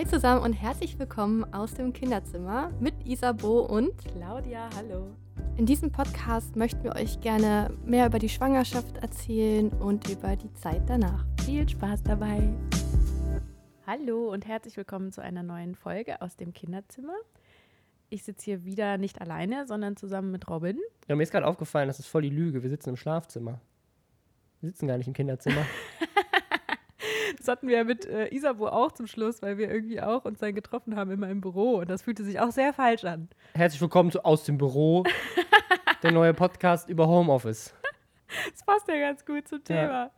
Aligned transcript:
Hi 0.00 0.06
zusammen 0.06 0.42
und 0.42 0.54
herzlich 0.54 0.98
willkommen 0.98 1.44
aus 1.52 1.74
dem 1.74 1.92
Kinderzimmer 1.92 2.72
mit 2.80 2.94
Isabo 3.04 3.60
und 3.60 3.92
Claudia, 3.98 4.70
hallo. 4.74 5.14
In 5.58 5.66
diesem 5.66 5.92
Podcast 5.92 6.56
möchten 6.56 6.82
wir 6.84 6.96
euch 6.96 7.20
gerne 7.20 7.70
mehr 7.84 8.06
über 8.06 8.18
die 8.18 8.30
Schwangerschaft 8.30 8.96
erzählen 8.96 9.68
und 9.68 10.08
über 10.08 10.36
die 10.36 10.50
Zeit 10.54 10.88
danach. 10.88 11.26
Viel 11.44 11.68
Spaß 11.68 12.02
dabei. 12.02 12.48
Hallo 13.86 14.32
und 14.32 14.48
herzlich 14.48 14.74
willkommen 14.78 15.12
zu 15.12 15.20
einer 15.20 15.42
neuen 15.42 15.74
Folge 15.74 16.22
aus 16.22 16.34
dem 16.34 16.54
Kinderzimmer. 16.54 17.16
Ich 18.08 18.22
sitze 18.22 18.46
hier 18.46 18.64
wieder 18.64 18.96
nicht 18.96 19.20
alleine, 19.20 19.66
sondern 19.66 19.98
zusammen 19.98 20.30
mit 20.30 20.48
Robin. 20.48 20.78
Ja, 21.08 21.16
mir 21.16 21.24
ist 21.24 21.30
gerade 21.30 21.46
aufgefallen, 21.46 21.88
das 21.88 21.98
ist 21.98 22.06
voll 22.06 22.22
die 22.22 22.30
Lüge. 22.30 22.62
Wir 22.62 22.70
sitzen 22.70 22.88
im 22.88 22.96
Schlafzimmer. 22.96 23.60
Wir 24.62 24.70
sitzen 24.70 24.88
gar 24.88 24.96
nicht 24.96 25.08
im 25.08 25.12
Kinderzimmer. 25.12 25.66
Das 27.40 27.48
hatten 27.48 27.68
wir 27.68 27.78
ja 27.78 27.84
mit 27.84 28.04
äh, 28.04 28.28
Isabo 28.34 28.68
auch 28.68 28.92
zum 28.92 29.06
Schluss, 29.06 29.40
weil 29.40 29.56
wir 29.56 29.70
irgendwie 29.70 29.98
auch 30.02 30.26
uns 30.26 30.40
dann 30.40 30.54
getroffen 30.54 30.94
haben 30.94 31.10
immer 31.10 31.30
im 31.30 31.40
Büro 31.40 31.76
und 31.78 31.88
das 31.88 32.02
fühlte 32.02 32.22
sich 32.22 32.38
auch 32.38 32.50
sehr 32.50 32.74
falsch 32.74 33.02
an. 33.04 33.30
Herzlich 33.54 33.80
willkommen 33.80 34.10
zu 34.10 34.22
Aus 34.26 34.44
dem 34.44 34.58
Büro, 34.58 35.04
der 36.02 36.12
neue 36.12 36.34
Podcast 36.34 36.90
über 36.90 37.08
Homeoffice. 37.08 37.74
Das 38.52 38.62
passt 38.66 38.88
ja 38.88 38.96
ganz 39.00 39.24
gut 39.24 39.48
zum 39.48 39.64
Thema. 39.64 40.10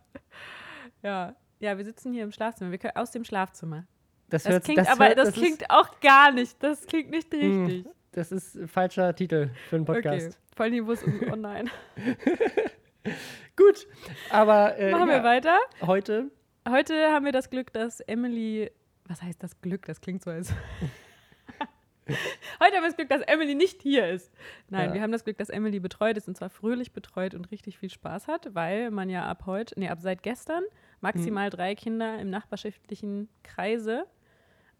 Ja, 1.01 1.01
ja, 1.01 1.35
ja 1.59 1.77
wir 1.77 1.85
sitzen 1.85 2.11
hier 2.11 2.25
im 2.25 2.33
Schlafzimmer, 2.33 2.71
wir 2.71 2.77
können 2.77 2.97
aus 2.97 3.11
dem 3.11 3.23
Schlafzimmer. 3.23 3.85
Das, 4.29 4.43
Das 4.43 4.51
hört, 4.51 4.63
klingt 4.65 4.79
das 4.79 4.89
aber, 4.89 5.07
hört, 5.07 5.17
das, 5.17 5.29
ist- 5.29 5.35
klingt 5.35 5.69
auch 5.69 6.01
gar 6.01 6.29
nicht, 6.33 6.61
das 6.61 6.85
klingt 6.87 7.09
nicht 7.09 7.33
Hm, 7.33 7.65
richtig. 7.67 7.93
Das 8.11 8.33
ist 8.33 8.55
ein 8.55 8.67
falscher 8.67 9.15
Titel 9.15 9.49
für 9.69 9.77
einen 9.77 9.89
Okay, 9.89 10.01
Podcast. 10.01 10.39
voll 10.57 10.71
Niveaus 10.71 11.01
um, 11.03 11.21
oh 11.31 11.35
nein. 11.37 11.69
Gut, 13.55 13.87
aber 14.29 14.77
äh, 14.77 14.91
Machen 14.91 15.07
ja, 15.07 15.15
wir 15.15 15.23
weiter. 15.23 15.57
heute 15.81 16.29
Heute 16.67 17.11
haben 17.11 17.25
wir 17.25 17.31
das 17.31 17.49
Glück, 17.49 17.73
dass 17.73 17.99
Emily. 18.01 18.71
Was 19.05 19.21
heißt 19.21 19.41
das 19.43 19.59
Glück? 19.61 19.85
Das 19.85 19.99
klingt 20.01 20.23
so 20.23 20.31
als. 20.31 20.53
Heute 22.07 22.75
haben 22.75 22.83
wir 22.83 22.87
das 22.89 22.95
Glück, 22.97 23.09
dass 23.09 23.21
Emily 23.21 23.55
nicht 23.55 23.81
hier 23.81 24.09
ist. 24.09 24.31
Nein, 24.69 24.89
Ja. 24.89 24.93
wir 24.93 25.01
haben 25.01 25.11
das 25.13 25.23
Glück, 25.23 25.37
dass 25.37 25.49
Emily 25.49 25.79
betreut 25.79 26.17
ist 26.17 26.27
und 26.27 26.35
zwar 26.35 26.49
fröhlich 26.49 26.91
betreut 26.91 27.33
und 27.33 27.49
richtig 27.51 27.77
viel 27.77 27.89
Spaß 27.89 28.27
hat, 28.27 28.53
weil 28.53 28.91
man 28.91 29.09
ja 29.09 29.25
ab 29.25 29.43
heute, 29.45 29.79
nee, 29.79 29.87
ab 29.89 29.99
seit 30.01 30.21
gestern 30.21 30.63
maximal 30.99 31.49
drei 31.49 31.75
Kinder 31.75 32.19
im 32.19 32.29
nachbarschaftlichen 32.29 33.29
Kreise 33.43 34.05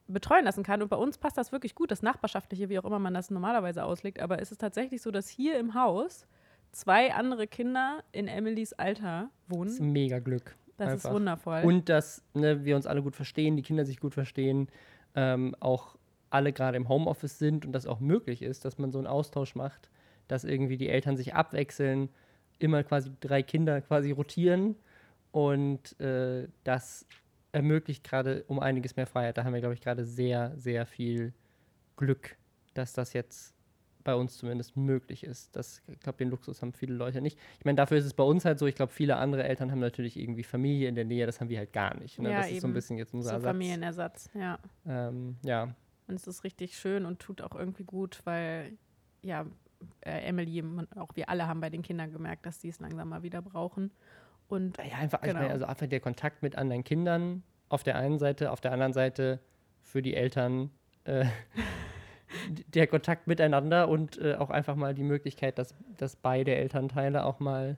betreuen 0.10 0.44
lassen 0.44 0.64
kann. 0.64 0.82
Und 0.82 0.90
bei 0.90 0.98
uns 0.98 1.18
passt 1.18 1.38
das 1.38 1.54
wirklich 1.54 1.76
gut, 1.76 1.92
das 1.92 2.02
Nachbarschaftliche, 2.02 2.68
wie 2.68 2.78
auch 2.80 2.86
immer 2.86 3.00
man 3.00 3.14
das 3.14 3.30
normalerweise 3.32 3.86
auslegt. 3.86 4.20
Aber 4.20 4.42
es 4.42 4.52
ist 4.52 4.60
tatsächlich 4.60 5.02
so, 5.02 5.10
dass 5.10 5.30
hier 5.30 5.58
im 5.60 5.74
Haus 5.76 6.28
zwei 6.74 7.14
andere 7.14 7.48
Kinder 7.48 8.04
in 8.12 8.28
Emilys 8.28 8.74
Alter 8.74 9.30
ist 9.50 9.50
wohnen. 9.56 9.92
mega 9.94 10.20
Glück. 10.20 10.56
Das 10.78 10.90
einfach. 10.90 11.10
ist 11.10 11.16
wundervoll. 11.16 11.62
Und 11.64 11.90
dass 11.90 12.24
ne, 12.34 12.66
wir 12.66 12.76
uns 12.76 12.86
alle 12.86 13.02
gut 13.02 13.16
verstehen, 13.16 13.56
die 13.56 13.64
Kinder 13.64 13.86
sich 13.86 14.00
gut 14.00 14.14
verstehen, 14.14 14.68
ähm, 15.16 15.56
auch 15.60 15.96
alle 16.30 16.52
gerade 16.52 16.78
im 16.78 16.90
Homeoffice 16.90 17.38
sind 17.38 17.66
und 17.66 17.74
das 17.74 17.86
auch 17.86 18.00
möglich 18.00 18.42
ist, 18.42 18.66
dass 18.66 18.80
man 18.80 18.92
so 18.92 18.98
einen 18.98 19.08
Austausch 19.08 19.56
macht, 19.56 19.90
dass 20.28 20.44
irgendwie 20.44 20.78
die 20.78 20.90
Eltern 20.90 21.16
sich 21.16 21.36
abwechseln, 21.36 22.10
immer 22.58 22.84
quasi 22.84 23.12
drei 23.20 23.44
Kinder 23.44 23.82
quasi 23.82 24.12
rotieren 24.12 24.76
und 25.32 26.00
äh, 26.00 26.48
das 26.64 27.06
ermöglicht 27.52 28.04
gerade 28.04 28.44
um 28.48 28.60
einiges 28.60 28.96
mehr 28.96 29.06
Freiheit. 29.06 29.38
Da 29.38 29.44
haben 29.44 29.54
wir, 29.54 29.60
glaube 29.60 29.76
ich, 29.76 29.82
gerade 29.82 30.06
sehr, 30.06 30.54
sehr 30.58 30.86
viel 30.88 31.34
Glück, 31.98 32.36
dass 32.74 32.94
das 32.94 33.14
jetzt 33.14 33.54
bei 34.04 34.16
uns 34.16 34.38
zumindest 34.38 34.76
möglich 34.78 35.24
ist. 35.24 35.56
Das, 35.56 35.82
ich 35.88 36.00
glaube, 36.00 36.18
den 36.18 36.30
Luxus 36.30 36.62
haben 36.62 36.74
viele 36.74 36.94
Leute 36.96 37.22
nicht. 37.22 37.38
Ich 37.60 37.66
meine, 37.66 37.76
dafür 37.76 37.98
ist 37.98 38.06
es 38.06 38.14
bei 38.14 38.24
uns 38.24 38.46
halt 38.46 38.60
so. 38.60 38.66
Ich 38.68 38.76
glaube, 38.76 38.92
viele 38.92 39.16
andere 39.18 39.44
Eltern 39.44 39.72
haben 39.72 39.80
natürlich 39.80 40.18
irgendwie 40.20 40.44
Familie 40.44 40.90
in 40.90 40.96
der 40.96 41.06
Nähe. 41.06 41.26
Das 41.26 41.40
haben 41.40 41.50
wir 41.50 41.58
halt 41.58 41.74
gar 41.74 41.96
nicht. 41.98 42.20
Ne? 42.20 42.32
Ja, 42.32 42.38
das 42.40 42.52
ist 42.52 42.62
so 42.62 42.68
ein 42.68 42.72
eben. 42.72 42.74
bisschen 42.76 42.98
jetzt 42.98 43.14
unser 43.14 43.30
so 43.30 43.36
Ersatz. 43.36 43.48
Familienersatz, 43.50 44.30
ja. 44.34 44.60
Ähm, 44.86 45.38
ja, 45.44 45.74
Und 46.08 46.16
es 46.16 46.28
ist 46.28 46.44
richtig 46.44 46.78
schön 46.78 47.06
und 47.06 47.20
tut 47.20 47.42
auch 47.42 47.56
irgendwie 47.56 47.84
gut, 47.86 48.22
weil 48.26 48.74
ja, 49.22 49.46
äh, 50.02 50.22
Emily, 50.28 50.62
man, 50.62 50.88
auch 50.94 51.16
wir 51.16 51.30
alle 51.30 51.48
haben 51.48 51.60
bei 51.62 51.70
den 51.70 51.82
Kindern 51.82 52.12
gemerkt, 52.12 52.46
dass 52.46 52.62
sie 52.62 52.70
es 52.70 52.80
langsam 52.80 53.10
mal 53.10 53.24
wieder 53.24 53.42
brauchen. 53.42 53.92
Und 54.48 54.78
ja 54.78 54.98
einfach, 54.98 55.22
Genau. 55.22 55.40
meine, 55.40 55.52
also 55.52 55.66
einfach 55.66 55.88
der 55.88 56.00
Kontakt 56.00 56.42
mit 56.44 56.56
anderen 56.58 56.84
Kindern 56.84 57.44
auf 57.70 57.84
der 57.84 57.96
einen 57.96 58.20
Seite, 58.20 58.52
auf 58.52 58.62
der 58.62 58.72
anderen 58.72 58.94
Seite 58.94 59.40
für 59.82 60.02
die 60.02 60.14
Eltern 60.14 60.70
äh, 61.06 61.26
der 62.68 62.88
Kontakt 62.88 63.28
miteinander 63.28 63.90
und 63.90 64.20
äh, 64.20 64.36
auch 64.36 64.50
einfach 64.50 64.76
mal 64.76 64.94
die 64.94 65.04
Möglichkeit, 65.04 65.58
dass, 65.58 65.76
dass 65.98 66.16
beide 66.16 66.56
Elternteile 66.56 67.26
auch 67.26 67.40
mal 67.40 67.78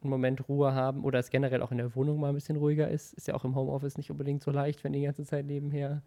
einen 0.00 0.10
Moment 0.10 0.48
Ruhe 0.48 0.74
haben 0.74 1.04
oder 1.04 1.18
es 1.18 1.30
generell 1.30 1.62
auch 1.62 1.72
in 1.72 1.78
der 1.78 1.94
Wohnung 1.94 2.20
mal 2.20 2.28
ein 2.28 2.34
bisschen 2.34 2.56
ruhiger 2.56 2.88
ist. 2.88 3.14
Ist 3.14 3.28
ja 3.28 3.34
auch 3.34 3.44
im 3.44 3.54
Homeoffice 3.54 3.96
nicht 3.96 4.10
unbedingt 4.10 4.42
so 4.42 4.50
leicht, 4.50 4.84
wenn 4.84 4.92
die 4.92 5.02
ganze 5.02 5.24
Zeit 5.24 5.46
nebenher 5.46 6.02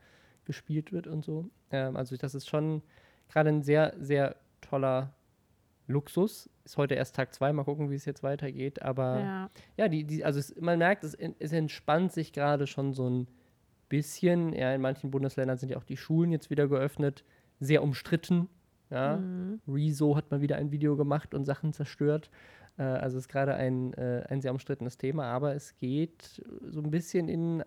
gespielt 0.46 0.91
wird 0.91 1.07
und 1.07 1.24
so. 1.24 1.50
Ähm, 1.72 1.96
also 1.96 2.16
das 2.18 2.35
ist 2.35 2.50
schon 2.50 2.81
gerade 3.29 3.50
ein 3.50 3.63
sehr, 3.63 3.94
sehr 4.00 4.35
toller 4.62 5.13
Luxus. 5.88 6.50
Ist 6.63 6.78
heute 6.78 6.96
erst 6.96 7.16
Tag 7.16 7.34
zwei, 7.34 7.52
mal 7.52 7.63
gucken, 7.63 7.90
wie 7.91 7.96
es 7.96 8.06
jetzt 8.06 8.23
weitergeht. 8.23 8.81
Aber 8.81 9.19
ja, 9.19 9.50
ja, 9.78 9.88
die, 9.88 10.06
die, 10.06 10.23
also 10.23 10.40
es, 10.40 10.56
man 10.59 10.79
merkt, 10.79 11.03
es, 11.03 11.16
es 11.16 11.52
entspannt 11.52 12.12
sich 12.13 12.34
gerade 12.34 12.68
schon 12.68 12.94
so 12.94 13.09
ein 13.09 13.28
bisschen. 13.90 14.53
Ja, 14.53 14.73
in 14.73 14.81
manchen 14.81 15.12
Bundesländern 15.12 15.58
sind 15.58 15.69
ja 15.69 15.78
auch 15.78 15.84
die 15.84 15.97
Schulen 15.97 16.31
jetzt 16.31 16.50
wieder 16.50 16.68
geöffnet. 16.68 17.23
Sehr 17.62 17.82
umstritten. 17.82 18.50
Ja. 18.90 19.16
Mhm. 19.16 19.62
Rezo 19.68 20.18
hat 20.18 20.30
mal 20.32 20.42
wieder 20.42 20.58
ein 20.58 20.72
Video 20.72 20.98
gemacht 20.98 21.34
und 21.34 21.46
Sachen 21.46 21.72
zerstört. 21.72 22.30
Äh, 22.78 22.84
also 22.84 23.18
es 23.18 23.26
ist 23.26 23.30
gerade 23.30 23.56
ein, 23.56 23.94
äh, 23.94 24.26
ein 24.28 24.42
sehr 24.42 24.52
umstrittenes 24.52 24.98
Thema, 24.98 25.26
aber 25.26 25.56
es 25.56 25.78
geht 25.78 26.44
so 26.68 26.82
ein 26.82 26.92
bisschen 26.92 27.30
in, 27.30 27.64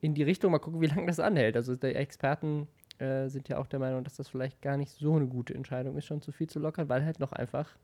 in 0.00 0.14
die 0.14 0.22
Richtung, 0.22 0.52
mal 0.52 0.58
gucken, 0.58 0.80
wie 0.80 0.86
lange 0.86 1.06
das 1.06 1.18
anhält. 1.18 1.56
Also 1.56 1.74
die 1.74 1.88
Experten 1.88 2.68
äh, 2.98 3.28
sind 3.28 3.48
ja 3.48 3.58
auch 3.58 3.66
der 3.66 3.80
Meinung, 3.80 4.04
dass 4.04 4.16
das 4.16 4.28
vielleicht 4.28 4.62
gar 4.62 4.76
nicht 4.76 4.92
so 4.92 5.16
eine 5.16 5.26
gute 5.26 5.54
Entscheidung 5.54 5.96
ist, 5.96 6.06
schon 6.06 6.22
zu 6.22 6.30
viel 6.30 6.48
zu 6.48 6.60
lockern, 6.60 6.88
weil 6.88 7.04
halt 7.04 7.18
noch 7.18 7.32
einfach 7.32 7.76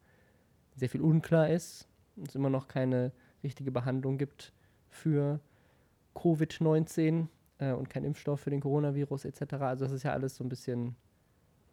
sehr 0.76 0.88
viel 0.88 1.00
unklar 1.00 1.50
ist. 1.50 1.88
Es 2.24 2.34
immer 2.34 2.50
noch 2.50 2.68
keine 2.68 3.12
richtige 3.42 3.72
Behandlung 3.72 4.18
gibt 4.18 4.52
für 4.88 5.40
Covid-19 6.14 7.28
äh, 7.58 7.72
und 7.72 7.88
kein 7.90 8.04
Impfstoff 8.04 8.40
für 8.40 8.50
den 8.50 8.60
Coronavirus 8.60 9.24
etc. 9.26 9.54
Also 9.54 9.84
das 9.84 9.92
ist 9.92 10.02
ja 10.02 10.12
alles 10.12 10.36
so 10.36 10.44
ein 10.44 10.48
bisschen 10.48 10.96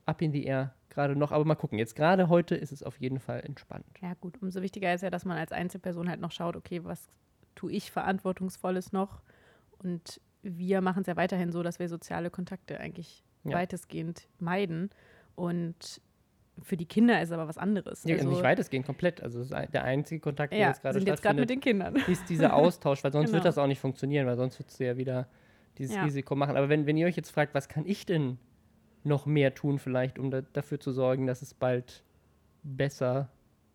up 0.05 0.21
in 0.21 0.31
the 0.31 0.43
air 0.43 0.73
gerade 0.89 1.15
noch. 1.15 1.31
Aber 1.31 1.45
mal 1.45 1.55
gucken. 1.55 1.79
Jetzt 1.79 1.95
gerade 1.95 2.29
heute 2.29 2.55
ist 2.55 2.71
es 2.71 2.83
auf 2.83 2.99
jeden 2.99 3.19
Fall 3.19 3.41
entspannt. 3.41 3.85
ja, 4.01 4.13
gut. 4.15 4.41
Umso 4.41 4.61
wichtiger 4.61 4.93
ist 4.93 5.01
ja, 5.01 5.09
dass 5.09 5.25
man 5.25 5.37
als 5.37 5.51
Einzelperson 5.51 6.09
halt 6.09 6.19
noch 6.21 6.31
schaut, 6.31 6.55
okay, 6.55 6.83
was 6.83 7.09
tue 7.55 7.71
ich 7.71 7.91
Verantwortungsvolles 7.91 8.91
noch? 8.91 9.21
Und 9.79 10.21
wir 10.43 10.81
machen 10.81 11.01
es 11.01 11.07
ja 11.07 11.15
weiterhin 11.15 11.51
so, 11.51 11.63
dass 11.63 11.79
wir 11.79 11.89
soziale 11.89 12.29
Kontakte 12.29 12.79
eigentlich 12.79 13.23
Ja. 13.43 13.55
weitestgehend 13.57 14.27
meiden. 14.39 14.89
Und 15.35 16.01
für 16.61 16.77
die 16.77 16.85
Kinder 16.85 17.21
ist 17.21 17.31
aber 17.31 17.47
was 17.47 17.57
anderes. 17.57 18.03
Ja, 18.05 18.15
Also, 18.15 18.29
nicht 18.29 18.43
weitestgehend 18.43 18.85
komplett. 18.85 19.21
Also 19.21 19.41
es 19.41 19.49
der 19.49 19.83
einzige 19.83 20.21
Kontakt, 20.21 20.53
der 20.53 20.59
ja, 20.59 20.67
jetzt 20.69 20.81
gerade 20.81 20.99
sind 20.99 21.07
jetzt 21.07 21.21
gerade 21.21 21.39
mit 21.41 21.49
stattfindet, 21.49 21.49
den 21.49 21.93
Kindern. 21.93 22.11
ist 22.11 22.29
dieser 22.29 22.53
Austausch, 22.53 23.03
weil 23.03 23.11
sonst 23.11 23.25
Genau. 23.31 23.35
wird 23.35 23.45
das 23.45 23.57
auch 23.57 23.67
nicht 23.67 23.79
funktionieren, 23.79 24.25
weil 24.27 24.37
sonst 24.37 24.57
würdest 24.59 24.79
du 24.79 24.85
ja 24.85 24.95
wieder 24.97 25.27
dieses 25.77 25.95
Ja. 25.95 26.03
Risiko 26.03 26.35
machen. 26.35 26.57
Aber 26.57 26.69
wenn, 26.69 26.85
wenn 26.85 26.97
ihr 26.97 27.07
euch 27.07 27.15
jetzt 27.15 27.31
fragt, 27.31 27.53
was 27.53 27.67
kann 27.69 27.85
ich 27.85 28.05
denn 28.05 28.37
noch 29.03 29.25
mehr 29.25 29.53
tun 29.53 29.79
vielleicht, 29.79 30.17
um 30.19 30.31
da, 30.31 30.41
dafür 30.41 30.79
zu 30.79 30.91
sorgen, 30.91 31.27
dass 31.27 31.41
es 31.41 31.53
bald 31.53 32.03
besser 32.63 33.29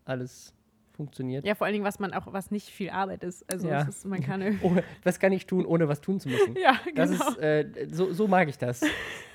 alles 0.05 0.55
funktioniert? 0.93 1.47
Ja, 1.47 1.55
vor 1.55 1.67
allen 1.67 1.75
Dingen, 1.75 1.85
was 1.85 1.99
man 1.99 2.13
auch, 2.13 2.33
was 2.33 2.51
nicht 2.51 2.69
viel 2.69 2.91
Arbeit 2.91 3.23
ist. 3.25 3.51
Also 3.51 3.69
Ja. 3.69 3.83
ist, 3.83 4.05
man 4.05 4.21
kann 4.23 4.43
Ohne, 4.63 4.83
was 5.03 5.19
kann 5.21 5.33
ich 5.33 5.47
tun, 5.47 5.65
ohne 5.65 5.89
was 5.89 6.01
tun 6.01 6.21
zu 6.21 6.29
müssen? 6.29 6.57
ja, 6.63 6.73
genau. 6.85 6.95
Das 6.95 7.11
ist, 7.11 7.39
äh, 7.39 7.89
so, 7.91 8.13
so 8.13 8.27
mag 8.29 8.49
ich 8.49 8.59
das. 8.59 8.83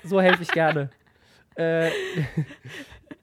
So 0.04 0.20
helfe 0.20 0.42
ich 0.42 0.48
gerne. 0.50 0.90
äh, 1.56 1.90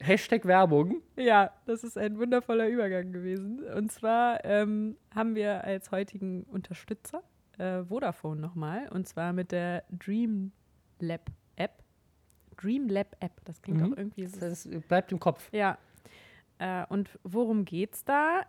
Hashtag 0.00 0.44
Werbung. 0.44 1.00
Ja, 1.16 1.52
das 1.66 1.84
ist 1.84 1.96
ein 1.96 2.18
wundervoller 2.18 2.68
Übergang 2.68 3.12
gewesen. 3.12 3.60
Und 3.76 3.90
zwar 3.92 4.44
ähm, 4.44 4.96
haben 5.14 5.34
wir 5.34 5.64
als 5.64 5.90
heutigen 5.92 6.42
Unterstützer 6.44 7.22
äh, 7.58 7.84
Vodafone 7.84 8.40
nochmal. 8.40 8.88
Und 8.88 9.06
zwar 9.08 9.32
mit 9.32 9.52
der 9.52 9.84
Dreamlab 9.90 11.30
App. 11.56 11.82
Dreamlab 12.56 13.16
App, 13.20 13.40
das 13.44 13.60
klingt 13.62 13.80
Mhm. 13.80 13.92
auch 13.92 13.96
irgendwie. 13.96 14.22
Das, 14.24 14.38
das 14.38 14.68
bleibt 14.88 15.12
im 15.12 15.20
Kopf. 15.20 15.48
ja. 15.52 15.78
Äh, 16.58 16.84
und 16.88 17.18
worum 17.24 17.64
geht's 17.64 18.04
da? 18.04 18.42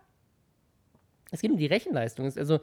Es 1.32 1.40
geht 1.40 1.50
um 1.50 1.56
die 1.56 1.66
Rechenleistung. 1.66 2.26
Also, 2.36 2.60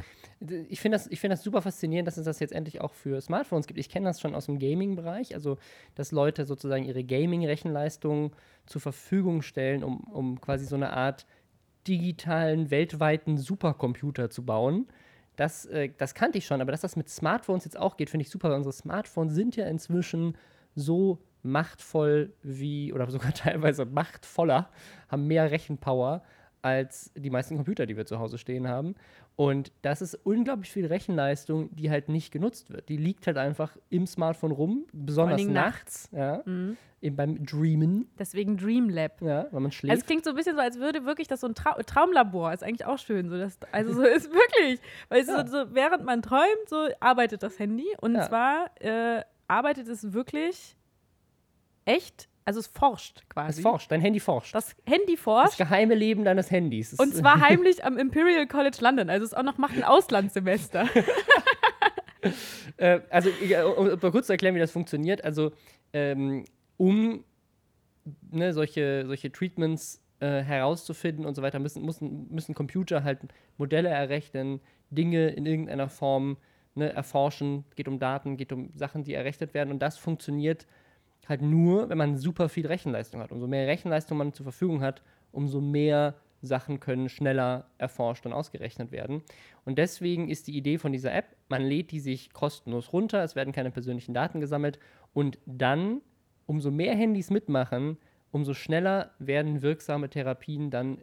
ich 0.70 0.80
finde 0.80 0.96
das, 0.98 1.08
ich 1.08 1.20
find 1.20 1.34
das 1.34 1.44
super 1.44 1.62
faszinierend, 1.62 2.08
dass 2.08 2.16
es 2.16 2.24
das 2.24 2.40
jetzt 2.40 2.54
endlich 2.54 2.80
auch 2.80 2.94
für 2.94 3.20
Smartphones 3.20 3.68
gibt. 3.68 3.78
Ich 3.78 3.90
kenne 3.90 4.06
das 4.06 4.22
schon 4.22 4.36
aus 4.36 4.46
dem 4.46 4.58
Gaming-Bereich, 4.58 5.36
also 5.36 5.58
dass 5.96 6.14
Leute 6.14 6.46
sozusagen 6.46 6.86
ihre 6.86 7.04
Gaming-Rechenleistung 7.04 8.34
zur 8.66 8.80
Verfügung 8.80 9.42
stellen, 9.42 9.84
um, 9.84 10.00
um 10.06 10.40
quasi 10.40 10.64
so 10.66 10.78
eine 10.78 10.94
Art 10.94 11.26
digitalen, 11.90 12.72
weltweiten 12.72 13.38
Supercomputer 13.38 14.30
zu 14.30 14.46
bauen. 14.46 14.88
Das, 15.36 15.66
äh, 15.66 15.90
das 15.98 16.14
kannte 16.14 16.38
ich 16.38 16.46
schon, 16.46 16.62
aber 16.62 16.72
dass 16.72 16.82
das 16.82 16.96
mit 16.96 17.10
Smartphones 17.10 17.66
jetzt 17.66 17.78
auch 17.78 17.98
geht, 17.98 18.10
finde 18.10 18.26
ich 18.26 18.30
super, 18.30 18.50
weil 18.50 18.58
unsere 18.58 18.74
Smartphones 18.74 19.34
sind 19.34 19.56
ja 19.56 19.66
inzwischen 19.68 20.38
so 20.76 21.20
machtvoll 21.42 22.34
wie, 22.42 22.94
oder 22.94 23.10
sogar 23.10 23.34
teilweise 23.34 23.86
machtvoller, 23.86 24.70
haben 25.10 25.28
mehr 25.28 25.52
Rechenpower 25.52 26.24
als 26.64 27.12
die 27.16 27.30
meisten 27.30 27.56
Computer, 27.58 27.86
die 27.86 27.96
wir 27.98 28.06
zu 28.06 28.20
Hause 28.20 28.38
stehen 28.38 28.68
haben. 28.68 28.96
Und 29.36 29.72
das 29.82 30.02
ist 30.02 30.16
unglaublich 30.24 30.72
viel 30.72 30.86
Rechenleistung, 30.86 31.76
die 31.76 31.90
halt 31.92 32.08
nicht 32.10 32.32
genutzt 32.32 32.72
wird. 32.72 32.88
Die 32.90 32.98
liegt 32.98 33.28
halt 33.28 33.38
einfach 33.38 33.76
im 33.90 34.08
Smartphone 34.08 34.52
rum, 34.52 34.86
besonders 34.94 35.38
Dingen 35.38 35.54
nachts, 35.54 36.10
ja, 36.14 36.42
Mhm. 36.46 36.78
eben 37.02 37.16
beim 37.18 37.46
Dreamen, 37.46 38.08
Deswegen 38.18 38.56
Dream 38.58 38.90
Lab. 38.90 39.22
ja, 39.22 39.48
wenn 39.52 39.62
man 39.64 39.72
schläft. 39.72 39.92
Also 39.92 40.02
es 40.02 40.06
klingt 40.06 40.24
so 40.24 40.30
ein 40.30 40.36
bisschen 40.38 40.56
so, 40.56 40.62
als 40.62 40.80
würde 40.80 41.04
wirklich 41.06 41.28
das 41.28 41.42
so 41.42 41.48
ein 41.48 41.56
Trau 41.56 41.74
Traumlabor. 41.86 42.54
Ist 42.54 42.64
eigentlich 42.64 42.86
auch 42.86 42.98
schön. 43.00 43.30
So, 43.30 43.38
dass, 43.38 43.58
also 43.74 43.94
so 43.94 44.04
ist 44.04 44.30
wirklich. 44.34 44.80
Weil 45.10 45.22
es 45.22 45.28
Ja. 45.28 45.46
so, 45.46 45.66
so, 45.66 45.76
während 45.76 46.06
man 46.06 46.22
träumt, 46.22 46.70
so 46.70 46.88
arbeitet 47.02 47.44
das 47.44 47.60
Handy. 47.60 47.88
Und 48.00 48.16
Ja. 48.16 48.28
zwar 48.30 48.72
äh, 48.80 49.22
arbeitet 49.48 49.88
es 49.90 50.14
wirklich 50.14 50.78
echt, 51.86 52.30
also 52.46 52.60
es 52.60 52.68
forscht 52.68 53.20
es 53.24 53.30
quasi. 53.30 53.62
forscht, 53.62 53.92
dein 53.92 54.02
Handy 54.02 54.20
forscht. 54.20 54.54
Das 54.56 54.76
Handy 54.86 55.14
Das 55.16 55.24
forscht. 55.24 55.58
geheime 55.58 55.96
Leben 55.96 56.24
deines 56.26 56.52
Handys. 56.52 56.94
Es- 56.94 57.00
Und 57.00 57.14
zwar 57.16 57.40
heimlich 57.42 57.84
am 57.86 57.98
Imperial 57.98 58.48
College 58.48 58.78
London. 58.82 59.10
Also 59.10 59.26
es 59.26 59.34
auch 59.34 59.44
noch 59.44 59.58
macht 59.58 59.76
ein 59.76 59.84
Auslandssemester. 59.84 60.88
Äh, 62.78 63.02
also, 63.10 63.30
äh, 63.30 63.62
um, 63.64 63.88
um 63.90 64.00
mal 64.02 64.12
kurz 64.12 64.28
zu 64.28 64.34
erklären, 64.34 64.56
wie 64.56 64.60
das 64.60 64.72
funktioniert. 64.72 65.24
Also, 65.24 65.52
ähm, 65.92 66.46
um 66.78 67.24
ne, 68.32 68.54
solche, 68.54 69.04
solche 69.06 69.32
Treatments 69.32 70.02
äh, 70.22 70.42
herauszufinden 70.42 71.26
und 71.26 71.36
so 71.36 71.42
weiter, 71.42 71.60
müssen, 71.60 71.84
müssen, 71.86 72.28
müssen 72.34 72.56
Computer 72.56 73.04
halt 73.04 73.20
Modelle 73.58 73.90
errechnen, 73.90 74.62
Dinge 74.90 75.28
in 75.30 75.46
irgendeiner 75.46 75.90
Form 75.90 76.38
ne, 76.76 76.92
erforschen. 76.94 77.66
Geht 77.76 77.88
um 77.90 78.00
Daten, 78.00 78.38
geht 78.38 78.54
um 78.54 78.72
Sachen, 78.74 79.04
die 79.04 79.14
errechnet 79.14 79.54
werden. 79.54 79.70
Und 79.72 79.80
das 79.80 79.98
funktioniert 79.98 80.66
halt 81.28 81.42
nur, 81.42 81.90
wenn 81.90 81.98
man 81.98 82.18
super 82.18 82.50
viel 82.50 82.68
Rechenleistung 82.68 83.22
hat. 83.22 83.32
Umso 83.32 83.48
mehr 83.48 83.68
Rechenleistung 83.68 84.18
man 84.18 84.34
zur 84.34 84.44
Verfügung 84.44 84.82
hat, 84.82 85.02
umso 85.32 85.62
mehr 85.62 86.16
Sachen 86.42 86.80
können 86.80 87.10
schneller 87.10 87.68
erforscht 87.78 88.26
und 88.26 88.34
ausgerechnet 88.34 88.92
werden. 88.92 89.24
Und 89.66 89.78
deswegen 89.78 90.30
ist 90.30 90.48
die 90.48 90.58
Idee 90.58 90.78
von 90.78 90.92
dieser 90.92 91.14
App, 91.14 91.36
man 91.48 91.62
lädt 91.62 91.92
die 91.92 92.02
sich 92.02 92.34
kostenlos 92.34 92.92
runter, 92.92 93.24
es 93.24 93.36
werden 93.36 93.54
keine 93.54 93.72
persönlichen 93.72 94.14
Daten 94.14 94.42
gesammelt 94.42 94.78
und 95.14 95.40
dann, 95.46 96.02
umso 96.46 96.70
mehr 96.70 96.96
Handys 96.96 97.30
mitmachen, 97.30 97.98
umso 98.32 98.54
schneller 98.54 99.12
werden 99.20 99.62
wirksame 99.62 100.10
Therapien 100.10 100.70
dann 100.70 100.98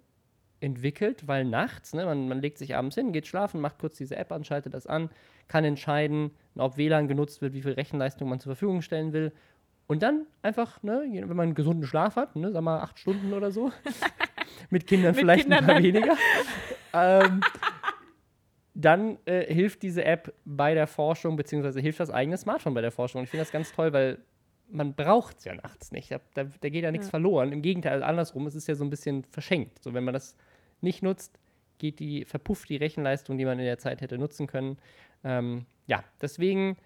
entwickelt, 0.60 1.26
weil 1.26 1.44
nachts, 1.46 1.94
ne, 1.94 2.04
man, 2.04 2.28
man 2.28 2.40
legt 2.40 2.58
sich 2.58 2.76
abends 2.76 2.94
hin, 2.94 3.12
geht 3.12 3.26
schlafen, 3.26 3.60
macht 3.60 3.78
kurz 3.78 3.96
diese 3.96 4.16
App 4.16 4.30
an, 4.30 4.44
schaltet 4.44 4.74
das 4.74 4.86
an, 4.86 5.08
kann 5.48 5.64
entscheiden, 5.64 6.32
ob 6.56 6.76
WLAN 6.76 7.08
genutzt 7.08 7.40
wird, 7.40 7.54
wie 7.54 7.62
viel 7.62 7.72
Rechenleistung 7.72 8.28
man 8.28 8.40
zur 8.40 8.50
Verfügung 8.50 8.82
stellen 8.82 9.14
will. 9.14 9.32
Und 9.90 10.04
dann 10.04 10.26
einfach, 10.42 10.84
ne, 10.84 11.02
wenn 11.04 11.26
man 11.36 11.40
einen 11.40 11.54
gesunden 11.56 11.84
Schlaf 11.84 12.14
hat, 12.14 12.36
ne, 12.36 12.52
sag 12.52 12.62
mal 12.62 12.78
acht 12.78 13.00
Stunden 13.00 13.32
oder 13.32 13.50
so, 13.50 13.72
mit 14.70 14.86
Kindern 14.86 15.16
Mit 15.16 15.18
vielleicht 15.18 15.42
Kindern 15.42 15.64
ein 15.64 15.66
paar 15.66 15.82
weniger, 15.82 16.16
ähm, 16.92 17.40
dann 18.72 19.18
äh, 19.24 19.52
hilft 19.52 19.82
diese 19.82 20.04
App 20.04 20.32
bei 20.44 20.74
der 20.74 20.86
Forschung, 20.86 21.34
beziehungsweise 21.34 21.80
hilft 21.80 21.98
das 21.98 22.08
eigene 22.08 22.36
Smartphone 22.36 22.72
bei 22.72 22.82
der 22.82 22.92
Forschung. 22.92 23.18
Und 23.18 23.24
ich 23.24 23.30
finde 23.30 23.42
das 23.42 23.50
ganz 23.50 23.72
toll, 23.72 23.92
weil 23.92 24.18
man 24.70 24.94
braucht 24.94 25.38
es 25.38 25.44
ja 25.44 25.56
nachts 25.56 25.90
nicht. 25.90 26.12
Da, 26.12 26.20
da, 26.34 26.44
da 26.44 26.68
geht 26.68 26.84
ja 26.84 26.92
nichts 26.92 27.08
Ja. 27.08 27.10
verloren. 27.10 27.50
Im 27.50 27.60
Gegenteil, 27.60 27.94
also 27.94 28.04
andersrum, 28.04 28.46
es 28.46 28.54
ist 28.54 28.68
ja 28.68 28.76
so 28.76 28.84
ein 28.84 28.90
bisschen 28.90 29.24
verschenkt. 29.24 29.82
So, 29.82 29.92
wenn 29.92 30.04
man 30.04 30.14
das 30.14 30.36
nicht 30.82 31.02
nutzt, 31.02 31.40
geht 31.78 31.98
die, 31.98 32.24
verpufft 32.24 32.68
die 32.68 32.76
Rechenleistung, 32.76 33.38
die 33.38 33.44
man 33.44 33.58
in 33.58 33.64
der 33.64 33.78
Zeit 33.78 34.02
hätte 34.02 34.18
nutzen 34.18 34.46
können. 34.46 34.78
Ähm, 35.24 35.66
ja, 35.88 36.04
deswegen 36.22 36.76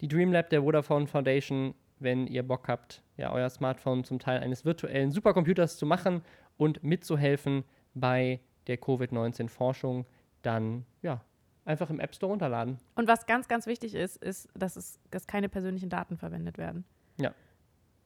die 0.00 0.06
Dreamlab 0.06 0.50
der 0.50 0.62
Vodafone 0.62 1.08
Foundation, 1.08 1.74
wenn 2.02 2.26
ihr 2.26 2.42
Bock 2.42 2.68
habt, 2.68 3.02
ja, 3.16 3.32
euer 3.32 3.50
Smartphone 3.50 4.04
zum 4.04 4.18
Teil 4.18 4.40
eines 4.40 4.64
virtuellen 4.64 5.10
Supercomputers 5.10 5.76
zu 5.76 5.86
machen 5.86 6.22
und 6.56 6.82
mitzuhelfen 6.82 7.64
bei 7.94 8.40
der 8.66 8.78
Covid-19-Forschung, 8.78 10.06
dann 10.42 10.84
ja, 11.02 11.20
einfach 11.64 11.90
im 11.90 12.00
App 12.00 12.14
Store 12.14 12.30
runterladen. 12.30 12.78
Und 12.94 13.08
was 13.08 13.26
ganz, 13.26 13.48
ganz 13.48 13.66
wichtig 13.66 13.94
ist, 13.94 14.16
ist, 14.22 14.48
dass, 14.54 14.76
es, 14.76 14.98
dass 15.10 15.26
keine 15.26 15.48
persönlichen 15.48 15.88
Daten 15.88 16.16
verwendet 16.16 16.58
werden. 16.58 16.84
Ja. 17.20 17.30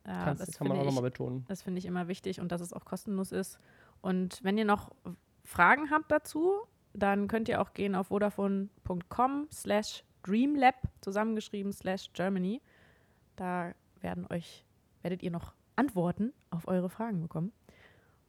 Äh, 0.04 0.12
Kannst, 0.24 0.42
das 0.42 0.56
kann 0.56 0.68
man 0.68 0.78
auch 0.78 0.84
nochmal 0.84 1.02
betonen. 1.02 1.44
das 1.48 1.62
finde 1.62 1.78
ich 1.78 1.86
immer 1.86 2.08
wichtig 2.08 2.40
und 2.40 2.52
dass 2.52 2.60
es 2.60 2.72
auch 2.72 2.84
kostenlos 2.84 3.32
ist. 3.32 3.58
Und 4.00 4.42
wenn 4.42 4.58
ihr 4.58 4.64
noch 4.64 4.92
Fragen 5.44 5.90
habt 5.90 6.10
dazu, 6.10 6.52
dann 6.92 7.28
könnt 7.28 7.48
ihr 7.48 7.60
auch 7.60 7.74
gehen 7.74 7.94
auf 7.94 8.08
vodafone.com 8.08 9.48
slash 9.52 10.04
dreamlab, 10.22 10.74
zusammengeschrieben 11.00 11.72
slash 11.72 12.12
Germany. 12.12 12.60
Da 13.36 13.74
werden 14.06 14.26
euch, 14.30 14.64
werdet 15.02 15.22
ihr 15.22 15.30
noch 15.30 15.52
Antworten 15.76 16.32
auf 16.50 16.66
eure 16.68 16.88
Fragen 16.88 17.20
bekommen. 17.20 17.52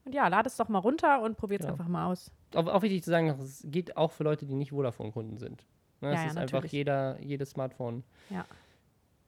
Und 0.04 0.14
ja, 0.14 0.28
ladet 0.28 0.52
es 0.52 0.58
doch 0.58 0.68
mal 0.70 0.80
runter 0.80 1.22
und 1.22 1.38
probiert 1.38 1.62
es 1.62 1.66
Ja. 1.68 1.72
einfach 1.74 1.88
mal 1.88 2.08
aus. 2.08 2.32
Auch, 2.56 2.66
auch 2.68 2.82
wichtig 2.82 3.04
zu 3.04 3.10
sagen, 3.12 3.28
es 3.30 3.62
geht 3.66 3.96
auch 3.96 4.12
für 4.12 4.24
Leute, 4.24 4.46
die 4.46 4.56
nicht 4.56 4.72
Vodafone-Kunden 4.72 5.38
sind. 5.38 5.66
Ne, 6.02 6.10
Ja, 6.10 6.14
es 6.14 6.20
ja, 6.22 6.28
ist 6.32 6.38
einfach 6.38 6.54
natürlich. 6.58 6.72
jeder, 6.72 7.20
jedes 7.22 7.50
Smartphone. 7.52 8.04
Ja. 8.30 8.46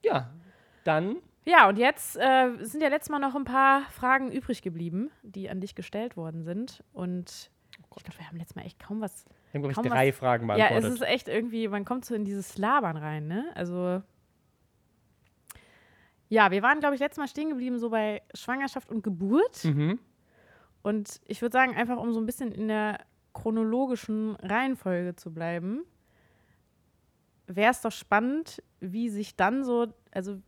Ja, 0.04 0.30
dann 0.86 1.18
Ja, 1.46 1.68
und 1.69 1.78
jetzt 1.78 2.16
äh, 2.18 2.56
sind 2.62 2.81
ja 2.81 2.90
letztes 2.90 3.10
Mal 3.10 3.19
noch 3.19 3.36
ein 3.36 3.44
paar 3.45 3.81
Fragen 3.92 4.31
übrig 4.31 4.62
geblieben, 4.62 5.12
die 5.24 5.50
an 5.50 5.60
dich 5.62 5.75
gestellt 5.75 6.16
worden 6.18 6.44
sind. 6.44 6.84
Und 6.94 7.52
ich 7.78 8.04
glaube, 8.04 8.18
wir 8.19 8.28
haben 8.28 8.38
letztes 8.38 8.56
Mal 8.56 8.66
echt 8.66 8.80
kaum 8.80 9.02
was. 9.02 9.25
wir 9.52 9.60
haben, 9.60 9.68
glaube 9.69 9.86
ich, 9.88 9.92
drei 9.92 10.10
was- 10.10 10.16
Fragen 10.18 10.48
Ja, 10.50 10.56
beantwortet. 10.56 10.90
es 10.90 10.95
ist 10.95 11.07
echt 11.07 11.28
irgendwie, 11.28 11.68
man 11.68 11.84
kommt 11.86 12.06
so 12.06 12.13
in 12.16 12.24
dieses 12.24 12.57
Labern 12.57 12.95
rein, 12.98 13.28
ne? 13.28 13.52
Also. 13.56 14.02
Ja, 16.30 16.52
wir 16.52 16.62
waren, 16.62 16.80
glaube 16.80 16.96
ich, 16.96 17.02
letztes 17.02 17.18
Mal 17.18 17.28
stehen 17.28 17.50
geblieben, 17.50 17.80
so 17.80 17.90
bei 17.90 18.22
Schwangerschaft 18.34 18.90
und 18.90 19.04
Geburt. 19.04 19.64
mhm. 19.66 20.00
Und 20.81 21.20
ich 21.26 21.42
würde 21.42 21.52
sagen, 21.54 21.76
einfach 21.76 21.98
um 21.98 22.14
so 22.14 22.20
ein 22.22 22.26
bisschen 22.26 22.52
in 22.54 22.70
der 22.70 23.00
chronologischen 23.34 24.36
Reihenfolge 24.38 25.16
zu 25.16 25.34
bleiben, 25.34 25.81
wäre 27.48 27.72
es 27.72 27.81
doch 27.81 27.92
spannend, 27.92 28.64
wie 28.80 29.10
sich 29.10 29.36
dann 29.36 29.64
so, 29.66 29.88
also 30.12 30.40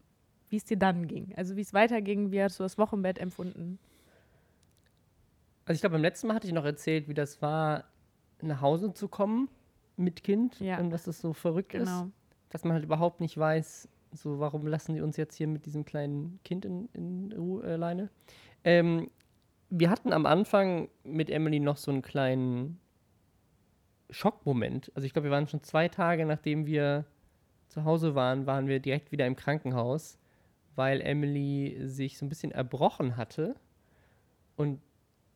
wie 0.49 0.55
es 0.57 0.63
dir 0.63 0.77
dann 0.77 1.07
ging. 1.07 1.33
Also 1.35 1.55
wie 1.57 1.61
es 1.61 1.73
weiterging, 1.73 2.31
wie 2.31 2.41
hast 2.41 2.59
du 2.59 2.63
das 2.63 2.77
Wochenbett 2.77 3.17
empfunden? 3.19 3.79
Also 5.65 5.77
ich 5.77 5.81
glaube, 5.81 5.93
beim 5.93 6.01
letzten 6.01 6.27
Mal 6.27 6.35
hatte 6.35 6.47
ich 6.47 6.53
noch 6.53 6.65
erzählt, 6.65 7.07
wie 7.07 7.13
das 7.13 7.41
war, 7.41 7.85
nach 8.41 8.61
Hause 8.61 8.93
zu 8.93 9.07
kommen 9.07 9.49
mit 9.97 10.23
Kind 10.23 10.59
Ja. 10.59 10.79
und 10.79 10.89
dass 10.91 11.03
das 11.03 11.21
so 11.21 11.33
verrückt 11.33 11.73
ist. 11.73 11.85
Genau. 11.87 12.09
Dass 12.49 12.63
man 12.63 12.73
halt 12.73 12.83
überhaupt 12.83 13.19
nicht 13.19 13.37
weiß, 13.37 13.87
so 14.13 14.39
warum 14.39 14.67
lassen 14.67 14.95
die 14.95 15.01
uns 15.01 15.17
jetzt 15.17 15.35
hier 15.35 15.47
mit 15.47 15.65
diesem 15.65 15.85
kleinen 15.85 16.39
Kind 16.43 16.65
in, 16.65 16.89
in 16.93 17.33
Ruhe 17.33 17.63
alleine. 17.63 18.09
Ähm, 18.63 19.09
wir 19.69 19.89
hatten 19.89 20.13
am 20.13 20.25
Anfang 20.25 20.89
mit 21.03 21.29
Emily 21.29 21.59
noch 21.59 21.77
so 21.77 21.91
einen 21.91 22.01
kleinen 22.01 22.79
Schockmoment. 24.09 24.91
Also 24.95 25.05
ich 25.05 25.13
glaube, 25.13 25.29
wir 25.29 25.31
waren 25.31 25.47
schon 25.47 25.63
zwei 25.63 25.87
Tage, 25.87 26.25
nachdem 26.25 26.65
wir 26.65 27.05
zu 27.69 27.85
Hause 27.85 28.15
waren, 28.15 28.45
waren 28.45 28.67
wir 28.67 28.79
direkt 28.81 29.11
wieder 29.11 29.25
im 29.25 29.37
Krankenhaus, 29.37 30.19
weil 30.75 31.01
Emily 31.01 31.77
sich 31.87 32.17
so 32.17 32.25
ein 32.25 32.29
bisschen 32.29 32.51
erbrochen 32.51 33.15
hatte. 33.15 33.55
Und 34.57 34.81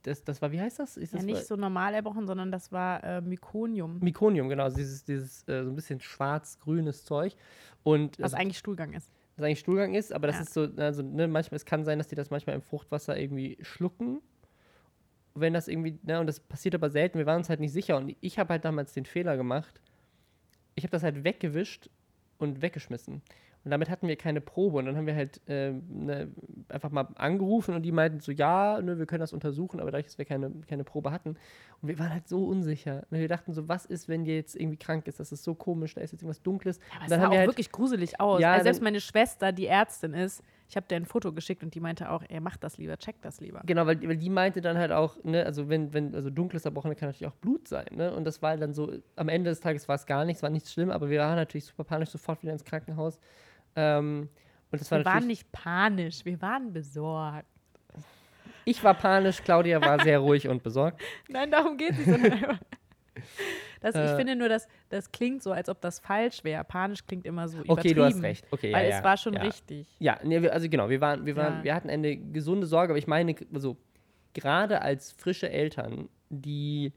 das, 0.06 0.24
das 0.24 0.42
war, 0.42 0.52
wie 0.52 0.60
heißt 0.62 0.80
das? 0.80 0.98
Ist 0.98 1.14
Ja, 1.14 1.18
das 1.18 1.26
nicht 1.26 1.46
so 1.46 1.56
normal 1.56 1.94
erbrochen, 1.94 2.28
sondern 2.28 2.52
das 2.52 2.72
war 2.72 3.04
äh, 3.04 3.22
Mykonium, 3.22 4.00
Mykonium, 4.00 4.50
genau, 4.50 4.64
also 4.64 4.78
dieses, 4.78 5.04
dieses 5.04 5.48
äh, 5.48 5.64
so 5.64 5.70
ein 5.72 5.76
bisschen 5.76 6.00
schwarz-grünes 6.00 7.06
Zeug. 7.06 7.36
Und 7.84 8.20
was 8.20 8.32
das, 8.32 8.40
eigentlich 8.40 8.58
Stuhlgang 8.58 8.94
ist. 8.94 9.10
was 9.36 9.46
eigentlich 9.46 9.60
Stuhlgang 9.60 9.96
ist, 9.96 10.14
aber 10.14 10.28
das 10.28 10.38
Ja. 10.38 10.42
ist 10.44 10.54
so, 10.54 10.68
also 10.78 11.02
ne, 11.02 11.28
manchmal, 11.28 11.58
es 11.58 11.66
kann 11.66 11.84
sein, 11.84 11.98
dass 11.98 12.08
die 12.08 12.16
das 12.16 12.30
manchmal 12.30 12.56
im 12.56 12.62
Fruchtwasser 12.62 13.18
irgendwie 13.18 13.58
schlucken. 13.62 14.22
Wenn 15.34 15.54
das 15.54 15.68
irgendwie, 15.68 16.00
ne, 16.04 16.20
und 16.20 16.28
das 16.28 16.40
passiert 16.40 16.76
aber 16.76 16.90
selten, 16.90 17.18
wir 17.18 17.26
waren 17.26 17.38
uns 17.38 17.50
halt 17.50 17.60
nicht 17.60 17.74
sicher. 17.74 17.98
Und 17.98 18.16
ich 18.22 18.40
habe 18.40 18.54
halt 18.54 18.64
damals 18.64 18.94
den 18.94 19.06
Fehler 19.06 19.36
gemacht. 19.36 19.82
Ich 20.76 20.84
habe 20.84 20.92
das 20.92 21.04
halt 21.04 21.24
weggewischt 21.24 21.90
und 22.38 22.62
weggeschmissen. 22.62 23.22
Und 23.66 23.72
damit 23.72 23.90
hatten 23.90 24.08
wir 24.08 24.16
keine 24.16 24.42
Probe. 24.42 24.78
Und 24.78 24.86
dann 24.86 24.96
haben 24.96 25.08
wir 25.08 25.16
halt 25.16 25.42
ähm, 25.48 25.84
ne, 25.90 26.28
einfach 26.70 26.92
mal 26.92 27.08
angerufen 27.16 27.74
und 27.76 27.82
die 27.82 27.92
meinten 27.92 28.20
so, 28.20 28.32
ja, 28.32 28.80
ne, 28.80 29.00
wir 29.00 29.08
können 29.08 29.22
das 29.22 29.34
untersuchen, 29.34 29.80
aber 29.80 29.90
dadurch, 29.92 30.06
dass 30.06 30.18
wir 30.20 30.26
keine, 30.26 30.52
keine 30.68 30.84
Probe 30.84 31.12
hatten. 31.12 31.30
Und 31.82 31.90
wir 31.90 31.98
waren 31.98 32.14
halt 32.14 32.28
so 32.28 32.46
unsicher. 32.46 33.06
Und 33.10 33.20
wir 33.20 33.28
dachten 33.28 33.54
so, 33.54 33.68
was 33.68 33.86
ist, 33.86 34.08
wenn 34.08 34.24
die 34.24 34.32
jetzt 34.36 34.56
irgendwie 34.56 34.78
krank 34.78 35.08
ist? 35.08 35.20
Das 35.20 35.32
ist 35.32 35.44
so 35.44 35.56
komisch, 35.56 35.96
da 35.96 36.02
ist 36.02 36.12
jetzt 36.12 36.22
irgendwas 36.22 36.44
Dunkles. 36.44 36.78
Ja, 36.78 36.96
aber 36.98 37.04
es 37.06 37.10
sah 37.10 37.28
auch 37.28 37.32
halt- 37.36 37.48
wirklich 37.50 37.72
gruselig 37.72 38.20
aus. 38.20 38.40
Ja, 38.40 38.52
also 38.54 38.64
selbst 38.66 38.84
meine 38.84 39.00
Schwester, 39.02 39.52
die 39.52 39.66
Ärztin 39.66 40.14
ist, 40.14 40.44
ich 40.68 40.76
habe 40.76 40.88
dir 40.88 40.96
ein 40.96 41.06
Foto 41.06 41.32
geschickt 41.32 41.64
und 41.64 41.74
die 41.76 41.80
meinte 41.80 42.10
auch, 42.10 42.24
er 42.28 42.42
macht 42.42 42.64
das 42.64 42.78
lieber, 42.78 42.98
checkt 42.98 43.24
das 43.24 43.40
lieber. 43.40 43.62
Genau, 43.66 43.86
weil, 43.86 44.02
weil 44.08 44.18
die 44.18 44.30
meinte 44.30 44.62
dann 44.62 44.78
halt 44.78 44.92
auch, 44.92 45.24
ne, 45.24 45.46
also 45.46 45.70
wenn, 45.70 45.94
wenn, 45.94 46.16
also 46.16 46.30
dunkles 46.30 46.66
Erbrochene 46.66 46.96
kann 46.96 47.10
natürlich 47.10 47.32
auch 47.32 47.36
Blut 47.36 47.68
sein, 47.68 47.86
ne? 47.92 48.14
Und 48.14 48.26
das 48.26 48.42
war 48.42 48.58
dann 48.58 48.74
so, 48.74 48.92
am 49.16 49.30
Ende 49.30 49.50
des 49.52 49.60
Tages 49.60 49.88
war 49.88 49.96
es 49.96 50.06
gar 50.06 50.26
nichts, 50.26 50.42
war 50.42 50.50
nichts 50.50 50.74
schlimm, 50.74 50.90
aber 50.90 51.10
wir 51.10 51.20
waren 51.20 51.36
natürlich 51.36 51.66
super 51.66 51.84
panisch, 51.84 52.10
sofort 52.10 52.42
wieder 52.42 52.54
ins 52.54 52.64
Krankenhaus. 52.64 53.20
Ähm, 53.76 54.30
und 54.72 54.82
das 54.82 54.90
war 54.92 55.00
Wir 55.00 55.06
waren 55.06 55.28
nicht 55.28 55.52
panisch, 55.52 56.26
wir 56.26 56.42
waren 56.42 56.74
besorgt. 56.74 57.46
ich 58.66 58.84
war 58.84 58.94
panisch, 58.94 59.42
Claudia 59.44 59.82
war 59.82 60.02
sehr 60.04 60.20
ruhig 60.20 60.48
und 60.48 60.64
besorgt. 60.64 61.02
Nein, 61.30 61.52
darum 61.52 61.78
geht 61.78 61.92
es 61.92 62.06
nicht. 62.08 62.46
ich 63.84 63.96
Äh. 63.96 64.16
finde 64.16 64.36
nur, 64.36 64.50
dass 64.50 64.68
das 64.90 65.12
klingt 65.12 65.44
so, 65.44 65.52
als 65.52 65.70
ob 65.70 65.80
das 65.82 66.00
falsch 66.00 66.44
wäre. 66.44 66.64
Panisch 66.64 67.06
klingt 67.06 67.26
immer 67.26 67.48
so 67.48 67.60
Okay, 67.60 67.72
übertrieben. 67.92 67.96
du 68.00 68.06
hast 68.06 68.22
recht. 68.24 68.46
Okay, 68.52 68.72
ja, 68.72 68.78
Weil 68.78 68.90
ja, 68.90 68.98
es 68.98 69.04
war 69.04 69.18
schon 69.18 69.34
ja. 69.34 69.42
richtig. 69.42 69.88
Ja, 70.00 70.20
nee, 70.24 70.48
also 70.50 70.68
genau, 70.70 70.90
wir 70.90 71.02
waren, 71.02 71.26
wir 71.26 71.36
waren, 71.36 71.58
Ja. 71.60 71.64
wir 71.64 71.76
hatten 71.76 71.90
eine 71.90 72.18
gesunde 72.18 72.66
Sorge, 72.68 72.92
aber 72.94 72.98
ich 72.98 73.08
meine, 73.08 73.36
also 73.54 73.78
gerade 74.34 74.82
als 74.82 75.12
frische 75.12 75.50
Eltern, 75.50 76.10
die, 76.30 76.92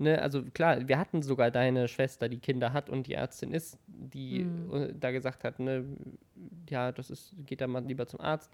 ne, 0.00 0.20
also 0.20 0.42
klar, 0.42 0.88
wir 0.88 0.98
hatten 0.98 1.22
sogar 1.22 1.50
deine 1.50 1.88
Schwester, 1.88 2.28
die 2.28 2.38
Kinder 2.38 2.72
hat 2.72 2.90
und 2.90 3.06
die 3.06 3.14
Ärztin 3.14 3.52
ist, 3.52 3.78
die 3.86 4.44
Mhm. 4.44 4.74
äh, 4.74 4.92
da 4.98 5.10
gesagt 5.10 5.44
hat, 5.44 5.58
ne, 5.60 5.84
ja, 6.68 6.92
das 6.92 7.10
ist, 7.10 7.34
geht 7.46 7.60
da 7.60 7.66
mal 7.66 7.84
lieber 7.84 8.06
zum 8.06 8.20
Arzt. 8.20 8.50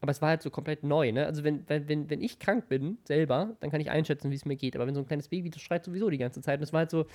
Aber 0.00 0.10
es 0.10 0.20
war 0.20 0.30
halt 0.30 0.42
so 0.42 0.50
komplett 0.50 0.82
neu, 0.82 1.12
ne? 1.12 1.26
Also 1.26 1.44
wenn, 1.44 1.68
wenn, 1.68 1.88
wenn, 1.88 2.10
wenn 2.10 2.20
ich 2.20 2.40
krank 2.40 2.68
bin, 2.68 2.98
selber, 3.04 3.56
dann 3.60 3.70
kann 3.70 3.80
ich 3.80 3.88
einschätzen, 3.90 4.32
wie 4.32 4.34
es 4.34 4.44
mir 4.44 4.56
geht. 4.56 4.74
Aber 4.74 4.84
wenn 4.86 4.94
so 4.96 5.00
ein 5.00 5.06
kleines 5.06 5.28
Baby, 5.28 5.48
das 5.48 5.62
schreit 5.62 5.84
sowieso 5.84 6.10
die 6.10 6.18
ganze 6.18 6.40
Zeit. 6.42 6.58
Und 6.58 6.64
es 6.64 6.72
war 6.72 6.80
halt 6.80 6.90
so, 6.90 7.06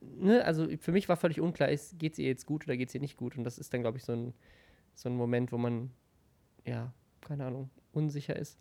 ne, 0.00 0.44
also 0.44 0.68
für 0.78 0.92
mich 0.92 1.08
war 1.08 1.16
völlig 1.16 1.40
unklar, 1.40 1.68
geht 1.98 2.12
es 2.12 2.18
ihr 2.20 2.28
jetzt 2.28 2.46
gut 2.46 2.64
oder 2.66 2.76
geht 2.76 2.88
es 2.88 2.94
ihr 2.94 3.00
nicht 3.00 3.16
gut? 3.16 3.36
Und 3.36 3.42
das 3.42 3.58
ist 3.58 3.74
dann, 3.74 3.80
glaube 3.82 3.98
ich, 3.98 4.04
so 4.04 4.12
ein, 4.12 4.32
so 4.94 5.08
ein 5.08 5.16
Moment, 5.16 5.50
wo 5.50 5.58
man, 5.58 5.90
ja, 6.64 6.92
keine 7.20 7.46
Ahnung, 7.46 7.68
unsicher 7.92 8.36
ist. 8.36 8.60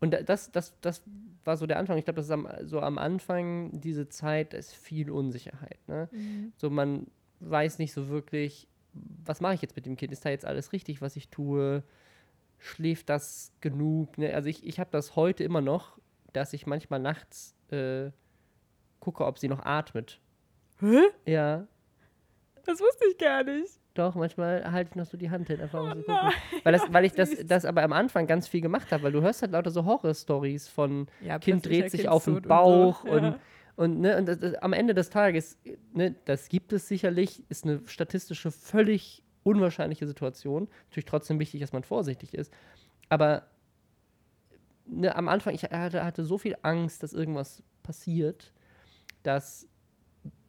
Und 0.00 0.10
da- 0.12 0.22
das, 0.22 0.52
das, 0.52 0.74
das 0.80 1.02
war 1.44 1.56
so 1.56 1.66
der 1.66 1.78
Anfang. 1.78 1.96
Ich 1.98 2.04
glaube, 2.04 2.16
das 2.16 2.26
ist 2.26 2.32
am, 2.32 2.48
so 2.64 2.80
am 2.80 2.98
Anfang 2.98 3.80
diese 3.80 4.08
Zeit, 4.08 4.52
ist 4.54 4.74
viel 4.74 5.10
Unsicherheit. 5.10 5.78
Ne? 5.88 6.08
So, 6.56 6.68
man 6.70 7.06
weiß 7.40 7.78
nicht 7.78 7.92
so 7.92 8.08
wirklich, 8.08 8.68
was 9.24 9.40
mache 9.40 9.54
ich 9.54 9.62
jetzt 9.62 9.76
mit 9.76 9.86
dem 9.86 9.96
Kind? 9.96 10.12
Ist 10.12 10.24
da 10.24 10.30
jetzt 10.30 10.44
alles 10.44 10.72
richtig, 10.72 11.00
was 11.00 11.16
ich 11.16 11.28
tue? 11.28 11.82
Schläft 12.58 13.08
das 13.08 13.52
genug? 13.60 14.16
Ne? 14.18 14.34
Also 14.34 14.48
ich, 14.48 14.66
ich 14.66 14.80
habe 14.80 14.90
das 14.90 15.16
heute 15.16 15.44
immer 15.44 15.60
noch, 15.60 15.98
dass 16.32 16.52
ich 16.52 16.66
manchmal 16.66 17.00
nachts 17.00 17.54
äh, 17.70 18.10
gucke, 19.00 19.24
ob 19.24 19.38
sie 19.38 19.48
noch 19.48 19.64
atmet. 19.64 20.20
Hä? 20.80 21.00
Ja, 21.26 21.66
Das 22.64 22.80
wusste 22.80 23.06
ich 23.10 23.18
gar 23.18 23.44
nicht. 23.44 23.78
Doch, 23.98 24.14
manchmal 24.14 24.70
halte 24.70 24.90
ich 24.90 24.96
noch 24.96 25.06
so 25.06 25.16
die 25.16 25.30
Hand 25.30 25.48
hin, 25.48 25.60
einfach 25.60 25.80
um 25.80 25.90
Oh 25.90 25.94
zu 25.94 26.02
gucken. 26.02 26.30
Weil, 26.62 26.72
das, 26.72 26.92
weil 26.92 27.04
ich 27.04 27.12
das, 27.16 27.30
das 27.44 27.64
aber 27.64 27.82
am 27.82 27.92
Anfang 27.92 28.26
ganz 28.26 28.48
viel 28.48 28.60
gemacht 28.60 28.92
habe, 28.92 29.04
weil 29.04 29.12
du 29.12 29.22
hörst 29.22 29.42
halt 29.42 29.52
lauter 29.52 29.70
so 29.70 29.84
Horror-Stories 29.84 30.68
von 30.68 31.06
Ja, 31.20 31.38
Kind 31.38 31.66
dreht 31.66 31.90
sich 31.90 32.08
auf 32.08 32.24
den 32.24 32.42
Bauch 32.42 33.02
so. 33.02 33.10
und, 33.10 33.22
Ja. 33.24 33.38
und, 33.76 34.00
ne, 34.00 34.16
und 34.16 34.26
das, 34.26 34.38
das, 34.38 34.54
am 34.54 34.72
Ende 34.72 34.94
des 34.94 35.10
Tages, 35.10 35.58
ne, 35.92 36.14
das 36.24 36.48
gibt 36.48 36.72
es 36.72 36.88
sicherlich, 36.88 37.42
ist 37.48 37.64
eine 37.64 37.80
statistische 37.86 38.50
völlig 38.50 39.22
unwahrscheinliche 39.42 40.06
Situation. 40.06 40.68
Natürlich 40.88 41.06
trotzdem 41.06 41.38
wichtig, 41.38 41.60
dass 41.60 41.72
man 41.72 41.84
vorsichtig 41.84 42.34
ist. 42.34 42.52
Aber 43.08 43.44
ne, 44.86 45.14
am 45.14 45.28
Anfang, 45.28 45.54
ich 45.54 45.64
hatte, 45.64 46.04
hatte 46.04 46.24
so 46.24 46.38
viel 46.38 46.56
Angst, 46.62 47.02
dass 47.02 47.12
irgendwas 47.12 47.62
passiert, 47.82 48.52
dass, 49.22 49.68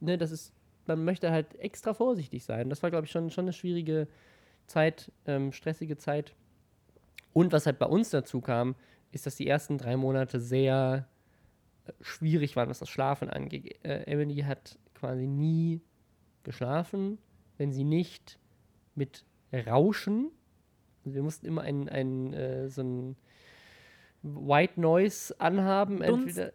ne, 0.00 0.18
das 0.18 0.30
ist, 0.32 0.52
man 0.88 1.04
möchte 1.04 1.30
halt 1.30 1.54
extra 1.60 1.94
vorsichtig 1.94 2.44
sein. 2.44 2.70
Das 2.70 2.82
war, 2.82 2.90
glaube 2.90 3.04
ich, 3.06 3.10
schon, 3.10 3.30
schon 3.30 3.44
eine 3.44 3.52
schwierige 3.52 4.08
Zeit, 4.66 5.12
ähm, 5.26 5.52
stressige 5.52 5.96
Zeit. 5.96 6.34
Und 7.32 7.52
was 7.52 7.66
halt 7.66 7.78
bei 7.78 7.86
uns 7.86 8.10
dazu 8.10 8.40
kam, 8.40 8.74
ist, 9.12 9.26
dass 9.26 9.36
die 9.36 9.46
ersten 9.46 9.78
drei 9.78 9.96
Monate 9.96 10.40
sehr 10.40 11.08
äh, 11.86 11.92
schwierig 12.00 12.56
waren, 12.56 12.68
was 12.68 12.78
das 12.78 12.88
Schlafen 12.88 13.30
angeht. 13.30 13.78
Äh, 13.84 14.04
Emily 14.04 14.42
hat 14.42 14.78
quasi 14.94 15.26
nie 15.26 15.80
geschlafen, 16.42 17.18
wenn 17.56 17.72
sie 17.72 17.84
nicht 17.84 18.38
mit 18.94 19.24
Rauschen. 19.52 20.30
Also 21.04 21.14
wir 21.14 21.22
mussten 21.22 21.46
immer 21.46 21.62
ein, 21.62 21.88
ein 21.88 22.32
äh, 22.34 22.68
so 22.68 22.82
ein 22.82 23.16
White 24.22 24.80
Noise 24.80 25.34
anhaben. 25.38 26.02
Entweder, 26.02 26.50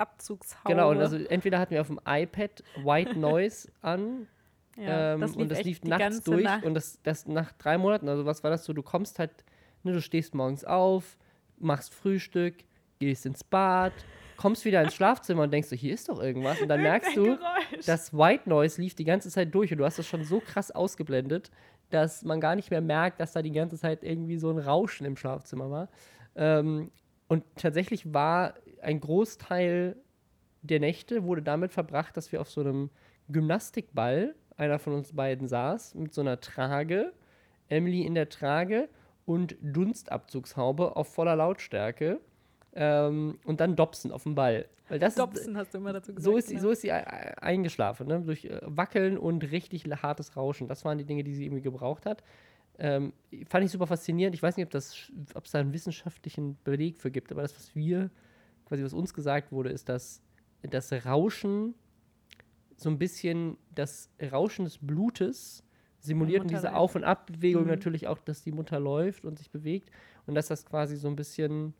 genau, 0.65 0.91
und 0.91 0.99
also 0.99 1.17
entweder 1.17 1.59
hatten 1.59 1.71
wir 1.71 1.81
auf 1.81 1.87
dem 1.87 1.99
iPad 2.05 2.63
White 2.83 3.17
Noise 3.17 3.71
an 3.81 4.27
ja, 4.75 5.13
ähm, 5.13 5.21
das 5.21 5.35
und 5.35 5.51
das 5.51 5.63
lief 5.63 5.83
nachts 5.83 6.23
durch 6.23 6.43
Nacht. 6.43 6.63
und 6.63 6.73
das, 6.73 6.99
das 7.03 7.27
nach 7.27 7.51
drei 7.53 7.77
Monaten, 7.77 8.09
also 8.09 8.25
was 8.25 8.43
war 8.43 8.49
das 8.49 8.65
so, 8.65 8.73
du 8.73 8.81
kommst 8.81 9.19
halt, 9.19 9.31
ne, 9.83 9.93
du 9.93 10.01
stehst 10.01 10.33
morgens 10.33 10.65
auf, 10.65 11.17
machst 11.59 11.93
Frühstück, 11.93 12.55
gehst 12.99 13.25
ins 13.25 13.43
Bad, 13.43 13.93
kommst 14.35 14.65
wieder 14.65 14.81
ins 14.81 14.95
Schlafzimmer 14.95 15.43
und 15.43 15.53
denkst 15.53 15.69
so, 15.69 15.75
hier 15.75 15.93
ist 15.93 16.09
doch 16.09 16.19
irgendwas 16.19 16.59
und 16.59 16.69
dann 16.69 16.81
merkst 16.83 17.15
du, 17.15 17.37
Geräusch. 17.37 17.85
das 17.85 18.13
White 18.13 18.49
Noise 18.49 18.81
lief 18.81 18.95
die 18.95 19.03
ganze 19.03 19.29
Zeit 19.29 19.53
durch 19.53 19.71
und 19.71 19.77
du 19.77 19.85
hast 19.85 19.99
das 19.99 20.07
schon 20.07 20.23
so 20.23 20.39
krass 20.39 20.71
ausgeblendet, 20.71 21.51
dass 21.91 22.23
man 22.23 22.41
gar 22.41 22.55
nicht 22.55 22.71
mehr 22.71 22.81
merkt, 22.81 23.19
dass 23.19 23.33
da 23.33 23.43
die 23.43 23.51
ganze 23.51 23.77
Zeit 23.77 24.03
irgendwie 24.03 24.37
so 24.37 24.49
ein 24.49 24.57
Rauschen 24.57 25.05
im 25.05 25.15
Schlafzimmer 25.15 25.69
war. 25.69 25.89
Ähm, 26.35 26.89
und 27.27 27.43
tatsächlich 27.55 28.13
war 28.13 28.55
ein 28.81 28.99
Großteil 28.99 29.95
der 30.61 30.79
Nächte 30.79 31.23
wurde 31.23 31.41
damit 31.41 31.73
verbracht, 31.73 32.15
dass 32.15 32.31
wir 32.31 32.41
auf 32.41 32.49
so 32.49 32.61
einem 32.61 32.89
Gymnastikball, 33.29 34.35
einer 34.55 34.79
von 34.79 34.93
uns 34.93 35.13
beiden 35.13 35.47
saß, 35.47 35.95
mit 35.95 36.13
so 36.13 36.21
einer 36.21 36.39
Trage, 36.39 37.13
Emily 37.69 38.01
in 38.03 38.15
der 38.15 38.29
Trage 38.29 38.89
und 39.25 39.55
Dunstabzugshaube 39.61 40.95
auf 40.95 41.13
voller 41.13 41.35
Lautstärke 41.35 42.19
ähm, 42.73 43.39
und 43.45 43.59
dann 43.59 43.75
Dobson 43.75 44.11
auf 44.11 44.23
dem 44.23 44.35
Ball. 44.35 44.67
Weil 44.89 44.99
das 44.99 45.13
ist, 45.13 45.19
Dobson 45.19 45.57
hast 45.57 45.73
du 45.73 45.77
immer 45.79 45.93
dazu 45.93 46.13
gesagt. 46.13 46.25
so 46.25 46.37
ist, 46.37 46.47
sie, 46.47 46.55
genau. 46.55 46.67
so 46.67 46.71
ist 46.71 46.81
sie 46.81 46.91
ei- 46.91 47.37
eingeschlafen, 47.37 48.07
ne? 48.07 48.21
durch 48.21 48.45
äh, 48.45 48.59
Wackeln 48.63 49.17
und 49.17 49.43
richtig 49.51 49.85
hartes 49.85 50.35
Rauschen. 50.35 50.67
Das 50.67 50.83
waren 50.85 50.97
die 50.97 51.05
Dinge, 51.05 51.23
die 51.23 51.33
sie 51.33 51.45
irgendwie 51.45 51.61
gebraucht 51.61 52.05
hat. 52.05 52.23
Ähm, 52.79 53.13
fand 53.47 53.65
ich 53.65 53.71
super 53.71 53.87
faszinierend. 53.87 54.35
Ich 54.35 54.41
weiß 54.43 54.57
nicht, 54.57 54.65
ob 54.65 54.71
das, 54.71 54.95
sch- 54.95 55.11
ob 55.35 55.45
es 55.45 55.51
da 55.51 55.59
einen 55.59 55.73
wissenschaftlichen 55.73 56.57
Beleg 56.63 56.97
für 56.97 57.11
gibt, 57.11 57.31
aber 57.31 57.41
das, 57.43 57.55
was 57.55 57.75
wir, 57.75 58.09
quasi 58.65 58.83
was 58.83 58.93
uns 58.93 59.13
gesagt 59.13 59.51
wurde, 59.51 59.69
ist, 59.69 59.89
dass 59.89 60.21
das 60.63 60.91
Rauschen 61.05 61.75
so 62.75 62.89
ein 62.89 62.97
bisschen 62.97 63.57
das 63.75 64.09
Rauschen 64.31 64.65
des 64.65 64.77
Blutes 64.79 65.63
simuliert 65.99 66.41
und 66.41 66.51
diese. 66.51 66.73
Auf- 66.75 66.95
und 66.95 67.03
Abbewegung 67.03 67.63
Mhm. 67.63 67.69
natürlich 67.69 68.07
auch, 68.07 68.17
dass 68.19 68.41
die 68.43 68.51
Mutter 68.51 68.79
läuft 68.79 69.23
und 69.25 69.37
sich 69.37 69.51
bewegt 69.51 69.89
und 70.25 70.35
dass 70.35 70.47
das 70.47 70.65
quasi 70.65 70.95
so 70.97 71.07
ein 71.07 71.15
bisschen 71.15 71.73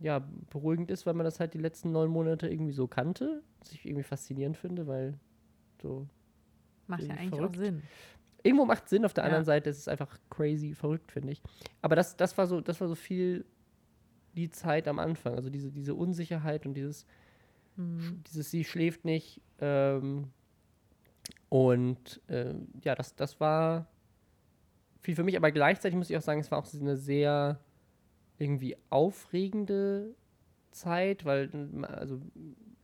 ja, 0.00 0.18
beruhigend 0.50 0.90
ist, 0.90 1.06
weil 1.06 1.14
man 1.14 1.24
das 1.24 1.40
halt 1.40 1.54
die 1.54 1.58
letzten 1.58 1.92
neun 1.92 2.10
Monate 2.10 2.48
irgendwie 2.48 2.72
so 2.72 2.86
kannte. 2.86 3.42
Was 3.60 3.72
ich 3.72 3.86
irgendwie 3.86 4.02
faszinierend 4.02 4.56
finde, 4.58 4.86
weil 4.86 5.14
so. 5.80 6.06
Macht 6.86 7.04
ja 7.04 7.14
eigentlich 7.14 7.30
verrückt. 7.30 7.56
auch 7.56 7.60
Sinn. 7.60 7.82
Irgendwo 8.44 8.64
macht 8.66 8.88
Sinn, 8.88 9.04
auf 9.04 9.14
der 9.14 9.24
Ja. 9.24 9.26
anderen 9.26 9.44
Seite 9.44 9.70
ist 9.70 9.78
es 9.78 9.88
einfach 9.88 10.18
crazy 10.30 10.74
verrückt, 10.74 11.10
finde 11.10 11.32
ich. 11.32 11.42
Aber 11.82 11.96
das, 11.96 12.16
das 12.16 12.36
war 12.38 12.46
so, 12.46 12.60
das 12.60 12.80
war 12.80 12.86
so 12.88 12.94
viel 12.94 13.44
die 14.36 14.50
Zeit 14.50 14.86
am 14.86 14.98
Anfang. 15.00 15.34
Also 15.34 15.50
diese, 15.50 15.72
diese 15.72 15.94
Unsicherheit 15.94 16.66
und 16.66 16.74
dieses, 16.74 17.06
Mhm. 17.76 18.22
dieses 18.28 18.50
sie 18.52 18.62
schläft 18.64 19.04
nicht. 19.04 19.40
Ähm, 19.60 20.28
und 21.48 22.20
äh, 22.28 22.54
ja, 22.82 22.94
das, 22.94 23.16
das 23.16 23.40
war 23.40 23.86
viel 25.00 25.16
für 25.16 25.24
mich, 25.24 25.36
aber 25.36 25.50
gleichzeitig 25.50 25.96
muss 25.96 26.10
ich 26.10 26.16
auch 26.16 26.22
sagen, 26.22 26.40
es 26.40 26.50
war 26.50 26.58
auch 26.58 26.72
eine 26.74 26.96
sehr 26.96 27.58
irgendwie 28.38 28.76
aufregende 28.90 30.14
Zeit, 30.70 31.24
weil 31.24 31.50
also 31.82 32.20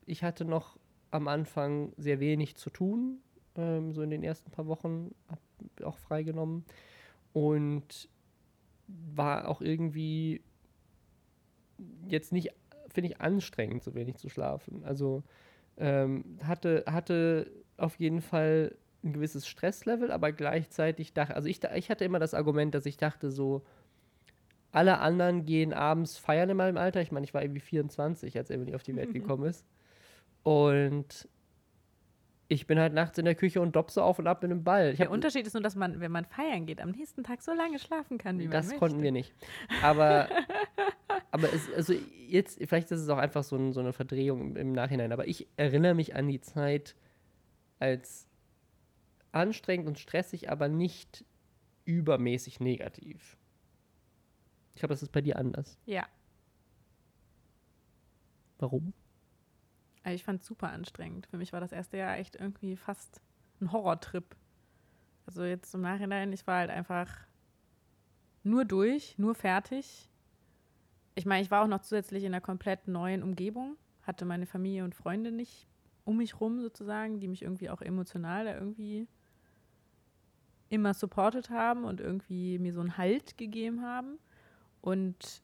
ich 0.06 0.22
hatte 0.22 0.44
noch 0.44 0.78
am 1.10 1.28
Anfang 1.28 1.92
sehr 1.96 2.20
wenig 2.20 2.56
zu 2.56 2.70
tun, 2.70 3.18
ähm, 3.56 3.92
so 3.92 4.02
in 4.02 4.10
den 4.10 4.22
ersten 4.22 4.50
paar 4.50 4.66
Wochen, 4.66 5.14
auch 5.82 5.98
freigenommen 5.98 6.64
und 7.32 8.08
war 8.86 9.48
auch 9.48 9.60
irgendwie 9.60 10.42
jetzt 12.06 12.32
nicht, 12.32 12.50
finde 12.88 13.10
ich, 13.10 13.20
anstrengend, 13.20 13.82
so 13.82 13.94
wenig 13.94 14.16
zu 14.16 14.28
schlafen. 14.28 14.84
Also 14.84 15.22
ähm, 15.76 16.38
hatte, 16.42 16.84
hatte 16.86 17.50
auf 17.76 17.96
jeden 17.96 18.20
Fall 18.20 18.76
ein 19.02 19.12
gewisses 19.12 19.46
Stresslevel, 19.46 20.10
aber 20.10 20.32
gleichzeitig 20.32 21.14
dachte, 21.14 21.34
also 21.34 21.48
ich, 21.48 21.62
ich 21.62 21.90
hatte 21.90 22.04
immer 22.04 22.18
das 22.18 22.34
Argument, 22.34 22.74
dass 22.74 22.86
ich 22.86 22.96
dachte 22.96 23.30
so, 23.30 23.62
alle 24.72 24.98
anderen 24.98 25.46
gehen 25.46 25.72
abends 25.72 26.18
feiern 26.18 26.50
in 26.50 26.56
meinem 26.56 26.76
Alter. 26.76 27.00
Ich 27.00 27.10
meine, 27.10 27.24
ich 27.24 27.34
war 27.34 27.42
irgendwie 27.42 27.60
24, 27.60 28.36
als 28.36 28.50
Emily 28.50 28.74
auf 28.74 28.82
die 28.82 28.94
Welt 28.94 29.12
gekommen 29.14 29.44
ist. 29.44 29.64
Und 30.42 31.28
ich 32.50 32.66
bin 32.66 32.80
halt 32.80 32.92
nachts 32.92 33.16
in 33.16 33.24
der 33.24 33.36
Küche 33.36 33.60
und 33.60 33.76
dopp 33.76 33.90
so 33.90 34.02
auf 34.02 34.18
und 34.18 34.26
ab 34.26 34.42
mit 34.42 34.50
einem 34.50 34.64
Ball. 34.64 34.94
Der 34.94 35.10
Unterschied 35.10 35.46
ist 35.46 35.54
nur, 35.54 35.62
dass 35.62 35.76
man, 35.76 36.00
wenn 36.00 36.10
man 36.10 36.24
feiern 36.24 36.66
geht, 36.66 36.80
am 36.80 36.90
nächsten 36.90 37.22
Tag 37.22 37.42
so 37.42 37.52
lange 37.52 37.78
schlafen 37.78 38.18
kann, 38.18 38.38
wie 38.40 38.44
man 38.44 38.52
das 38.52 38.66
möchte. 38.66 38.80
konnten 38.80 39.02
wir 39.02 39.12
nicht. 39.12 39.32
Aber, 39.82 40.28
aber 41.30 41.52
es, 41.52 41.72
also 41.72 41.94
jetzt, 42.26 42.58
vielleicht 42.66 42.90
ist 42.90 43.00
es 43.00 43.08
auch 43.08 43.18
einfach 43.18 43.44
so, 43.44 43.56
ein, 43.56 43.72
so 43.72 43.80
eine 43.80 43.92
Verdrehung 43.92 44.40
im, 44.40 44.56
im 44.56 44.72
Nachhinein. 44.72 45.12
Aber 45.12 45.28
ich 45.28 45.46
erinnere 45.56 45.94
mich 45.94 46.16
an 46.16 46.26
die 46.26 46.40
Zeit 46.40 46.96
als 47.78 48.26
anstrengend 49.30 49.86
und 49.86 49.98
stressig, 50.00 50.50
aber 50.50 50.68
nicht 50.68 51.24
übermäßig 51.84 52.58
negativ. 52.58 53.36
Ich 54.74 54.80
glaube, 54.80 54.92
das 54.92 55.02
ist 55.02 55.12
bei 55.12 55.20
dir 55.20 55.36
anders. 55.38 55.78
Ja, 55.86 56.04
Warum? 58.60 58.92
Also 60.02 60.14
ich 60.14 60.24
fand 60.24 60.40
es 60.40 60.46
super 60.46 60.70
anstrengend. 60.70 61.26
Für 61.26 61.36
mich 61.36 61.52
war 61.52 61.60
das 61.60 61.72
erste 61.72 61.96
Jahr 61.98 62.16
echt 62.16 62.36
irgendwie 62.36 62.76
fast 62.76 63.20
ein 63.60 63.72
Horrortrip. 63.72 64.36
Also 65.26 65.44
jetzt 65.44 65.74
im 65.74 65.82
Nachhinein, 65.82 66.32
ich 66.32 66.46
war 66.46 66.58
halt 66.58 66.70
einfach 66.70 67.08
nur 68.42 68.64
durch, 68.64 69.18
nur 69.18 69.34
fertig. 69.34 70.08
Ich 71.14 71.26
meine, 71.26 71.42
ich 71.42 71.50
war 71.50 71.62
auch 71.62 71.68
noch 71.68 71.82
zusätzlich 71.82 72.24
in 72.24 72.32
einer 72.32 72.40
komplett 72.40 72.88
neuen 72.88 73.22
Umgebung, 73.22 73.76
hatte 74.02 74.24
meine 74.24 74.46
Familie 74.46 74.84
und 74.84 74.94
Freunde 74.94 75.32
nicht 75.32 75.66
um 76.04 76.16
mich 76.16 76.40
rum 76.40 76.60
sozusagen, 76.60 77.20
die 77.20 77.28
mich 77.28 77.42
irgendwie 77.42 77.68
auch 77.68 77.82
emotional 77.82 78.46
da 78.46 78.54
irgendwie 78.54 79.06
immer 80.70 80.94
supportet 80.94 81.50
haben 81.50 81.84
und 81.84 82.00
irgendwie 82.00 82.58
mir 82.58 82.72
so 82.72 82.80
einen 82.80 82.96
Halt 82.96 83.36
gegeben 83.36 83.82
haben. 83.82 84.18
Und 84.80 85.42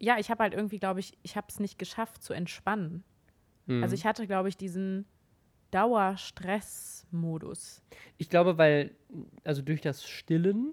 ja, 0.00 0.18
ich 0.18 0.30
habe 0.30 0.42
halt 0.42 0.54
irgendwie, 0.54 0.78
glaube 0.78 1.00
ich, 1.00 1.16
ich 1.22 1.36
habe 1.36 1.46
es 1.50 1.60
nicht 1.60 1.78
geschafft 1.78 2.22
zu 2.22 2.32
entspannen. 2.32 3.04
Mhm. 3.66 3.82
Also 3.82 3.94
ich 3.94 4.06
hatte, 4.06 4.26
glaube 4.26 4.48
ich, 4.48 4.56
diesen 4.56 5.04
Dauerstressmodus. 5.70 7.82
Ich 8.18 8.28
glaube, 8.28 8.58
weil, 8.58 8.94
also 9.44 9.62
durch 9.62 9.80
das 9.80 10.04
Stillen, 10.04 10.72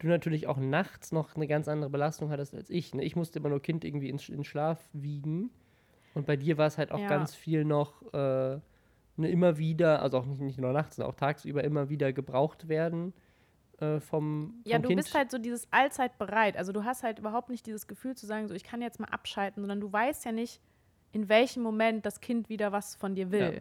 du 0.00 0.08
natürlich 0.08 0.46
auch 0.46 0.56
nachts 0.56 1.12
noch 1.12 1.36
eine 1.36 1.46
ganz 1.46 1.68
andere 1.68 1.90
Belastung 1.90 2.30
hattest 2.30 2.54
als 2.54 2.70
ich. 2.70 2.94
Ne? 2.94 3.04
Ich 3.04 3.16
musste 3.16 3.38
immer 3.38 3.50
nur 3.50 3.60
Kind 3.60 3.84
irgendwie 3.84 4.08
in, 4.08 4.18
in 4.18 4.44
Schlaf 4.44 4.88
wiegen. 4.92 5.50
Und 6.14 6.26
bei 6.26 6.36
dir 6.36 6.58
war 6.58 6.66
es 6.66 6.78
halt 6.78 6.92
auch 6.92 6.98
Ja. 6.98 7.08
ganz 7.08 7.34
viel 7.34 7.64
noch 7.64 8.02
äh, 8.12 8.58
ne, 9.16 9.30
immer 9.30 9.58
wieder, 9.58 10.02
also 10.02 10.18
auch 10.18 10.26
nicht, 10.26 10.40
nicht 10.40 10.58
nur 10.58 10.72
nachts, 10.72 10.96
sondern 10.96 11.12
auch 11.12 11.18
tagsüber 11.18 11.62
immer 11.62 11.88
wieder 11.88 12.12
gebraucht 12.12 12.68
werden 12.68 13.12
äh, 13.80 14.00
vom, 14.00 14.52
vom 14.52 14.60
Ja, 14.64 14.78
du 14.78 14.88
Kind. 14.88 15.00
bist 15.00 15.14
halt 15.14 15.30
so 15.30 15.38
dieses 15.38 15.66
allzeit 15.72 16.18
bereit. 16.18 16.56
Also 16.56 16.72
du 16.72 16.84
hast 16.84 17.02
halt 17.02 17.18
überhaupt 17.18 17.48
nicht 17.50 17.66
dieses 17.66 17.86
Gefühl 17.86 18.14
zu 18.16 18.26
sagen, 18.26 18.48
so 18.48 18.54
ich 18.54 18.64
kann 18.64 18.82
jetzt 18.82 19.00
mal 19.00 19.08
abschalten, 19.08 19.62
sondern 19.62 19.80
du 19.80 19.92
weißt 19.92 20.24
ja 20.24 20.32
nicht, 20.32 20.60
in 21.12 21.28
welchem 21.28 21.62
Moment 21.62 22.06
das 22.06 22.20
Kind 22.20 22.48
wieder 22.48 22.72
was 22.72 22.94
von 22.94 23.14
dir 23.14 23.30
will. 23.30 23.54
Ja. 23.54 23.60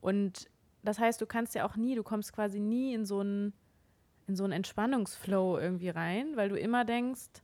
Und 0.00 0.48
das 0.82 0.98
heißt, 0.98 1.20
du 1.20 1.26
kannst 1.26 1.54
ja 1.54 1.66
auch 1.66 1.76
nie, 1.76 1.94
du 1.94 2.02
kommst 2.02 2.32
quasi 2.32 2.58
nie 2.60 2.94
in 2.94 3.04
so 3.04 3.20
einen 3.20 3.52
in 4.26 4.36
so 4.36 4.44
einen 4.44 4.52
Entspannungsflow 4.52 5.58
irgendwie 5.58 5.88
rein, 5.88 6.36
weil 6.36 6.48
du 6.48 6.56
immer 6.56 6.84
denkst, 6.84 7.42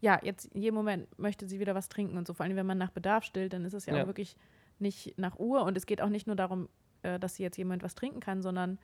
ja, 0.00 0.20
jetzt 0.22 0.44
in 0.54 0.60
jedem 0.62 0.76
Moment 0.76 1.18
möchte 1.18 1.48
sie 1.48 1.58
wieder 1.58 1.74
was 1.74 1.88
trinken 1.88 2.16
und 2.16 2.28
so. 2.28 2.32
Vor 2.34 2.46
allem, 2.46 2.54
wenn 2.54 2.66
man 2.66 2.78
nach 2.78 2.92
Bedarf 2.92 3.24
stillt, 3.24 3.52
dann 3.54 3.64
ist 3.64 3.72
es 3.74 3.86
ja, 3.86 3.96
Ja. 3.96 4.02
auch 4.02 4.06
wirklich 4.06 4.36
nicht 4.78 5.18
nach 5.18 5.36
Uhr 5.40 5.64
und 5.64 5.76
es 5.76 5.84
geht 5.86 6.00
auch 6.00 6.08
nicht 6.08 6.28
nur 6.28 6.36
darum, 6.36 6.68
äh, 7.02 7.18
dass 7.18 7.34
sie 7.34 7.42
jetzt 7.42 7.56
jemand 7.56 7.82
was 7.82 7.96
trinken 7.96 8.20
kann, 8.20 8.40
sondern 8.42 8.78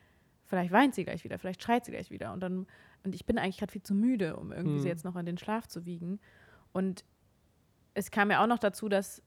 vielleicht 0.45 0.71
weint 0.71 0.95
sie 0.95 1.03
gleich 1.05 1.23
wieder, 1.23 1.37
vielleicht 1.39 1.63
schreit 1.63 1.85
sie 1.85 1.91
gleich 1.91 2.11
wieder 2.11 2.33
und 2.33 2.41
dann 2.41 2.67
und 3.03 3.13
ich 3.13 3.25
bin 3.25 3.37
eigentlich 3.37 3.57
gerade 3.57 3.71
viel 3.71 3.83
zu 3.83 3.93
müde, 3.93 4.35
um 4.35 4.51
irgendwie 4.51 4.79
sie 4.79 4.87
Mhm. 4.87 4.89
jetzt 4.89 5.05
noch 5.05 5.15
in 5.15 5.25
den 5.27 5.37
Schlaf 5.37 5.67
zu 5.67 5.85
wiegen. 5.85 6.19
Und 6.73 7.05
es 7.93 8.11
kam 8.11 8.31
ja 8.31 8.43
auch 8.43 8.47
noch 8.47 8.57
dazu, 8.59 8.89
dass 8.89 9.21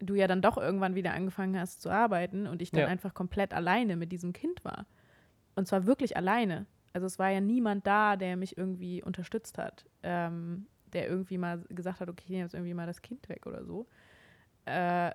du 0.00 0.14
ja 0.14 0.26
dann 0.26 0.40
doch 0.42 0.56
irgendwann 0.56 0.94
wieder 0.94 1.12
angefangen 1.12 1.58
hast 1.58 1.82
zu 1.82 1.90
arbeiten 1.90 2.46
und 2.46 2.62
ich 2.62 2.72
dann 2.72 2.82
Ja. 2.82 2.86
einfach 2.86 3.14
komplett 3.14 3.52
alleine 3.52 3.96
mit 3.96 4.12
diesem 4.12 4.32
Kind 4.32 4.64
war. 4.64 4.86
Und 5.56 5.66
zwar 5.68 5.86
wirklich 5.86 6.16
alleine. 6.16 6.66
Also 6.92 7.06
es 7.06 7.18
war 7.18 7.28
ja 7.30 7.40
niemand 7.40 7.86
da, 7.86 8.16
der 8.16 8.36
mich 8.36 8.56
irgendwie 8.56 9.02
unterstützt 9.02 9.58
hat, 9.58 9.84
ähm, 10.02 10.66
der 10.92 11.08
irgendwie 11.08 11.36
mal 11.38 11.58
gesagt 11.68 12.00
hat, 12.00 12.08
okay, 12.08 12.22
ich 12.24 12.30
nehme 12.30 12.44
jetzt 12.44 12.54
irgendwie 12.54 12.74
mal 12.74 12.86
das 12.86 13.02
Kind 13.02 13.28
weg 13.28 13.46
oder 13.46 13.64
so. 13.64 13.86
Äh, 14.64 15.12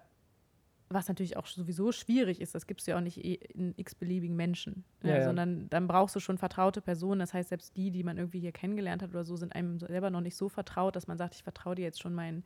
was 0.94 1.08
natürlich 1.08 1.38
auch 1.38 1.46
sowieso 1.46 1.92
schwierig 1.92 2.40
ist, 2.42 2.56
das 2.56 2.68
gibst 2.68 2.88
du 2.88 2.92
ja 2.92 2.98
auch 2.98 3.02
nicht 3.02 3.24
eh 3.24 3.34
in 3.34 3.74
x-beliebigen 3.78 4.36
Menschen, 4.36 4.84
ne? 5.02 5.12
Ja, 5.12 5.18
ja. 5.18 5.24
sondern 5.24 5.70
dann 5.70 5.88
brauchst 5.88 6.16
du 6.16 6.20
schon 6.20 6.38
vertraute 6.38 6.82
Personen. 6.82 7.20
Das 7.20 7.34
heißt, 7.34 7.50
selbst 7.50 7.76
die, 7.76 7.92
die 7.92 8.04
man 8.04 8.18
irgendwie 8.18 8.40
hier 8.40 8.52
kennengelernt 8.52 9.02
hat 9.02 9.10
oder 9.10 9.24
so, 9.24 9.36
sind 9.36 9.56
einem 9.56 9.80
selber 9.80 10.10
noch 10.10 10.22
nicht 10.22 10.36
so 10.36 10.50
vertraut, 10.50 10.96
dass 10.96 11.08
man 11.08 11.18
sagt, 11.18 11.36
ich 11.36 11.44
vertraue 11.44 11.76
dir 11.76 11.84
jetzt 11.84 12.02
schon 12.02 12.14
mein 12.14 12.44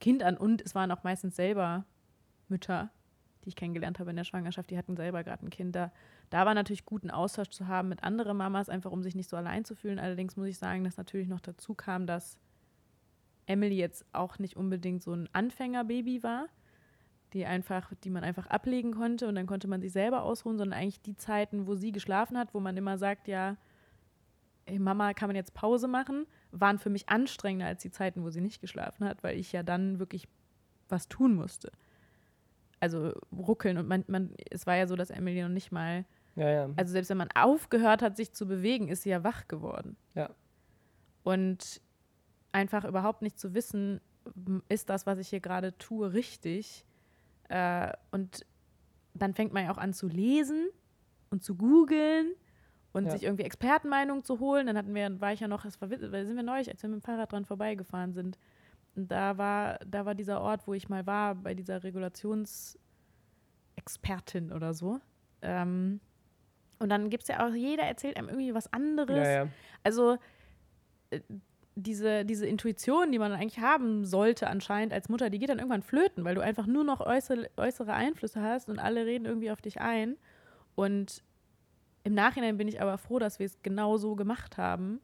Kind 0.00 0.22
an. 0.22 0.36
Und 0.36 0.62
es 0.62 0.74
waren 0.74 0.90
auch 0.90 1.04
meistens 1.04 1.36
selber 1.36 1.84
Mütter, 2.48 2.90
die 3.44 3.50
ich 3.50 3.56
kennengelernt 3.56 3.98
habe 3.98 4.10
in 4.10 4.16
der 4.16 4.24
Schwangerschaft, 4.24 4.70
die 4.70 4.78
hatten 4.78 4.96
selber 4.96 5.22
gerade 5.22 5.44
ein 5.44 5.50
Kind. 5.50 5.76
Da, 5.76 5.92
da 6.30 6.46
war 6.46 6.54
natürlich 6.54 6.84
gut, 6.84 7.02
einen 7.02 7.10
Austausch 7.10 7.50
zu 7.50 7.68
haben 7.68 7.88
mit 7.88 8.02
anderen 8.02 8.36
Mamas, 8.36 8.68
einfach 8.68 8.90
um 8.90 9.02
sich 9.02 9.14
nicht 9.14 9.28
so 9.28 9.36
allein 9.36 9.64
zu 9.64 9.74
fühlen. 9.74 9.98
Allerdings 9.98 10.36
muss 10.36 10.48
ich 10.48 10.58
sagen, 10.58 10.84
dass 10.84 10.96
natürlich 10.96 11.28
noch 11.28 11.40
dazu 11.40 11.74
kam, 11.74 12.06
dass 12.06 12.38
Emily 13.46 13.76
jetzt 13.76 14.06
auch 14.12 14.38
nicht 14.38 14.56
unbedingt 14.56 15.02
so 15.02 15.12
ein 15.12 15.28
Anfängerbaby 15.32 16.22
war, 16.22 16.46
die 17.34 17.44
einfach, 17.44 17.92
die 18.04 18.10
man 18.10 18.24
einfach 18.24 18.46
ablegen 18.46 18.92
konnte 18.92 19.26
und 19.28 19.34
dann 19.34 19.46
konnte 19.46 19.68
man 19.68 19.82
sich 19.82 19.92
selber 19.92 20.22
ausruhen, 20.22 20.56
sondern 20.56 20.78
eigentlich 20.78 21.02
die 21.02 21.16
Zeiten, 21.16 21.66
wo 21.66 21.74
sie 21.74 21.92
geschlafen 21.92 22.38
hat, 22.38 22.54
wo 22.54 22.60
man 22.60 22.76
immer 22.76 22.96
sagt, 22.96 23.26
ja, 23.26 23.56
ey, 24.66 24.78
Mama, 24.78 25.12
kann 25.12 25.28
man 25.28 25.36
jetzt 25.36 25.52
Pause 25.52 25.88
machen, 25.88 26.26
waren 26.52 26.78
für 26.78 26.90
mich 26.90 27.08
anstrengender 27.08 27.66
als 27.66 27.82
die 27.82 27.90
Zeiten, 27.90 28.22
wo 28.22 28.30
sie 28.30 28.40
nicht 28.40 28.60
geschlafen 28.60 29.04
hat, 29.04 29.22
weil 29.22 29.36
ich 29.36 29.52
ja 29.52 29.62
dann 29.62 29.98
wirklich 29.98 30.28
was 30.88 31.08
tun 31.08 31.34
musste. 31.34 31.72
Also 32.78 33.12
ruckeln 33.36 33.78
und 33.78 33.88
man, 33.88 34.04
man, 34.06 34.34
es 34.50 34.66
war 34.66 34.76
ja 34.76 34.86
so, 34.86 34.94
dass 34.94 35.10
Emily 35.10 35.42
noch 35.42 35.48
nicht 35.48 35.72
mal 35.72 36.04
ja, 36.36 36.50
ja. 36.50 36.70
also 36.76 36.92
selbst 36.92 37.10
wenn 37.10 37.16
man 37.16 37.30
aufgehört 37.34 38.02
hat, 38.02 38.16
sich 38.16 38.32
zu 38.32 38.46
bewegen, 38.46 38.88
ist 38.88 39.02
sie 39.02 39.10
ja 39.10 39.24
wach 39.24 39.48
geworden. 39.48 39.96
Ja. 40.14 40.30
Und 41.22 41.80
einfach 42.52 42.84
überhaupt 42.84 43.22
nicht 43.22 43.38
zu 43.38 43.54
wissen, 43.54 44.00
ist 44.68 44.88
das, 44.88 45.06
was 45.06 45.18
ich 45.18 45.28
hier 45.28 45.40
gerade 45.40 45.76
tue, 45.78 46.12
richtig? 46.12 46.84
Äh, 47.48 47.92
und 48.10 48.46
dann 49.14 49.34
fängt 49.34 49.52
man 49.52 49.64
ja 49.64 49.70
auch 49.70 49.78
an 49.78 49.92
zu 49.92 50.08
lesen 50.08 50.68
und 51.30 51.42
zu 51.42 51.54
googeln 51.56 52.32
und 52.92 53.06
Ja. 53.06 53.12
sich 53.12 53.22
irgendwie 53.24 53.44
Expertenmeinungen 53.44 54.24
zu 54.24 54.40
holen. 54.40 54.66
Dann 54.66 54.76
hatten 54.76 54.94
wir, 54.94 55.20
war 55.20 55.32
ich 55.32 55.40
ja 55.40 55.48
noch, 55.48 55.64
das 55.64 55.80
war, 55.80 55.88
sind 55.88 56.36
wir 56.36 56.42
neulich, 56.42 56.68
als 56.70 56.82
wir 56.82 56.90
mit 56.90 57.00
dem 57.00 57.04
Fahrrad 57.04 57.32
dran 57.32 57.44
vorbeigefahren 57.44 58.12
sind. 58.12 58.38
Und 58.96 59.10
da 59.10 59.38
war, 59.38 59.78
da 59.86 60.06
war 60.06 60.14
dieser 60.14 60.40
Ort, 60.40 60.66
wo 60.66 60.74
ich 60.74 60.88
mal 60.88 61.06
war, 61.06 61.34
bei 61.34 61.54
dieser 61.54 61.82
Regulationsexpertin 61.82 64.52
oder 64.52 64.74
so. 64.74 65.00
Ähm, 65.42 66.00
und 66.78 66.88
dann 66.88 67.10
gibt 67.10 67.24
es 67.24 67.28
ja 67.28 67.46
auch, 67.46 67.52
jeder 67.54 67.84
erzählt 67.84 68.16
einem 68.16 68.28
irgendwie 68.28 68.54
was 68.54 68.72
anderes. 68.72 69.16
ja, 69.16 69.44
ja. 69.44 69.48
Also 69.82 70.16
äh, 71.10 71.20
diese, 71.76 72.24
diese 72.24 72.46
Intuition, 72.46 73.10
die 73.10 73.18
man 73.18 73.32
eigentlich 73.32 73.58
haben 73.58 74.04
sollte 74.04 74.48
anscheinend 74.48 74.92
als 74.92 75.08
Mutter, 75.08 75.30
die 75.30 75.38
geht 75.38 75.48
dann 75.48 75.58
irgendwann 75.58 75.82
flöten, 75.82 76.24
weil 76.24 76.34
du 76.34 76.40
einfach 76.40 76.66
nur 76.66 76.84
noch 76.84 77.00
äußere, 77.00 77.50
äußere 77.56 77.92
Einflüsse 77.92 78.40
hast 78.40 78.68
und 78.68 78.78
alle 78.78 79.06
reden 79.06 79.24
irgendwie 79.24 79.50
auf 79.50 79.60
dich 79.60 79.80
ein. 79.80 80.16
Und 80.76 81.22
im 82.04 82.14
Nachhinein 82.14 82.56
bin 82.56 82.68
ich 82.68 82.80
aber 82.80 82.98
froh, 82.98 83.18
dass 83.18 83.38
wir 83.38 83.46
es 83.46 83.62
genau 83.62 83.96
so 83.96 84.14
gemacht 84.14 84.56
haben, 84.56 85.00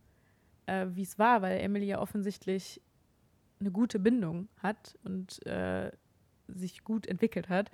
äh, 0.66 0.86
wie 0.90 1.02
es 1.02 1.18
war, 1.18 1.42
weil 1.42 1.58
Emily 1.58 1.86
ja 1.86 2.00
offensichtlich 2.00 2.80
eine 3.58 3.70
gute 3.70 3.98
Bindung 3.98 4.48
hat 4.62 4.96
und 5.04 5.44
äh, 5.46 5.90
sich 6.46 6.84
gut 6.84 7.06
entwickelt 7.06 7.48
hat 7.48 7.70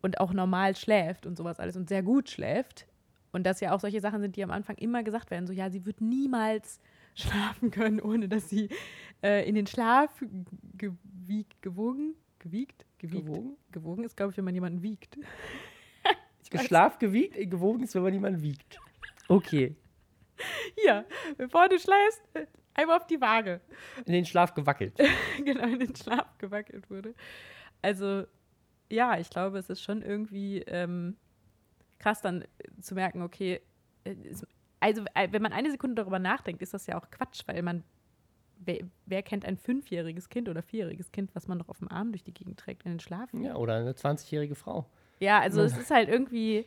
und 0.00 0.20
auch 0.20 0.32
normal 0.32 0.76
schläft 0.76 1.26
und 1.26 1.36
sowas 1.36 1.58
alles 1.58 1.76
und 1.76 1.88
sehr 1.88 2.02
gut 2.02 2.30
schläft. 2.30 2.86
Und 3.32 3.44
das 3.44 3.60
ja 3.60 3.74
auch 3.74 3.80
solche 3.80 4.00
Sachen 4.00 4.20
sind, 4.20 4.36
die 4.36 4.44
am 4.44 4.50
Anfang 4.50 4.76
immer 4.76 5.02
gesagt 5.02 5.30
werden, 5.30 5.46
so 5.46 5.52
ja, 5.52 5.70
sie 5.70 5.84
wird 5.84 6.00
niemals 6.00 6.80
schlafen 7.18 7.70
können, 7.70 8.00
ohne 8.00 8.28
dass 8.28 8.48
sie 8.48 8.68
äh, 9.22 9.48
in 9.48 9.54
den 9.54 9.66
Schlaf 9.66 10.10
gewiegt, 10.74 11.60
gewogen, 11.62 12.14
gewiegt, 12.38 12.84
gewiegt, 12.98 13.26
Gewogen? 13.26 13.56
gewogen 13.72 14.04
ist, 14.04 14.16
glaube 14.16 14.32
ich, 14.32 14.38
wenn 14.38 14.44
man 14.44 14.54
jemanden 14.54 14.82
wiegt. 14.82 15.18
Schlaf 16.66 16.98
gewiegt, 16.98 17.36
äh, 17.36 17.46
gewogen 17.46 17.82
ist, 17.82 17.94
wenn 17.94 18.02
man 18.02 18.12
jemanden 18.12 18.42
wiegt. 18.42 18.78
Okay. 19.28 19.76
Hier, 20.76 21.04
bevor 21.36 21.68
du 21.68 21.78
schläfst, 21.78 22.22
äh, 22.34 22.46
einmal 22.74 22.98
auf 22.98 23.06
die 23.06 23.20
Waage. 23.20 23.60
In 24.06 24.12
den 24.12 24.24
Schlaf 24.24 24.54
gewackelt. 24.54 24.96
genau 25.44 25.66
in 25.66 25.80
den 25.80 25.94
Schlaf 25.94 26.38
gewackelt 26.38 26.88
wurde. 26.90 27.14
Also, 27.82 28.24
ja, 28.90 29.18
ich 29.18 29.28
glaube, 29.28 29.58
es 29.58 29.68
ist 29.68 29.82
schon 29.82 30.02
irgendwie 30.02 30.60
ähm, 30.62 31.16
krass 31.98 32.22
dann 32.22 32.42
äh, 32.42 32.46
zu 32.80 32.94
merken, 32.94 33.22
okay, 33.22 33.60
also 34.80 35.04
äh, 35.14 35.28
wenn 35.30 35.42
man 35.42 35.52
eine 35.52 35.70
Sekunde 35.70 35.96
darüber 35.96 36.18
nachdenkt, 36.18 36.62
ist 36.62 36.74
das 36.74 36.86
ja 36.86 36.98
auch 36.98 37.10
Quatsch, 37.10 37.42
weil 37.46 37.62
man, 37.62 37.84
wer, 38.58 38.78
wer 39.06 39.22
kennt 39.22 39.44
ein 39.44 39.56
fünfjähriges 39.56 40.28
Kind 40.28 40.48
oder 40.48 40.62
vierjähriges 40.62 41.12
Kind, 41.12 41.34
was 41.34 41.48
man 41.48 41.58
noch 41.58 41.68
auf 41.68 41.78
dem 41.78 41.90
Arm 41.90 42.12
durch 42.12 42.22
die 42.22 42.34
Gegend 42.34 42.58
trägt 42.58 42.84
in 42.84 42.92
den 42.92 43.00
Schlaf? 43.00 43.30
Ja, 43.32 43.56
oder 43.56 43.76
eine 43.76 43.92
20-jährige 43.92 44.54
Frau. 44.54 44.86
Ja, 45.20 45.40
also 45.40 45.62
es 45.62 45.76
ist 45.78 45.90
halt 45.90 46.08
irgendwie, 46.08 46.66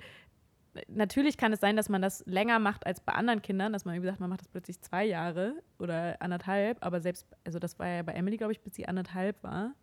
natürlich 0.87 1.37
kann 1.37 1.53
es 1.53 1.59
sein, 1.59 1.75
dass 1.75 1.89
man 1.89 2.01
das 2.01 2.23
länger 2.25 2.59
macht 2.59 2.85
als 2.85 2.99
bei 3.01 3.13
anderen 3.13 3.41
Kindern, 3.41 3.73
dass 3.73 3.85
man 3.85 3.95
wie 3.95 4.01
gesagt, 4.01 4.19
man 4.19 4.29
macht 4.29 4.41
das 4.41 4.47
plötzlich 4.47 4.81
zwei 4.81 5.05
Jahre 5.05 5.55
oder 5.79 6.21
anderthalb, 6.21 6.77
aber 6.81 7.01
selbst, 7.01 7.27
also 7.43 7.59
das 7.59 7.79
war 7.79 7.87
ja 7.87 8.03
bei 8.03 8.13
Emily, 8.13 8.37
glaube 8.37 8.53
ich, 8.53 8.61
bis 8.61 8.75
sie 8.75 8.87
anderthalb 8.87 9.41
war. 9.43 9.73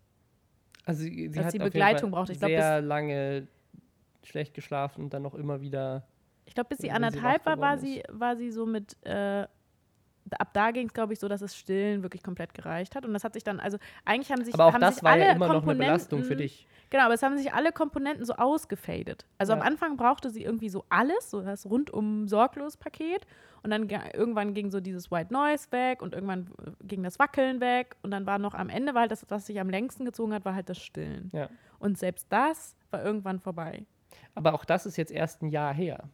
Also 0.85 1.03
sie, 1.03 1.29
sie 1.29 1.31
Dass 1.33 1.47
hat 1.47 1.53
jeden 1.53 1.65
Begleitung 1.65 2.11
braucht. 2.11 2.31
Ich 2.31 2.39
glaub, 2.39 2.51
sehr 2.51 2.81
lange 2.81 3.47
schlecht 4.25 4.55
geschlafen 4.55 5.05
und 5.05 5.15
dann 5.15 5.23
noch 5.23 5.35
immer 5.35 5.61
wieder. 5.61 6.07
Ich 6.49 6.55
glaube, 6.55 6.71
bis 6.71 6.79
sie 6.79 6.91
anderthalb 6.91 7.45
war, 7.45 7.61
war 7.61 7.77
sie, 7.77 8.03
war 8.09 8.35
sie 8.35 8.51
so 8.51 8.65
mit, 8.65 8.97
äh, 9.05 9.47
ab 10.39 10.49
da 10.55 10.71
ging 10.71 10.87
es, 10.87 10.95
glaube 10.95 11.13
ich, 11.13 11.19
so, 11.19 11.29
dass 11.29 11.41
das 11.41 11.55
Stillen 11.55 12.03
wirklich 12.03 12.23
komplett 12.23 12.55
gereicht 12.55 12.97
hat. 12.97 13.05
Und 13.05 13.13
das 13.13 13.23
hat 13.23 13.35
sich 13.35 13.45
dann, 13.45 13.61
also 13.61 13.77
eigentlich 14.07 14.33
haben 14.33 14.43
sich, 14.45 14.55
Aber 14.55 14.65
auch 14.65 14.73
haben 14.73 14.81
das 14.81 15.03
war 15.03 15.13
alle 15.13 15.27
ja 15.27 15.33
immer 15.33 15.47
noch 15.47 15.55
eine 15.57 15.61
Komponenten, 15.61 15.87
Belastung 15.87 16.25
für 16.25 16.37
dich. 16.37 16.67
Genau, 16.89 17.05
aber 17.05 17.15
es 17.15 17.23
haben 17.23 17.37
sich 17.37 17.53
alle 17.53 17.71
Komponenten 17.71 18.25
so 18.25 18.33
ausgefadet. 18.33 19.27
Also 19.37 19.53
am 19.53 19.59
Ja. 19.59 19.67
Anfang 19.67 19.99
brauchte 19.99 20.31
sie 20.31 20.43
irgendwie 20.43 20.71
so 20.71 20.87
alles, 20.89 21.31
so 21.31 21.43
das 21.43 21.67
rundum 21.67 22.27
sorglos 22.29 22.79
Paket. 22.79 23.27
Und 23.63 23.71
dann 23.71 23.91
irgendwann 23.91 24.55
ging 24.55 24.71
so 24.71 24.81
dieses 24.81 25.11
White 25.11 25.31
Noise 25.33 25.71
weg 25.71 26.01
und 26.01 26.15
irgendwann 26.15 26.51
äh, 26.65 26.71
ging 26.87 27.03
das 27.03 27.19
Wackeln 27.19 27.61
weg. 27.61 27.97
Und 28.03 28.11
dann 28.11 28.25
war 28.25 28.39
noch 28.39 28.55
am 28.55 28.71
Ende, 28.71 28.95
weil 28.95 29.09
das, 29.09 29.27
was 29.29 29.47
sich 29.47 29.61
am 29.61 29.69
längsten 29.69 30.07
gezogen 30.07 30.33
hat, 30.33 30.47
war 30.47 30.55
halt 30.55 30.71
das 30.71 30.79
Stillen. 30.79 31.31
Ja. 31.35 31.51
Und 31.79 31.99
selbst 31.99 32.27
das 32.31 32.75
war 32.91 33.05
irgendwann 33.05 33.39
vorbei. 33.39 33.85
Aber 34.35 34.55
auch 34.55 34.65
das 34.65 34.87
ist 34.87 34.97
jetzt 34.97 35.13
erst 35.13 35.43
ein 35.43 35.51
Jahr 35.51 35.75
her. 35.75 36.09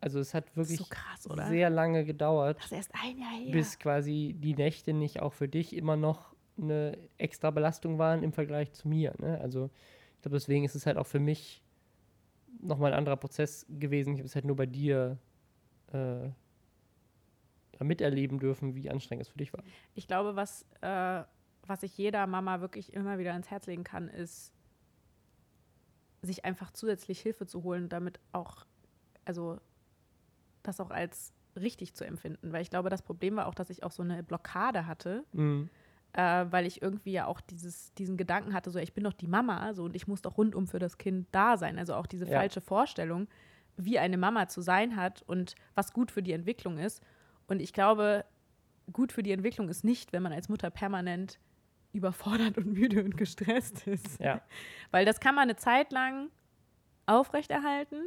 Also 0.00 0.18
es 0.18 0.32
hat 0.32 0.56
wirklich 0.56 0.78
so 0.78 0.86
krass, 0.88 1.24
sehr 1.48 1.68
lange 1.68 2.04
gedauert, 2.04 2.56
das 2.58 2.66
ist 2.66 2.72
erst 2.72 2.94
ein 2.94 3.18
Jahr 3.18 3.32
her. 3.32 3.52
bis 3.52 3.78
quasi 3.78 4.34
die 4.38 4.54
Nächte 4.54 4.94
nicht 4.94 5.20
auch 5.20 5.34
für 5.34 5.48
dich 5.48 5.76
immer 5.76 5.96
noch 5.96 6.34
eine 6.56 6.96
extra 7.18 7.50
Belastung 7.50 7.98
waren 7.98 8.22
im 8.22 8.32
Vergleich 8.32 8.72
zu 8.72 8.88
mir. 8.88 9.14
Ne? 9.18 9.38
Also 9.40 9.70
ich 10.16 10.22
glaube, 10.22 10.36
deswegen 10.36 10.64
ist 10.64 10.74
es 10.74 10.86
halt 10.86 10.96
auch 10.96 11.06
für 11.06 11.20
mich 11.20 11.62
nochmal 12.60 12.92
ein 12.92 12.98
anderer 12.98 13.16
Prozess 13.16 13.66
gewesen. 13.68 14.14
Ich 14.14 14.20
habe 14.20 14.26
es 14.26 14.34
halt 14.34 14.44
nur 14.44 14.56
bei 14.56 14.66
dir 14.66 15.18
äh, 15.92 16.28
miterleben 17.82 18.38
dürfen, 18.38 18.74
wie 18.74 18.90
anstrengend 18.90 19.26
es 19.26 19.32
für 19.32 19.38
dich 19.38 19.52
war. 19.52 19.62
Ich 19.94 20.06
glaube, 20.06 20.36
was, 20.36 20.66
äh, 20.82 21.22
was 21.66 21.82
ich 21.82 21.96
jeder 21.96 22.26
Mama 22.26 22.60
wirklich 22.60 22.92
immer 22.92 23.18
wieder 23.18 23.32
ans 23.32 23.50
Herz 23.50 23.66
legen 23.66 23.84
kann, 23.84 24.08
ist, 24.08 24.52
sich 26.22 26.44
einfach 26.44 26.70
zusätzlich 26.72 27.20
Hilfe 27.20 27.46
zu 27.46 27.62
holen, 27.62 27.88
damit 27.88 28.20
auch, 28.32 28.66
also 29.24 29.58
das 30.70 30.80
auch 30.80 30.90
als 30.90 31.32
richtig 31.58 31.94
zu 31.94 32.04
empfinden. 32.04 32.52
Weil 32.52 32.62
ich 32.62 32.70
glaube, 32.70 32.90
das 32.90 33.02
Problem 33.02 33.36
war 33.36 33.46
auch, 33.46 33.54
dass 33.54 33.70
ich 33.70 33.82
auch 33.82 33.90
so 33.92 34.02
eine 34.02 34.22
Blockade 34.22 34.86
hatte, 34.86 35.24
Mhm. 35.32 35.68
äh, 36.12 36.46
weil 36.50 36.66
ich 36.66 36.80
irgendwie 36.82 37.12
ja 37.12 37.26
auch 37.26 37.40
dieses, 37.40 37.92
diesen 37.94 38.16
Gedanken 38.16 38.54
hatte, 38.54 38.70
so 38.70 38.78
ich 38.78 38.94
bin 38.94 39.04
doch 39.04 39.12
die 39.12 39.26
Mama 39.28 39.74
so 39.74 39.84
und 39.84 39.94
ich 39.96 40.06
muss 40.08 40.22
doch 40.22 40.36
rundum 40.38 40.66
für 40.66 40.78
das 40.78 40.96
Kind 40.98 41.26
da 41.32 41.56
sein. 41.56 41.78
Also 41.78 41.94
auch 41.94 42.06
diese 42.06 42.26
Ja. 42.26 42.38
falsche 42.38 42.60
Vorstellung, 42.60 43.26
wie 43.76 43.98
eine 43.98 44.16
Mama 44.18 44.48
zu 44.48 44.60
sein 44.60 44.96
hat 44.96 45.22
und 45.22 45.54
was 45.74 45.92
gut 45.92 46.10
für 46.10 46.22
die 46.22 46.32
Entwicklung 46.32 46.78
ist. 46.78 47.02
Und 47.48 47.60
ich 47.60 47.72
glaube, 47.72 48.24
gut 48.92 49.12
für 49.12 49.22
die 49.22 49.32
Entwicklung 49.32 49.68
ist 49.68 49.84
nicht, 49.84 50.12
wenn 50.12 50.22
man 50.22 50.32
als 50.32 50.48
Mutter 50.48 50.70
permanent 50.70 51.38
überfordert 51.92 52.58
und 52.58 52.66
müde 52.72 53.02
und 53.04 53.16
gestresst 53.16 53.86
ist. 53.88 54.20
Ja. 54.20 54.40
Weil 54.92 55.04
das 55.04 55.18
kann 55.20 55.34
man 55.34 55.44
eine 55.44 55.56
Zeit 55.56 55.90
lang 55.92 56.30
aufrechterhalten 57.06 58.02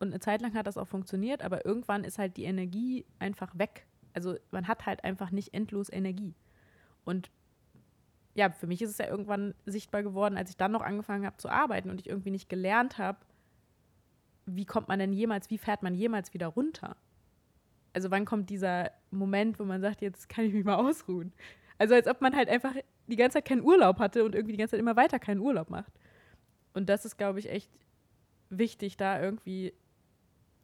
und 0.00 0.08
eine 0.08 0.20
Zeit 0.20 0.42
lang 0.42 0.54
hat 0.54 0.66
das 0.66 0.78
auch 0.78 0.86
funktioniert, 0.86 1.42
aber 1.42 1.66
irgendwann 1.66 2.04
ist 2.04 2.18
halt 2.18 2.36
die 2.36 2.44
Energie 2.44 3.04
einfach 3.18 3.56
weg. 3.58 3.86
Also 4.12 4.36
man 4.50 4.68
hat 4.68 4.86
halt 4.86 5.04
einfach 5.04 5.30
nicht 5.30 5.54
endlos 5.54 5.90
Energie. 5.90 6.34
Und 7.04 7.30
ja, 8.34 8.50
für 8.50 8.66
mich 8.66 8.80
ist 8.82 8.90
es 8.90 8.98
ja 8.98 9.06
irgendwann 9.06 9.54
sichtbar 9.66 10.02
geworden, 10.02 10.36
als 10.36 10.50
ich 10.50 10.56
dann 10.56 10.72
noch 10.72 10.82
angefangen 10.82 11.26
habe 11.26 11.36
zu 11.38 11.48
arbeiten 11.48 11.90
und 11.90 12.00
ich 12.00 12.08
irgendwie 12.08 12.30
nicht 12.30 12.48
gelernt 12.48 12.98
habe, 12.98 13.18
wie 14.46 14.64
kommt 14.64 14.88
man 14.88 14.98
denn 14.98 15.12
jemals, 15.12 15.50
wie 15.50 15.58
fährt 15.58 15.82
man 15.82 15.94
jemals 15.94 16.32
wieder 16.32 16.46
runter? 16.46 16.96
Also 17.92 18.10
wann 18.10 18.24
kommt 18.24 18.50
dieser 18.50 18.92
Moment, 19.10 19.58
wo 19.58 19.64
man 19.64 19.80
sagt, 19.80 20.00
jetzt 20.00 20.28
kann 20.28 20.44
ich 20.44 20.52
mich 20.52 20.64
mal 20.64 20.76
ausruhen? 20.76 21.32
Also 21.78 21.94
als 21.94 22.06
ob 22.06 22.20
man 22.20 22.34
halt 22.36 22.48
einfach 22.48 22.74
die 23.06 23.16
ganze 23.16 23.34
Zeit 23.34 23.46
keinen 23.46 23.62
Urlaub 23.62 23.98
hatte 23.98 24.24
und 24.24 24.34
irgendwie 24.34 24.52
die 24.52 24.58
ganze 24.58 24.72
Zeit 24.72 24.80
immer 24.80 24.96
weiter 24.96 25.18
keinen 25.18 25.40
Urlaub 25.40 25.70
macht. 25.70 25.92
Und 26.74 26.88
das 26.88 27.04
ist, 27.04 27.16
glaube 27.16 27.38
ich, 27.38 27.50
echt 27.50 27.70
wichtig, 28.50 28.96
da 28.96 29.20
irgendwie 29.20 29.74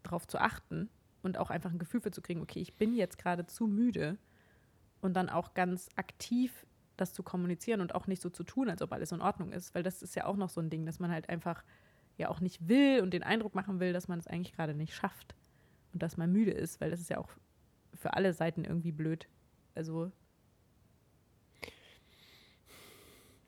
drauf 0.05 0.27
zu 0.27 0.39
achten 0.39 0.89
und 1.23 1.39
auch 1.39 1.51
einfach 1.51 1.71
ein 1.71 1.79
Gefühl 1.79 2.01
für 2.01 2.11
zu 2.11 2.23
kriegen, 2.23 2.43
okay, 2.43 2.61
ich 2.61 2.77
bin 2.77 2.95
jetzt 2.95 3.19
gerade 3.19 3.47
zu 3.47 3.67
müde 3.67 4.19
und 5.01 5.15
dann 5.15 5.29
auch 5.29 5.55
ganz 5.55 5.89
aktiv 5.97 6.67
das 6.97 7.13
zu 7.13 7.23
kommunizieren 7.23 7.81
und 7.81 7.95
auch 7.95 8.07
nicht 8.07 8.23
so 8.23 8.31
zu 8.31 8.45
tun, 8.45 8.71
als 8.71 8.83
ob 8.83 8.93
alles 8.93 9.13
in 9.13 9.21
Ordnung 9.21 9.53
ist, 9.53 9.75
weil 9.75 9.83
das 9.83 10.03
ist 10.03 10.15
ja 10.15 10.27
auch 10.27 10.37
noch 10.37 10.49
so 10.49 10.61
ein 10.61 10.71
Ding, 10.71 10.87
dass 10.87 11.01
man 11.01 11.11
halt 11.11 11.29
einfach 11.29 11.65
ja 12.17 12.29
auch 12.29 12.41
nicht 12.41 12.69
will 12.69 13.01
und 13.03 13.13
den 13.13 13.25
Eindruck 13.25 13.55
machen 13.55 13.81
will, 13.81 13.93
dass 13.93 14.07
man 14.07 14.19
es 14.19 14.27
eigentlich 14.27 14.53
gerade 14.53 14.75
nicht 14.75 14.95
schafft 14.95 15.35
und 15.93 16.03
dass 16.03 16.17
man 16.17 16.31
müde 16.31 16.53
ist, 16.53 16.81
weil 16.81 16.91
das 16.91 17.01
ist 17.01 17.11
ja 17.11 17.19
auch 17.19 17.31
für 17.95 18.15
alle 18.15 18.33
Seiten 18.33 18.65
irgendwie 18.65 18.93
blöd. 18.93 19.29
Also 19.75 20.13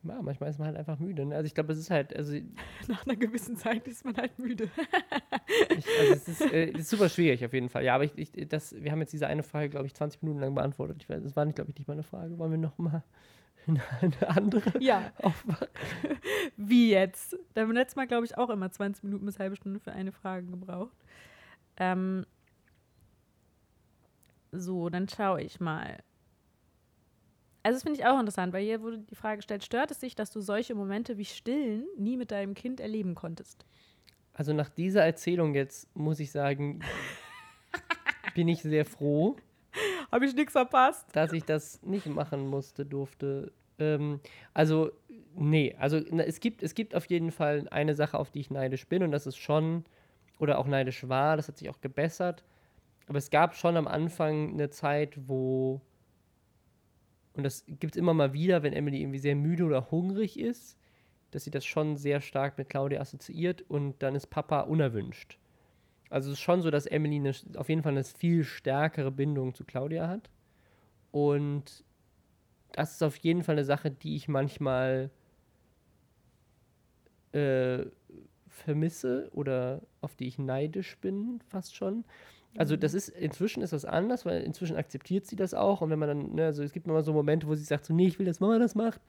ja, 0.08 0.22
manchmal 0.22 0.50
ist 0.50 0.58
man 0.58 0.68
halt 0.68 0.76
einfach 0.76 0.98
müde. 0.98 1.24
Ne? 1.24 1.36
Also 1.36 1.46
ich 1.46 1.54
glaube, 1.54 1.72
es 1.72 1.78
ist 1.78 1.90
halt, 1.90 2.14
also, 2.14 2.32
ich, 2.32 2.44
nach 2.88 3.06
einer 3.06 3.16
gewissen 3.16 3.56
Zeit 3.56 3.86
ist 3.86 4.04
man 4.04 4.16
halt 4.16 4.38
müde. 4.38 4.68
also 5.68 6.12
es, 6.12 6.28
ist, 6.28 6.40
äh, 6.52 6.70
es 6.70 6.80
ist 6.80 6.90
super 6.90 7.08
schwierig 7.08 7.44
auf 7.44 7.52
jeden 7.52 7.68
Fall. 7.68 7.84
Ja, 7.84 7.94
aber 7.94 8.04
ich, 8.04 8.12
ich, 8.16 8.48
das, 8.48 8.74
wir 8.74 8.92
haben 8.92 9.00
jetzt 9.00 9.12
diese 9.12 9.26
eine 9.26 9.42
Frage, 9.42 9.68
glaube 9.68 9.86
ich, 9.86 9.94
20 9.94 10.22
Minuten 10.22 10.40
lang 10.40 10.54
beantwortet. 10.54 10.98
Ich 11.00 11.08
weiß, 11.08 11.22
das 11.22 11.36
war 11.36 11.44
nicht, 11.44 11.56
glaube 11.56 11.70
ich, 11.70 11.76
nicht 11.76 11.88
mal 11.88 11.94
eine 11.94 12.02
Frage. 12.02 12.38
Wollen 12.38 12.50
wir 12.50 12.58
noch 12.58 12.78
mal 12.78 13.02
eine 13.66 14.28
andere 14.28 14.78
ja, 14.80 15.12
aufmachen? 15.22 15.68
wie 16.56 16.90
jetzt? 16.90 17.36
Da 17.54 17.62
haben 17.62 17.68
wir 17.68 17.74
letztes 17.74 17.96
Mal, 17.96 18.06
glaube 18.06 18.26
ich, 18.26 18.38
auch 18.38 18.50
immer 18.50 18.70
20 18.70 19.04
Minuten 19.04 19.26
bis 19.26 19.38
halbe 19.38 19.56
Stunde 19.56 19.80
für 19.80 19.92
eine 19.92 20.12
Frage 20.12 20.46
gebraucht. 20.46 20.96
Ähm, 21.76 22.24
so, 24.52 24.88
dann 24.88 25.08
schaue 25.08 25.42
ich 25.42 25.60
mal. 25.60 25.98
Also 27.66 27.78
das 27.78 27.82
finde 27.82 27.98
ich 27.98 28.06
auch 28.06 28.20
interessant, 28.20 28.52
weil 28.52 28.64
hier 28.64 28.80
wurde 28.80 28.98
die 29.00 29.16
Frage 29.16 29.38
gestellt, 29.38 29.64
stört 29.64 29.90
es 29.90 29.98
dich, 29.98 30.14
dass 30.14 30.30
du 30.30 30.40
solche 30.40 30.76
Momente 30.76 31.18
wie 31.18 31.24
Stillen 31.24 31.84
nie 31.98 32.16
mit 32.16 32.30
deinem 32.30 32.54
Kind 32.54 32.78
erleben 32.78 33.16
konntest? 33.16 33.66
Also 34.34 34.52
nach 34.52 34.68
dieser 34.68 35.04
Erzählung 35.04 35.52
jetzt 35.56 35.88
muss 35.96 36.20
ich 36.20 36.30
sagen, 36.30 36.78
bin 38.36 38.46
ich 38.46 38.62
sehr 38.62 38.84
froh, 38.84 39.34
Habe 40.12 40.26
ich 40.26 40.36
nichts 40.36 40.52
verpasst? 40.52 41.08
dass 41.12 41.32
ich 41.32 41.42
das 41.42 41.82
nicht 41.82 42.06
machen 42.06 42.46
musste, 42.46 42.86
durfte. 42.86 43.50
Ähm, 43.80 44.20
also, 44.54 44.92
nee, 45.34 45.74
also 45.76 46.00
na, 46.12 46.22
es 46.22 46.38
gibt, 46.38 46.62
es 46.62 46.72
gibt 46.72 46.94
auf 46.94 47.06
jeden 47.06 47.32
Fall 47.32 47.66
eine 47.72 47.96
Sache, 47.96 48.16
auf 48.16 48.30
die 48.30 48.38
ich 48.38 48.50
neidisch 48.52 48.86
bin 48.86 49.02
und 49.02 49.10
das 49.10 49.26
ist 49.26 49.38
schon, 49.38 49.84
oder 50.38 50.58
auch 50.58 50.68
neidisch 50.68 51.08
war, 51.08 51.36
das 51.36 51.48
hat 51.48 51.58
sich 51.58 51.68
auch 51.68 51.80
gebessert. 51.80 52.44
Aber 53.08 53.18
es 53.18 53.30
gab 53.30 53.56
schon 53.56 53.76
am 53.76 53.88
Anfang 53.88 54.52
eine 54.52 54.70
Zeit, 54.70 55.18
wo, 55.26 55.80
und 57.36 57.42
das 57.42 57.64
gibt 57.66 57.94
es 57.94 58.00
immer 58.00 58.14
mal 58.14 58.32
wieder, 58.32 58.62
wenn 58.62 58.72
Emily 58.72 59.00
irgendwie 59.00 59.18
sehr 59.18 59.36
müde 59.36 59.64
oder 59.64 59.90
hungrig 59.90 60.38
ist, 60.38 60.78
dass 61.30 61.44
sie 61.44 61.50
das 61.50 61.66
schon 61.66 61.96
sehr 61.96 62.20
stark 62.20 62.56
mit 62.56 62.70
Claudia 62.70 63.00
assoziiert 63.00 63.62
und 63.68 64.02
dann 64.02 64.14
ist 64.14 64.28
Papa 64.28 64.60
unerwünscht. 64.60 65.38
Also 66.08 66.30
es 66.30 66.38
ist 66.38 66.42
schon 66.42 66.62
so, 66.62 66.70
dass 66.70 66.86
Emily 66.86 67.16
eine, 67.16 67.32
auf 67.56 67.68
jeden 67.68 67.82
Fall 67.82 67.92
eine 67.92 68.04
viel 68.04 68.44
stärkere 68.44 69.10
Bindung 69.10 69.54
zu 69.54 69.64
Claudia 69.64 70.08
hat. 70.08 70.30
Und 71.10 71.84
das 72.72 72.92
ist 72.92 73.02
auf 73.02 73.16
jeden 73.18 73.42
Fall 73.42 73.56
eine 73.56 73.64
Sache, 73.64 73.90
die 73.90 74.16
ich 74.16 74.28
manchmal 74.28 75.10
äh, 77.32 77.84
vermisse 78.48 79.28
oder 79.32 79.82
auf 80.00 80.14
die 80.16 80.28
ich 80.28 80.38
neidisch 80.38 80.96
bin, 80.98 81.40
fast 81.48 81.74
schon. 81.74 82.04
Also 82.58 82.76
das 82.76 82.94
ist, 82.94 83.08
inzwischen 83.08 83.62
ist 83.62 83.72
das 83.72 83.84
anders, 83.84 84.24
weil 84.24 84.42
inzwischen 84.42 84.76
akzeptiert 84.76 85.26
sie 85.26 85.36
das 85.36 85.54
auch. 85.54 85.80
Und 85.80 85.90
wenn 85.90 85.98
man 85.98 86.08
dann, 86.08 86.34
ne, 86.34 86.46
also 86.46 86.62
es 86.62 86.72
gibt 86.72 86.86
immer 86.86 87.02
so 87.02 87.12
Momente, 87.12 87.46
wo 87.46 87.54
sie 87.54 87.64
sagt 87.64 87.84
so, 87.84 87.94
nee, 87.94 88.06
ich 88.06 88.18
will, 88.18 88.26
dass 88.26 88.40
Mama 88.40 88.58
das 88.58 88.74
macht. 88.74 89.00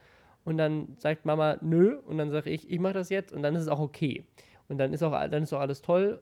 Und 0.43 0.57
dann 0.57 0.95
sagt 0.97 1.25
Mama, 1.25 1.57
nö. 1.61 1.97
Und 2.05 2.17
dann 2.17 2.29
sage 2.31 2.49
ich, 2.49 2.69
ich 2.69 2.79
mache 2.79 2.93
das 2.93 3.09
jetzt. 3.09 3.33
Und 3.33 3.43
dann 3.43 3.55
ist 3.55 3.63
es 3.63 3.67
auch 3.67 3.79
okay. 3.79 4.25
Und 4.69 4.77
dann 4.77 4.93
ist 4.93 5.03
auch, 5.03 5.11
dann 5.11 5.43
ist 5.43 5.53
auch 5.53 5.59
alles 5.59 5.81
toll. 5.81 6.21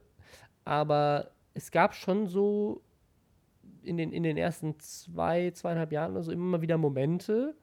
Aber 0.64 1.32
es 1.54 1.72
gab 1.72 1.94
schon 1.94 2.28
so 2.28 2.82
in 3.84 3.98
den, 3.98 4.12
in 4.12 4.24
den 4.24 4.38
ersten 4.38 4.80
zwei, 4.80 5.52
zweieinhalb 5.52 5.92
Jahren 5.92 6.12
oder 6.12 6.24
so 6.24 6.32
immer 6.32 6.58
mal 6.58 6.62
wieder 6.62 6.78
Momente, 6.78 7.56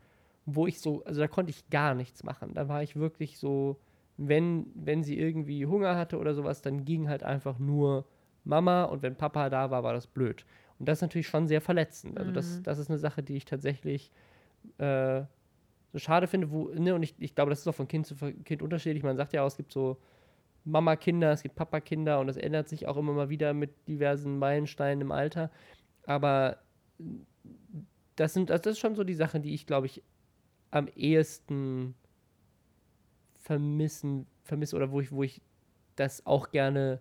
wo 0.46 0.66
ich 0.66 0.80
so, 0.80 1.04
also 1.04 1.20
da 1.20 1.28
konnte 1.28 1.50
ich 1.50 1.68
gar 1.70 1.94
nichts 1.94 2.24
machen. 2.24 2.54
Da 2.54 2.68
war 2.68 2.82
ich 2.82 2.96
wirklich 2.96 3.38
so, 3.38 3.80
wenn, 4.16 4.66
wenn 4.74 5.02
sie 5.02 5.18
irgendwie 5.18 5.66
Hunger 5.66 5.96
hatte 5.96 6.18
oder 6.18 6.34
sowas, 6.34 6.62
dann 6.62 6.84
ging 6.84 7.08
halt 7.08 7.22
einfach 7.22 7.58
nur 7.58 8.06
Mama 8.44 8.84
und 8.84 9.02
wenn 9.02 9.16
Papa 9.16 9.48
da 9.50 9.70
war, 9.70 9.82
war 9.82 9.92
das 9.92 10.06
blöd. 10.06 10.44
Und 10.78 10.88
das 10.88 10.98
ist 10.98 11.02
natürlich 11.02 11.28
schon 11.28 11.46
sehr 11.46 11.60
verletzend. 11.60 12.18
Also 12.18 12.32
das, 12.32 12.58
Mhm. 12.58 12.62
das 12.64 12.78
ist 12.78 12.90
eine 12.90 12.98
Sache, 12.98 13.22
die 13.22 13.36
ich 13.36 13.44
tatsächlich 13.44 14.10
äh, 14.78 15.22
so 15.92 15.98
schade 15.98 16.26
finde, 16.26 16.50
wo, 16.50 16.68
ne, 16.68 16.94
und 16.94 17.02
ich, 17.02 17.14
ich 17.18 17.34
glaube, 17.34 17.50
das 17.50 17.60
ist 17.60 17.68
auch 17.68 17.74
von 17.74 17.88
Kind 17.88 18.06
zu 18.06 18.14
Kind 18.16 18.62
unterschiedlich. 18.62 19.02
Man 19.02 19.16
sagt 19.16 19.32
ja 19.32 19.42
auch, 19.42 19.46
es 19.48 19.56
gibt 19.56 19.72
so 19.72 19.98
Mama-Kinder, 20.64 21.32
es 21.32 21.42
gibt 21.42 21.54
Papa-Kinder 21.56 22.18
und 22.20 22.28
das 22.28 22.36
ändert 22.36 22.68
sich 22.68 22.86
auch 22.86 22.96
immer 22.96 23.12
mal 23.12 23.28
wieder 23.28 23.52
mit 23.52 23.86
diversen 23.88 24.38
Meilensteinen 24.38 25.00
im 25.02 25.12
Alter. 25.12 25.50
Aber 26.06 26.58
das 28.16 28.32
sind, 28.34 28.50
also 28.50 28.62
das 28.62 28.72
ist 28.74 28.78
schon 28.78 28.94
so 28.94 29.04
die 29.04 29.14
Sachen, 29.14 29.42
die 29.42 29.54
ich, 29.54 29.66
glaube 29.66 29.86
ich, 29.86 30.02
am 30.70 30.88
ehesten 30.94 31.94
vermissen, 33.40 34.26
vermisse 34.44 34.76
oder 34.76 34.90
wo 34.90 35.00
ich, 35.00 35.12
wo 35.12 35.22
ich 35.22 35.42
das 35.96 36.24
auch 36.26 36.50
gerne 36.50 37.00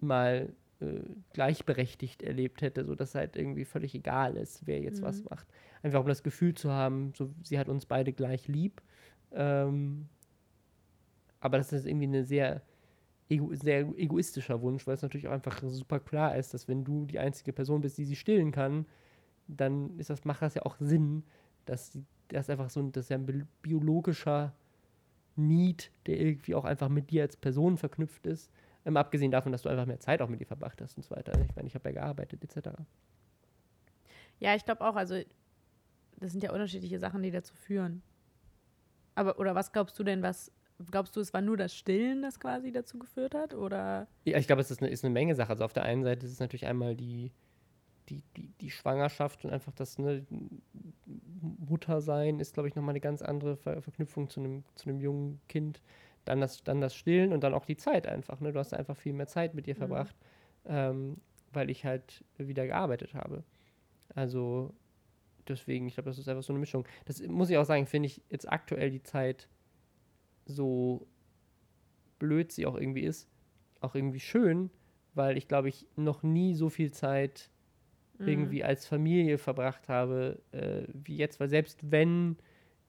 mal 0.00 0.52
äh, 0.80 1.00
gleichberechtigt 1.32 2.22
erlebt 2.22 2.62
hätte, 2.62 2.84
so 2.84 2.94
dass 2.94 3.14
halt 3.14 3.36
irgendwie 3.36 3.64
völlig 3.64 3.94
egal 3.94 4.36
ist, 4.36 4.66
wer 4.66 4.80
jetzt 4.80 5.02
was 5.02 5.24
macht. 5.24 5.46
Einfach 5.82 6.00
um 6.00 6.06
das 6.08 6.22
Gefühl 6.22 6.54
zu 6.54 6.70
haben, 6.70 7.12
so 7.16 7.30
sie 7.42 7.58
hat 7.58 7.68
uns 7.68 7.86
beide 7.86 8.12
gleich 8.12 8.48
lieb. 8.48 8.82
Ähm, 9.32 10.08
aber 11.40 11.58
das 11.58 11.72
ist 11.72 11.86
irgendwie 11.86 12.06
eine 12.06 12.24
sehr, 12.24 12.62
ego 13.28 13.54
sehr 13.54 13.80
egoistischer 13.96 14.60
Wunsch, 14.62 14.86
weil 14.86 14.94
es 14.94 15.02
natürlich 15.02 15.28
auch 15.28 15.32
einfach 15.32 15.60
super 15.64 16.00
klar 16.00 16.36
ist, 16.36 16.54
dass 16.54 16.68
wenn 16.68 16.84
du 16.84 17.06
die 17.06 17.18
einzige 17.18 17.52
Person 17.52 17.80
bist, 17.80 17.98
die 17.98 18.04
sie 18.04 18.16
stillen 18.16 18.52
kann, 18.52 18.86
dann 19.46 19.98
ist 19.98 20.10
das, 20.10 20.24
macht 20.24 20.42
das 20.42 20.54
ja 20.54 20.62
auch 20.62 20.76
Sinn, 20.80 21.24
dass 21.66 21.92
sie- 21.92 22.04
das 22.28 22.50
einfach 22.50 22.70
so 22.70 22.80
ein, 22.80 22.92
das 22.92 23.06
ist 23.06 23.10
ja 23.10 23.16
ein 23.18 23.26
bi- 23.26 23.44
biologischer 23.62 24.54
Need, 25.36 25.92
der 26.06 26.20
irgendwie 26.20 26.54
auch 26.54 26.64
einfach 26.64 26.88
mit 26.88 27.10
dir 27.10 27.22
als 27.22 27.36
Person 27.36 27.76
verknüpft 27.78 28.26
ist. 28.26 28.50
Ähm, 28.88 28.96
abgesehen 28.96 29.30
davon, 29.30 29.52
dass 29.52 29.62
du 29.62 29.68
einfach 29.68 29.84
mehr 29.84 30.00
Zeit 30.00 30.22
auch 30.22 30.28
mit 30.28 30.40
ihr 30.40 30.46
verbracht 30.46 30.80
hast 30.80 30.96
und 30.96 31.02
so 31.02 31.14
weiter. 31.14 31.32
Ich 31.44 31.54
meine, 31.54 31.68
ich 31.68 31.74
habe 31.74 31.90
ja 31.90 32.00
gearbeitet, 32.00 32.42
etc. 32.42 32.70
Ja, 34.40 34.54
ich 34.54 34.64
glaube 34.64 34.80
auch, 34.80 34.96
also 34.96 35.20
das 36.16 36.32
sind 36.32 36.42
ja 36.42 36.52
unterschiedliche 36.52 36.98
Sachen, 36.98 37.22
die 37.22 37.30
dazu 37.30 37.54
führen. 37.54 38.02
Aber, 39.14 39.38
oder 39.38 39.54
was 39.54 39.72
glaubst 39.72 39.98
du 39.98 40.04
denn, 40.04 40.22
was, 40.22 40.50
glaubst 40.90 41.14
du, 41.16 41.20
es 41.20 41.34
war 41.34 41.42
nur 41.42 41.58
das 41.58 41.74
Stillen, 41.74 42.22
das 42.22 42.40
quasi 42.40 42.72
dazu 42.72 42.98
geführt 42.98 43.34
hat? 43.34 43.52
Oder? 43.52 44.08
Ja, 44.24 44.38
ich 44.38 44.46
glaube, 44.46 44.62
es 44.62 44.70
ist 44.70 44.80
eine, 44.80 44.90
ist 44.90 45.04
eine 45.04 45.12
Menge 45.12 45.34
Sache. 45.34 45.50
Also 45.50 45.64
auf 45.64 45.74
der 45.74 45.82
einen 45.82 46.02
Seite 46.02 46.24
ist 46.24 46.32
es 46.32 46.40
natürlich 46.40 46.66
einmal 46.66 46.96
die, 46.96 47.30
die, 48.08 48.22
die, 48.38 48.54
die 48.60 48.70
Schwangerschaft 48.70 49.44
und 49.44 49.50
einfach 49.50 49.72
das 49.72 49.98
ne, 49.98 50.24
Muttersein 51.68 52.40
ist, 52.40 52.54
glaube 52.54 52.68
ich, 52.68 52.74
nochmal 52.74 52.92
eine 52.92 53.00
ganz 53.00 53.20
andere 53.20 53.56
Ver 53.58 53.82
Verknüpfung 53.82 54.30
zu 54.30 54.40
einem, 54.40 54.64
zu 54.76 54.88
einem 54.88 55.00
jungen 55.00 55.40
Kind. 55.48 55.82
Dann 56.28 56.42
das, 56.42 56.62
dann 56.62 56.82
das 56.82 56.94
Stillen 56.94 57.32
und 57.32 57.42
dann 57.42 57.54
auch 57.54 57.64
die 57.64 57.78
Zeit 57.78 58.06
einfach. 58.06 58.38
Ne? 58.40 58.52
Du 58.52 58.58
hast 58.58 58.74
einfach 58.74 58.96
viel 58.98 59.14
mehr 59.14 59.26
Zeit 59.26 59.54
mit 59.54 59.66
ihr 59.66 59.74
Mhm. 59.74 59.78
verbracht, 59.78 60.14
ähm, 60.66 61.16
weil 61.54 61.70
ich 61.70 61.86
halt 61.86 62.22
wieder 62.36 62.66
gearbeitet 62.66 63.14
habe. 63.14 63.44
Also 64.14 64.74
deswegen, 65.48 65.86
ich 65.88 65.94
glaube, 65.94 66.10
das 66.10 66.18
ist 66.18 66.28
einfach 66.28 66.42
so 66.42 66.52
eine 66.52 66.60
Mischung. 66.60 66.86
Das 67.06 67.22
muss 67.26 67.48
ich 67.48 67.56
auch 67.56 67.64
sagen, 67.64 67.86
finde 67.86 68.08
ich 68.08 68.20
jetzt 68.28 68.46
aktuell 68.46 68.90
die 68.90 69.02
Zeit 69.02 69.48
so 70.44 71.06
blöd 72.18 72.52
sie 72.52 72.66
auch 72.66 72.74
irgendwie 72.76 73.04
ist, 73.04 73.26
auch 73.80 73.94
irgendwie 73.94 74.20
schön, 74.20 74.70
weil 75.14 75.38
ich 75.38 75.48
glaube, 75.48 75.68
ich 75.70 75.86
noch 75.96 76.22
nie 76.22 76.54
so 76.54 76.68
viel 76.68 76.92
Zeit 76.92 77.50
Mhm. 78.18 78.26
irgendwie 78.28 78.64
als 78.64 78.84
Familie 78.86 79.38
verbracht 79.38 79.88
habe 79.88 80.42
äh, 80.52 80.82
wie 80.92 81.16
jetzt, 81.16 81.38
weil 81.40 81.48
selbst 81.48 81.90
wenn 81.90 82.36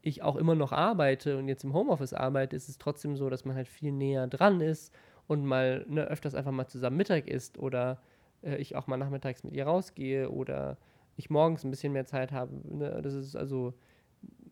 ich 0.02 0.22
auch 0.22 0.36
immer 0.36 0.56
noch 0.56 0.72
arbeite 0.72 1.38
und 1.38 1.48
jetzt 1.48 1.64
im 1.64 1.74
Homeoffice 1.74 2.14
arbeite, 2.14 2.56
ist 2.56 2.70
es 2.70 2.78
trotzdem 2.78 3.16
so, 3.16 3.30
dass 3.30 3.46
man 3.46 3.56
halt 3.56 3.68
viel 3.68 3.92
näher 3.92 4.28
dran 4.28 4.62
ist 4.62 4.94
und 5.28 5.46
mal 5.46 5.86
ne, 5.88 6.06
öfters 6.06 6.36
einfach 6.36 6.52
mal 6.52 6.68
zusammen 6.68 6.98
Mittag 6.98 7.28
isst 7.28 7.58
oder 7.58 8.02
äh, 8.42 8.56
ich 8.58 8.76
auch 8.76 8.88
mal 8.88 8.98
nachmittags 8.98 9.44
mit 9.44 9.54
ihr 9.54 9.66
rausgehe 9.66 10.30
oder 10.30 10.78
ich 11.18 11.30
morgens 11.30 11.64
ein 11.64 11.70
bisschen 11.70 11.94
mehr 11.94 12.06
Zeit 12.06 12.32
habe. 12.32 12.54
Ne? 12.76 13.02
Das 13.02 13.14
ist 13.14 13.36
also 13.36 13.74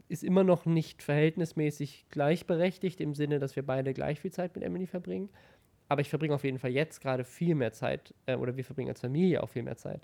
ist 0.10 0.24
immer 0.24 0.44
noch 0.44 0.66
nicht 0.66 1.04
verhältnismäßig 1.04 2.06
gleichberechtigt 2.10 3.02
im 3.02 3.14
Sinne, 3.14 3.40
dass 3.40 3.56
wir 3.56 3.66
beide 3.66 3.94
gleich 3.94 4.22
viel 4.22 4.32
Zeit 4.32 4.56
mit 4.56 4.64
Emily 4.64 4.88
verbringen. 4.88 5.30
Aber 5.90 6.02
ich 6.02 6.10
verbringe 6.10 6.36
auf 6.36 6.44
jeden 6.44 6.60
Fall 6.60 6.72
jetzt 6.72 7.02
gerade 7.02 7.24
viel 7.24 7.56
mehr 7.56 7.72
Zeit, 7.72 8.14
äh, 8.26 8.36
oder 8.36 8.58
wir 8.58 8.64
verbringen 8.64 8.90
als 8.90 9.02
Familie 9.02 9.44
auch 9.44 9.50
viel 9.50 9.64
mehr 9.64 9.78
Zeit, 9.78 10.02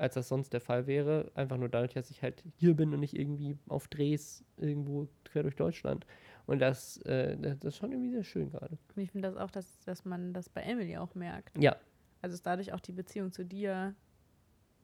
als 0.00 0.14
das 0.14 0.28
sonst 0.28 0.52
der 0.52 0.60
Fall 0.60 0.86
wäre. 0.86 1.30
Einfach 1.34 1.56
nur 1.58 1.68
dadurch, 1.68 1.92
dass 1.94 2.10
ich 2.10 2.22
halt 2.22 2.42
hier 2.56 2.74
bin 2.74 2.92
und 2.94 3.00
nicht 3.00 3.16
irgendwie 3.16 3.56
auf 3.68 3.86
Drehs 3.88 4.44
irgendwo 4.56 5.08
quer 5.24 5.42
durch 5.42 5.56
Deutschland. 5.56 6.06
Und 6.46 6.58
das, 6.60 6.96
äh, 7.02 7.36
das 7.36 7.58
ist 7.62 7.76
schon 7.76 7.92
irgendwie 7.92 8.10
sehr 8.10 8.24
schön 8.24 8.50
gerade. 8.50 8.78
Ich 8.96 9.10
finde 9.10 9.28
das 9.28 9.36
auch, 9.36 9.50
dass, 9.50 9.78
dass 9.80 10.04
man 10.04 10.32
das 10.32 10.48
bei 10.48 10.62
Emily 10.62 10.96
auch 10.96 11.14
merkt. 11.14 11.56
Ja, 11.62 11.76
Also 12.22 12.34
dass 12.34 12.42
dadurch 12.42 12.72
auch 12.72 12.80
die 12.80 12.92
Beziehung 12.92 13.30
zu 13.32 13.44
dir 13.44 13.94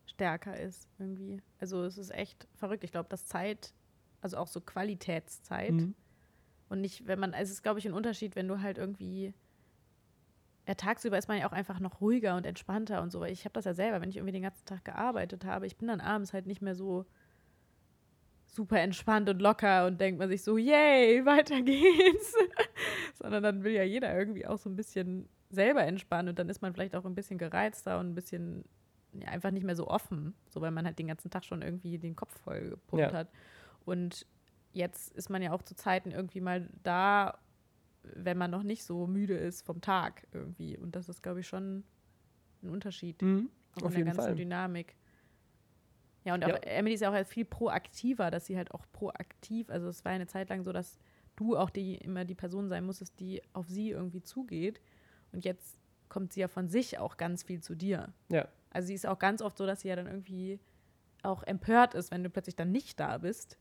stärker 0.05 0.59
ist 0.59 0.89
irgendwie. 0.99 1.43
Also 1.59 1.83
es 1.85 1.99
ist 1.99 2.11
echt 2.15 2.47
verrückt. 2.55 2.85
Ich 2.85 2.93
glaube, 2.93 3.09
dass 3.09 3.27
Zeit, 3.27 3.73
also 4.21 4.37
auch 4.37 4.47
so 4.47 4.61
Qualitätszeit 4.61 5.73
Mhm. 5.73 5.95
und 6.69 6.81
nicht, 6.81 7.07
wenn 7.07 7.19
man, 7.19 7.33
also 7.35 7.45
es 7.51 7.57
ist, 7.59 7.63
glaube 7.63 7.79
ich, 7.79 7.87
ein 7.87 7.93
Unterschied, 7.95 8.37
wenn 8.37 8.47
du 8.49 8.61
halt 8.61 8.79
irgendwie, 8.79 9.33
ja, 10.67 10.75
tagsüber 10.75 11.17
ist 11.17 11.29
man 11.29 11.39
ja 11.39 11.49
auch 11.49 11.53
einfach 11.53 11.79
noch 11.81 12.01
ruhiger 12.01 12.37
und 12.37 12.45
entspannter 12.45 13.03
und 13.03 13.11
so. 13.13 13.25
Ich 13.25 13.45
habe 13.45 13.53
das 13.53 13.65
ja 13.65 13.75
selber, 13.75 14.01
wenn 14.01 14.11
ich 14.11 14.17
irgendwie 14.17 14.33
den 14.33 14.43
ganzen 14.43 14.65
Tag 14.65 14.85
gearbeitet 14.85 15.45
habe, 15.45 15.67
ich 15.67 15.77
bin 15.77 15.89
dann 15.89 16.01
abends 16.01 16.33
halt 16.33 16.47
nicht 16.47 16.61
mehr 16.61 16.75
so 16.75 17.07
super 18.47 18.81
entspannt 18.81 19.29
und 19.29 19.41
locker 19.41 19.87
und 19.87 20.01
denkt 20.01 20.19
man 20.19 20.29
sich 20.29 20.43
so, 20.43 20.57
yay, 20.57 21.25
weiter 21.25 21.63
geht's. 21.63 22.35
Sondern 23.15 23.43
dann 23.43 23.65
will 23.65 23.73
ja 23.73 23.83
jeder 23.83 24.17
irgendwie 24.17 24.47
auch 24.47 24.59
so 24.59 24.69
ein 24.69 24.77
bisschen 24.77 25.29
selber 25.51 25.83
entspannen 25.85 26.31
und 26.31 26.39
dann 26.39 26.49
ist 26.49 26.63
man 26.63 26.73
vielleicht 26.73 26.97
auch 26.97 27.05
ein 27.05 27.15
bisschen 27.15 27.39
gereizter 27.39 27.99
und 27.99 28.11
ein 28.11 28.15
bisschen 28.15 28.65
ja, 29.13 29.29
einfach 29.29 29.51
nicht 29.51 29.65
mehr 29.65 29.77
so 29.77 29.89
offen, 29.89 30.35
so 30.49 30.61
weil 30.61 30.71
man 30.71 30.85
halt 30.85 30.99
den 30.99 31.07
ganzen 31.07 31.31
Tag 31.31 31.45
schon 31.45 31.63
irgendwie 31.63 31.99
den 31.99 32.17
Kopf 32.17 32.39
voll 32.41 32.71
gepumpt 32.71 33.13
Ja. 33.13 33.19
hat. 33.19 33.29
Und 33.85 34.27
jetzt 34.73 35.13
ist 35.17 35.31
man 35.31 35.43
ja 35.43 35.53
auch 35.53 35.63
zu 35.63 35.75
Zeiten 35.75 36.11
irgendwie 36.11 36.41
mal 36.41 36.69
da, 36.83 37.39
wenn 38.15 38.39
man 38.39 38.51
noch 38.51 38.63
nicht 38.63 38.85
so 38.85 39.07
müde 39.07 39.37
ist 39.37 39.63
vom 39.63 39.81
Tag 39.81 40.27
irgendwie. 40.33 40.77
Und 40.77 40.97
das 40.97 41.09
ist, 41.09 41.23
glaube 41.23 41.41
ich, 41.41 41.47
schon 41.47 41.85
ein 42.63 42.71
Unterschied. 42.71 43.21
Mhm. 43.23 43.51
Auf 43.83 43.93
in 43.93 44.05
der 44.05 44.15
ganzen 44.15 44.21
Fall. 44.23 44.35
Dynamik. 44.35 44.97
Ja, 46.25 46.35
und 46.35 46.45
auch 46.45 46.49
Ja. 46.49 46.57
Emily 46.57 46.95
ist 46.95 47.03
ja 47.03 47.11
auch 47.11 47.27
viel 47.27 47.45
proaktiver, 47.45 48.31
dass 48.31 48.47
sie 48.47 48.57
halt 48.57 48.73
auch 48.73 48.85
proaktiv, 48.93 49.71
also 49.71 49.89
es 49.89 50.05
war 50.05 50.13
eine 50.13 50.27
Zeit 50.27 50.49
lang 50.49 50.65
so, 50.65 50.73
dass 50.73 50.99
du 51.37 51.57
auch 51.57 51.71
die 51.71 51.97
immer 51.97 52.25
die 52.25 52.35
Person 52.35 52.69
sein 52.69 52.85
musstest, 52.85 53.21
die 53.21 53.43
auf 53.53 53.69
sie 53.69 53.91
irgendwie 53.91 54.23
zugeht. 54.23 54.81
Und 55.33 55.45
jetzt 55.45 55.79
kommt 56.09 56.33
sie 56.33 56.41
ja 56.41 56.49
von 56.49 56.69
sich 56.69 56.99
auch 56.99 57.17
ganz 57.17 57.43
viel 57.43 57.63
zu 57.63 57.75
dir. 57.75 58.13
Ja. 58.31 58.49
Also 58.71 58.89
sie 58.89 58.95
ist 58.95 59.07
auch 59.07 59.19
ganz 59.19 59.43
oft 59.43 59.59
so, 59.59 59.67
dass 59.67 59.83
sie 59.83 59.89
ja 59.89 59.97
dann 59.97 60.07
irgendwie 60.07 60.59
auch 61.23 61.43
empört 61.43 61.95
ist, 61.95 62.11
wenn 62.11 62.25
du 62.25 62.31
plötzlich 62.31 62.57
dann 62.57 62.73
nicht 62.73 62.99
da 62.99 63.19
bist. 63.19 63.59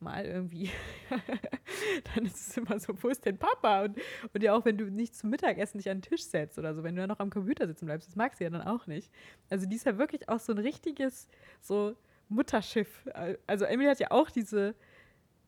Mal 0.00 0.24
irgendwie. 0.24 0.70
dann 2.14 2.24
ist 2.24 2.48
es 2.48 2.56
immer 2.56 2.78
so, 2.78 2.94
wo 3.02 3.08
ist 3.08 3.24
denn 3.26 3.36
Papa? 3.36 3.84
Und, 3.84 3.98
und 4.32 4.42
ja 4.42 4.54
auch, 4.54 4.64
wenn 4.64 4.78
du 4.78 4.86
nicht 4.86 5.14
zum 5.14 5.30
Mittagessen 5.30 5.78
dich 5.78 5.90
an 5.90 5.98
den 5.98 6.02
Tisch 6.02 6.24
setzt 6.24 6.58
oder 6.58 6.74
so, 6.74 6.82
wenn 6.82 6.94
du 6.94 7.02
ja 7.02 7.06
noch 7.06 7.20
am 7.20 7.28
Computer 7.30 7.66
sitzen 7.66 7.84
bleibst, 7.84 8.08
das 8.08 8.16
mag 8.16 8.34
sie 8.34 8.44
ja 8.44 8.50
dann 8.50 8.62
auch 8.62 8.86
nicht. 8.86 9.12
Also 9.50 9.66
die 9.66 9.76
ist 9.76 9.84
ja 9.84 9.98
wirklich 9.98 10.28
auch 10.28 10.40
so 10.40 10.52
ein 10.52 10.58
richtiges, 10.58 11.28
so 11.60 11.94
Mutterschiff. 12.30 13.06
Also 13.46 13.66
Emily 13.66 13.88
hat 13.88 14.00
ja 14.00 14.10
auch 14.10 14.30
diese 14.30 14.74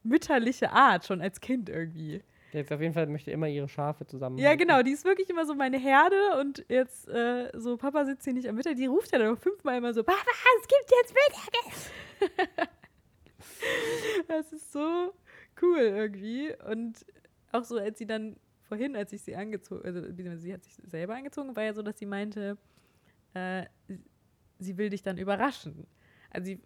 mütterliche 0.03 0.71
Art 0.71 1.07
schon 1.07 1.23
als 1.23 1.41
Kind 1.41 1.69
irgendwie. 1.69 2.23
Jetzt 2.53 2.71
auf 2.71 2.81
jeden 2.83 2.93
Fall 2.93 3.07
möchte 3.07 3.31
immer 3.31 3.49
ihre 3.49 3.69
Schafe 3.69 4.05
zusammen. 4.05 4.37
Ja, 4.37 4.55
genau, 4.55 4.83
die 4.83 4.91
ist 4.91 5.07
wirklich 5.07 5.31
immer 5.31 5.47
so 5.47 5.55
meine 5.55 5.79
Herde 5.79 6.39
und 6.39 6.63
jetzt 6.69 7.09
äh, 7.09 7.51
so, 7.55 7.79
Papa 7.79 8.05
sitzt 8.05 8.25
hier 8.25 8.35
nicht 8.35 8.47
am 8.47 8.57
Mittag, 8.57 8.77
die 8.77 8.85
ruft 8.85 9.11
ja 9.13 9.19
dann 9.19 9.29
noch 9.29 9.39
fünfmal 9.39 9.79
immer 9.79 9.95
so, 9.95 10.05
Papa, 10.05 10.19
es 10.61 10.69
gibt 10.69 10.93
jetzt 11.01 11.15
Mittagessen. 11.15 12.69
das 14.29 14.53
ist 14.53 14.73
so 14.73 15.13
cool 15.61 15.79
irgendwie 15.79 16.55
und 16.69 17.05
auch 17.53 17.65
so, 17.65 17.79
als 17.79 17.99
sie 17.99 18.07
dann 18.07 18.37
vorhin, 18.63 18.97
als 18.97 19.13
ich 19.13 19.23
sie 19.23 19.37
angezogen, 19.37 19.85
also 19.85 20.03
sie 20.39 20.53
hat 20.53 20.65
sich 20.65 20.75
selber 20.87 21.15
angezogen, 21.15 21.55
war 21.55 21.65
ja 21.65 21.75
so, 21.75 21.83
dass 21.83 21.99
sie 21.99 22.07
meinte, 22.07 22.57
äh, 23.35 23.67
sie 24.59 24.79
will 24.79 24.89
dich 24.91 25.03
dann 25.03 25.19
überraschen. 25.19 25.87
Also 26.31 26.47
sie, 26.47 26.61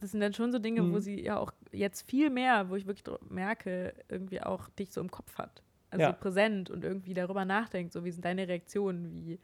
das 0.00 0.12
sind 0.12 0.20
dann 0.20 0.32
schon 0.32 0.52
so 0.52 0.58
Dinge, 0.58 0.88
wo 0.88 0.96
Mhm. 0.96 1.00
sie 1.00 1.24
ja 1.24 1.38
auch 1.38 1.52
jetzt 1.72 2.08
viel 2.08 2.30
mehr, 2.30 2.70
wo 2.70 2.76
ich 2.76 2.86
wirklich 2.86 3.04
merke, 3.28 3.94
irgendwie 4.08 4.40
auch 4.40 4.68
dich 4.70 4.92
so 4.92 5.00
im 5.00 5.10
Kopf 5.10 5.36
hat. 5.38 5.62
Also 5.90 6.02
Ja. 6.04 6.12
so 6.12 6.18
präsent 6.20 6.70
und 6.70 6.84
irgendwie 6.84 7.14
darüber 7.14 7.44
nachdenkt, 7.44 7.92
so 7.92 8.04
wie 8.04 8.10
sind 8.12 8.24
deine 8.24 8.46
Reaktionen, 8.46 9.12
wie 9.12 9.40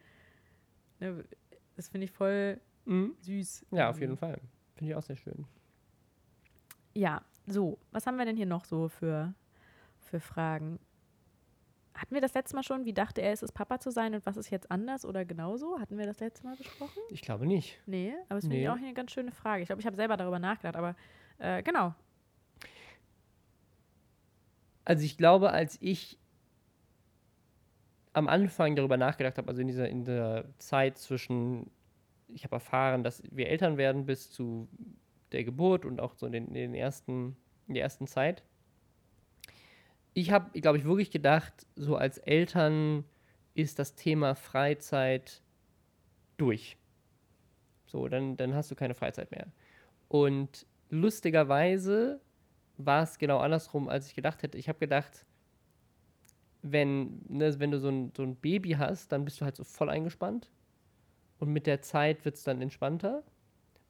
ne, 1.00 1.24
das 1.76 1.88
finde 1.88 2.04
ich 2.04 2.12
voll 2.12 2.60
Mhm. 2.84 3.16
süß. 3.20 3.66
Ja, 3.72 3.90
auf 3.90 4.00
jeden 4.00 4.16
Fall. 4.16 4.40
Finde 4.76 4.92
ich 4.92 4.96
auch 4.96 5.02
sehr 5.02 5.16
schön. 5.16 5.46
Ja, 6.94 7.22
so, 7.46 7.78
was 7.92 8.06
haben 8.06 8.16
wir 8.18 8.24
denn 8.24 8.36
hier 8.36 8.46
noch 8.46 8.64
so 8.64 8.88
für, 8.88 9.34
für 10.00 10.20
Fragen? 10.20 10.78
Hatten 11.94 12.14
wir 12.14 12.20
das 12.20 12.34
letzte 12.34 12.56
Mal 12.56 12.62
schon, 12.64 12.84
wie 12.84 12.92
dachte 12.92 13.20
er, 13.20 13.32
es 13.32 13.42
ist 13.42 13.52
Papa 13.52 13.78
zu 13.78 13.90
sein 13.90 14.14
und 14.14 14.26
was 14.26 14.36
ist 14.36 14.50
jetzt 14.50 14.70
anders 14.70 15.04
oder 15.04 15.24
genauso? 15.24 15.78
Hatten 15.78 15.96
wir 15.96 16.06
das 16.06 16.18
letzte 16.20 16.44
Mal 16.46 16.56
besprochen? 16.56 17.00
Ich 17.10 17.22
glaube 17.22 17.46
nicht. 17.46 17.78
Nee, 17.86 18.14
aber 18.28 18.38
es 18.38 18.44
finde 18.44 18.56
ich 18.56 18.62
Nee. 18.62 18.68
auch 18.68 18.76
eine 18.76 18.94
ganz 18.94 19.12
schöne 19.12 19.30
Frage. 19.30 19.62
Ich 19.62 19.66
glaube, 19.68 19.80
ich 19.80 19.86
habe 19.86 19.94
selber 19.96 20.16
darüber 20.16 20.38
nachgedacht, 20.40 20.76
aber 20.76 20.96
äh, 21.38 21.62
genau. 21.62 21.94
Also 24.84 25.04
ich 25.04 25.16
glaube, 25.16 25.50
als 25.50 25.78
ich 25.80 26.18
am 28.12 28.28
Anfang 28.28 28.76
darüber 28.76 28.96
nachgedacht 28.96 29.38
habe, 29.38 29.48
also 29.48 29.60
in 29.60 29.66
dieser, 29.68 29.88
in 29.88 30.04
der 30.04 30.44
Zeit 30.58 30.98
zwischen, 30.98 31.70
ich 32.28 32.44
habe 32.44 32.56
erfahren, 32.56 33.02
dass 33.02 33.22
wir 33.30 33.48
Eltern 33.48 33.76
werden 33.76 34.04
bis 34.06 34.30
zu 34.30 34.68
der 35.34 35.44
Geburt 35.44 35.84
und 35.84 36.00
auch 36.00 36.14
so 36.14 36.26
in 36.26 36.32
den, 36.32 36.46
in 36.48 36.54
den 36.54 36.74
ersten, 36.74 37.36
in 37.68 37.74
der 37.74 37.82
ersten 37.82 38.06
Zeit. 38.06 38.42
Ich 40.14 40.30
habe, 40.30 40.58
glaube 40.60 40.78
ich, 40.78 40.84
wirklich 40.84 41.10
gedacht, 41.10 41.52
so 41.76 41.96
als 41.96 42.18
Eltern 42.18 43.04
ist 43.54 43.78
das 43.78 43.94
Thema 43.94 44.34
Freizeit 44.34 45.42
durch. 46.36 46.76
So, 47.86 48.08
dann, 48.08 48.36
dann 48.36 48.54
hast 48.54 48.70
du 48.70 48.74
keine 48.74 48.94
Freizeit 48.94 49.30
mehr. 49.30 49.46
Und 50.08 50.66
lustigerweise 50.90 52.20
war 52.76 53.02
es 53.02 53.18
genau 53.18 53.38
andersrum, 53.38 53.88
als 53.88 54.08
ich 54.08 54.14
gedacht 54.14 54.42
hätte. 54.42 54.58
Ich 54.58 54.68
habe 54.68 54.78
gedacht, 54.78 55.24
wenn, 56.62 57.20
ne, 57.28 57.58
wenn 57.58 57.70
du 57.70 57.78
so 57.78 57.88
ein, 57.88 58.12
so 58.16 58.22
ein 58.22 58.36
Baby 58.36 58.70
hast, 58.72 59.12
dann 59.12 59.24
bist 59.24 59.40
du 59.40 59.44
halt 59.44 59.56
so 59.56 59.64
voll 59.64 59.90
eingespannt. 59.90 60.50
Und 61.38 61.52
mit 61.52 61.66
der 61.66 61.82
Zeit 61.82 62.24
wird 62.24 62.36
es 62.36 62.44
dann 62.44 62.62
entspannter. 62.62 63.22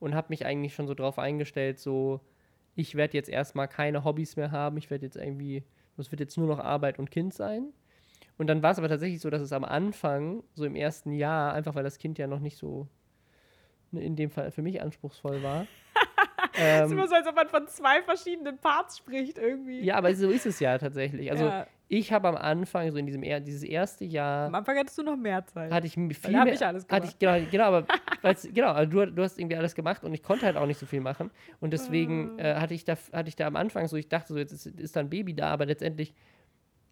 Und 0.05 0.15
habe 0.15 0.27
mich 0.29 0.45
eigentlich 0.45 0.75
schon 0.75 0.87
so 0.87 0.93
drauf 0.93 1.19
eingestellt, 1.19 1.79
so, 1.79 2.21
ich 2.75 2.95
werde 2.95 3.17
jetzt 3.17 3.31
erstmal 3.31 3.69
keine 3.69 4.05
Hobbys 4.05 4.37
mehr 4.37 4.51
haben. 4.51 4.77
Ich 4.77 4.91
werde 4.91 5.07
jetzt 5.07 5.17
irgendwie, 5.17 5.65
es 5.97 6.11
wird 6.11 6.21
jetzt 6.21 6.37
nur 6.37 6.47
noch 6.47 6.59
Arbeit 6.59 6.99
und 6.99 7.11
Kind 7.11 7.33
sein. 7.33 7.73
Und 8.37 8.49
dann 8.49 8.63
war 8.63 8.73
es 8.73 8.79
aber 8.79 8.91
tatsächlich 8.91 9.23
so, 9.23 9.31
dass 9.31 9.41
es 9.41 9.53
am 9.53 9.65
Anfang, 9.65 10.45
so 10.53 10.67
im 10.67 10.75
ersten 10.77 11.13
Jahr, 11.13 11.55
einfach 11.55 11.75
weil 11.75 11.85
das 11.85 11.97
Kind 11.97 12.19
ja 12.19 12.27
noch 12.27 12.41
nicht 12.41 12.59
so 12.59 12.87
ne, 13.93 14.03
in 14.03 14.15
dem 14.15 14.31
Fall 14.31 14.51
für 14.51 14.61
mich 14.61 14.83
anspruchsvoll 14.83 15.43
war. 15.43 15.67
Es 16.57 16.61
ist 16.61 16.93
ähm, 16.93 16.99
immer 16.99 17.09
so, 17.09 17.17
als 17.17 17.27
ob 17.27 17.35
man 17.35 17.49
von 17.49 17.67
zwei 17.67 18.01
verschiedenen 18.03 18.59
Parts 18.59 18.99
spricht 18.99 19.39
irgendwie. 19.39 19.83
ja, 19.83 19.97
aber 19.97 20.15
so 20.15 20.31
ist 20.31 20.47
es 20.47 20.61
ja 20.61 20.79
tatsächlich. 20.79 21.29
Also 21.33 21.47
Ja. 21.47 21.67
Ich 21.99 22.13
habe 22.13 22.29
am 22.29 22.37
Anfang, 22.37 22.91
so 22.91 22.99
in 22.99 23.07
diesem 23.07 23.23
dieses 23.45 23.63
erste 23.63 24.05
Jahr, 24.05 24.47
Am 24.49 24.55
Anfang 24.55 24.77
hattest 24.77 24.99
du 24.99 25.03
noch 25.03 25.17
mehr 25.17 25.45
Zeit. 25.47 25.73
hatte 25.73 25.87
ich 25.87 25.95
viel 25.95 26.11
mehr, 26.31 26.53
ich 26.53 26.65
alles 26.65 26.87
hatte 26.89 27.07
ich, 27.07 27.19
genau, 27.19 27.39
genau, 27.51 27.65
aber 27.65 27.87
genau, 28.53 28.73
also 28.73 28.91
du, 28.91 29.13
du 29.13 29.23
hast 29.23 29.39
irgendwie 29.39 29.57
alles 29.57 29.75
gemacht 29.75 30.05
und 30.05 30.13
ich 30.15 30.23
konnte 30.23 30.47
halt 30.47 30.57
auch 30.57 30.67
nicht 30.67 30.79
so 30.79 30.87
viel 30.87 31.01
machen 31.01 31.31
und 31.61 31.73
deswegen 31.73 32.39
Ah. 32.39 32.43
äh, 32.43 32.55
hatte 32.57 32.75
ich 32.75 32.85
da 32.85 32.97
hatte 33.13 33.29
ich 33.29 33.37
da 33.37 33.47
am 33.47 33.57
Anfang 33.57 33.87
so, 33.89 33.97
ich 33.97 34.09
dachte 34.09 34.33
so, 34.33 34.39
jetzt 34.39 34.53
ist, 34.53 34.67
ist 34.67 34.97
da 34.97 35.01
ein 35.01 35.11
Baby 35.11 35.35
da, 35.35 35.49
aber 35.51 35.67
letztendlich 35.67 36.15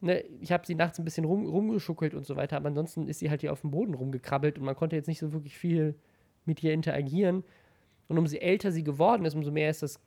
Ne, 0.04 0.24
ich 0.40 0.50
habe 0.50 0.66
sie 0.66 0.74
nachts 0.74 0.98
ein 0.98 1.04
bisschen 1.04 1.24
rum, 1.24 1.46
rumgeschuckelt 1.46 2.12
und 2.14 2.26
so 2.26 2.34
weiter, 2.34 2.56
aber 2.56 2.66
ansonsten 2.66 3.06
ist 3.06 3.20
sie 3.20 3.30
halt 3.30 3.40
hier 3.40 3.52
auf 3.52 3.60
dem 3.60 3.70
Boden 3.70 3.94
rumgekrabbelt 3.94 4.58
und 4.58 4.64
man 4.64 4.74
konnte 4.74 4.96
jetzt 4.96 5.06
nicht 5.06 5.20
so 5.20 5.32
wirklich 5.32 5.56
viel 5.56 5.94
mit 6.44 6.60
ihr 6.64 6.72
interagieren. 6.72 7.44
Und 8.08 8.18
umso 8.18 8.36
älter 8.36 8.72
sie 8.72 8.82
geworden 8.82 9.24
ist, 9.24 9.36
umso 9.36 9.52
mehr 9.52 9.70
ist 9.70 9.80
das 9.84 10.00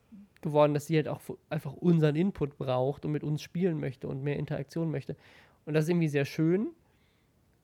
geworden, 0.45 0.73
dass 0.73 0.88
sie 0.88 0.95
halt 0.95 1.08
auch 1.10 1.19
einfach 1.49 1.73
unseren 1.73 2.15
Input 2.15 2.58
braucht 2.58 3.03
und 3.05 3.12
mit 3.12 3.23
uns 3.23 3.41
spielen 3.41 3.79
möchte 3.79 4.08
und 4.08 4.23
mehr 4.23 4.38
Interaktion 4.38 4.89
möchte. 4.89 5.15
Und 5.65 5.73
das 5.73 5.84
ist 5.86 5.89
irgendwie 5.89 6.08
sehr 6.08 6.25
schön, 6.25 6.67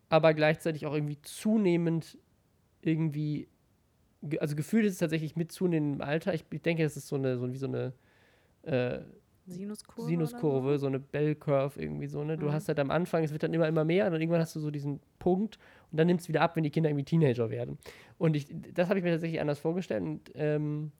aber 0.09 0.33
gleichzeitig 0.33 0.85
auch 0.85 0.93
irgendwie 0.93 1.21
zunehmend 1.21 2.17
irgendwie 2.81 3.47
ge- 4.23 4.39
also 4.39 4.55
gefühlt 4.55 4.85
ist 4.85 4.93
es 4.93 4.99
tatsächlich 4.99 5.35
mit 5.35 5.51
zunehmendem 5.51 6.01
Alter. 6.01 6.33
Ich, 6.33 6.45
ich 6.51 6.61
denke, 6.61 6.83
es 6.83 6.97
ist 6.97 7.07
so 7.07 7.15
eine, 7.15 7.37
so 7.37 7.51
wie 7.51 7.57
so 7.57 7.67
eine 7.67 7.93
äh, 8.63 8.99
Sinuskurve. 9.47 10.07
Sinuskurve, 10.07 10.79
so 10.79 10.87
eine 10.87 10.99
Bell 10.99 11.35
Curve 11.35 11.81
irgendwie 11.81 12.07
so, 12.07 12.23
ne? 12.23 12.37
Du 12.37 12.47
Mhm. 12.47 12.51
hast 12.51 12.67
halt 12.67 12.79
am 12.79 12.91
Anfang, 12.91 13.23
es 13.23 13.31
wird 13.31 13.43
dann 13.43 13.53
immer, 13.53 13.67
immer 13.67 13.83
mehr 13.83 14.05
und 14.05 14.11
dann 14.11 14.21
irgendwann 14.21 14.41
hast 14.41 14.55
du 14.55 14.59
so 14.59 14.71
diesen 14.71 14.99
Punkt 15.19 15.57
und 15.91 15.97
dann 15.99 16.07
nimmt 16.07 16.21
es 16.21 16.27
wieder 16.29 16.41
ab, 16.41 16.55
wenn 16.55 16.63
die 16.63 16.69
Kinder 16.69 16.89
irgendwie 16.89 17.05
Teenager 17.05 17.49
werden. 17.49 17.77
Und 18.17 18.35
ich, 18.35 18.47
das 18.73 18.89
habe 18.89 18.99
ich 18.99 19.03
mir 19.03 19.11
tatsächlich 19.11 19.41
anders 19.41 19.59
vorgestellt 19.59 20.03
und 20.03 20.31
ähm, 20.35 20.91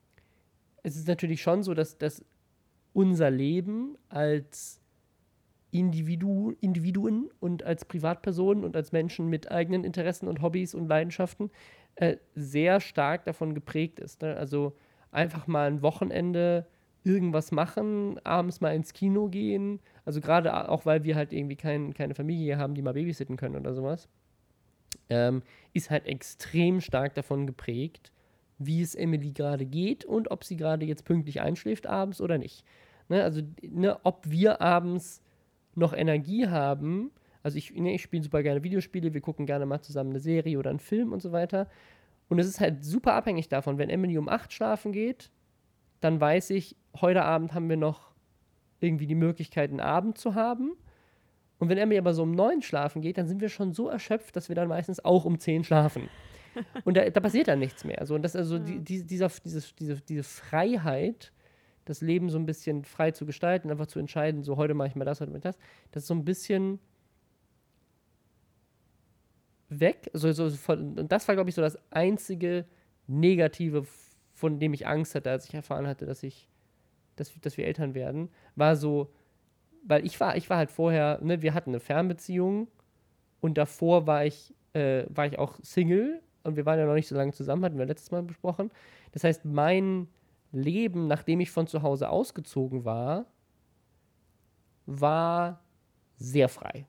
es 0.82 0.96
ist 0.96 1.08
natürlich 1.08 1.42
schon 1.42 1.62
so, 1.62 1.74
dass, 1.74 1.98
dass 1.98 2.24
unser 2.92 3.30
Leben 3.30 3.96
als 4.08 4.80
Individu, 5.70 6.54
Individuen 6.60 7.30
und 7.40 7.62
als 7.62 7.86
Privatpersonen 7.86 8.64
und 8.64 8.76
als 8.76 8.92
Menschen 8.92 9.28
mit 9.28 9.50
eigenen 9.50 9.84
Interessen 9.84 10.28
und 10.28 10.42
Hobbys 10.42 10.74
und 10.74 10.86
Leidenschaften 10.86 11.50
äh, 11.94 12.16
sehr 12.34 12.80
stark 12.80 13.24
davon 13.24 13.54
geprägt 13.54 13.98
ist. 13.98 14.20
Ne? 14.20 14.36
Also 14.36 14.76
einfach 15.10 15.46
mal 15.46 15.66
ein 15.66 15.82
Wochenende 15.82 16.66
irgendwas 17.04 17.52
machen, 17.52 18.20
abends 18.24 18.60
mal 18.60 18.74
ins 18.74 18.92
Kino 18.92 19.28
gehen. 19.28 19.80
Also 20.04 20.20
gerade 20.20 20.68
auch, 20.68 20.84
weil 20.84 21.04
wir 21.04 21.16
halt 21.16 21.32
irgendwie 21.32 21.56
kein, 21.56 21.94
keine 21.94 22.14
Familie 22.14 22.58
haben, 22.58 22.74
die 22.74 22.82
mal 22.82 22.94
babysitten 22.94 23.36
können 23.36 23.56
oder 23.56 23.74
sowas, 23.74 24.08
ähm, 25.08 25.42
ist 25.72 25.90
halt 25.90 26.06
extrem 26.06 26.80
stark 26.80 27.14
davon 27.14 27.46
geprägt, 27.46 28.11
wie 28.66 28.82
es 28.82 28.94
Emily 28.94 29.32
gerade 29.32 29.66
geht 29.66 30.04
und 30.04 30.30
ob 30.30 30.44
sie 30.44 30.56
gerade 30.56 30.84
jetzt 30.86 31.04
pünktlich 31.04 31.40
einschläft 31.40 31.86
abends 31.86 32.20
oder 32.20 32.38
nicht. 32.38 32.64
Ne? 33.08 33.22
Also, 33.22 33.42
ne, 33.62 33.98
ob 34.04 34.28
wir 34.28 34.60
abends 34.60 35.22
noch 35.74 35.92
Energie 35.92 36.48
haben. 36.48 37.10
Also 37.42 37.58
ich, 37.58 37.74
ne, 37.74 37.94
ich 37.94 38.02
spiele 38.02 38.22
super 38.22 38.42
gerne 38.42 38.62
Videospiele, 38.62 39.14
wir 39.14 39.20
gucken 39.20 39.46
gerne 39.46 39.66
mal 39.66 39.80
zusammen 39.80 40.10
eine 40.10 40.20
Serie 40.20 40.58
oder 40.58 40.70
einen 40.70 40.78
Film 40.78 41.12
und 41.12 41.20
so 41.20 41.32
weiter. 41.32 41.68
Und 42.28 42.38
es 42.38 42.46
ist 42.46 42.60
halt 42.60 42.84
super 42.84 43.14
abhängig 43.14 43.48
davon, 43.48 43.78
wenn 43.78 43.90
Emily 43.90 44.16
um 44.16 44.28
8 44.28 44.52
schlafen 44.52 44.92
geht, 44.92 45.30
dann 46.00 46.20
weiß 46.20 46.50
ich, 46.50 46.76
heute 47.00 47.22
Abend 47.22 47.54
haben 47.54 47.68
wir 47.68 47.76
noch 47.76 48.12
irgendwie 48.80 49.06
die 49.06 49.14
Möglichkeit, 49.14 49.70
einen 49.70 49.80
Abend 49.80 50.18
zu 50.18 50.34
haben. 50.34 50.72
Und 51.58 51.68
wenn 51.68 51.78
Emily 51.78 51.98
aber 51.98 52.14
so 52.14 52.22
um 52.22 52.32
9 52.32 52.62
schlafen 52.62 53.02
geht, 53.02 53.18
dann 53.18 53.28
sind 53.28 53.40
wir 53.40 53.48
schon 53.48 53.72
so 53.72 53.88
erschöpft, 53.88 54.34
dass 54.34 54.48
wir 54.48 54.56
dann 54.56 54.68
meistens 54.68 55.04
auch 55.04 55.24
um 55.24 55.38
10 55.38 55.64
schlafen. 55.64 56.08
Und 56.84 56.96
da, 56.96 57.08
da 57.08 57.20
passiert 57.20 57.48
dann 57.48 57.58
nichts 57.58 57.84
mehr. 57.84 57.98
Also, 58.00 58.14
und 58.14 58.22
das 58.22 58.36
also 58.36 58.58
die, 58.58 58.78
die, 58.80 59.04
dieser, 59.04 59.28
dieses, 59.28 59.74
diese, 59.74 59.96
diese 59.96 60.22
Freiheit, 60.22 61.32
das 61.84 62.00
Leben 62.00 62.30
so 62.30 62.38
ein 62.38 62.46
bisschen 62.46 62.84
frei 62.84 63.10
zu 63.10 63.26
gestalten, 63.26 63.70
einfach 63.70 63.86
zu 63.86 63.98
entscheiden, 63.98 64.42
so 64.42 64.56
heute 64.56 64.74
mache 64.74 64.88
ich 64.88 64.94
mal 64.94 65.04
das, 65.04 65.20
heute 65.20 65.32
mal 65.32 65.40
das, 65.40 65.56
das 65.90 66.04
ist 66.04 66.08
so 66.08 66.14
ein 66.14 66.24
bisschen 66.24 66.78
weg. 69.68 70.10
Also, 70.12 70.32
so 70.32 70.50
von, 70.50 70.98
und 70.98 71.12
das 71.12 71.26
war, 71.28 71.34
glaube 71.34 71.50
ich, 71.50 71.56
so 71.56 71.62
das 71.62 71.78
einzige 71.90 72.66
Negative, 73.06 73.84
von 74.32 74.58
dem 74.58 74.74
ich 74.74 74.86
Angst 74.86 75.14
hatte, 75.14 75.30
als 75.30 75.46
ich 75.46 75.54
erfahren 75.54 75.86
hatte, 75.86 76.06
dass 76.06 76.22
ich, 76.22 76.48
dass, 77.16 77.32
dass 77.40 77.56
wir 77.56 77.66
Eltern 77.66 77.94
werden, 77.94 78.30
war 78.56 78.76
so, 78.76 79.12
weil 79.84 80.04
ich 80.06 80.18
war, 80.20 80.36
ich 80.36 80.48
war 80.50 80.56
halt 80.56 80.70
vorher, 80.70 81.18
ne, 81.22 81.42
wir 81.42 81.54
hatten 81.54 81.70
eine 81.70 81.80
Fernbeziehung 81.80 82.68
und 83.40 83.58
davor 83.58 84.06
war 84.06 84.24
ich, 84.24 84.54
äh, 84.72 85.04
war 85.08 85.26
ich 85.26 85.38
auch 85.38 85.58
Single 85.62 86.22
und 86.44 86.56
wir 86.56 86.66
waren 86.66 86.78
ja 86.78 86.86
noch 86.86 86.94
nicht 86.94 87.08
so 87.08 87.16
lange 87.16 87.32
zusammen, 87.32 87.64
hatten 87.64 87.78
wir 87.78 87.86
letztes 87.86 88.10
Mal 88.10 88.22
besprochen. 88.22 88.70
Das 89.12 89.24
heißt, 89.24 89.44
mein 89.44 90.08
Leben, 90.52 91.06
nachdem 91.06 91.40
ich 91.40 91.50
von 91.50 91.66
zu 91.66 91.82
Hause 91.82 92.08
ausgezogen 92.10 92.84
war, 92.84 93.26
war 94.86 95.60
sehr 96.16 96.48
frei. 96.48 96.86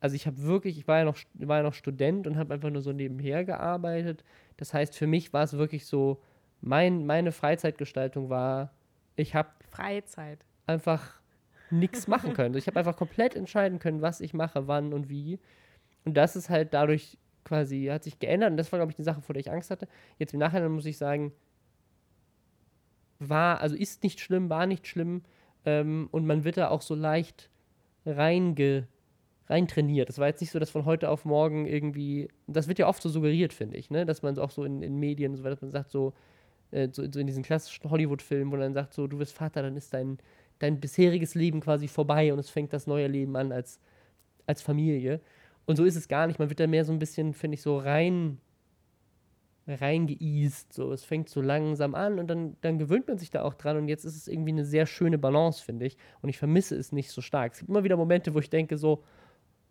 Also 0.00 0.14
ich 0.14 0.26
habe 0.26 0.42
wirklich, 0.42 0.78
ich 0.78 0.86
war 0.86 0.98
ja 0.98 1.04
noch, 1.04 1.18
war 1.34 1.58
ja 1.58 1.62
noch 1.62 1.74
Student 1.74 2.26
und 2.26 2.36
habe 2.36 2.54
einfach 2.54 2.70
nur 2.70 2.82
so 2.82 2.92
nebenher 2.92 3.44
gearbeitet. 3.44 4.24
Das 4.56 4.72
heißt, 4.72 4.96
für 4.96 5.06
mich 5.06 5.32
war 5.32 5.42
es 5.42 5.54
wirklich 5.54 5.86
so, 5.86 6.22
mein, 6.60 7.06
meine 7.06 7.32
Freizeitgestaltung 7.32 8.28
war, 8.28 8.72
ich 9.16 9.34
habe 9.34 9.48
Freizeit. 9.70 10.44
einfach 10.66 11.20
nichts 11.70 12.06
machen 12.06 12.32
können. 12.34 12.54
Ich 12.56 12.66
habe 12.66 12.78
einfach 12.78 12.96
komplett 12.96 13.34
entscheiden 13.34 13.78
können, 13.78 14.02
was 14.02 14.20
ich 14.20 14.34
mache, 14.34 14.68
wann 14.68 14.92
und 14.92 15.08
wie. 15.08 15.40
Und 16.04 16.14
das 16.16 16.36
ist 16.36 16.48
halt 16.48 16.74
dadurch 16.74 17.18
quasi, 17.44 17.86
hat 17.86 18.04
sich 18.04 18.18
geändert. 18.18 18.50
Und 18.50 18.56
das 18.56 18.70
war, 18.72 18.78
glaube 18.78 18.92
ich, 18.92 18.96
die 18.96 19.02
Sache, 19.02 19.22
vor 19.22 19.34
der 19.34 19.40
ich 19.40 19.50
Angst 19.50 19.70
hatte. 19.70 19.88
Jetzt 20.18 20.34
im 20.34 20.40
Nachhinein 20.40 20.70
muss 20.72 20.86
ich 20.86 20.98
sagen, 20.98 21.32
war, 23.18 23.60
also 23.60 23.74
ist 23.74 24.02
nicht 24.02 24.20
schlimm, 24.20 24.50
war 24.50 24.66
nicht 24.66 24.86
schlimm. 24.86 25.22
Ähm, 25.64 26.08
und 26.12 26.26
man 26.26 26.44
wird 26.44 26.56
da 26.56 26.68
auch 26.68 26.82
so 26.82 26.94
leicht 26.94 27.50
reinge, 28.06 28.86
reintrainiert. 29.48 30.08
Das 30.08 30.18
war 30.18 30.28
jetzt 30.28 30.40
nicht 30.40 30.50
so, 30.50 30.58
dass 30.58 30.70
von 30.70 30.84
heute 30.84 31.08
auf 31.08 31.24
morgen 31.24 31.66
irgendwie, 31.66 32.28
das 32.46 32.68
wird 32.68 32.78
ja 32.78 32.88
oft 32.88 33.02
so 33.02 33.08
suggeriert, 33.08 33.52
finde 33.52 33.76
ich, 33.76 33.90
ne? 33.90 34.06
dass 34.06 34.22
man 34.22 34.34
so 34.34 34.42
auch 34.42 34.50
so 34.50 34.64
in, 34.64 34.82
in 34.82 34.96
Medien, 34.98 35.36
so, 35.36 35.42
dass 35.42 35.62
man 35.62 35.70
sagt, 35.70 35.90
so, 35.90 36.12
äh, 36.70 36.88
so, 36.92 37.02
so 37.10 37.18
in 37.18 37.26
diesen 37.26 37.42
klassischen 37.42 37.90
Hollywood-Filmen, 37.90 38.52
wo 38.52 38.56
man 38.56 38.60
dann 38.60 38.74
sagt, 38.74 38.94
so, 38.94 39.06
du 39.06 39.18
wirst 39.18 39.32
Vater, 39.32 39.62
dann 39.62 39.76
ist 39.76 39.92
dein, 39.94 40.18
dein 40.58 40.80
bisheriges 40.80 41.34
Leben 41.34 41.60
quasi 41.60 41.88
vorbei 41.88 42.32
und 42.32 42.38
es 42.38 42.50
fängt 42.50 42.72
das 42.72 42.86
neue 42.86 43.06
Leben 43.06 43.36
an 43.36 43.52
als, 43.52 43.80
als 44.46 44.62
Familie. 44.62 45.20
Und 45.68 45.76
so 45.76 45.84
ist 45.84 45.96
es 45.96 46.08
gar 46.08 46.26
nicht. 46.26 46.38
Man 46.38 46.48
wird 46.48 46.60
da 46.60 46.66
mehr 46.66 46.86
so 46.86 46.94
ein 46.94 46.98
bisschen, 46.98 47.34
finde 47.34 47.56
ich, 47.56 47.62
so 47.62 47.76
rein 47.76 48.38
reingeeast. 49.66 50.72
So, 50.72 50.92
es 50.92 51.04
fängt 51.04 51.28
so 51.28 51.42
langsam 51.42 51.94
an 51.94 52.18
und 52.18 52.26
dann, 52.28 52.56
dann 52.62 52.78
gewöhnt 52.78 53.06
man 53.06 53.18
sich 53.18 53.28
da 53.28 53.42
auch 53.42 53.52
dran. 53.52 53.76
Und 53.76 53.86
jetzt 53.86 54.06
ist 54.06 54.16
es 54.16 54.28
irgendwie 54.28 54.52
eine 54.52 54.64
sehr 54.64 54.86
schöne 54.86 55.18
Balance, 55.18 55.62
finde 55.62 55.84
ich. 55.84 55.98
Und 56.22 56.30
ich 56.30 56.38
vermisse 56.38 56.74
es 56.74 56.90
nicht 56.90 57.10
so 57.10 57.20
stark. 57.20 57.52
Es 57.52 57.58
gibt 57.58 57.68
immer 57.68 57.84
wieder 57.84 57.98
Momente, 57.98 58.32
wo 58.32 58.38
ich 58.38 58.48
denke, 58.48 58.78
so, 58.78 59.04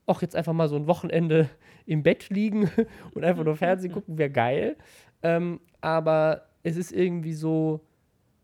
ach, 0.05 0.21
jetzt 0.21 0.35
einfach 0.35 0.53
mal 0.53 0.69
so 0.69 0.75
ein 0.75 0.85
Wochenende 0.85 1.49
im 1.87 2.03
Bett 2.03 2.29
liegen 2.29 2.69
und 3.15 3.23
einfach 3.23 3.43
nur 3.43 3.55
Fernsehen 3.57 3.91
gucken, 3.91 4.19
wäre 4.19 4.29
geil. 4.29 4.77
Ähm, 5.23 5.59
aber 5.81 6.43
es 6.61 6.77
ist 6.77 6.91
irgendwie 6.91 7.33
so, 7.33 7.81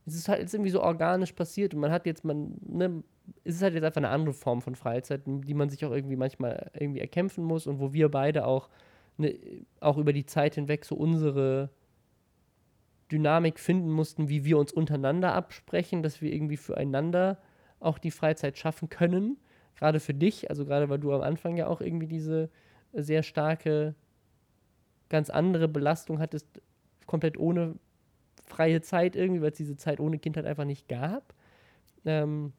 es 0.08 0.16
ist 0.16 0.28
halt 0.28 0.40
jetzt 0.40 0.56
irgendwie 0.56 0.72
so 0.72 0.82
organisch 0.82 1.34
passiert 1.34 1.76
und 1.76 1.82
man 1.82 1.92
hat 1.92 2.08
jetzt, 2.08 2.26
man, 2.26 2.58
ne, 2.66 3.04
es 3.44 3.56
ist 3.56 3.62
halt 3.62 3.74
jetzt 3.74 3.84
einfach 3.84 3.98
eine 3.98 4.10
andere 4.10 4.34
Form 4.34 4.62
von 4.62 4.76
Freizeit, 4.76 5.22
die 5.26 5.54
man 5.54 5.70
sich 5.70 5.86
auch 5.86 5.92
irgendwie 5.92 6.16
manchmal 6.16 6.72
irgendwie 6.74 7.00
erkämpfen 7.00 7.44
muss 7.44 7.68
und 7.68 7.80
wo 7.80 7.94
wir 7.94 8.10
beide 8.10 8.46
auch, 8.46 8.70
ne, 9.18 9.38
auch 9.80 9.98
über 9.98 10.14
die 10.14 10.26
Zeit 10.26 10.56
hinweg 10.56 10.86
so 10.86 10.96
unsere 10.96 11.70
Dynamik 13.12 13.60
finden 13.60 13.92
mussten, 13.92 14.30
wie 14.30 14.46
wir 14.46 14.58
uns 14.58 14.72
untereinander 14.74 15.34
absprechen, 15.34 16.04
dass 16.04 16.22
wir 16.22 16.34
irgendwie 16.34 16.58
füreinander 16.58 17.38
auch 17.80 17.98
die 17.98 18.12
Freizeit 18.12 18.58
schaffen 18.58 18.90
können. 18.90 19.38
Gerade 19.76 20.00
für 20.00 20.14
dich, 20.14 20.50
also 20.50 20.66
gerade 20.66 20.90
weil 20.90 21.00
du 21.00 21.14
am 21.14 21.22
Anfang 21.22 21.58
ja 21.58 21.68
auch 21.68 21.82
irgendwie 21.82 22.08
diese 22.08 22.50
sehr 22.94 23.24
starke, 23.24 23.96
ganz 25.10 25.30
andere 25.30 25.68
Belastung 25.68 26.20
hattest, 26.20 26.48
komplett 27.06 27.38
ohne 27.38 27.76
freie 28.46 28.82
Zeit 28.82 29.16
irgendwie, 29.16 29.42
weil 29.42 29.52
es 29.52 29.58
diese 29.58 29.78
Zeit 29.78 30.00
ohne 30.00 30.20
Kind 30.20 30.38
halt 30.38 30.46
einfach 30.46 30.66
nicht 30.66 30.88
gab. 30.88 31.34
Ähm, 32.06 32.54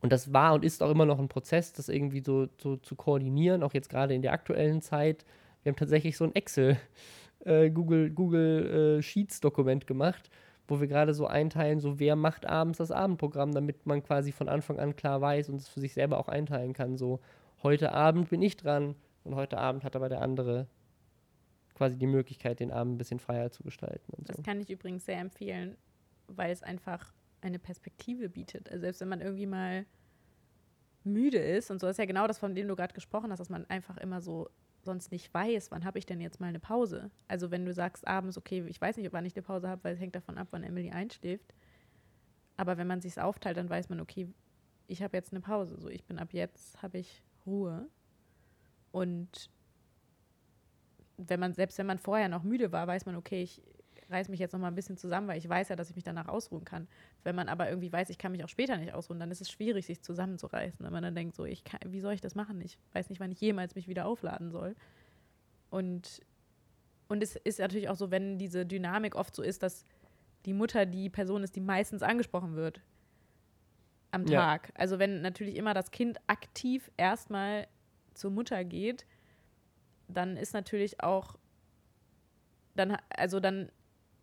und 0.00 0.12
das 0.12 0.32
war 0.32 0.54
und 0.54 0.64
ist 0.64 0.82
auch 0.82 0.90
immer 0.90 1.06
noch 1.06 1.18
ein 1.18 1.28
Prozess, 1.28 1.72
das 1.72 1.88
irgendwie 1.88 2.20
so, 2.20 2.46
so 2.60 2.76
zu 2.76 2.94
koordinieren, 2.94 3.62
auch 3.62 3.72
jetzt 3.72 3.88
gerade 3.88 4.14
in 4.14 4.22
der 4.22 4.32
aktuellen 4.32 4.82
Zeit. 4.82 5.24
Wir 5.62 5.70
haben 5.72 5.78
tatsächlich 5.78 6.16
so 6.16 6.24
ein 6.24 6.34
Excel, 6.34 6.76
äh, 7.44 7.70
Google, 7.70 8.10
Google 8.10 8.98
äh, 8.98 9.02
Sheets-Dokument 9.02 9.86
gemacht, 9.86 10.30
wo 10.68 10.80
wir 10.80 10.88
gerade 10.88 11.14
so 11.14 11.26
einteilen, 11.26 11.80
so 11.80 11.98
wer 11.98 12.16
macht 12.16 12.46
abends 12.46 12.78
das 12.78 12.90
Abendprogramm, 12.90 13.52
damit 13.52 13.86
man 13.86 14.02
quasi 14.02 14.30
von 14.32 14.48
Anfang 14.48 14.78
an 14.78 14.94
klar 14.94 15.20
weiß 15.20 15.48
und 15.48 15.56
es 15.56 15.68
für 15.68 15.80
sich 15.80 15.94
selber 15.94 16.18
auch 16.18 16.28
einteilen 16.28 16.74
kann. 16.74 16.96
So, 16.96 17.20
heute 17.62 17.92
Abend 17.92 18.28
bin 18.28 18.42
ich 18.42 18.56
dran 18.56 18.94
und 19.24 19.34
heute 19.34 19.58
Abend 19.58 19.84
hat 19.84 19.96
aber 19.96 20.08
der 20.08 20.20
andere 20.20 20.66
quasi 21.74 21.98
die 21.98 22.06
Möglichkeit, 22.06 22.60
den 22.60 22.70
Abend 22.70 22.94
ein 22.94 22.98
bisschen 22.98 23.18
freier 23.18 23.50
zu 23.50 23.62
gestalten. 23.62 24.12
Und 24.16 24.28
Das 24.28 24.36
so. 24.36 24.42
kann 24.42 24.60
ich 24.60 24.70
übrigens 24.70 25.04
sehr 25.04 25.18
empfehlen, 25.18 25.76
weil 26.28 26.52
es 26.52 26.62
einfach 26.62 27.12
eine 27.44 27.58
Perspektive 27.58 28.28
bietet. 28.28 28.70
Also 28.70 28.80
selbst 28.82 29.00
wenn 29.00 29.08
man 29.08 29.20
irgendwie 29.20 29.46
mal 29.46 29.86
müde 31.04 31.38
ist 31.38 31.70
und 31.70 31.80
so 31.80 31.86
ist 31.86 31.98
ja 31.98 32.06
genau 32.06 32.26
das, 32.26 32.38
von 32.38 32.54
dem 32.54 32.66
du 32.66 32.76
gerade 32.76 32.94
gesprochen 32.94 33.30
hast, 33.30 33.38
dass 33.38 33.50
man 33.50 33.66
einfach 33.66 33.98
immer 33.98 34.20
so 34.20 34.48
sonst 34.82 35.12
nicht 35.12 35.32
weiß, 35.32 35.70
wann 35.70 35.84
habe 35.84 35.98
ich 35.98 36.06
denn 36.06 36.20
jetzt 36.20 36.40
mal 36.40 36.48
eine 36.48 36.60
Pause. 36.60 37.10
Also 37.28 37.50
wenn 37.50 37.64
du 37.64 37.72
sagst 37.72 38.06
abends, 38.06 38.36
okay, 38.36 38.64
ich 38.66 38.80
weiß 38.80 38.96
nicht, 38.96 39.12
wann 39.12 39.24
ich 39.24 39.34
eine 39.34 39.42
Pause 39.42 39.68
habe, 39.68 39.84
weil 39.84 39.94
es 39.94 40.00
hängt 40.00 40.14
davon 40.14 40.38
ab, 40.38 40.48
wann 40.50 40.62
Emily 40.62 40.90
einschläft. 40.90 41.54
Aber 42.56 42.76
wenn 42.76 42.86
man 42.86 43.00
sich 43.00 43.20
aufteilt, 43.20 43.56
dann 43.56 43.68
weiß 43.68 43.88
man, 43.88 44.00
okay, 44.00 44.28
ich 44.86 45.02
habe 45.02 45.16
jetzt 45.16 45.32
eine 45.32 45.40
Pause. 45.40 45.78
So, 45.80 45.88
ich 45.88 46.04
bin 46.04 46.18
ab 46.18 46.32
jetzt, 46.32 46.82
habe 46.82 46.98
ich 46.98 47.22
Ruhe. 47.46 47.88
Und 48.92 49.50
wenn 51.16 51.40
man, 51.40 51.54
selbst 51.54 51.78
wenn 51.78 51.86
man 51.86 51.98
vorher 51.98 52.28
noch 52.28 52.42
müde 52.42 52.72
war, 52.72 52.86
weiß 52.86 53.06
man, 53.06 53.16
okay, 53.16 53.42
ich 53.42 53.62
reiß 54.14 54.28
mich 54.28 54.40
jetzt 54.40 54.52
noch 54.52 54.60
mal 54.60 54.68
ein 54.68 54.74
bisschen 54.74 54.96
zusammen, 54.96 55.28
weil 55.28 55.38
ich 55.38 55.48
weiß 55.48 55.68
ja, 55.68 55.76
dass 55.76 55.90
ich 55.90 55.96
mich 55.96 56.04
danach 56.04 56.28
ausruhen 56.28 56.64
kann. 56.64 56.88
Wenn 57.24 57.34
man 57.36 57.48
aber 57.48 57.68
irgendwie 57.68 57.92
weiß, 57.92 58.08
ich 58.10 58.18
kann 58.18 58.32
mich 58.32 58.44
auch 58.44 58.48
später 58.48 58.76
nicht 58.76 58.94
ausruhen, 58.94 59.20
dann 59.20 59.30
ist 59.30 59.40
es 59.40 59.50
schwierig, 59.50 59.86
sich 59.86 60.00
zusammenzureißen. 60.02 60.84
Wenn 60.84 60.92
man 60.92 61.02
dann 61.02 61.14
denkt, 61.14 61.34
so, 61.34 61.44
ich 61.44 61.64
kann, 61.64 61.80
wie 61.86 62.00
soll 62.00 62.14
ich 62.14 62.20
das 62.20 62.34
machen? 62.34 62.60
Ich 62.60 62.78
weiß 62.92 63.10
nicht, 63.10 63.20
wann 63.20 63.32
ich 63.32 63.40
jemals 63.40 63.74
mich 63.74 63.88
wieder 63.88 64.06
aufladen 64.06 64.50
soll. 64.50 64.74
Und, 65.70 66.22
und 67.08 67.22
es 67.22 67.36
ist 67.36 67.58
natürlich 67.58 67.88
auch 67.88 67.96
so, 67.96 68.10
wenn 68.10 68.38
diese 68.38 68.64
Dynamik 68.64 69.16
oft 69.16 69.34
so 69.34 69.42
ist, 69.42 69.62
dass 69.62 69.84
die 70.46 70.54
Mutter 70.54 70.86
die 70.86 71.10
Person 71.10 71.42
ist, 71.42 71.56
die 71.56 71.60
meistens 71.60 72.02
angesprochen 72.02 72.54
wird 72.54 72.80
am 74.12 74.26
Ja. 74.26 74.40
Tag. 74.40 74.72
Also 74.74 74.98
wenn 74.98 75.20
natürlich 75.22 75.56
immer 75.56 75.74
das 75.74 75.90
Kind 75.90 76.18
aktiv 76.28 76.90
erstmal 76.96 77.66
zur 78.14 78.30
Mutter 78.30 78.64
geht, 78.64 79.06
dann 80.06 80.36
ist 80.36 80.54
natürlich 80.54 81.02
auch 81.02 81.36
dann, 82.76 82.96
also 83.10 83.40
dann 83.40 83.70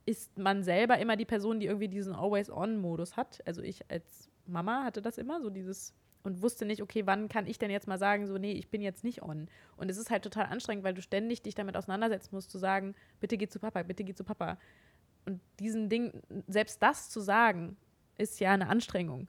ist 0.05 0.37
man 0.37 0.63
selber 0.63 0.97
immer 0.97 1.15
die 1.15 1.25
Person, 1.25 1.59
die 1.59 1.67
irgendwie 1.67 1.87
diesen 1.87 2.13
Always-On-Modus 2.15 3.17
hat. 3.17 3.39
Also 3.45 3.61
ich 3.61 3.89
als 3.89 4.29
Mama 4.47 4.83
hatte 4.83 5.01
das 5.01 5.17
immer, 5.17 5.41
so 5.41 5.49
dieses 5.49 5.93
und 6.23 6.41
wusste 6.41 6.65
nicht, 6.65 6.81
okay, 6.83 7.05
wann 7.07 7.29
kann 7.29 7.47
ich 7.47 7.57
denn 7.57 7.71
jetzt 7.71 7.87
mal 7.87 7.97
sagen, 7.97 8.27
so, 8.27 8.37
nee, 8.37 8.51
ich 8.51 8.69
bin 8.69 8.81
jetzt 8.81 9.03
nicht 9.03 9.23
on. 9.23 9.47
Und 9.77 9.89
es 9.89 9.97
ist 9.97 10.11
halt 10.11 10.23
total 10.23 10.45
anstrengend, 10.45 10.83
weil 10.83 10.93
du 10.93 11.01
ständig 11.01 11.41
dich 11.41 11.55
damit 11.55 11.75
auseinandersetzen 11.75 12.35
musst, 12.35 12.51
zu 12.51 12.59
sagen, 12.59 12.93
bitte 13.19 13.37
geh 13.37 13.47
zu 13.47 13.59
Papa, 13.59 13.81
bitte 13.83 14.03
geh 14.03 14.13
zu 14.13 14.23
Papa. 14.23 14.57
Und 15.25 15.39
diesen 15.59 15.89
Ding, 15.89 16.21
selbst 16.47 16.81
das 16.83 17.09
zu 17.09 17.21
sagen, 17.21 17.75
ist 18.17 18.39
ja 18.39 18.51
eine 18.51 18.69
Anstrengung. 18.69 19.27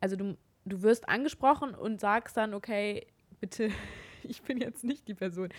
Also 0.00 0.16
du, 0.16 0.36
du 0.64 0.82
wirst 0.82 1.08
angesprochen 1.08 1.74
und 1.74 2.00
sagst 2.00 2.36
dann, 2.36 2.52
okay, 2.52 3.06
bitte, 3.40 3.70
ich 4.24 4.42
bin 4.42 4.58
jetzt 4.58 4.82
nicht 4.82 5.06
die 5.06 5.14
Person. 5.14 5.50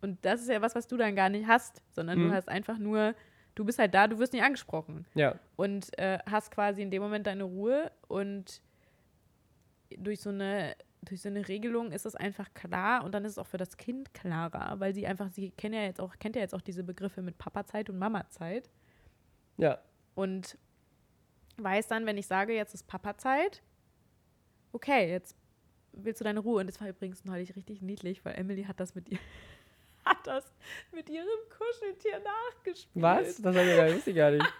Und 0.00 0.18
das 0.24 0.40
ist 0.40 0.48
ja 0.48 0.62
was, 0.62 0.74
was 0.74 0.86
du 0.86 0.96
dann 0.96 1.14
gar 1.14 1.28
nicht 1.28 1.46
hast, 1.46 1.82
sondern 1.90 2.18
Mhm. 2.18 2.28
du 2.28 2.34
hast 2.34 2.48
einfach 2.48 2.78
nur, 2.78 3.14
du 3.54 3.64
bist 3.64 3.78
halt 3.78 3.94
da, 3.94 4.06
du 4.06 4.18
wirst 4.18 4.32
nicht 4.32 4.42
angesprochen. 4.42 5.06
Ja, 5.14 5.38
und 5.56 5.96
äh, 5.98 6.18
hast 6.26 6.50
quasi 6.50 6.82
in 6.82 6.90
dem 6.90 7.02
Moment 7.02 7.26
deine 7.26 7.44
Ruhe 7.44 7.90
und 8.08 8.62
durch 9.96 10.20
so 10.20 10.30
eine 10.30 10.74
durch 11.04 11.20
so 11.20 11.28
eine 11.28 11.48
Regelung 11.48 11.90
ist 11.90 12.06
es 12.06 12.14
einfach 12.14 12.54
klar 12.54 13.04
und 13.04 13.12
dann 13.12 13.24
ist 13.24 13.32
es 13.32 13.38
auch 13.38 13.46
für 13.46 13.56
das 13.56 13.76
Kind 13.76 14.14
klarer, 14.14 14.78
weil 14.78 14.94
sie 14.94 15.06
einfach 15.06 15.30
sie 15.30 15.50
kennt 15.50 15.74
ja 15.74 15.82
jetzt 15.82 16.00
auch 16.00 16.18
kennt 16.18 16.36
ja 16.36 16.42
jetzt 16.42 16.54
auch 16.54 16.60
diese 16.60 16.84
Begriffe 16.84 17.22
mit 17.22 17.38
Papazeit 17.38 17.90
und 17.90 17.98
Mamazeit. 17.98 18.70
Ja, 19.58 19.78
und 20.14 20.56
weiß 21.56 21.88
dann, 21.88 22.06
wenn 22.06 22.18
ich 22.18 22.26
sage, 22.26 22.54
jetzt 22.54 22.74
ist 22.74 22.86
Papazeit, 22.86 23.62
okay, 24.72 25.10
jetzt 25.10 25.36
willst 25.92 26.20
du 26.20 26.24
deine 26.24 26.40
Ruhe. 26.40 26.60
Und 26.60 26.66
das 26.66 26.80
war 26.80 26.88
übrigens 26.88 27.24
neulich 27.24 27.54
richtig 27.56 27.82
niedlich, 27.82 28.24
weil 28.24 28.34
Emily 28.34 28.64
hat 28.64 28.80
das 28.80 28.94
mit 28.94 29.08
ihr 29.10 29.18
hat 30.04 30.26
das 30.26 30.52
mit 30.92 31.08
ihrem 31.08 31.26
Kuscheltier 31.56 32.20
nachgespielt. 32.20 33.02
was? 33.02 33.36
Das 33.40 33.54
war 33.54 33.62
ja 33.62 33.94
wusste 33.94 34.10
ich 34.10 34.16
gar 34.16 34.30
nicht. 34.30 34.46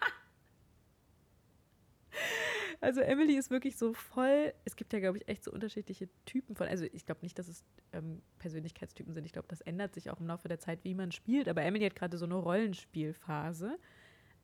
Also 2.83 3.01
Emily 3.01 3.37
ist 3.37 3.53
wirklich 3.53 3.77
so 3.77 3.95
voll. 3.95 4.53
Es 4.65 4.75
gibt 4.75 4.93
ja, 4.93 4.99
glaube 4.99 5.19
ich, 5.19 5.29
echt 5.29 5.45
so 5.45 5.53
unterschiedliche 5.53 6.09
Typen 6.27 6.57
von. 6.57 6.67
Also 6.67 6.85
ich 6.93 7.07
glaube 7.07 7.21
nicht, 7.23 7.39
dass 7.39 7.47
es 7.47 7.65
ähm, 7.93 8.23
Persönlichkeitstypen 8.41 9.15
sind. 9.15 9.25
Ich 9.25 9.33
glaube, 9.33 9.47
das 9.47 9.61
ändert 9.61 9.95
sich 9.95 10.11
auch 10.11 10.19
im 10.19 10.27
Laufe 10.27 10.49
der 10.49 10.59
Zeit, 10.59 10.81
wie 10.83 10.93
man 10.93 11.13
spielt. 11.13 11.49
Aber 11.49 11.63
Emily 11.63 11.85
hat 11.85 11.95
gerade 11.95 12.19
so 12.19 12.25
eine 12.25 12.35
Rollenspielphase. 12.35 13.79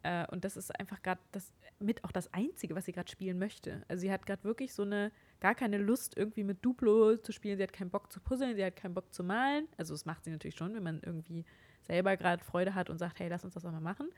Äh, 0.03 0.27
und 0.31 0.45
das 0.45 0.57
ist 0.57 0.79
einfach 0.79 1.03
gerade 1.03 1.21
das 1.33 1.53
mit 1.81 2.05
auch 2.05 2.13
das 2.13 2.33
Einzige, 2.33 2.75
was 2.75 2.85
sie 2.85 2.93
gerade 2.93 3.11
spielen 3.11 3.39
möchte. 3.39 3.83
Also 3.89 4.03
sie 4.03 4.13
hat 4.13 4.27
gerade 4.27 4.45
wirklich 4.45 4.73
so 4.75 4.83
eine, 4.83 5.13
gar 5.41 5.55
keine 5.55 5.79
Lust, 5.79 6.17
irgendwie 6.17 6.45
mit 6.45 6.65
Duplo 6.65 7.17
zu 7.17 7.33
spielen. 7.33 7.57
Sie 7.57 7.63
hat 7.63 7.73
keinen 7.73 7.91
Bock 7.91 8.13
zu 8.13 8.21
puzzeln, 8.21 8.57
sie 8.57 8.65
hat 8.65 8.77
keinen 8.77 8.95
Bock 8.95 9.13
zu 9.13 9.25
malen. 9.25 9.69
Also 9.77 9.95
das 9.95 10.05
macht 10.05 10.25
sie 10.25 10.31
natürlich 10.31 10.57
schon, 10.57 10.75
wenn 10.75 10.83
man 10.83 11.01
irgendwie 11.05 11.45
selber 11.83 12.17
gerade 12.17 12.45
Freude 12.45 12.75
hat 12.75 12.91
und 12.91 12.99
sagt, 12.99 13.19
hey, 13.21 13.29
lass 13.29 13.45
uns 13.45 13.55
das 13.55 13.63
doch 13.63 13.73
mal 13.73 13.81
machen. 13.81 14.09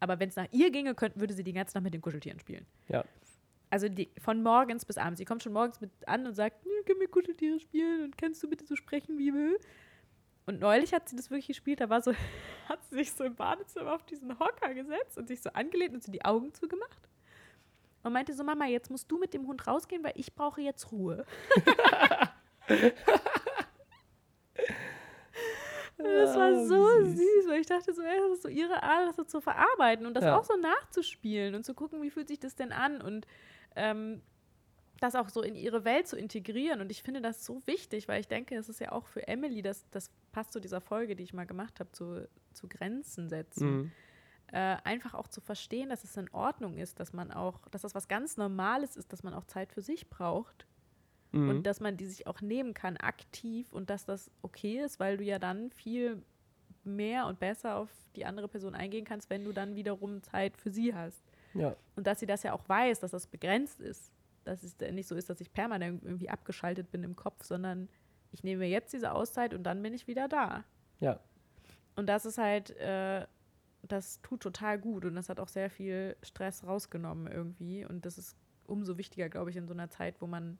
Aber 0.00 0.20
wenn 0.20 0.28
es 0.28 0.36
nach 0.36 0.48
ihr 0.52 0.70
ginge, 0.70 0.94
könnte, 0.94 1.18
würde 1.20 1.34
sie 1.34 1.42
die 1.44 1.52
ganze 1.52 1.76
Nacht 1.76 1.84
mit 1.84 1.94
den 1.94 2.00
Kuscheltieren 2.00 2.38
spielen. 2.38 2.66
Ja. 2.88 3.04
Also 3.70 3.88
die, 3.88 4.08
von 4.18 4.42
morgens 4.42 4.84
bis 4.84 4.96
abends. 4.96 5.18
Sie 5.18 5.24
kommt 5.24 5.42
schon 5.42 5.52
morgens 5.52 5.80
mit 5.80 5.90
an 6.06 6.26
und 6.26 6.34
sagt, 6.34 6.64
"Nö, 6.64 6.70
können 6.86 7.00
wir 7.00 7.08
Kuscheltiere 7.08 7.60
spielen 7.60 8.04
und 8.04 8.16
kannst 8.16 8.42
du 8.42 8.48
bitte 8.48 8.64
so 8.64 8.76
sprechen 8.76 9.18
wie 9.18 9.34
will? 9.34 9.58
Und 10.48 10.60
neulich 10.60 10.94
hat 10.94 11.06
sie 11.10 11.14
das 11.16 11.28
wirklich 11.30 11.48
gespielt, 11.48 11.80
da 11.82 11.90
war 11.90 12.00
so, 12.00 12.12
hat 12.70 12.82
sie 12.88 12.96
sich 12.96 13.12
so 13.12 13.22
im 13.22 13.34
Badezimmer 13.34 13.94
auf 13.94 14.02
diesen 14.06 14.38
Hocker 14.38 14.72
gesetzt 14.72 15.18
und 15.18 15.28
sich 15.28 15.42
so 15.42 15.50
angelehnt 15.50 15.92
und 15.92 16.02
sie 16.02 16.10
die 16.10 16.24
Augen 16.24 16.54
zugemacht. 16.54 17.06
Und 18.02 18.14
meinte 18.14 18.32
so, 18.32 18.44
Mama, 18.44 18.64
jetzt 18.64 18.90
musst 18.90 19.10
du 19.12 19.18
mit 19.18 19.34
dem 19.34 19.46
Hund 19.46 19.66
rausgehen, 19.66 20.02
weil 20.02 20.14
ich 20.14 20.34
brauche 20.34 20.62
jetzt 20.62 20.90
Ruhe. 20.90 21.26
Das 25.98 26.36
war 26.36 26.50
Ah, 26.52 26.54
so 26.54 26.84
süß. 27.04 27.16
süß, 27.16 27.48
weil 27.48 27.60
ich 27.60 27.66
dachte 27.66 27.92
so, 27.92 28.02
ey, 28.02 28.18
das 28.20 28.32
ist 28.34 28.42
so 28.42 28.48
ihre 28.48 28.82
Art, 28.82 29.08
das 29.08 29.16
so 29.16 29.24
zu 29.24 29.40
verarbeiten 29.40 30.06
und 30.06 30.14
das 30.14 30.24
Ja. 30.24 30.38
auch 30.38 30.44
so 30.44 30.56
nachzuspielen 30.56 31.54
und 31.56 31.64
zu 31.64 31.74
gucken, 31.74 32.02
wie 32.02 32.10
fühlt 32.10 32.28
sich 32.28 32.38
das 32.38 32.54
denn 32.54 32.70
an 32.72 33.00
und 33.02 33.26
ähm, 33.74 34.22
das 35.00 35.14
auch 35.14 35.28
so 35.28 35.42
in 35.42 35.54
ihre 35.54 35.84
Welt 35.84 36.08
zu 36.08 36.16
integrieren. 36.16 36.80
Und 36.80 36.90
ich 36.90 37.02
finde 37.02 37.20
das 37.20 37.44
so 37.44 37.62
wichtig, 37.66 38.08
weil 38.08 38.20
ich 38.20 38.28
denke, 38.28 38.56
es 38.56 38.68
ist 38.68 38.80
ja 38.80 38.92
auch 38.92 39.06
für 39.06 39.26
Emily, 39.28 39.62
das, 39.62 39.88
das 39.90 40.10
passt 40.32 40.52
zu 40.52 40.60
dieser 40.60 40.80
Folge, 40.80 41.14
die 41.16 41.22
ich 41.22 41.32
mal 41.32 41.46
gemacht 41.46 41.78
habe, 41.80 41.92
zu, 41.92 42.28
zu 42.52 42.68
Grenzen 42.68 43.28
setzen. 43.28 43.70
Mhm. 43.76 43.92
Äh, 44.50 44.76
einfach 44.84 45.14
auch 45.14 45.28
zu 45.28 45.40
verstehen, 45.40 45.90
dass 45.90 46.04
es 46.04 46.16
in 46.16 46.28
Ordnung 46.30 46.78
ist, 46.78 46.98
dass 47.00 47.12
man 47.12 47.30
auch, 47.30 47.60
dass 47.70 47.82
das 47.82 47.94
was 47.94 48.08
ganz 48.08 48.36
Normales 48.36 48.96
ist, 48.96 49.12
dass 49.12 49.22
man 49.22 49.34
auch 49.34 49.44
Zeit 49.44 49.72
für 49.72 49.82
sich 49.82 50.08
braucht 50.08 50.66
Mhm. 51.32 51.50
und 51.50 51.62
dass 51.64 51.80
man 51.80 51.98
die 51.98 52.06
sich 52.06 52.26
auch 52.26 52.40
nehmen 52.40 52.72
kann 52.72 52.96
aktiv 52.96 53.70
und 53.74 53.90
dass 53.90 54.06
das 54.06 54.30
okay 54.40 54.80
ist, 54.80 54.98
weil 54.98 55.18
du 55.18 55.24
ja 55.24 55.38
dann 55.38 55.70
viel 55.72 56.22
mehr 56.84 57.26
und 57.26 57.38
besser 57.38 57.76
auf 57.76 57.90
die 58.16 58.24
andere 58.24 58.48
Person 58.48 58.74
eingehen 58.74 59.04
kannst, 59.04 59.28
wenn 59.28 59.44
du 59.44 59.52
dann 59.52 59.74
wiederum 59.74 60.22
Zeit 60.22 60.56
für 60.56 60.70
sie 60.70 60.94
hast. 60.94 61.22
ja, 61.52 61.76
Und 61.96 62.06
dass 62.06 62.20
sie 62.20 62.26
das 62.26 62.42
ja 62.44 62.54
auch 62.54 62.66
weiß, 62.66 63.00
dass 63.00 63.10
das 63.10 63.26
begrenzt 63.26 63.78
ist. 63.80 64.10
Dass 64.48 64.62
es 64.62 64.76
nicht 64.92 65.06
so 65.06 65.14
ist, 65.14 65.28
dass 65.30 65.40
ich 65.40 65.52
permanent 65.52 66.02
irgendwie 66.04 66.30
abgeschaltet 66.30 66.90
bin 66.90 67.02
im 67.04 67.14
Kopf, 67.16 67.44
sondern 67.44 67.88
ich 68.32 68.42
nehme 68.42 68.60
mir 68.60 68.68
jetzt 68.68 68.92
diese 68.92 69.12
Auszeit 69.12 69.54
und 69.54 69.62
dann 69.64 69.82
bin 69.82 69.94
ich 69.94 70.06
wieder 70.06 70.26
da. 70.28 70.64
ja, 71.00 71.20
Und 71.96 72.08
das 72.08 72.24
ist 72.26 72.38
halt, 72.38 72.70
äh, 72.78 73.26
das 73.82 74.20
tut 74.22 74.40
total 74.40 74.78
gut 74.78 75.04
und 75.04 75.14
das 75.14 75.28
hat 75.28 75.38
auch 75.40 75.48
sehr 75.48 75.70
viel 75.70 76.16
Stress 76.22 76.64
rausgenommen 76.66 77.26
irgendwie. 77.30 77.84
Und 77.84 78.04
das 78.06 78.18
ist 78.18 78.36
umso 78.66 78.98
wichtiger, 78.98 79.28
glaube 79.28 79.50
ich, 79.50 79.56
in 79.56 79.66
so 79.68 79.74
einer 79.74 79.88
Zeit, 79.88 80.20
wo 80.20 80.26
man, 80.26 80.58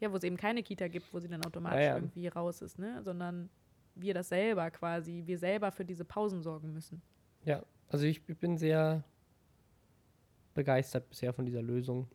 ja, 0.00 0.12
wo 0.12 0.16
es 0.16 0.24
eben 0.24 0.36
keine 0.36 0.62
Kita 0.62 0.88
gibt, 0.88 1.12
wo 1.12 1.18
sie 1.20 1.28
dann 1.28 1.44
automatisch 1.44 1.80
Ja, 1.80 1.86
ja. 1.86 1.96
irgendwie 1.96 2.28
raus 2.28 2.60
ist, 2.62 2.78
ne? 2.78 3.02
Sondern 3.02 3.48
wir 3.94 4.14
das 4.14 4.28
selber 4.28 4.70
quasi, 4.70 5.22
wir 5.26 5.38
selber 5.38 5.70
für 5.72 5.84
diese 5.84 6.04
Pausen 6.04 6.42
sorgen 6.42 6.72
müssen. 6.72 7.02
ja. 7.44 7.62
Also 7.88 8.06
ich, 8.06 8.22
ich 8.28 8.38
bin 8.38 8.56
sehr 8.56 9.04
begeistert 10.54 11.08
bisher 11.08 11.32
von 11.32 11.44
dieser 11.44 11.62
Lösung. 11.62 12.08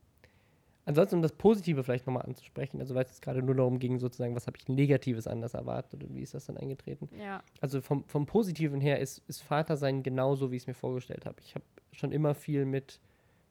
Ansonsten, 0.86 1.18
um 1.18 1.22
das 1.22 1.34
Positive 1.34 1.84
vielleicht 1.84 2.08
nochmal 2.08 2.26
anzusprechen, 2.26 2.80
also 2.80 2.96
weil 2.96 3.04
es 3.04 3.12
jetzt 3.12 3.22
gerade 3.22 3.44
nur 3.44 3.54
darum 3.54 3.78
ging, 3.78 4.00
sozusagen, 4.00 4.36
was 4.36 4.48
habe 4.48 4.58
ich 4.58 4.68
Negatives 4.68 5.28
anders 5.28 5.54
erwartet 5.54 6.04
und 6.04 6.16
wie 6.16 6.22
ist 6.22 6.34
das 6.34 6.48
dann 6.48 6.58
eingetreten? 6.58 7.10
Ja. 7.20 7.44
Also 7.62 7.82
vom, 7.82 8.04
vom 8.06 8.26
Positiven 8.26 8.82
her 8.82 9.00
ist, 9.00 9.22
ist 9.28 9.44
Vatersein 9.44 10.02
genauso, 10.02 10.52
wie 10.52 10.56
ich 10.56 10.64
es 10.64 10.68
mir 10.68 10.74
vorgestellt 10.74 11.28
habe. 11.28 11.38
Ich 11.44 11.54
habe 11.54 11.66
schon 11.92 12.12
immer 12.12 12.34
viel 12.34 12.66
mit 12.66 13.00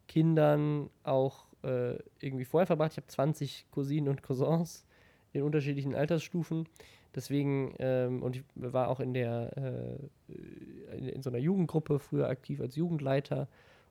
Kindern 0.08 0.90
auch 1.04 1.46
äh, 1.62 1.98
irgendwie 2.20 2.44
vorher 2.44 2.66
verbracht. 2.66 2.92
Ich 2.92 2.96
habe 2.96 3.06
20 3.06 3.66
Cousinen 3.70 4.08
und 4.08 4.22
Cousins 4.22 4.84
in 5.32 5.42
unterschiedlichen 5.42 5.94
Altersstufen. 5.94 6.66
Deswegen, 7.14 7.74
ähm, 7.78 8.22
und 8.22 8.36
ich 8.36 8.42
war 8.54 8.88
auch 8.88 9.00
in 9.00 9.14
der, 9.14 9.56
äh, 9.56 10.96
in, 10.96 11.08
in 11.08 11.22
so 11.22 11.30
einer 11.30 11.38
Jugendgruppe 11.38 11.98
früher 11.98 12.28
aktiv 12.28 12.60
als 12.60 12.76
Jugendleiter. 12.76 13.48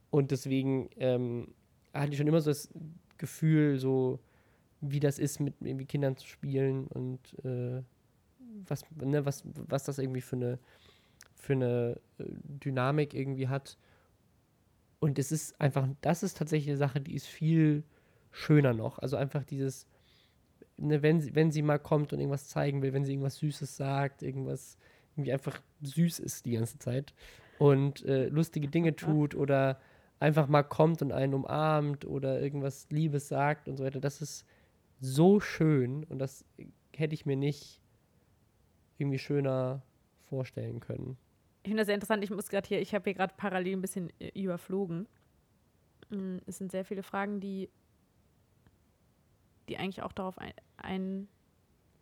Und 0.10 0.32
deswegen 0.32 0.90
ähm, 0.98 1.54
hatte 1.94 2.12
ich 2.12 2.18
schon 2.18 2.28
immer 2.28 2.42
so 2.42 2.50
das 2.52 2.70
Gefühl, 3.18 3.78
so 3.78 4.20
wie 4.82 5.00
das 5.00 5.20
ist, 5.20 5.40
mit 5.40 5.56
irgendwie 5.60 5.86
Kindern 5.86 6.16
zu 6.18 6.28
spielen 6.28 6.88
und 6.88 7.20
äh, 7.44 7.82
was, 8.68 8.84
ne, 8.96 9.26
was, 9.26 9.44
was 9.46 9.84
das 9.84 9.98
irgendwie 9.98 10.22
für 10.22 10.36
eine, 10.36 10.60
für 11.36 11.54
eine 11.54 12.00
äh, 12.20 12.26
Dynamik 12.64 13.14
irgendwie 13.14 13.48
hat. 13.48 13.78
Und 15.00 15.20
es 15.20 15.32
ist 15.32 15.60
einfach, 15.60 15.88
das 16.02 16.24
ist 16.24 16.38
tatsächlich 16.38 16.70
eine 16.70 16.78
Sache, 16.78 17.02
die 17.02 17.16
ist 17.16 17.28
viel 17.28 17.84
schöner 18.32 18.74
noch. 18.74 19.00
Also 19.00 19.18
einfach 19.18 19.44
dieses, 19.44 19.88
ne, 20.78 21.02
wenn, 21.02 21.22
sie, 21.22 21.36
wenn 21.36 21.52
sie 21.52 21.62
mal 21.62 21.80
kommt 21.80 22.14
und 22.14 22.20
irgendwas 22.20 22.48
zeigen 22.48 22.82
will, 22.82 22.94
wenn 22.94 23.06
sie 23.06 23.14
irgendwas 23.14 23.38
Süßes 23.38 23.78
sagt, 23.78 24.22
irgendwas 24.22 24.78
irgendwie 25.16 25.34
einfach 25.34 25.60
süß 25.82 26.20
ist 26.20 26.46
die 26.46 26.52
ganze 26.52 26.78
Zeit 26.78 27.14
und 27.58 28.06
äh, 28.06 28.28
lustige 28.28 28.68
Dinge 28.68 28.96
tut 28.96 29.34
oder 29.34 29.80
einfach 30.20 30.48
mal 30.48 30.64
kommt 30.64 31.02
und 31.02 31.12
einen 31.12 31.34
umarmt 31.34 32.06
oder 32.06 32.42
irgendwas 32.42 32.88
Liebes 32.90 33.28
sagt 33.28 33.68
und 33.68 33.78
so 33.78 33.84
weiter. 33.84 34.00
Das 34.00 34.22
ist 34.22 34.46
so 35.00 35.40
schön 35.40 36.04
und 36.06 36.20
das 36.20 36.46
hätte 36.96 37.14
ich 37.14 37.26
mir 37.26 37.36
nicht 37.36 37.82
irgendwie 38.98 39.20
schöner 39.20 39.84
vorstellen 40.26 40.80
können. 40.80 41.18
Ich 41.64 41.70
finde 41.70 41.82
das 41.82 41.88
sehr 41.88 41.96
interessant. 41.96 42.24
Ich 42.24 42.32
muss 42.32 42.50
gerade 42.50 42.68
hier, 42.68 42.82
ich 42.82 42.96
habe 42.96 43.04
hier 43.04 43.14
gerade 43.14 43.34
parallel 43.38 43.74
ein 43.74 43.82
bisschen 43.82 44.12
äh, 44.20 44.30
überflogen. 44.42 45.08
Mm, 46.10 46.38
Es 46.46 46.58
sind 46.58 46.72
sehr 46.72 46.86
viele 46.86 47.04
Fragen, 47.04 47.40
die, 47.40 47.70
die 49.70 49.78
eigentlich 49.78 50.02
auch 50.02 50.14
darauf 50.14 50.38
ein, 50.38 50.54
ein 50.78 51.28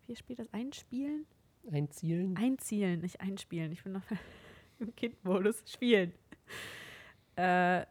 wie 0.07 0.15
spielt 0.15 0.39
das? 0.39 0.53
Einspielen? 0.53 1.25
Einzielen? 1.71 2.37
Einzielen, 2.37 3.01
nicht 3.01 3.21
einspielen. 3.21 3.71
Ich 3.71 3.83
bin 3.83 3.93
noch 3.93 4.03
im 4.79 4.95
Kindmodus. 4.95 5.63
Spielen. 5.65 6.13
Äh, 7.35 7.85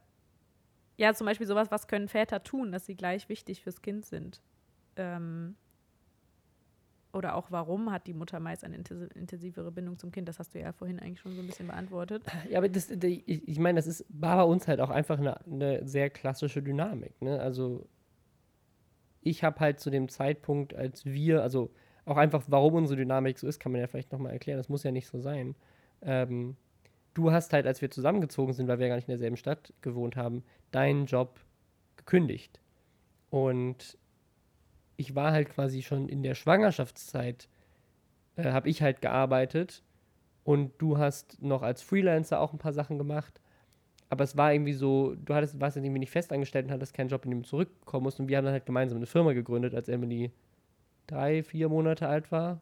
ja, 0.96 1.14
zum 1.14 1.26
Beispiel 1.26 1.46
sowas, 1.46 1.70
was 1.70 1.88
können 1.88 2.08
Väter 2.08 2.42
tun, 2.42 2.72
dass 2.72 2.86
sie 2.86 2.96
gleich 2.96 3.28
wichtig 3.28 3.62
fürs 3.62 3.82
Kind 3.82 4.04
sind? 4.06 4.42
Ähm, 4.96 5.56
oder 7.12 7.36
auch, 7.36 7.50
warum 7.50 7.92
hat 7.92 8.06
die 8.06 8.14
Mutter 8.14 8.40
meist 8.40 8.64
eine 8.64 8.76
intensi- 8.76 9.12
intensivere 9.14 9.70
Bindung 9.70 9.98
zum 9.98 10.10
Kind? 10.10 10.28
Das 10.28 10.38
hast 10.38 10.54
du 10.54 10.60
ja 10.60 10.72
vorhin 10.72 10.98
eigentlich 10.98 11.20
schon 11.20 11.34
so 11.34 11.40
ein 11.40 11.46
bisschen 11.46 11.68
beantwortet. 11.68 12.24
Ja, 12.50 12.58
aber 12.58 12.68
das, 12.68 12.90
ich, 12.90 13.58
meine, 13.58 13.76
das 13.76 13.86
ist, 13.86 14.04
bei 14.08 14.42
uns 14.42 14.66
halt 14.66 14.80
auch 14.80 14.90
einfach 14.90 15.18
eine, 15.18 15.40
eine 15.46 15.86
sehr 15.86 16.10
klassische 16.10 16.62
Dynamik. 16.62 17.20
Ne? 17.22 17.40
Also 17.40 17.86
ich 19.20 19.44
habe 19.44 19.60
halt 19.60 19.80
zu 19.80 19.90
dem 19.90 20.08
Zeitpunkt, 20.08 20.74
als 20.74 21.04
wir, 21.04 21.42
also 21.42 21.72
auch 22.04 22.16
einfach, 22.16 22.42
warum 22.48 22.74
unsere 22.74 22.98
Dynamik 22.98 23.38
so 23.38 23.46
ist, 23.46 23.60
kann 23.60 23.72
man 23.72 23.80
ja 23.80 23.86
vielleicht 23.86 24.12
nochmal 24.12 24.32
erklären. 24.32 24.58
Das 24.58 24.68
muss 24.68 24.82
ja 24.82 24.90
nicht 24.90 25.06
so 25.06 25.20
sein. 25.20 25.54
Ähm, 26.02 26.56
du 27.14 27.32
hast 27.32 27.52
halt, 27.52 27.66
als 27.66 27.80
wir 27.80 27.90
zusammengezogen 27.90 28.52
sind, 28.52 28.68
weil 28.68 28.78
wir 28.78 28.88
gar 28.88 28.96
nicht 28.96 29.08
in 29.08 29.12
derselben 29.12 29.36
Stadt 29.36 29.72
gewohnt 29.80 30.16
haben, 30.16 30.44
deinen 30.72 31.06
Job 31.06 31.40
gekündigt. 31.96 32.60
Und 33.30 33.96
ich 34.96 35.14
war 35.14 35.32
halt 35.32 35.50
quasi 35.50 35.82
schon 35.82 36.08
in 36.08 36.22
der 36.22 36.34
Schwangerschaftszeit, 36.34 37.48
äh, 38.36 38.50
habe 38.52 38.68
ich 38.68 38.82
halt 38.82 39.00
gearbeitet 39.00 39.82
und 40.44 40.72
du 40.78 40.98
hast 40.98 41.42
noch 41.42 41.62
als 41.62 41.82
Freelancer 41.82 42.40
auch 42.40 42.52
ein 42.52 42.58
paar 42.58 42.72
Sachen 42.72 42.98
gemacht. 42.98 43.40
Aber 44.10 44.22
es 44.22 44.36
war 44.36 44.52
irgendwie 44.52 44.74
so, 44.74 45.14
du 45.16 45.34
hattest, 45.34 45.60
warst 45.60 45.76
irgendwie 45.76 45.98
nicht 45.98 46.10
festangestellt 46.10 46.66
und 46.66 46.72
hattest 46.72 46.94
keinen 46.94 47.08
Job, 47.08 47.24
in 47.24 47.30
dem 47.30 47.42
du 47.42 47.48
zurückkommen 47.48 48.04
musst. 48.04 48.20
Und 48.20 48.28
wir 48.28 48.36
haben 48.36 48.44
dann 48.44 48.52
halt 48.52 48.66
gemeinsam 48.66 48.98
eine 48.98 49.06
Firma 49.06 49.32
gegründet, 49.32 49.74
als 49.74 49.88
Emily 49.88 50.30
drei, 51.06 51.42
vier 51.42 51.68
Monate 51.68 52.06
alt 52.06 52.30
war. 52.30 52.60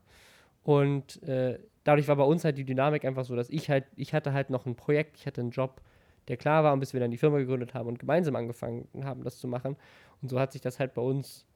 Und 0.62 1.22
äh, 1.22 1.58
dadurch 1.84 2.08
war 2.08 2.16
bei 2.16 2.24
uns 2.24 2.44
halt 2.44 2.58
die 2.58 2.64
Dynamik 2.64 3.04
einfach 3.04 3.24
so, 3.24 3.34
dass 3.36 3.50
ich 3.50 3.70
halt, 3.70 3.84
ich 3.96 4.14
hatte 4.14 4.32
halt 4.32 4.50
noch 4.50 4.66
ein 4.66 4.74
Projekt, 4.74 5.16
ich 5.16 5.26
hatte 5.26 5.40
einen 5.40 5.50
Job, 5.50 5.80
der 6.28 6.36
klar 6.36 6.62
war, 6.62 6.72
und 6.72 6.80
bis 6.80 6.92
wir 6.92 7.00
dann 7.00 7.10
die 7.10 7.18
Firma 7.18 7.38
gegründet 7.38 7.74
haben 7.74 7.88
und 7.88 7.98
gemeinsam 7.98 8.36
angefangen 8.36 8.86
haben, 9.02 9.24
das 9.24 9.38
zu 9.38 9.48
machen. 9.48 9.76
Und 10.20 10.28
so 10.28 10.38
hat 10.38 10.52
sich 10.52 10.60
das 10.60 10.78
halt 10.78 10.94
bei 10.94 11.02
uns 11.02 11.46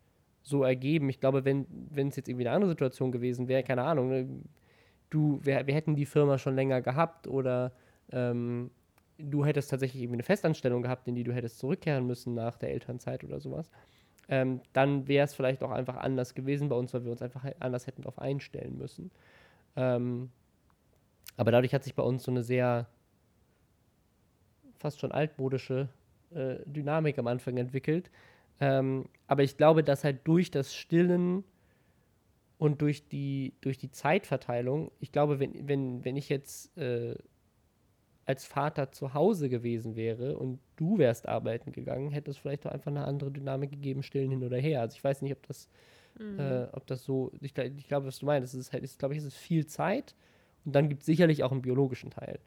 so 0.43 0.65
ergeben. 0.65 1.09
Ich 1.09 1.21
glaube, 1.21 1.45
wenn 1.45 1.67
es 1.95 2.17
jetzt 2.17 2.29
irgendwie 2.29 2.47
eine 2.47 2.55
andere 2.55 2.71
Situation 2.71 3.13
gewesen 3.13 3.49
wäre, 3.49 3.63
keine 3.63 3.83
Ahnung, 3.83 4.09
ne, 4.09 4.29
du, 5.11 5.41
wir, 5.43 5.67
wir 5.67 5.75
hätten 5.75 5.95
die 5.95 6.07
Firma 6.07 6.39
schon 6.39 6.55
länger 6.55 6.83
gehabt 6.83 7.29
oder 7.29 7.73
ähm, 8.11 8.71
du 9.19 9.45
hättest 9.45 9.71
tatsächlich 9.71 10.03
irgendwie 10.03 10.17
eine 10.17 10.23
Festanstellung 10.23 10.83
gehabt, 10.83 11.09
in 11.09 11.15
die 11.15 11.25
du 11.25 11.33
hättest 11.33 11.59
zurückkehren 11.59 12.07
müssen 12.07 12.35
nach 12.35 12.57
der 12.59 12.71
Elternzeit 12.71 13.25
oder 13.25 13.41
sowas, 13.41 13.71
ähm, 14.29 14.61
dann 14.73 15.07
wäre 15.09 15.25
es 15.25 15.35
vielleicht 15.35 15.63
auch 15.63 15.71
einfach 15.71 15.97
anders 15.97 16.35
gewesen 16.35 16.69
bei 16.69 16.77
uns, 16.77 16.93
weil 16.93 17.05
wir 17.05 17.13
uns 17.13 17.23
einfach 17.23 17.45
anders 17.61 17.87
hätten 17.87 18.03
darauf 18.03 18.19
einstellen 18.19 18.77
müssen. 18.77 19.11
Ähm, 19.77 20.31
aber 21.37 21.51
dadurch 21.51 21.75
hat 21.75 21.85
sich 21.85 21.95
bei 21.95 22.03
uns 22.03 22.25
so 22.25 22.31
eine 22.31 22.43
sehr 22.43 22.89
fast 24.79 25.01
schon 25.01 25.13
altmodische 25.13 25.89
äh, 26.35 26.57
Dynamik 26.65 27.19
am 27.19 27.27
Anfang 27.27 27.57
entwickelt. 27.57 28.11
Ähm, 28.61 29.07
aber 29.27 29.43
ich 29.43 29.57
glaube, 29.57 29.85
dass 29.85 30.05
halt 30.05 30.27
durch 30.27 30.51
das 30.51 30.75
Stillen 30.75 31.45
und 32.59 32.81
durch 32.81 33.07
die, 33.09 33.55
durch 33.61 33.79
die 33.79 33.91
Zeitverteilung, 33.91 34.91
ich 34.99 35.13
glaube, 35.13 35.39
wenn, 35.39 35.69
wenn, 35.69 36.05
wenn 36.05 36.17
ich 36.17 36.29
jetzt 36.29 36.77
äh, 36.79 37.17
als 38.27 38.45
Vater 38.45 38.91
zu 38.91 39.15
Hause 39.15 39.49
gewesen 39.49 39.95
wäre 39.95 40.37
und 40.37 40.59
du 40.75 40.99
wärst 40.99 41.29
arbeiten 41.29 41.71
gegangen, 41.73 42.11
hätte 42.11 42.33
es 42.33 42.37
vielleicht 42.37 42.67
auch 42.67 42.73
einfach 42.73 42.91
eine 42.91 43.05
andere 43.05 43.31
Dynamik 43.31 43.71
gegeben, 43.71 44.03
stillen 44.03 44.31
hin 44.31 44.43
oder 44.43 44.59
her. 44.59 44.81
Also 44.81 44.97
ich 44.97 45.05
weiß 45.05 45.23
nicht, 45.23 45.33
ob 45.33 45.47
das, 45.47 45.69
mhm. 46.19 46.41
äh, 46.41 46.67
ob 46.73 46.87
das 46.89 47.05
so, 47.05 47.31
ich, 47.41 47.57
ich 47.57 47.87
glaube, 47.87 48.07
was 48.07 48.19
du 48.19 48.27
meinst, 48.27 48.53
es 48.53 48.61
ist 48.61 48.73
halt, 48.73 48.83
ich 48.83 48.99
glaube, 48.99 49.17
es 49.17 49.25
ist 49.25 49.37
viel 49.37 49.67
Zeit 49.67 50.17
und 50.65 50.75
dann 50.75 50.89
gibt 50.89 51.03
es 51.03 51.07
sicherlich 51.07 51.45
auch 51.45 51.53
einen 51.53 51.63
biologischen 51.63 52.11
Teil. 52.11 52.41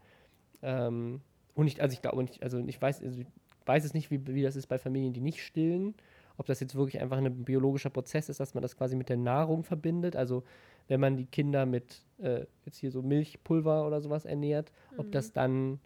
Ähm, 0.62 1.22
und 1.56 1.68
ich, 1.68 1.82
also 1.82 1.94
ich 1.94 2.02
glaube, 2.02 2.26
also 2.42 2.60
ich 2.60 2.82
weiß, 2.82 3.02
also 3.02 3.22
ich 3.22 3.28
weiß 3.66 3.86
es 3.86 3.94
nicht, 3.94 4.12
wie, 4.12 4.28
wie 4.28 4.44
das 4.44 4.58
ist 4.58 4.68
bei 4.68 4.78
Familien, 4.78 5.14
die 5.14 5.22
nicht 5.22 5.42
stillen, 5.42 5.96
ob 6.40 6.46
das 6.46 6.62
jetzt 6.62 6.74
wirklich 6.74 7.02
einfach 7.02 7.18
ein 7.18 7.44
biologischer 7.44 7.90
Prozess 7.90 8.30
ist, 8.30 8.40
dass 8.40 8.54
man 8.54 8.62
das 8.62 8.78
quasi 8.78 8.96
mit 8.96 9.10
der 9.10 9.18
Nahrung 9.18 9.64
verbindet. 9.64 10.16
Also 10.16 10.44
wenn 10.88 11.02
man 11.02 11.18
die 11.18 11.26
Kinder 11.26 11.66
mit 11.66 12.02
äh, 12.18 12.46
jetzt 12.66 12.78
hier 12.78 12.92
so 12.92 13.02
Milchpulver 13.02 13.86
oder 13.86 14.00
sowas 14.00 14.24
ernährt, 14.24 14.72
mhm. 14.92 15.00
ob 15.00 15.12
das 15.12 15.34
dann, 15.34 15.82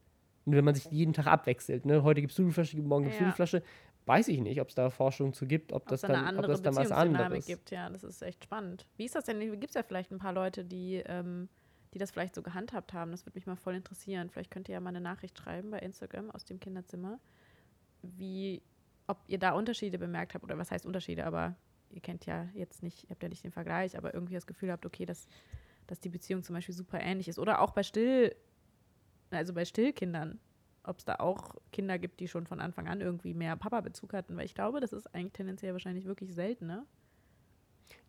wenn 0.46 0.64
man 0.64 0.76
sich 0.76 0.86
jeden 0.92 1.12
Tag 1.12 1.26
abwechselt, 1.26 1.86
ne? 1.86 2.04
heute 2.04 2.22
gibst 2.22 2.38
du 2.38 2.46
die 2.46 2.52
Flasche, 2.52 2.78
morgen 2.78 3.06
gibst 3.06 3.20
ja. 3.20 3.26
du 3.26 3.32
die 3.32 3.36
Flasche, 3.36 3.64
weiß 4.06 4.28
ich 4.28 4.42
nicht, 4.42 4.62
ob 4.62 4.70
es 4.70 4.76
da 4.76 4.92
Forschung 4.92 5.34
zu 5.34 5.48
gibt, 5.48 5.74
ob, 5.74 5.82
ob 5.82 5.88
das 5.88 6.02
dann, 6.02 6.38
ob 6.38 6.46
das 6.46 6.62
dann 6.62 6.76
was 6.76 6.92
anderes 6.92 7.48
gibt. 7.48 7.72
Ja, 7.72 7.90
das 7.90 8.04
ist 8.04 8.22
echt 8.22 8.44
spannend. 8.44 8.86
Wie 8.96 9.06
ist 9.06 9.16
das 9.16 9.26
denn? 9.26 9.40
Gibt 9.40 9.70
es 9.70 9.74
ja 9.74 9.82
vielleicht 9.82 10.12
ein 10.12 10.20
paar 10.20 10.34
Leute, 10.34 10.64
die, 10.64 11.02
ähm, 11.08 11.50
die 11.96 11.98
das 11.98 12.12
vielleicht 12.12 12.36
so 12.36 12.44
gehandhabt 12.44 12.94
haben? 12.94 13.10
Das 13.10 13.26
würde 13.26 13.40
mich 13.40 13.48
mal 13.48 13.56
voll 13.56 13.74
interessieren. 13.74 14.30
Vielleicht 14.30 14.52
könnt 14.52 14.70
ihr 14.70 14.74
ja 14.74 14.80
mal 14.80 14.90
eine 14.90 15.02
Nachricht 15.02 15.40
schreiben 15.40 15.72
bei 15.72 15.80
Instagram 15.80 16.30
aus 16.30 16.46
dem 16.46 16.60
Kinderzimmer, 16.60 17.18
wie, 18.04 18.62
ob 19.08 19.24
ihr 19.28 19.38
da 19.38 19.52
Unterschiede 19.52 19.98
bemerkt 19.98 20.34
habt 20.34 20.44
oder 20.44 20.58
was 20.58 20.72
heißt 20.72 20.86
Unterschiede, 20.86 21.26
aber 21.26 21.56
ihr 21.90 22.02
kennt 22.02 22.26
ja 22.26 22.48
jetzt 22.54 22.84
nicht, 22.84 23.04
ihr 23.04 23.10
habt 23.12 23.24
ja 23.24 23.30
nicht 23.30 23.44
den 23.44 23.52
Vergleich, 23.52 23.98
aber 23.98 24.14
irgendwie 24.14 24.34
das 24.34 24.48
Gefühl 24.48 24.72
habt, 24.72 24.86
okay, 24.86 25.06
dass, 25.06 25.28
dass 25.88 26.00
die 26.00 26.10
Beziehung 26.10 26.44
zum 26.44 26.56
Beispiel 26.56 26.76
super 26.76 27.00
ähnlich 27.00 27.28
ist. 27.28 27.40
Oder 27.40 27.62
auch 27.62 27.72
bei 27.72 27.84
Still, 27.84 28.36
also 29.32 29.54
bei 29.54 29.66
Stillkindern, 29.66 30.40
ob 30.84 31.00
es 31.00 31.06
da 31.06 31.16
auch 31.16 31.56
Kinder 31.72 31.98
gibt, 31.98 32.20
die 32.20 32.28
schon 32.28 32.46
von 32.46 32.60
Anfang 32.60 32.88
an 32.88 33.02
irgendwie 33.02 33.34
mehr 33.34 33.56
Papa-Bezug 33.56 34.14
hatten, 34.14 34.36
weil 34.36 34.46
ich 34.46 34.56
glaube, 34.56 34.80
das 34.80 34.94
ist 34.94 35.14
eigentlich 35.14 35.34
tendenziell 35.34 35.74
wahrscheinlich 35.74 36.06
wirklich 36.06 36.34
selten, 36.34 36.68
ne? 36.68 36.86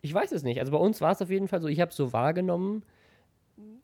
Ich 0.01 0.13
weiß 0.13 0.33
es 0.33 0.43
nicht. 0.43 0.61
Also 0.61 0.73
bei 0.73 0.79
uns 0.79 1.01
war 1.01 1.13
es 1.13 1.23
auf 1.23 1.31
jeden 1.31 1.49
Fall 1.49 1.61
so, 1.61 1.69
ich 1.69 1.81
habe 1.81 1.91
es 1.91 1.97
so 1.97 2.13
wahrgenommen. 2.13 2.85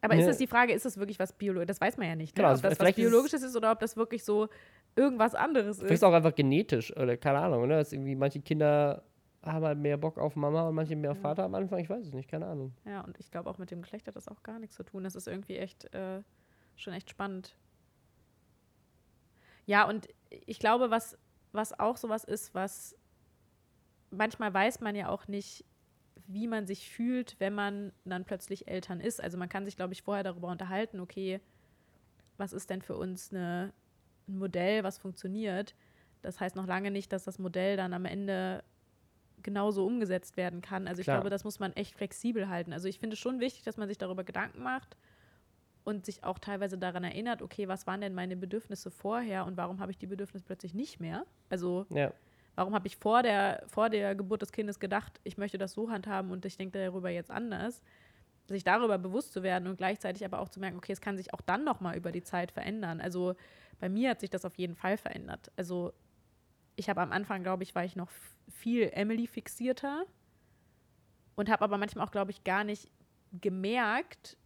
Aber 0.00 0.14
ne? 0.14 0.20
ist 0.20 0.26
das 0.26 0.38
die 0.38 0.46
Frage, 0.46 0.72
ist 0.72 0.84
das 0.84 0.98
wirklich 0.98 1.18
was 1.18 1.32
Biologisches? 1.32 1.78
Das 1.78 1.80
weiß 1.80 1.96
man 1.96 2.08
ja 2.08 2.16
nicht. 2.16 2.36
Ne? 2.36 2.42
Genau, 2.42 2.54
ob 2.54 2.62
das 2.62 2.78
was 2.78 2.94
Biologisches 2.94 3.42
ist, 3.42 3.50
ist 3.50 3.56
oder 3.56 3.72
ob 3.72 3.80
das 3.80 3.96
wirklich 3.96 4.24
so 4.24 4.48
irgendwas 4.96 5.34
anderes 5.34 5.78
ist. 5.78 5.86
Vielleicht 5.86 6.04
auch 6.04 6.12
einfach 6.12 6.34
genetisch 6.34 6.94
oder 6.96 7.16
keine 7.16 7.38
Ahnung, 7.38 7.66
ne? 7.68 7.76
Dass 7.76 7.92
irgendwie 7.92 8.14
manche 8.14 8.40
Kinder 8.40 9.02
haben 9.42 9.64
halt 9.64 9.78
mehr 9.78 9.96
Bock 9.96 10.18
auf 10.18 10.36
Mama 10.36 10.68
und 10.68 10.74
manche 10.74 10.96
mehr 10.96 11.12
auf 11.12 11.16
ja. 11.18 11.22
Vater 11.22 11.44
am 11.44 11.54
Anfang. 11.54 11.78
Ich 11.78 11.88
weiß 11.88 12.06
es 12.06 12.12
nicht, 12.12 12.28
keine 12.28 12.46
Ahnung. 12.46 12.74
Ja, 12.84 13.00
und 13.02 13.18
ich 13.18 13.30
glaube 13.30 13.48
auch 13.48 13.58
mit 13.58 13.70
dem 13.70 13.82
Geschlecht 13.82 14.06
hat 14.06 14.16
das 14.16 14.28
auch 14.28 14.42
gar 14.42 14.58
nichts 14.58 14.76
zu 14.76 14.82
tun. 14.82 15.04
Das 15.04 15.14
ist 15.14 15.28
irgendwie 15.28 15.56
echt 15.56 15.92
äh, 15.94 16.22
schon 16.76 16.92
echt 16.92 17.10
spannend. 17.10 17.56
Ja, 19.66 19.88
und 19.88 20.08
ich 20.28 20.58
glaube, 20.58 20.90
was, 20.90 21.16
was 21.52 21.78
auch 21.78 21.96
sowas 21.96 22.24
ist, 22.24 22.54
was 22.54 22.96
manchmal 24.10 24.52
weiß 24.52 24.80
man 24.80 24.94
ja 24.94 25.08
auch 25.08 25.28
nicht, 25.28 25.64
wie 26.26 26.46
man 26.46 26.66
sich 26.66 26.90
fühlt, 26.90 27.36
wenn 27.38 27.54
man 27.54 27.92
dann 28.04 28.24
plötzlich 28.24 28.68
Eltern 28.68 29.00
ist. 29.00 29.22
Also 29.22 29.38
man 29.38 29.48
kann 29.48 29.64
sich, 29.64 29.76
glaube 29.76 29.92
ich, 29.92 30.02
vorher 30.02 30.24
darüber 30.24 30.48
unterhalten, 30.48 31.00
okay, 31.00 31.40
was 32.36 32.52
ist 32.52 32.70
denn 32.70 32.82
für 32.82 32.96
uns 32.96 33.32
eine, 33.32 33.72
ein 34.30 34.38
Modell, 34.38 34.84
was 34.84 34.98
funktioniert. 34.98 35.74
Das 36.22 36.40
heißt 36.40 36.56
noch 36.56 36.66
lange 36.66 36.90
nicht, 36.90 37.12
dass 37.12 37.24
das 37.24 37.38
Modell 37.38 37.76
dann 37.76 37.92
am 37.92 38.04
Ende 38.04 38.62
genauso 39.42 39.86
umgesetzt 39.86 40.36
werden 40.36 40.60
kann. 40.60 40.86
Also 40.86 41.00
ich 41.00 41.06
Klar. 41.06 41.16
glaube, 41.16 41.30
das 41.30 41.44
muss 41.44 41.60
man 41.60 41.72
echt 41.72 41.94
flexibel 41.94 42.48
halten. 42.48 42.72
Also 42.72 42.88
ich 42.88 42.98
finde 42.98 43.14
es 43.14 43.20
schon 43.20 43.40
wichtig, 43.40 43.62
dass 43.64 43.76
man 43.76 43.88
sich 43.88 43.98
darüber 43.98 44.24
Gedanken 44.24 44.62
macht 44.62 44.96
und 45.84 46.04
sich 46.04 46.24
auch 46.24 46.38
teilweise 46.38 46.78
daran 46.78 47.04
erinnert, 47.04 47.42
okay, 47.42 47.68
was 47.68 47.86
waren 47.86 48.00
denn 48.00 48.14
meine 48.14 48.36
Bedürfnisse 48.36 48.90
vorher 48.90 49.46
und 49.46 49.56
warum 49.56 49.80
habe 49.80 49.90
ich 49.90 49.98
die 49.98 50.06
Bedürfnisse 50.06 50.44
plötzlich 50.44 50.74
nicht 50.74 51.00
mehr? 51.00 51.24
Also 51.48 51.86
ja. 51.90 52.12
warum 52.54 52.74
habe 52.74 52.86
ich 52.86 52.96
vor 52.96 53.22
der, 53.22 53.64
vor 53.66 53.88
der 53.88 54.14
Geburt 54.14 54.42
des 54.42 54.52
Kindes 54.52 54.78
gedacht, 54.78 55.20
ich 55.24 55.38
möchte 55.38 55.58
das 55.58 55.72
so 55.72 55.90
handhaben 55.90 56.30
und 56.30 56.44
ich 56.44 56.56
denke 56.56 56.78
darüber 56.78 57.08
jetzt 57.08 57.30
anders? 57.30 57.82
Sich 58.50 58.64
darüber 58.64 58.98
bewusst 58.98 59.32
zu 59.32 59.42
werden 59.44 59.68
und 59.68 59.76
gleichzeitig 59.76 60.24
aber 60.24 60.40
auch 60.40 60.48
zu 60.48 60.58
merken, 60.58 60.76
okay, 60.76 60.92
es 60.92 61.00
kann 61.00 61.16
sich 61.16 61.32
auch 61.32 61.40
dann 61.40 61.62
nochmal 61.64 61.96
über 61.96 62.10
die 62.10 62.22
Zeit 62.22 62.50
verändern. 62.50 63.00
Also 63.00 63.36
bei 63.78 63.88
mir 63.88 64.10
hat 64.10 64.20
sich 64.20 64.28
das 64.30 64.44
auf 64.44 64.56
jeden 64.56 64.74
Fall 64.74 64.96
verändert. 64.96 65.52
Also 65.56 65.92
ich 66.74 66.90
habe 66.90 67.00
am 67.00 67.12
Anfang, 67.12 67.44
glaube 67.44 67.62
ich, 67.62 67.74
war 67.74 67.84
ich 67.84 67.94
noch 67.94 68.10
viel 68.48 68.90
Emily 68.92 69.28
fixierter 69.28 70.04
und 71.36 71.48
habe 71.48 71.62
aber 71.62 71.78
manchmal 71.78 72.04
auch, 72.04 72.10
glaube 72.10 72.32
ich, 72.32 72.42
gar 72.42 72.64
nicht 72.64 72.90
gemerkt, 73.40 74.36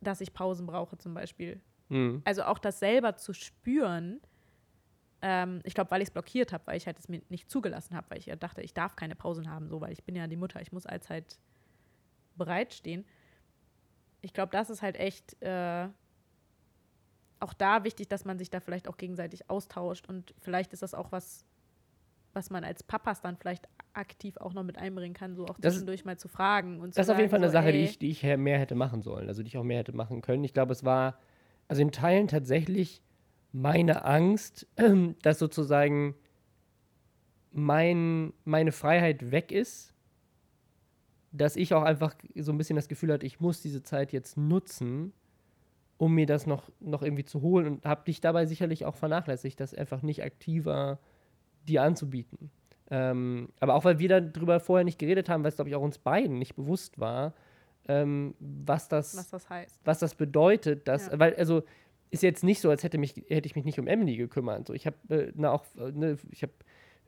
dass 0.00 0.20
ich 0.20 0.34
Pausen 0.34 0.66
brauche 0.66 0.98
zum 0.98 1.14
Beispiel. 1.14 1.60
Mhm. 1.90 2.22
Also 2.24 2.42
auch 2.42 2.58
das 2.58 2.80
selber 2.80 3.16
zu 3.16 3.32
spüren, 3.32 4.20
ähm, 5.20 5.60
ich 5.62 5.74
glaube, 5.74 5.92
weil 5.92 6.02
ich 6.02 6.08
es 6.08 6.12
blockiert 6.12 6.52
habe, 6.52 6.66
weil 6.66 6.76
ich 6.76 6.86
halt 6.86 6.98
es 6.98 7.08
mir 7.08 7.22
nicht 7.28 7.48
zugelassen 7.48 7.96
habe, 7.96 8.10
weil 8.10 8.18
ich 8.18 8.26
ja 8.26 8.34
dachte, 8.34 8.62
ich 8.62 8.74
darf 8.74 8.96
keine 8.96 9.14
Pausen 9.14 9.48
haben, 9.48 9.68
so, 9.68 9.80
weil 9.80 9.92
ich 9.92 10.02
bin 10.02 10.16
ja 10.16 10.26
die 10.26 10.36
Mutter, 10.36 10.60
ich 10.60 10.72
muss 10.72 10.86
allzeit 10.86 11.38
bereitstehen. 12.36 13.04
Ich 14.20 14.32
glaube, 14.32 14.52
das 14.52 14.70
ist 14.70 14.82
halt 14.82 14.96
echt 14.96 15.40
äh, 15.42 15.88
auch 17.40 17.52
da 17.52 17.84
wichtig, 17.84 18.08
dass 18.08 18.24
man 18.24 18.38
sich 18.38 18.50
da 18.50 18.60
vielleicht 18.60 18.88
auch 18.88 18.96
gegenseitig 18.96 19.50
austauscht 19.50 20.08
und 20.08 20.34
vielleicht 20.40 20.72
ist 20.72 20.82
das 20.82 20.94
auch 20.94 21.10
was, 21.12 21.44
was 22.32 22.50
man 22.50 22.64
als 22.64 22.82
Papas 22.82 23.20
dann 23.20 23.36
vielleicht 23.36 23.68
aktiv 23.94 24.36
auch 24.38 24.54
noch 24.54 24.62
mit 24.62 24.78
einbringen 24.78 25.14
kann, 25.14 25.34
so 25.34 25.46
auch 25.46 25.58
das 25.58 25.74
zwischendurch 25.74 26.04
mal 26.04 26.16
zu 26.16 26.28
fragen. 26.28 26.80
Und 26.80 26.96
das 26.96 27.06
ist 27.06 27.10
auf 27.10 27.18
jeden 27.18 27.30
Fall 27.30 27.40
eine 27.40 27.48
so, 27.48 27.54
Sache, 27.54 27.72
die 27.72 27.80
ich, 27.80 27.98
die 27.98 28.10
ich 28.10 28.22
mehr 28.22 28.58
hätte 28.58 28.74
machen 28.74 29.02
sollen, 29.02 29.28
also 29.28 29.42
die 29.42 29.48
ich 29.48 29.58
auch 29.58 29.64
mehr 29.64 29.80
hätte 29.80 29.92
machen 29.92 30.22
können. 30.22 30.44
Ich 30.44 30.54
glaube, 30.54 30.72
es 30.72 30.84
war, 30.84 31.18
also 31.68 31.82
in 31.82 31.92
Teilen 31.92 32.28
tatsächlich 32.28 33.02
meine 33.52 34.04
Angst, 34.04 34.66
dass 35.22 35.38
sozusagen 35.38 36.14
mein, 37.52 38.32
meine 38.44 38.72
Freiheit 38.72 39.30
weg 39.30 39.52
ist, 39.52 39.91
dass 41.32 41.56
ich 41.56 41.74
auch 41.74 41.82
einfach 41.82 42.14
so 42.36 42.52
ein 42.52 42.58
bisschen 42.58 42.76
das 42.76 42.88
Gefühl 42.88 43.12
hatte, 43.12 43.26
ich 43.26 43.40
muss 43.40 43.62
diese 43.62 43.82
Zeit 43.82 44.12
jetzt 44.12 44.36
nutzen, 44.36 45.12
um 45.96 46.14
mir 46.14 46.26
das 46.26 46.46
noch, 46.46 46.70
noch 46.80 47.02
irgendwie 47.02 47.24
zu 47.24 47.42
holen 47.42 47.66
und 47.66 47.86
habe 47.86 48.04
dich 48.04 48.20
dabei 48.20 48.46
sicherlich 48.46 48.84
auch 48.84 48.96
vernachlässigt, 48.96 49.58
das 49.60 49.74
einfach 49.74 50.02
nicht 50.02 50.22
aktiver 50.22 50.98
dir 51.66 51.82
anzubieten. 51.82 52.50
Ähm, 52.90 53.48
aber 53.60 53.74
auch 53.74 53.84
weil 53.84 53.98
wir 53.98 54.20
darüber 54.20 54.60
vorher 54.60 54.84
nicht 54.84 54.98
geredet 54.98 55.28
haben, 55.28 55.42
weil 55.42 55.48
es, 55.48 55.56
glaube 55.56 55.70
ich, 55.70 55.76
auch 55.76 55.82
uns 55.82 55.98
beiden 55.98 56.38
nicht 56.38 56.54
bewusst 56.56 56.98
war, 56.98 57.32
ähm, 57.88 58.34
was, 58.38 58.88
das, 58.88 59.16
was 59.16 59.30
das 59.30 59.48
heißt. 59.48 59.80
Was 59.84 59.98
das 60.00 60.14
bedeutet, 60.14 60.86
dass, 60.88 61.06
ja. 61.06 61.18
weil, 61.18 61.34
also 61.36 61.62
ist 62.10 62.22
jetzt 62.22 62.44
nicht 62.44 62.60
so, 62.60 62.68
als 62.68 62.82
hätte, 62.82 62.98
mich, 62.98 63.14
hätte 63.28 63.46
ich 63.46 63.56
mich 63.56 63.64
nicht 63.64 63.78
um 63.78 63.86
Emily 63.86 64.16
gekümmert. 64.16 64.66
So, 64.66 64.74
ich 64.74 64.86
habe 64.86 64.96
äh, 65.08 65.46
auch, 65.46 65.64
äh, 65.78 65.90
ne, 65.92 66.18
ich 66.30 66.42
habe 66.42 66.52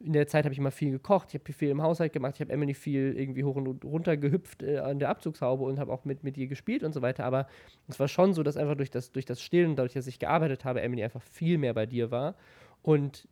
in 0.05 0.12
der 0.12 0.26
Zeit 0.26 0.44
habe 0.44 0.52
ich 0.52 0.59
immer 0.59 0.70
viel 0.70 0.90
gekocht, 0.90 1.28
ich 1.28 1.40
habe 1.40 1.52
viel 1.52 1.70
im 1.70 1.82
Haushalt 1.82 2.12
gemacht, 2.12 2.34
ich 2.34 2.40
habe 2.40 2.52
Emily 2.52 2.74
viel 2.74 3.14
irgendwie 3.16 3.42
hoch 3.42 3.57
und 3.57 3.84
runter 3.84 4.16
gehüpft 4.16 4.62
äh, 4.62 4.78
an 4.78 4.98
der 4.98 5.09
Abzugshaube 5.09 5.64
und 5.64 5.78
habe 5.78 5.92
auch 5.92 6.05
mit, 6.05 6.22
mit 6.22 6.36
ihr 6.36 6.46
gespielt 6.46 6.82
und 6.84 6.92
so 6.92 7.02
weiter. 7.02 7.24
Aber 7.24 7.46
es 7.88 7.98
war 7.98 8.09
schon 8.09 8.34
so, 8.34 8.42
dass 8.42 8.57
einfach 8.57 8.76
durch 8.76 8.90
das, 8.90 9.12
durch 9.12 9.24
das 9.24 9.40
Stillen, 9.40 9.76
dadurch, 9.76 9.94
dass 9.94 10.07
ich 10.07 10.18
gearbeitet 10.18 10.64
habe, 10.64 10.82
Emily 10.82 11.02
einfach 11.02 11.22
viel 11.22 11.59
mehr 11.59 11.74
bei 11.74 11.86
dir 11.86 12.11
war. 12.11 12.34
Und 12.82 13.26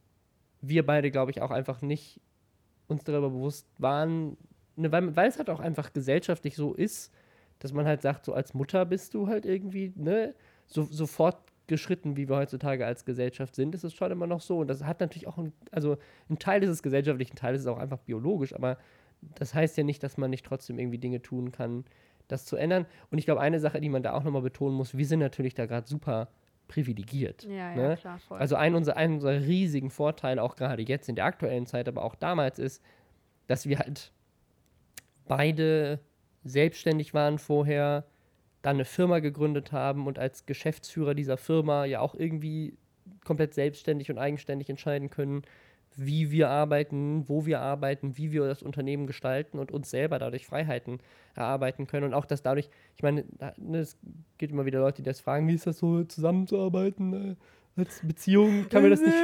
wir 0.63 0.87
beide, 0.87 1.11
glaube 1.11 1.31
ich, 1.31 1.43
auch 1.43 1.51
einfach 1.51 1.83
nicht 1.83 2.21
uns 2.89 3.05
darüber 3.05 3.31
bewusst 3.31 3.67
waren, 3.79 4.37
ne, 4.77 4.91
weil, 4.91 5.15
weil 5.15 5.29
es 5.29 5.39
halt 5.39 5.51
auch 5.51 5.61
einfach 5.61 5.93
gesellschaftlich 5.93 6.57
so 6.57 6.73
ist, 6.73 7.13
dass 7.59 7.73
man 7.73 7.87
halt 7.87 8.03
sagt, 8.03 8.25
so 8.25 8.33
als 8.33 8.55
Mutter 8.55 8.85
bist 8.87 9.15
du 9.15 9.29
halt 9.29 9.45
irgendwie, 9.45 9.93
ne, 9.97 10.35
so, 10.67 10.85
sofort 10.85 11.37
geschritten, 11.67 12.17
wie 12.17 12.29
wir 12.29 12.37
heutzutage 12.37 12.85
als 12.87 13.05
Gesellschaft 13.05 13.55
sind, 13.55 13.75
ist 13.75 13.85
es 13.85 13.95
schon 13.95 14.11
immer 14.11 14.27
noch 14.27 14.41
so. 14.41 14.59
Und 14.59 14.69
das 14.69 14.85
hat 14.85 15.01
natürlich 15.01 15.27
auch, 15.27 15.39
ein, 15.39 15.53
also 15.71 15.97
ein 16.29 16.39
Teil 16.39 16.63
ist 16.63 16.71
es 16.71 16.83
gesellschaftlich, 16.83 17.33
ein 17.33 17.37
Teil 17.37 17.55
ist 17.55 17.63
es 17.63 17.67
auch 17.67 17.79
einfach 17.79 17.99
biologisch, 17.99 18.55
aber 18.55 18.79
das 19.37 19.55
heißt 19.55 19.77
ja 19.77 19.85
nicht, 19.85 20.03
dass 20.03 20.19
man 20.19 20.31
nicht 20.31 20.45
trotzdem 20.45 20.79
irgendwie 20.79 20.99
Dinge 20.99 21.23
tun 21.23 21.53
kann, 21.53 21.85
das 22.29 22.45
zu 22.45 22.57
ändern. 22.57 22.87
Und 23.11 23.19
ich 23.19 23.25
glaube, 23.25 23.41
eine 23.41 23.61
Sache, 23.61 23.81
die 23.81 23.89
man 23.89 24.03
da 24.03 24.15
auch 24.15 24.25
nochmal 24.25 24.43
betonen 24.43 24.77
muss, 24.77 24.97
wir 24.97 25.07
sind 25.07 25.21
natürlich 25.21 25.55
da 25.55 25.67
gerade 25.67 25.87
super 25.87 26.29
privilegiert. 26.69 27.45
Ja, 27.45 27.75
ne? 27.75 27.83
ja, 27.91 27.97
klar. 27.97 28.21
Also 28.31 28.57
ein 28.57 28.75
unserer, 28.75 28.97
ein 28.97 29.15
unserer 29.15 29.41
riesigen 29.41 29.91
Vorteile, 29.91 30.43
auch 30.43 30.57
gerade 30.57 30.83
jetzt 30.83 31.09
in 31.09 31.17
der 31.17 31.27
aktuellen 31.27 31.67
Zeit, 31.67 31.89
aber 31.89 32.03
auch 32.03 32.15
damals 32.15 32.59
ist, 32.59 32.83
dass 33.47 33.67
wir 33.67 33.79
halt 33.79 34.13
beide 35.27 36.01
selbstständig 36.45 37.15
waren 37.15 37.39
vorher, 37.39 38.05
dann 38.63 38.77
eine 38.77 38.85
Firma 38.85 39.19
gegründet 39.19 39.73
haben 39.73 40.07
und 40.07 40.19
als 40.19 40.47
Geschäftsführer 40.47 41.15
dieser 41.15 41.37
Firma 41.37 41.85
ja 41.85 42.01
auch 42.01 42.15
irgendwie 42.15 42.77
komplett 43.25 43.55
selbstständig 43.55 44.11
und 44.11 44.19
eigenständig 44.19 44.71
entscheiden 44.71 45.11
können, 45.11 45.43
wie 45.97 46.31
wir 46.31 46.49
arbeiten, 46.49 47.29
wo 47.29 47.45
wir 47.45 47.61
arbeiten, 47.61 48.17
wie 48.17 48.33
wir 48.33 48.47
das 48.47 48.63
Unternehmen 48.63 49.07
gestalten 49.07 49.59
und 49.59 49.73
uns 49.73 49.91
selber 49.91 50.19
dadurch 50.19 50.47
Freiheiten 50.47 51.01
erarbeiten 51.35 51.87
können. 51.87 52.07
Und 52.07 52.15
auch, 52.15 52.25
dass 52.25 52.43
dadurch, 52.43 52.71
ich 52.97 53.03
meine, 53.03 53.25
ne, 53.59 53.79
es 53.79 53.99
gibt 54.39 54.53
immer 54.53 54.65
wieder 54.65 54.81
Leute, 54.81 55.03
die 55.03 55.09
das 55.09 55.21
fragen, 55.21 55.49
wie 55.49 55.55
ist 55.55 55.67
das 55.67 55.79
so, 55.79 56.05
zusammenzuarbeiten 56.05 57.37
äh, 57.77 57.81
als 57.81 58.01
Beziehung? 58.03 58.69
Kann 58.71 58.83
mir 58.83 58.91
das 58.91 59.01
nicht, 59.01 59.17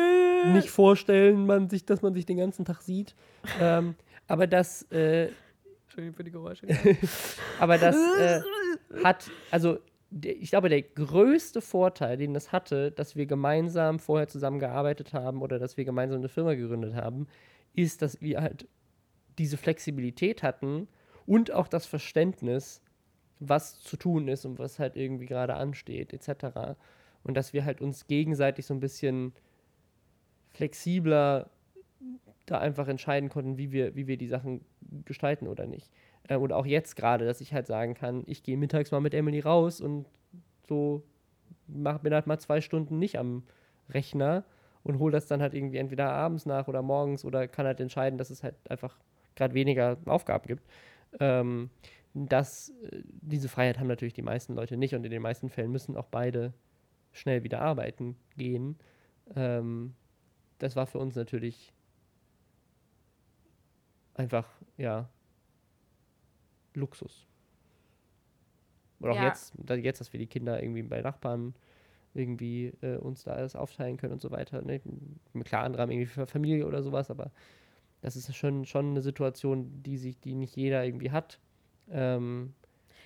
nicht 0.52 0.70
vorstellen, 0.70 1.46
man 1.46 1.70
sich, 1.70 1.86
dass 1.86 2.02
man 2.02 2.12
sich 2.12 2.26
den 2.26 2.36
ganzen 2.36 2.64
Tag 2.64 2.82
sieht. 2.82 3.14
ähm, 3.60 3.94
aber 4.26 4.46
das, 4.46 4.82
äh, 4.90 5.30
Entschuldigung 5.84 6.16
für 6.16 6.24
die 6.24 6.30
Geräusche. 6.30 6.66
aber 7.58 7.78
das 7.78 7.96
äh, 8.20 8.40
hat, 9.02 9.30
also 9.50 9.78
ich 10.22 10.50
glaube, 10.50 10.68
der 10.68 10.82
größte 10.82 11.60
Vorteil, 11.60 12.16
den 12.16 12.32
das 12.32 12.52
hatte, 12.52 12.90
dass 12.90 13.16
wir 13.16 13.26
gemeinsam 13.26 13.98
vorher 13.98 14.28
zusammengearbeitet 14.28 15.12
haben 15.12 15.42
oder 15.42 15.58
dass 15.58 15.76
wir 15.76 15.84
gemeinsam 15.84 16.20
eine 16.20 16.28
Firma 16.28 16.54
gegründet 16.54 16.94
haben, 16.94 17.26
ist, 17.74 18.00
dass 18.00 18.20
wir 18.20 18.40
halt 18.40 18.66
diese 19.38 19.56
Flexibilität 19.56 20.42
hatten 20.42 20.88
und 21.26 21.52
auch 21.52 21.68
das 21.68 21.86
Verständnis, 21.86 22.80
was 23.38 23.80
zu 23.80 23.96
tun 23.96 24.28
ist 24.28 24.44
und 24.46 24.58
was 24.58 24.78
halt 24.78 24.96
irgendwie 24.96 25.26
gerade 25.26 25.54
ansteht, 25.54 26.12
etc. 26.12 26.76
Und 27.22 27.36
dass 27.36 27.52
wir 27.52 27.64
halt 27.64 27.80
uns 27.80 28.06
gegenseitig 28.06 28.66
so 28.66 28.74
ein 28.74 28.80
bisschen 28.80 29.32
flexibler 30.50 31.50
da 32.46 32.58
einfach 32.58 32.88
entscheiden 32.88 33.28
konnten, 33.28 33.58
wie 33.58 33.72
wir, 33.72 33.94
wie 33.94 34.06
wir 34.06 34.16
die 34.16 34.26
Sachen 34.26 34.64
gestalten 35.04 35.46
oder 35.46 35.66
nicht. 35.66 35.90
Äh, 36.28 36.36
und 36.36 36.52
auch 36.52 36.66
jetzt 36.66 36.96
gerade, 36.96 37.26
dass 37.26 37.40
ich 37.40 37.52
halt 37.52 37.66
sagen 37.66 37.94
kann, 37.94 38.22
ich 38.26 38.42
gehe 38.42 38.56
mittags 38.56 38.90
mal 38.90 39.00
mit 39.00 39.14
Emily 39.14 39.40
raus 39.40 39.80
und 39.80 40.06
so 40.68 41.02
mach, 41.66 41.98
bin 41.98 42.14
halt 42.14 42.26
mal 42.26 42.38
zwei 42.38 42.60
Stunden 42.60 42.98
nicht 42.98 43.18
am 43.18 43.42
Rechner 43.90 44.44
und 44.82 44.98
hole 44.98 45.12
das 45.12 45.26
dann 45.26 45.42
halt 45.42 45.54
irgendwie 45.54 45.78
entweder 45.78 46.10
abends 46.12 46.46
nach 46.46 46.68
oder 46.68 46.82
morgens 46.82 47.24
oder 47.24 47.48
kann 47.48 47.66
halt 47.66 47.80
entscheiden, 47.80 48.18
dass 48.18 48.30
es 48.30 48.42
halt 48.42 48.54
einfach 48.68 48.98
gerade 49.34 49.54
weniger 49.54 49.98
Aufgaben 50.06 50.46
gibt. 50.46 50.64
Ähm, 51.20 51.70
das, 52.14 52.70
äh, 52.90 53.02
diese 53.04 53.48
Freiheit 53.48 53.78
haben 53.78 53.86
natürlich 53.86 54.14
die 54.14 54.22
meisten 54.22 54.54
Leute 54.54 54.76
nicht 54.76 54.94
und 54.94 55.04
in 55.04 55.10
den 55.10 55.22
meisten 55.22 55.48
Fällen 55.48 55.72
müssen 55.72 55.96
auch 55.96 56.06
beide 56.06 56.52
schnell 57.12 57.44
wieder 57.44 57.60
arbeiten 57.60 58.16
gehen. 58.36 58.76
Ähm, 59.34 59.94
das 60.58 60.76
war 60.76 60.86
für 60.86 60.98
uns 60.98 61.14
natürlich 61.14 61.72
einfach, 64.14 64.48
ja, 64.76 65.08
Luxus. 66.78 67.26
Oder 69.00 69.12
auch 69.12 69.16
Ja. 69.16 69.28
jetzt, 69.28 69.52
jetzt, 69.68 70.00
dass 70.00 70.12
wir 70.12 70.18
die 70.18 70.26
Kinder 70.26 70.62
irgendwie 70.62 70.82
bei 70.82 71.00
Nachbarn 71.02 71.54
irgendwie 72.14 72.72
äh, 72.80 72.96
uns 72.96 73.22
da 73.24 73.32
alles 73.32 73.54
aufteilen 73.54 73.96
können 73.96 74.14
und 74.14 74.20
so 74.20 74.30
weiter. 74.30 74.62
Ne? 74.62 74.80
Klar, 75.44 75.64
andere 75.64 75.82
haben 75.82 75.90
irgendwie 75.90 76.06
Fa- 76.06 76.26
Familie 76.26 76.66
oder 76.66 76.82
sowas, 76.82 77.10
aber 77.10 77.30
das 78.00 78.16
ist 78.16 78.34
schon, 78.34 78.64
schon 78.64 78.90
eine 78.90 79.02
Situation, 79.02 79.82
die 79.82 79.98
sich, 79.98 80.18
die 80.18 80.34
nicht 80.34 80.56
jeder 80.56 80.84
irgendwie 80.84 81.10
hat. 81.10 81.38
Ähm, 81.90 82.54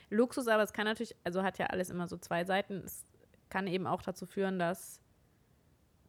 Luxus, 0.08 0.48
aber 0.48 0.62
es 0.62 0.72
kann 0.72 0.84
natürlich, 0.84 1.14
also 1.24 1.42
hat 1.42 1.58
ja 1.58 1.66
alles 1.66 1.90
immer 1.90 2.06
so 2.06 2.16
zwei 2.16 2.44
Seiten. 2.44 2.82
Es 2.84 3.04
kann 3.48 3.66
eben 3.66 3.86
auch 3.86 4.02
dazu 4.02 4.24
führen, 4.26 4.58
dass 4.58 5.00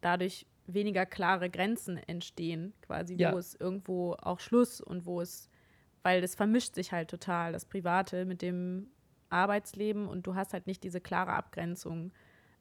dadurch 0.01 0.45
weniger 0.67 1.05
klare 1.05 1.49
Grenzen 1.49 1.97
entstehen, 1.97 2.73
quasi, 2.81 3.15
Ja. 3.15 3.33
wo 3.33 3.37
es 3.37 3.55
irgendwo 3.55 4.13
auch 4.13 4.39
Schluss 4.39 4.79
und 4.81 5.05
wo 5.05 5.19
es, 5.21 5.49
weil 6.03 6.21
das 6.21 6.35
vermischt 6.35 6.75
sich 6.75 6.91
halt 6.91 7.09
total, 7.09 7.53
das 7.53 7.65
Private 7.65 8.25
mit 8.25 8.41
dem 8.41 8.87
Arbeitsleben 9.29 10.07
und 10.07 10.27
du 10.27 10.35
hast 10.35 10.53
halt 10.53 10.67
nicht 10.67 10.83
diese 10.83 11.01
klare 11.01 11.33
Abgrenzung, 11.33 12.11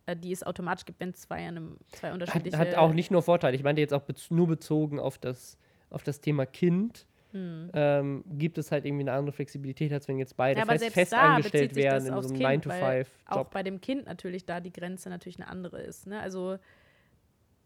äh, 0.07 0.16
die 0.16 0.32
es 0.32 0.43
automatisch 0.43 0.84
gibt, 0.84 1.01
wenn 1.01 1.11
es 1.11 1.20
zwei, 1.20 1.36
einem, 1.36 1.76
zwei 1.90 2.09
hat, 2.09 2.14
unterschiedliche. 2.14 2.57
hat 2.59 2.74
auch 2.76 2.93
nicht 2.93 3.11
nur 3.11 3.22
Vorteile. 3.22 3.55
Ich 3.55 3.62
meinte 3.62 3.80
jetzt 3.80 3.93
auch 3.93 4.03
bez 4.03 4.30
nur 4.30 4.47
bezogen 4.47 4.99
auf 4.99 5.18
das, 5.18 5.59
auf 5.90 6.03
das 6.03 6.20
Thema 6.20 6.47
Kind. 6.47 7.07
Hm. 7.32 7.70
Ähm, 7.72 8.24
gibt 8.26 8.59
es 8.59 8.70
halt 8.70 8.84
irgendwie 8.84 9.05
eine 9.05 9.12
andere 9.12 9.32
Flexibilität, 9.32 9.90
als 9.93 10.07
wenn 10.07 10.18
jetzt 10.18 10.36
beide 10.36 10.61
Ja, 10.61 10.66
fest, 10.66 10.90
fest 10.90 11.14
angestellt 11.14 11.74
werden 11.74 12.07
in 12.07 12.22
so 12.22 12.28
einem 12.28 12.38
Kind, 12.38 12.66
weil 12.66 13.07
Auch 13.26 13.36
9-to-5-Job. 13.36 13.51
bei 13.51 13.62
dem 13.62 13.80
Kind 13.80 14.05
natürlich 14.05 14.45
da 14.45 14.61
die 14.61 14.72
Grenze 14.72 15.09
natürlich 15.09 15.40
eine 15.40 15.49
andere 15.49 15.80
ist. 15.80 16.07
Ne? 16.07 16.20
Also 16.20 16.59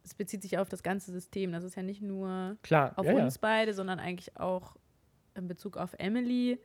es 0.05 0.14
bezieht 0.14 0.43
sich 0.43 0.59
auf 0.59 0.68
das 0.68 0.85
ganze 0.85 1.11
System. 1.11 1.51
Das 1.51 1.64
ist 1.64 1.74
ja 1.74 1.83
nicht 1.83 2.01
nur 2.01 2.57
Klar, 2.62 2.93
auf 2.95 3.07
ja, 3.07 3.12
ja. 3.14 3.24
uns 3.24 3.39
beide, 3.39 3.74
sondern 3.74 3.99
eigentlich 3.99 4.37
auch 4.39 4.77
in 5.37 5.49
Bezug 5.49 5.76
auf 5.76 5.95
Emily, 5.99 6.59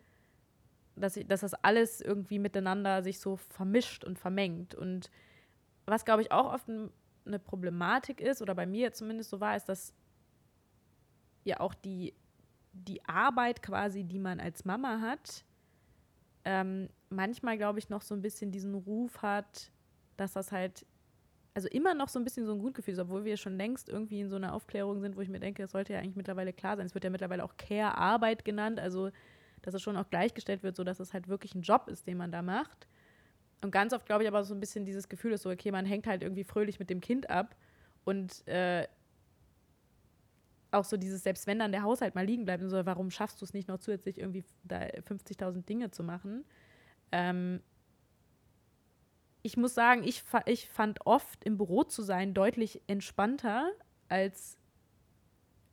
dass, 0.96 1.18
ich, 1.18 1.28
dass 1.28 1.42
das 1.42 1.54
alles 1.54 2.02
irgendwie 2.02 2.40
miteinander 2.40 3.04
sich 3.04 3.20
so 3.20 3.38
vermischt 3.38 4.04
und 4.04 4.20
vermengt. 4.20 4.76
Und 4.76 5.10
was, 5.86 6.06
glaube 6.06 6.22
ich, 6.22 6.32
auch 6.32 6.54
oft 6.54 6.68
eine 6.70 7.40
Problematik 7.40 8.22
ist, 8.22 8.42
oder 8.42 8.56
bei 8.56 8.66
mir 8.66 8.94
zumindest 8.94 9.30
so 9.30 9.40
war, 9.40 9.56
ist, 9.56 9.66
dass 9.66 9.94
ja 11.44 11.60
auch 11.60 11.74
die, 11.74 12.14
die 12.74 13.04
Arbeit 13.06 13.62
quasi, 13.62 14.04
die 14.04 14.20
man 14.20 14.40
als 14.40 14.66
Mama 14.66 15.02
hat, 15.02 15.44
ähm, 16.44 16.90
manchmal, 17.10 17.58
glaube 17.58 17.80
ich, 17.80 17.90
noch 17.90 18.02
so 18.02 18.16
ein 18.16 18.22
bisschen 18.22 18.52
diesen 18.52 18.74
Ruf 18.74 19.22
hat, 19.22 19.72
dass 20.18 20.34
das 20.34 20.52
halt, 20.52 20.86
also 21.54 21.68
immer 21.68 21.94
noch 21.94 22.10
so 22.10 22.20
ein 22.20 22.24
bisschen 22.24 22.46
so 22.46 22.54
ein 22.54 22.60
Gutgefühl 22.60 23.00
obwohl 23.00 23.26
wir 23.26 23.38
schon 23.38 23.58
längst 23.58 23.90
irgendwie 23.90 24.22
in 24.22 24.30
so 24.30 24.36
einer 24.38 24.54
Aufklärung 24.54 25.02
sind, 25.02 25.16
wo 25.18 25.22
ich 25.22 25.30
mir 25.30 25.40
denke, 25.40 25.64
es 25.64 25.72
sollte 25.72 25.94
ja 25.94 26.00
eigentlich 26.00 26.16
mittlerweile 26.16 26.54
klar 26.54 26.78
sein. 26.78 26.86
Es 26.86 26.94
wird 26.94 27.04
ja 27.04 27.10
mittlerweile 27.10 27.44
auch 27.44 27.58
Care-Arbeit 27.58 28.46
genannt, 28.46 28.80
also 28.80 29.12
dass 29.62 29.74
es 29.74 29.82
schon 29.82 29.98
auch 29.98 30.10
gleichgestellt 30.10 30.64
wird, 30.64 30.76
so 30.76 30.84
dass 30.84 31.00
es 31.00 31.14
halt 31.14 31.28
wirklich 31.28 31.54
ein 31.56 31.62
Job 31.62 31.88
ist, 31.88 32.08
den 32.08 32.18
man 32.18 32.32
da 32.32 32.42
macht. 32.42 32.88
Und 33.62 33.72
ganz 33.72 33.94
oft, 33.94 34.06
glaube 34.06 34.24
ich, 34.24 34.28
aber 34.28 34.44
so 34.44 34.56
ein 34.56 34.60
bisschen 34.60 34.86
dieses 34.86 35.08
Gefühl 35.08 35.34
ist 35.34 35.44
so, 35.44 35.50
okay, 35.52 35.72
man 35.72 35.86
hängt 35.86 36.08
halt 36.08 36.24
irgendwie 36.24 36.44
fröhlich 36.44 36.80
mit 36.80 36.90
dem 36.90 37.00
Kind 37.00 37.30
ab 37.30 37.56
und 38.06 38.48
äh, 38.48 38.88
auch 40.72 40.86
so 40.86 40.98
dieses, 40.98 41.22
selbst 41.22 41.48
wenn 41.48 41.60
dann 41.60 41.72
der 41.72 41.84
Haushalt 41.84 42.16
mal 42.16 42.26
liegen 42.26 42.46
bleibt 42.46 42.64
und 42.64 42.70
so, 42.70 42.86
warum 42.86 43.12
schaffst 43.12 43.42
du 43.42 43.46
es 43.46 43.54
nicht 43.54 43.68
noch 43.68 43.78
zusätzlich 43.78 44.18
irgendwie 44.18 44.44
da 44.64 44.80
50.000 44.80 45.66
Dinge 45.66 45.92
zu 45.92 46.04
machen? 46.04 46.46
Ähm, 47.12 47.62
ich 49.44 49.58
muss 49.58 49.74
sagen, 49.74 50.04
ich, 50.04 50.22
fa 50.24 50.42
ich 50.46 50.70
fand 50.70 51.06
oft 51.06 51.44
im 51.44 51.58
Büro 51.58 51.84
zu 51.84 52.02
sein 52.02 52.34
deutlich 52.34 52.82
entspannter 52.88 53.72
als 54.10 54.58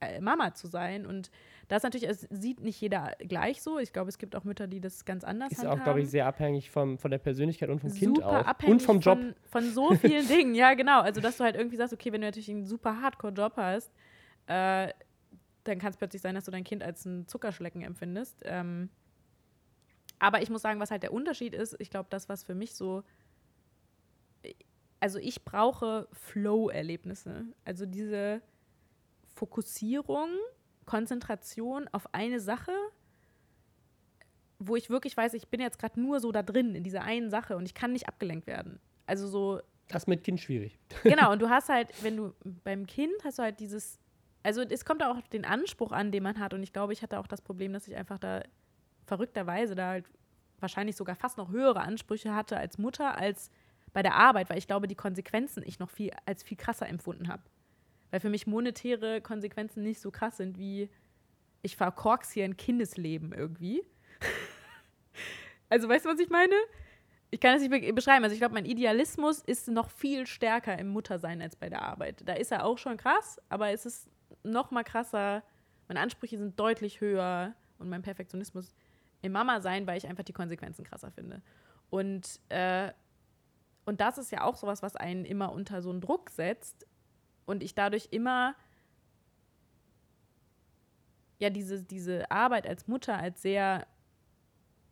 äh, 0.00 0.20
Mama 0.20 0.54
zu 0.54 0.68
sein. 0.68 1.06
Und 1.06 1.30
das 1.68 1.82
natürlich, 1.82 2.08
es 2.08 2.26
sieht 2.30 2.60
nicht 2.60 2.80
jeder 2.80 3.12
gleich 3.18 3.62
so. 3.62 3.78
Ich 3.78 3.92
glaube, 3.92 4.08
es 4.08 4.18
gibt 4.18 4.36
auch 4.36 4.44
Mütter, 4.44 4.66
die 4.66 4.80
das 4.80 5.04
ganz 5.04 5.24
anders 5.24 5.52
Ist 5.52 5.58
auch, 5.60 5.64
handhaben. 5.64 5.84
glaube 5.84 6.00
ich, 6.00 6.10
sehr 6.10 6.26
abhängig 6.26 6.70
vom, 6.70 6.98
von 6.98 7.10
der 7.10 7.18
Persönlichkeit 7.18 7.68
und 7.68 7.80
vom 7.80 7.92
Kind 7.92 8.16
super 8.16 8.40
auch. 8.40 8.46
abhängig 8.46 8.72
Und 8.72 8.82
vom 8.82 9.00
Job. 9.00 9.18
Von, 9.18 9.34
von 9.44 9.70
so 9.72 9.94
vielen 9.94 10.26
Dingen, 10.28 10.54
ja, 10.54 10.74
genau. 10.74 11.00
Also, 11.00 11.20
dass 11.20 11.36
du 11.36 11.44
halt 11.44 11.56
irgendwie 11.56 11.76
sagst, 11.76 11.92
okay, 11.92 12.12
wenn 12.12 12.20
du 12.20 12.26
natürlich 12.26 12.50
einen 12.50 12.64
super 12.64 13.00
Hardcore-Job 13.00 13.54
hast, 13.56 13.92
äh, 14.46 14.92
dann 15.64 15.78
kann 15.78 15.90
es 15.90 15.96
plötzlich 15.96 16.22
sein, 16.22 16.34
dass 16.34 16.44
du 16.44 16.50
dein 16.50 16.64
Kind 16.64 16.82
als 16.82 17.04
ein 17.04 17.26
Zuckerschlecken 17.26 17.82
empfindest. 17.82 18.42
Ähm, 18.44 18.88
aber 20.18 20.42
ich 20.42 20.50
muss 20.50 20.62
sagen, 20.62 20.80
was 20.80 20.90
halt 20.90 21.02
der 21.02 21.12
Unterschied 21.12 21.54
ist, 21.54 21.76
ich 21.78 21.90
glaube, 21.90 22.06
das, 22.10 22.28
was 22.28 22.42
für 22.44 22.54
mich 22.54 22.74
so. 22.74 23.02
Also, 25.00 25.18
ich 25.18 25.44
brauche 25.44 26.08
Flow-Erlebnisse. 26.12 27.46
Also, 27.64 27.86
diese 27.86 28.42
Fokussierung, 29.34 30.28
Konzentration 30.86 31.86
auf 31.92 32.12
eine 32.14 32.40
Sache, 32.40 32.72
wo 34.58 34.74
ich 34.74 34.90
wirklich 34.90 35.16
weiß, 35.16 35.34
ich 35.34 35.48
bin 35.48 35.60
jetzt 35.60 35.78
gerade 35.78 36.00
nur 36.00 36.18
so 36.20 36.32
da 36.32 36.42
drin 36.42 36.74
in 36.74 36.82
dieser 36.82 37.02
einen 37.02 37.30
Sache 37.30 37.56
und 37.56 37.66
ich 37.66 37.74
kann 37.74 37.92
nicht 37.92 38.08
abgelenkt 38.08 38.46
werden. 38.46 38.80
Also 39.06 39.28
so, 39.28 39.60
Das 39.88 40.06
mit 40.06 40.24
Kind 40.24 40.40
schwierig. 40.40 40.78
genau, 41.04 41.30
und 41.32 41.40
du 41.40 41.48
hast 41.50 41.68
halt, 41.68 41.90
wenn 42.02 42.16
du 42.16 42.34
beim 42.64 42.86
Kind 42.86 43.12
hast 43.24 43.38
du 43.38 43.44
halt 43.44 43.60
dieses, 43.60 44.00
also 44.42 44.62
es 44.62 44.84
kommt 44.84 45.02
auch 45.04 45.18
auf 45.18 45.28
den 45.28 45.44
Anspruch 45.44 45.92
an, 45.92 46.10
den 46.10 46.24
man 46.24 46.38
hat. 46.40 46.54
Und 46.54 46.62
ich 46.62 46.72
glaube, 46.72 46.92
ich 46.92 47.02
hatte 47.02 47.18
auch 47.20 47.28
das 47.28 47.40
Problem, 47.42 47.72
dass 47.72 47.86
ich 47.86 47.94
einfach 47.94 48.18
da 48.18 48.42
verrückterweise 49.06 49.74
da 49.74 49.90
halt 49.90 50.06
wahrscheinlich 50.58 50.96
sogar 50.96 51.14
fast 51.14 51.38
noch 51.38 51.50
höhere 51.50 51.80
Ansprüche 51.80 52.34
hatte 52.34 52.56
als 52.56 52.78
Mutter 52.78 53.16
als 53.16 53.50
bei 53.92 54.02
der 54.02 54.14
Arbeit, 54.14 54.50
weil 54.50 54.58
ich 54.58 54.66
glaube, 54.66 54.88
die 54.88 54.94
Konsequenzen 54.94 55.62
ich 55.64 55.78
noch 55.78 55.90
viel 55.90 56.10
als 56.26 56.42
viel 56.42 56.56
krasser 56.56 56.88
empfunden 56.88 57.28
habe. 57.28 57.42
Weil 58.10 58.20
für 58.20 58.30
mich 58.30 58.46
monetäre 58.46 59.20
Konsequenzen 59.20 59.82
nicht 59.82 60.00
so 60.00 60.10
krass 60.10 60.36
sind 60.36 60.58
wie 60.58 60.90
ich 61.62 61.76
verkorks 61.76 62.30
hier 62.30 62.44
ein 62.44 62.56
Kindesleben 62.56 63.32
irgendwie. 63.32 63.82
also 65.68 65.88
weißt 65.88 66.04
du, 66.06 66.10
was 66.10 66.20
ich 66.20 66.30
meine? 66.30 66.54
Ich 67.30 67.40
kann 67.40 67.56
es 67.56 67.62
nicht 67.62 67.70
be 67.70 67.92
beschreiben. 67.92 68.24
Also 68.24 68.32
ich 68.32 68.40
glaube, 68.40 68.54
mein 68.54 68.64
Idealismus 68.64 69.40
ist 69.40 69.68
noch 69.68 69.90
viel 69.90 70.26
stärker 70.26 70.78
im 70.78 70.88
Muttersein 70.88 71.42
als 71.42 71.56
bei 71.56 71.68
der 71.68 71.82
Arbeit. 71.82 72.22
Da 72.26 72.34
ist 72.34 72.52
er 72.52 72.64
auch 72.64 72.78
schon 72.78 72.96
krass, 72.96 73.40
aber 73.48 73.70
es 73.70 73.84
ist 73.84 74.08
noch 74.42 74.70
mal 74.70 74.84
krasser. 74.84 75.42
Meine 75.88 76.00
Ansprüche 76.00 76.38
sind 76.38 76.58
deutlich 76.58 77.00
höher 77.00 77.54
und 77.78 77.88
mein 77.88 78.02
Perfektionismus 78.02 78.74
im 79.20 79.32
Mama 79.32 79.60
sein, 79.60 79.86
weil 79.86 79.98
ich 79.98 80.06
einfach 80.06 80.24
die 80.24 80.32
Konsequenzen 80.32 80.84
krasser 80.84 81.10
finde. 81.10 81.42
Und, 81.90 82.40
äh, 82.48 82.92
und 83.88 84.02
das 84.02 84.18
ist 84.18 84.30
ja 84.30 84.44
auch 84.44 84.56
sowas, 84.56 84.82
was 84.82 84.96
einen 84.96 85.24
immer 85.24 85.50
unter 85.50 85.80
so 85.80 85.88
einen 85.88 86.02
Druck 86.02 86.28
setzt 86.28 86.86
und 87.46 87.62
ich 87.62 87.74
dadurch 87.74 88.08
immer 88.10 88.54
ja 91.38 91.48
diese, 91.48 91.82
diese 91.82 92.30
Arbeit 92.30 92.66
als 92.66 92.86
Mutter 92.86 93.16
als 93.16 93.40
sehr 93.40 93.86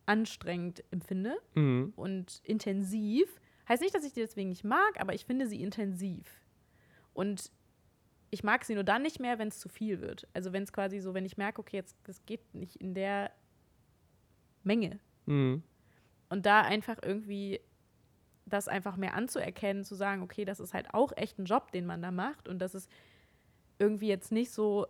anstrengend 0.07 0.83
empfinde 0.89 1.37
Mhm. 1.53 1.93
und 1.95 2.41
intensiv. 2.43 3.39
Heißt 3.69 3.83
nicht, 3.83 3.93
dass 3.93 4.03
ich 4.05 4.13
die 4.13 4.21
deswegen 4.21 4.49
nicht 4.49 4.63
mag, 4.63 4.99
aber 4.99 5.13
ich 5.13 5.25
finde 5.25 5.45
sie 5.47 5.61
intensiv. 5.61 6.41
Und 7.13 7.51
ich 8.31 8.43
mag 8.43 8.63
sie 8.65 8.73
nur 8.73 8.83
dann 8.83 9.03
nicht 9.03 9.19
mehr, 9.19 9.37
wenn 9.37 9.49
es 9.49 9.59
zu 9.59 9.69
viel 9.69 10.01
wird. 10.01 10.27
Also 10.33 10.53
wenn 10.53 10.63
es 10.63 10.73
quasi 10.73 10.99
so, 11.01 11.13
wenn 11.13 11.25
ich 11.25 11.37
merke, 11.37 11.59
okay, 11.59 11.77
jetzt 11.77 11.97
das 12.05 12.25
geht 12.25 12.55
nicht 12.55 12.77
in 12.77 12.93
der 12.95 13.31
Menge. 14.63 14.99
Mhm. 15.27 15.61
Und 16.29 16.45
da 16.45 16.61
einfach 16.61 16.97
irgendwie 17.03 17.59
das 18.49 18.67
einfach 18.67 18.97
mehr 18.97 19.13
anzuerkennen, 19.13 19.83
zu 19.83 19.95
sagen, 19.95 20.21
okay, 20.21 20.45
das 20.45 20.59
ist 20.59 20.73
halt 20.73 20.93
auch 20.93 21.11
echt 21.15 21.37
ein 21.39 21.45
Job, 21.45 21.71
den 21.71 21.85
man 21.85 22.01
da 22.01 22.11
macht 22.11 22.47
und 22.47 22.59
das 22.59 22.75
ist 22.75 22.89
irgendwie 23.79 24.07
jetzt 24.07 24.31
nicht 24.31 24.51
so, 24.51 24.87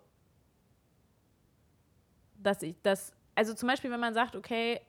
dass 2.38 2.62
ich 2.62 2.76
das, 2.84 3.14
also 3.36 3.53
zum 3.53 3.68
Beispiel, 3.68 3.91
wenn 3.91 3.99
man 3.99 4.14
sagt, 4.14 4.36
okay, 4.36 4.80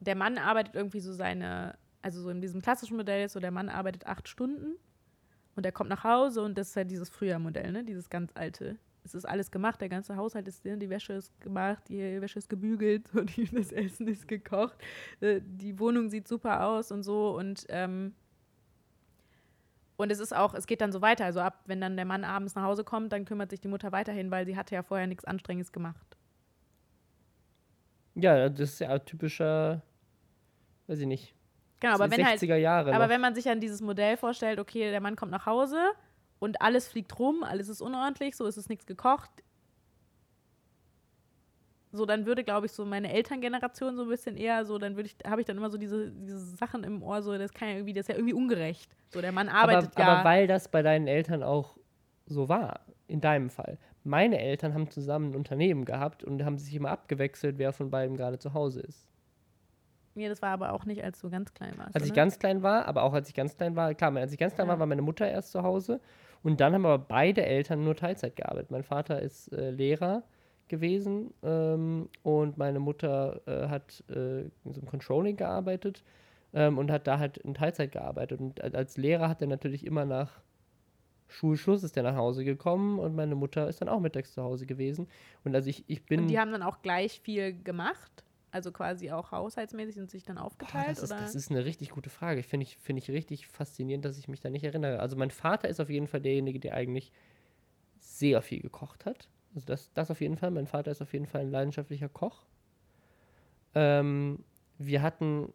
der 0.00 0.16
Mann 0.16 0.36
arbeitet 0.36 0.74
irgendwie 0.74 1.00
so 1.00 1.12
seine, 1.12 1.78
also 2.02 2.20
so 2.20 2.30
in 2.30 2.40
diesem 2.40 2.60
klassischen 2.60 2.96
Modell 2.96 3.24
ist 3.24 3.32
so, 3.32 3.40
der 3.40 3.52
Mann 3.52 3.68
arbeitet 3.68 4.06
acht 4.06 4.28
Stunden 4.28 4.76
und 5.54 5.64
er 5.64 5.72
kommt 5.72 5.90
nach 5.90 6.04
Hause 6.04 6.42
und 6.42 6.58
das 6.58 6.70
ist 6.70 6.76
halt 6.76 6.90
dieses 6.90 7.08
Frühjahrmodell, 7.08 7.70
ne, 7.72 7.84
dieses 7.84 8.10
ganz 8.10 8.32
alte. 8.34 8.78
Es 9.04 9.14
ist 9.14 9.24
alles 9.24 9.50
gemacht, 9.50 9.80
der 9.80 9.88
ganze 9.88 10.16
Haushalt 10.16 10.46
ist, 10.46 10.64
die 10.64 10.90
Wäsche 10.90 11.14
ist 11.14 11.40
gemacht, 11.40 11.82
die 11.88 12.20
Wäsche 12.20 12.38
ist 12.38 12.48
gebügelt 12.48 13.04
und 13.14 13.30
das 13.52 13.72
Essen 13.72 14.06
ist 14.08 14.28
gekocht, 14.28 14.78
äh, 15.20 15.40
die 15.42 15.78
Wohnung 15.78 16.08
sieht 16.08 16.28
super 16.28 16.66
aus 16.66 16.92
und 16.92 17.02
so 17.02 17.36
und 17.36 17.66
ähm, 17.68 18.14
und 19.96 20.10
es 20.10 20.18
ist 20.18 20.34
auch, 20.34 20.54
es 20.54 20.66
geht 20.66 20.80
dann 20.80 20.90
so 20.90 21.00
weiter. 21.00 21.24
Also 21.24 21.38
ab, 21.40 21.60
wenn 21.66 21.80
dann 21.80 21.96
der 21.96 22.06
Mann 22.06 22.24
abends 22.24 22.56
nach 22.56 22.64
Hause 22.64 22.82
kommt, 22.82 23.12
dann 23.12 23.24
kümmert 23.24 23.50
sich 23.50 23.60
die 23.60 23.68
Mutter 23.68 23.92
weiterhin, 23.92 24.32
weil 24.32 24.46
sie 24.46 24.56
hatte 24.56 24.74
ja 24.74 24.82
vorher 24.82 25.06
nichts 25.06 25.24
Anstrengendes 25.24 25.70
gemacht. 25.70 26.16
Ja, 28.14 28.48
das 28.48 28.72
ist 28.72 28.78
ja 28.80 28.98
typischer, 28.98 29.82
weiß 30.88 30.98
ich 30.98 31.06
nicht, 31.06 31.36
Genau, 31.82 31.94
aber 31.94 32.10
wenn 32.12 32.24
halt, 32.24 32.40
60er 32.40 32.54
Jahre. 32.56 32.94
aber 32.94 33.04
noch. 33.04 33.10
wenn 33.10 33.20
man 33.20 33.34
sich 33.34 33.48
an 33.48 33.58
dieses 33.58 33.80
Modell 33.80 34.16
vorstellt, 34.16 34.60
okay, 34.60 34.90
der 34.90 35.00
Mann 35.00 35.16
kommt 35.16 35.32
nach 35.32 35.46
Hause 35.46 35.78
und 36.42 36.60
alles 36.60 36.88
fliegt 36.88 37.20
rum, 37.20 37.44
alles 37.44 37.68
ist 37.68 37.80
unordentlich, 37.80 38.34
so 38.34 38.46
ist 38.46 38.56
es 38.56 38.68
nichts 38.68 38.84
gekocht. 38.84 39.30
So, 41.92 42.04
dann 42.04 42.26
würde, 42.26 42.42
glaube 42.42 42.66
ich, 42.66 42.72
so 42.72 42.84
meine 42.84 43.12
Elterngeneration 43.12 43.94
so 43.94 44.02
ein 44.02 44.08
bisschen 44.08 44.36
eher 44.36 44.64
so, 44.64 44.78
dann 44.78 44.96
würde 44.96 45.08
ich, 45.08 45.16
habe 45.24 45.40
ich 45.40 45.46
dann 45.46 45.56
immer 45.56 45.70
so 45.70 45.78
diese, 45.78 46.10
diese 46.10 46.40
Sachen 46.56 46.82
im 46.82 47.00
Ohr, 47.00 47.22
so, 47.22 47.38
das 47.38 47.54
kann 47.54 47.68
ja 47.68 47.74
irgendwie, 47.74 47.92
das 47.92 48.02
ist 48.02 48.08
ja 48.08 48.16
irgendwie 48.16 48.34
ungerecht. 48.34 48.90
So, 49.10 49.20
der 49.20 49.30
Mann 49.30 49.48
arbeitet 49.48 49.92
aber, 49.94 50.02
ja. 50.02 50.14
aber 50.14 50.24
weil 50.24 50.48
das 50.48 50.68
bei 50.68 50.82
deinen 50.82 51.06
Eltern 51.06 51.44
auch 51.44 51.76
so 52.26 52.48
war, 52.48 52.80
in 53.06 53.20
deinem 53.20 53.48
Fall. 53.48 53.78
Meine 54.02 54.40
Eltern 54.40 54.74
haben 54.74 54.90
zusammen 54.90 55.30
ein 55.30 55.36
Unternehmen 55.36 55.84
gehabt 55.84 56.24
und 56.24 56.44
haben 56.44 56.58
sich 56.58 56.74
immer 56.74 56.90
abgewechselt, 56.90 57.58
wer 57.58 57.72
von 57.72 57.90
beiden 57.90 58.16
gerade 58.16 58.40
zu 58.40 58.52
Hause 58.52 58.80
ist. 58.80 59.06
Mir, 60.14 60.28
das 60.28 60.42
war 60.42 60.50
aber 60.50 60.72
auch 60.72 60.86
nicht, 60.86 61.04
als 61.04 61.20
du 61.20 61.30
ganz 61.30 61.54
klein 61.54 61.72
warst. 61.78 61.94
Als 61.94 62.04
ich 62.04 62.10
oder? 62.10 62.16
ganz 62.16 62.38
klein 62.40 62.62
war, 62.62 62.86
aber 62.86 63.04
auch 63.04 63.12
als 63.12 63.28
ich 63.28 63.34
ganz 63.34 63.56
klein 63.56 63.76
war, 63.76 63.94
klar, 63.94 64.14
als 64.16 64.32
ich 64.32 64.38
ganz 64.38 64.54
klein 64.54 64.66
Ja. 64.66 64.72
war, 64.72 64.80
war 64.80 64.86
meine 64.86 65.02
Mutter 65.02 65.30
erst 65.30 65.52
zu 65.52 65.62
Hause 65.62 66.00
und 66.42 66.60
dann 66.60 66.74
haben 66.74 66.86
aber 66.86 66.98
beide 66.98 67.44
Eltern 67.44 67.84
nur 67.84 67.96
Teilzeit 67.96 68.36
gearbeitet. 68.36 68.70
Mein 68.70 68.82
Vater 68.82 69.20
ist 69.20 69.52
äh, 69.52 69.70
Lehrer 69.70 70.22
gewesen 70.68 71.32
ähm, 71.42 72.08
und 72.22 72.58
meine 72.58 72.80
Mutter 72.80 73.40
äh, 73.46 73.68
hat 73.68 74.02
äh, 74.08 74.40
in 74.42 74.72
so 74.72 74.80
einem 74.80 74.88
Controlling 74.88 75.36
gearbeitet 75.36 76.02
ähm, 76.54 76.78
und 76.78 76.90
hat 76.90 77.06
da 77.06 77.18
halt 77.18 77.38
in 77.38 77.54
Teilzeit 77.54 77.92
gearbeitet. 77.92 78.40
Und 78.40 78.62
als 78.74 78.96
Lehrer 78.96 79.28
hat 79.28 79.40
er 79.40 79.48
natürlich 79.48 79.86
immer 79.86 80.04
nach 80.04 80.40
Schulschluss 81.32 81.82
ist 81.82 81.96
er 81.96 82.02
nach 82.02 82.16
Hause 82.16 82.44
gekommen 82.44 82.98
und 82.98 83.14
meine 83.16 83.34
Mutter 83.34 83.68
ist 83.68 83.80
dann 83.80 83.88
auch 83.88 84.00
mittags 84.00 84.34
zu 84.34 84.42
Hause 84.42 84.66
gewesen. 84.66 85.08
Und 85.44 85.54
also 85.54 85.70
ich, 85.70 85.84
ich 85.86 86.04
bin. 86.04 86.20
Und 86.20 86.28
die 86.28 86.38
haben 86.38 86.52
dann 86.52 86.62
auch 86.62 86.82
gleich 86.82 87.20
viel 87.20 87.54
gemacht? 87.62 88.21
Also 88.52 88.70
quasi 88.70 89.10
auch 89.10 89.32
haushaltsmäßig 89.32 89.98
und 89.98 90.10
sich 90.10 90.24
dann 90.24 90.36
Boah, 90.36 90.44
aufgeteilt? 90.44 90.90
das, 90.90 91.02
ist, 91.02 91.10
das 91.10 91.34
ist 91.34 91.50
eine 91.50 91.64
richtig 91.64 91.90
gute 91.90 92.10
Frage. 92.10 92.42
Finde 92.42 92.64
ich, 92.64 92.76
finde 92.76 93.00
ich 93.00 93.10
richtig 93.10 93.46
faszinierend, 93.46 94.04
dass 94.04 94.18
ich 94.18 94.28
mich 94.28 94.40
da 94.40 94.50
nicht 94.50 94.62
erinnere. 94.62 95.00
Also 95.00 95.16
mein 95.16 95.30
Vater 95.30 95.68
ist 95.68 95.80
auf 95.80 95.88
jeden 95.88 96.06
Fall 96.06 96.20
derjenige, 96.20 96.60
der 96.60 96.74
eigentlich 96.74 97.12
sehr 97.98 98.42
viel 98.42 98.60
gekocht 98.60 99.06
hat. 99.06 99.30
Also 99.54 99.66
das, 99.66 99.90
das 99.94 100.10
auf 100.10 100.20
jeden 100.20 100.36
Fall. 100.36 100.50
Mein 100.50 100.66
Vater 100.66 100.90
ist 100.90 101.00
auf 101.00 101.14
jeden 101.14 101.26
Fall 101.26 101.40
ein 101.40 101.50
leidenschaftlicher 101.50 102.10
Koch. 102.10 102.44
Ähm, 103.74 104.44
wir 104.76 105.00
hatten 105.00 105.52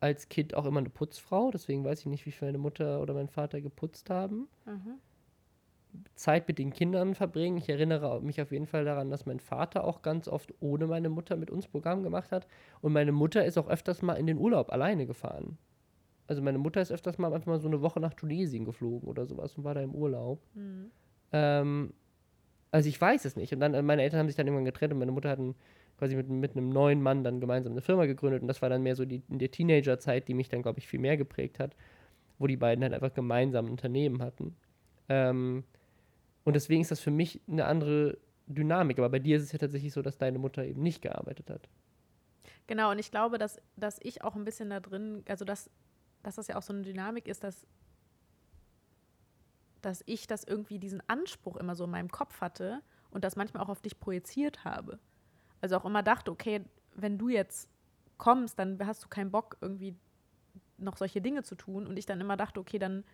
als 0.00 0.28
Kind 0.28 0.54
auch 0.54 0.66
immer 0.66 0.80
eine 0.80 0.90
Putzfrau, 0.90 1.50
deswegen 1.50 1.84
weiß 1.84 2.00
ich 2.00 2.06
nicht, 2.06 2.26
wie 2.26 2.30
viel 2.30 2.48
meine 2.48 2.58
Mutter 2.58 3.00
oder 3.00 3.14
mein 3.14 3.28
Vater 3.28 3.60
geputzt 3.60 4.10
haben. 4.10 4.48
mhm. 4.66 4.98
Zeit 6.14 6.48
mit 6.48 6.58
den 6.58 6.72
Kindern 6.72 7.14
verbringen. 7.14 7.56
Ich 7.56 7.68
erinnere 7.68 8.20
mich 8.22 8.40
auf 8.40 8.52
jeden 8.52 8.66
Fall 8.66 8.84
daran, 8.84 9.10
dass 9.10 9.26
mein 9.26 9.40
Vater 9.40 9.84
auch 9.84 10.02
ganz 10.02 10.28
oft 10.28 10.52
ohne 10.60 10.86
meine 10.86 11.08
Mutter 11.08 11.36
mit 11.36 11.50
uns 11.50 11.66
Programm 11.66 12.02
gemacht 12.02 12.32
hat. 12.32 12.46
Und 12.80 12.92
meine 12.92 13.12
Mutter 13.12 13.44
ist 13.44 13.58
auch 13.58 13.68
öfters 13.68 14.02
mal 14.02 14.14
in 14.14 14.26
den 14.26 14.38
Urlaub 14.38 14.70
alleine 14.72 15.06
gefahren. 15.06 15.58
Also 16.26 16.42
meine 16.42 16.58
Mutter 16.58 16.80
ist 16.80 16.92
öfters 16.92 17.18
mal 17.18 17.32
einfach 17.32 17.46
mal 17.46 17.58
so 17.58 17.68
eine 17.68 17.80
Woche 17.80 18.00
nach 18.00 18.14
Tunesien 18.14 18.64
geflogen 18.64 19.08
oder 19.08 19.24
sowas 19.24 19.56
und 19.56 19.64
war 19.64 19.74
da 19.74 19.80
im 19.80 19.94
Urlaub. 19.94 20.40
Mhm. 20.54 20.90
Ähm, 21.32 21.92
also 22.70 22.88
ich 22.88 23.00
weiß 23.00 23.24
es 23.24 23.36
nicht. 23.36 23.52
Und 23.52 23.60
dann, 23.60 23.74
äh, 23.74 23.82
meine 23.82 24.02
Eltern 24.02 24.20
haben 24.20 24.28
sich 24.28 24.36
dann 24.36 24.46
irgendwann 24.46 24.66
getrennt 24.66 24.92
und 24.92 24.98
meine 24.98 25.12
Mutter 25.12 25.30
hat 25.30 25.38
ein, 25.38 25.54
quasi 25.96 26.16
mit, 26.16 26.28
mit 26.28 26.52
einem 26.52 26.68
neuen 26.68 27.02
Mann 27.02 27.24
dann 27.24 27.40
gemeinsam 27.40 27.72
eine 27.72 27.80
Firma 27.80 28.06
gegründet. 28.06 28.42
Und 28.42 28.48
das 28.48 28.60
war 28.60 28.68
dann 28.68 28.82
mehr 28.82 28.94
so 28.94 29.04
die, 29.04 29.22
in 29.28 29.38
der 29.38 29.50
Teenagerzeit, 29.50 30.28
die 30.28 30.34
mich 30.34 30.48
dann, 30.50 30.62
glaube 30.62 30.78
ich, 30.78 30.86
viel 30.86 31.00
mehr 31.00 31.16
geprägt 31.16 31.58
hat, 31.58 31.74
wo 32.38 32.46
die 32.46 32.56
beiden 32.56 32.84
halt 32.84 32.92
einfach 32.92 33.14
gemeinsam 33.14 33.66
ein 33.66 33.70
Unternehmen 33.70 34.22
hatten. 34.22 34.54
Ähm, 35.08 35.64
und 36.44 36.54
deswegen 36.54 36.80
ist 36.80 36.90
das 36.90 37.00
für 37.00 37.10
mich 37.10 37.40
eine 37.48 37.66
andere 37.66 38.18
Dynamik. 38.46 38.98
Aber 38.98 39.10
bei 39.10 39.18
dir 39.18 39.36
ist 39.36 39.44
es 39.44 39.52
ja 39.52 39.58
tatsächlich 39.58 39.92
so, 39.92 40.02
dass 40.02 40.18
deine 40.18 40.38
Mutter 40.38 40.64
eben 40.64 40.82
nicht 40.82 41.02
gearbeitet 41.02 41.50
hat. 41.50 41.68
Genau, 42.66 42.90
und 42.90 42.98
ich 42.98 43.10
glaube, 43.10 43.38
dass, 43.38 43.60
dass 43.76 43.98
ich 44.02 44.22
auch 44.22 44.36
ein 44.36 44.44
bisschen 44.44 44.70
da 44.70 44.80
drin, 44.80 45.24
also 45.28 45.44
dass, 45.44 45.70
dass 46.22 46.36
das 46.36 46.48
ja 46.48 46.56
auch 46.56 46.62
so 46.62 46.72
eine 46.72 46.82
Dynamik 46.82 47.26
ist, 47.26 47.44
dass, 47.44 47.66
dass 49.80 50.02
ich 50.06 50.26
das 50.26 50.44
irgendwie 50.44 50.78
diesen 50.78 51.02
Anspruch 51.08 51.56
immer 51.56 51.74
so 51.74 51.84
in 51.84 51.90
meinem 51.90 52.10
Kopf 52.10 52.40
hatte 52.40 52.82
und 53.10 53.24
das 53.24 53.36
manchmal 53.36 53.62
auch 53.62 53.68
auf 53.68 53.80
dich 53.80 53.98
projiziert 53.98 54.64
habe. 54.64 54.98
Also 55.60 55.76
auch 55.76 55.84
immer 55.84 56.02
dachte, 56.02 56.30
okay, 56.30 56.64
wenn 56.94 57.18
du 57.18 57.28
jetzt 57.28 57.68
kommst, 58.18 58.58
dann 58.58 58.84
hast 58.86 59.04
du 59.04 59.08
keinen 59.08 59.30
Bock, 59.30 59.56
irgendwie 59.60 59.96
noch 60.76 60.96
solche 60.96 61.20
Dinge 61.20 61.42
zu 61.42 61.54
tun. 61.54 61.86
Und 61.86 61.96
ich 61.96 62.06
dann 62.06 62.20
immer 62.20 62.36
dachte, 62.36 62.60
okay, 62.60 62.78
dann 62.78 63.04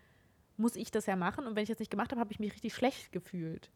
muss 0.56 0.76
ich 0.76 0.90
das 0.90 1.06
ja 1.06 1.16
machen. 1.16 1.46
Und 1.46 1.56
wenn 1.56 1.62
ich 1.62 1.68
das 1.68 1.78
nicht 1.78 1.90
gemacht 1.90 2.10
habe, 2.10 2.20
habe 2.20 2.32
ich 2.32 2.40
mich 2.40 2.52
richtig 2.52 2.74
schlecht 2.74 3.12
gefühlt. 3.12 3.70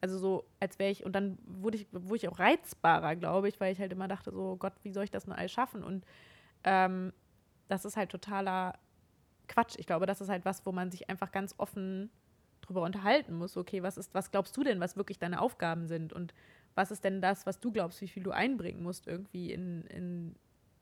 Also 0.00 0.18
so, 0.18 0.44
als 0.58 0.78
wäre 0.78 0.90
ich, 0.90 1.04
und 1.04 1.12
dann 1.12 1.38
wurde 1.46 1.78
ich, 1.78 1.86
wurde 1.92 2.16
ich 2.16 2.28
auch 2.28 2.38
reizbarer, 2.38 3.14
glaube 3.16 3.48
ich, 3.48 3.60
weil 3.60 3.72
ich 3.72 3.78
halt 3.78 3.92
immer 3.92 4.08
dachte, 4.08 4.32
so 4.32 4.56
Gott, 4.56 4.72
wie 4.82 4.92
soll 4.92 5.04
ich 5.04 5.10
das 5.10 5.26
nur 5.26 5.38
alles 5.38 5.52
schaffen? 5.52 5.84
Und 5.84 6.04
ähm, 6.64 7.12
das 7.68 7.84
ist 7.84 7.96
halt 7.96 8.10
totaler 8.10 8.78
Quatsch. 9.48 9.76
Ich 9.78 9.86
glaube, 9.86 10.06
das 10.06 10.20
ist 10.20 10.28
halt 10.28 10.44
was, 10.44 10.66
wo 10.66 10.72
man 10.72 10.90
sich 10.90 11.08
einfach 11.08 11.30
ganz 11.30 11.54
offen 11.58 12.10
drüber 12.62 12.82
unterhalten 12.82 13.34
muss. 13.34 13.56
Okay, 13.56 13.82
was 13.82 13.96
ist, 13.96 14.12
was 14.14 14.30
glaubst 14.30 14.56
du 14.56 14.64
denn, 14.64 14.80
was 14.80 14.96
wirklich 14.96 15.18
deine 15.18 15.40
Aufgaben 15.40 15.86
sind? 15.86 16.12
Und 16.12 16.34
was 16.74 16.90
ist 16.90 17.04
denn 17.04 17.20
das, 17.20 17.46
was 17.46 17.60
du 17.60 17.70
glaubst, 17.70 18.00
wie 18.00 18.08
viel 18.08 18.22
du 18.22 18.30
einbringen 18.30 18.82
musst 18.82 19.06
irgendwie 19.06 19.52
in, 19.52 19.86
in, 19.86 20.34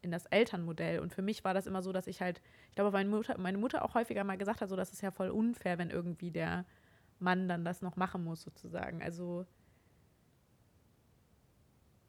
in 0.03 0.11
das 0.11 0.27
Elternmodell? 0.27 1.01
Und 1.01 1.13
für 1.13 1.23
mich 1.23 1.45
war 1.45 1.55
das 1.55 1.67
immer 1.67 1.83
so, 1.83 1.93
dass 1.93 2.07
ich 2.07 2.21
halt, 2.21 2.41
ich 2.69 2.75
glaube, 2.75 2.91
meine 2.91 3.09
Mutter, 3.09 3.39
meine 3.39 3.59
Mutter 3.59 3.85
auch 3.85 3.95
häufiger 3.95 4.25
mal 4.25 4.39
gesagt 4.39 4.61
hat, 4.61 4.69
so, 4.69 4.77
das 4.77 4.93
ist 4.93 5.03
ja 5.03 5.11
voll 5.11 5.31
unfair, 5.31 5.79
wenn 5.79 5.91
irgendwie 5.91 6.31
der 6.31 6.65
Mann 7.19 7.49
dann 7.49 7.65
das 7.65 7.83
noch 7.83 7.97
machen 7.97 8.25
muss, 8.25 8.43
sozusagen. 8.43 9.03
Also 9.03 9.47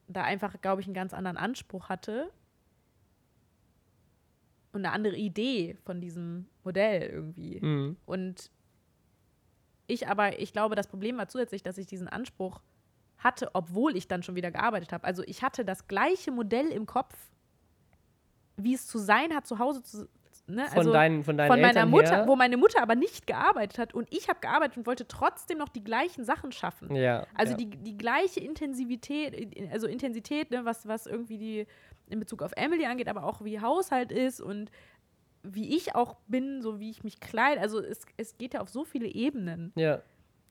da 0.07 0.23
einfach, 0.23 0.59
glaube 0.61 0.81
ich, 0.81 0.87
einen 0.87 0.93
ganz 0.93 1.13
anderen 1.13 1.37
Anspruch 1.37 1.89
hatte 1.89 2.31
und 4.73 4.85
eine 4.85 4.93
andere 4.93 5.15
Idee 5.15 5.77
von 5.83 6.01
diesem 6.01 6.47
Modell 6.63 7.09
irgendwie. 7.09 7.59
Mhm. 7.61 7.97
Und 8.05 8.51
ich 9.87 10.07
aber, 10.07 10.39
ich 10.39 10.53
glaube, 10.53 10.75
das 10.75 10.87
Problem 10.87 11.17
war 11.17 11.27
zusätzlich, 11.27 11.63
dass 11.63 11.77
ich 11.77 11.85
diesen 11.85 12.07
Anspruch 12.07 12.61
hatte, 13.17 13.51
obwohl 13.53 13.95
ich 13.95 14.07
dann 14.07 14.23
schon 14.23 14.35
wieder 14.35 14.51
gearbeitet 14.51 14.93
habe. 14.93 15.03
Also 15.03 15.23
ich 15.25 15.43
hatte 15.43 15.65
das 15.65 15.87
gleiche 15.87 16.31
Modell 16.31 16.67
im 16.69 16.85
Kopf, 16.85 17.15
wie 18.58 18.74
es 18.74 18.88
zu 18.88 18.97
sein 18.97 19.34
hat, 19.34 19.47
zu 19.47 19.60
Hause 19.60 19.82
zu 19.84 20.08
ne? 20.47 20.68
Von, 20.68 20.78
also 20.78 20.93
deinen, 20.93 21.24
von 21.24 21.38
deinen 21.38 21.47
von 21.47 21.60
meiner 21.62 21.70
Eltern 21.70 21.89
Mutter, 21.89 22.16
her. 22.18 22.28
wo 22.28 22.36
meine 22.36 22.58
Mutter 22.58 22.82
aber 22.82 22.95
nicht 22.95 23.28
gearbeitet 23.28 23.78
hat 23.80 23.93
und 23.93 24.08
ich 24.12 24.30
habe 24.30 24.39
gearbeitet 24.39 24.78
und 24.78 24.86
wollte 24.86 25.08
trotzdem 25.08 25.58
noch 25.58 25.70
die 25.70 25.84
gleichen 25.84 26.24
Sachen 26.24 26.52
schaffen. 26.52 26.95
ja, 26.95 27.26
Also 27.36 27.52
ja. 27.54 27.58
die, 27.58 27.70
die 27.70 27.97
gleiche 27.97 28.39
Intensivität, 28.39 29.72
also 29.72 29.88
Intensität, 29.88 30.52
ne, 30.52 30.66
was, 30.66 30.88
was 30.88 31.08
irgendwie 31.08 31.38
die 31.38 31.68
in 32.10 32.20
Bezug 32.20 32.41
auf 32.43 32.52
Emily 32.56 32.86
angeht, 32.86 33.08
aber 33.08 33.24
auch 33.24 33.43
wie 33.43 33.62
Haushalt 33.62 34.12
ist 34.12 34.41
und 34.41 34.70
wie 35.43 35.76
ich 35.76 35.95
auch 35.95 36.18
bin, 36.28 36.62
so 36.62 36.80
wie 36.80 36.91
ich 36.91 37.04
mich 37.04 37.20
kleide. 37.20 37.62
Also 37.62 37.80
es, 37.80 38.02
es 38.18 38.38
geht 38.38 38.54
ja 38.54 38.62
auf 38.62 38.70
so 38.70 38.84
viele 38.84 39.08
Ebenen, 39.08 39.72
ja. 39.76 40.02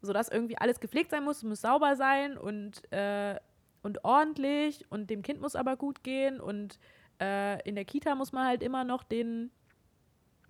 sodass 0.03 0.29
irgendwie 0.29 0.59
alles 0.59 0.81
gepflegt 0.81 1.11
sein 1.11 1.23
muss, 1.23 1.39
es 1.39 1.43
muss 1.45 1.61
sauber 1.61 1.97
sein 1.97 2.37
und, 2.37 2.91
äh, 2.93 3.37
und 3.83 4.05
ordentlich 4.05 4.85
und 4.91 5.11
dem 5.11 5.23
Kind 5.23 5.41
muss 5.41 5.55
aber 5.55 5.77
gut 5.77 6.03
gehen 6.03 6.41
und 6.41 6.79
äh, 7.21 7.61
in 7.69 7.75
der 7.75 7.85
Kita 7.85 8.15
muss 8.15 8.33
man 8.33 8.47
halt 8.47 8.63
immer 8.63 8.85
noch 8.85 9.03
den 9.03 9.51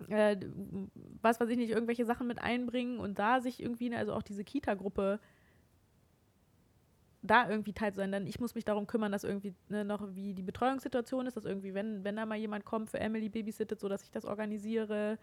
äh, 0.09 0.37
was 1.21 1.39
weiß 1.39 1.49
ich 1.49 1.57
nicht, 1.57 1.69
irgendwelche 1.69 2.05
Sachen 2.05 2.27
mit 2.27 2.41
einbringen 2.41 2.99
und 2.99 3.19
da 3.19 3.41
sich 3.41 3.61
irgendwie, 3.61 3.93
also 3.93 4.13
auch 4.13 4.23
diese 4.23 4.43
Kita-Gruppe 4.43 5.19
da 7.21 7.47
irgendwie 7.47 7.73
teil 7.73 7.93
sein. 7.93 8.11
Dann 8.11 8.25
ich 8.25 8.39
muss 8.39 8.55
mich 8.55 8.65
darum 8.65 8.87
kümmern, 8.87 9.11
dass 9.11 9.23
irgendwie 9.23 9.53
ne, 9.69 9.85
noch 9.85 10.15
wie 10.15 10.33
die 10.33 10.41
Betreuungssituation 10.41 11.27
ist, 11.27 11.37
dass 11.37 11.45
irgendwie, 11.45 11.73
wenn, 11.73 12.03
wenn 12.03 12.15
da 12.15 12.25
mal 12.25 12.37
jemand 12.37 12.65
kommt 12.65 12.89
für 12.89 12.99
Emily 12.99 13.29
babysittet, 13.29 13.79
so 13.79 13.87
dass 13.89 14.03
ich 14.03 14.11
das 14.11 14.25
organisiere, 14.25 15.19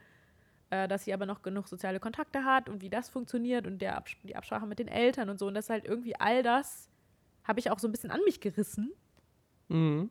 äh, 0.70 0.86
dass 0.86 1.04
sie 1.04 1.12
aber 1.12 1.26
noch 1.26 1.42
genug 1.42 1.66
soziale 1.66 1.98
Kontakte 1.98 2.44
hat 2.44 2.68
und 2.68 2.82
wie 2.82 2.90
das 2.90 3.08
funktioniert 3.08 3.66
und 3.66 3.82
der 3.82 3.96
Abs 3.96 4.12
die 4.22 4.36
Absprache 4.36 4.66
mit 4.66 4.78
den 4.78 4.88
Eltern 4.88 5.28
und 5.28 5.38
so. 5.38 5.46
Und 5.48 5.54
das 5.54 5.70
halt 5.70 5.84
irgendwie 5.84 6.14
all 6.16 6.42
das 6.42 6.88
habe 7.42 7.58
ich 7.58 7.70
auch 7.70 7.78
so 7.80 7.88
ein 7.88 7.92
bisschen 7.92 8.10
an 8.10 8.20
mich 8.24 8.40
gerissen, 8.40 8.92
Mhm. 9.70 10.10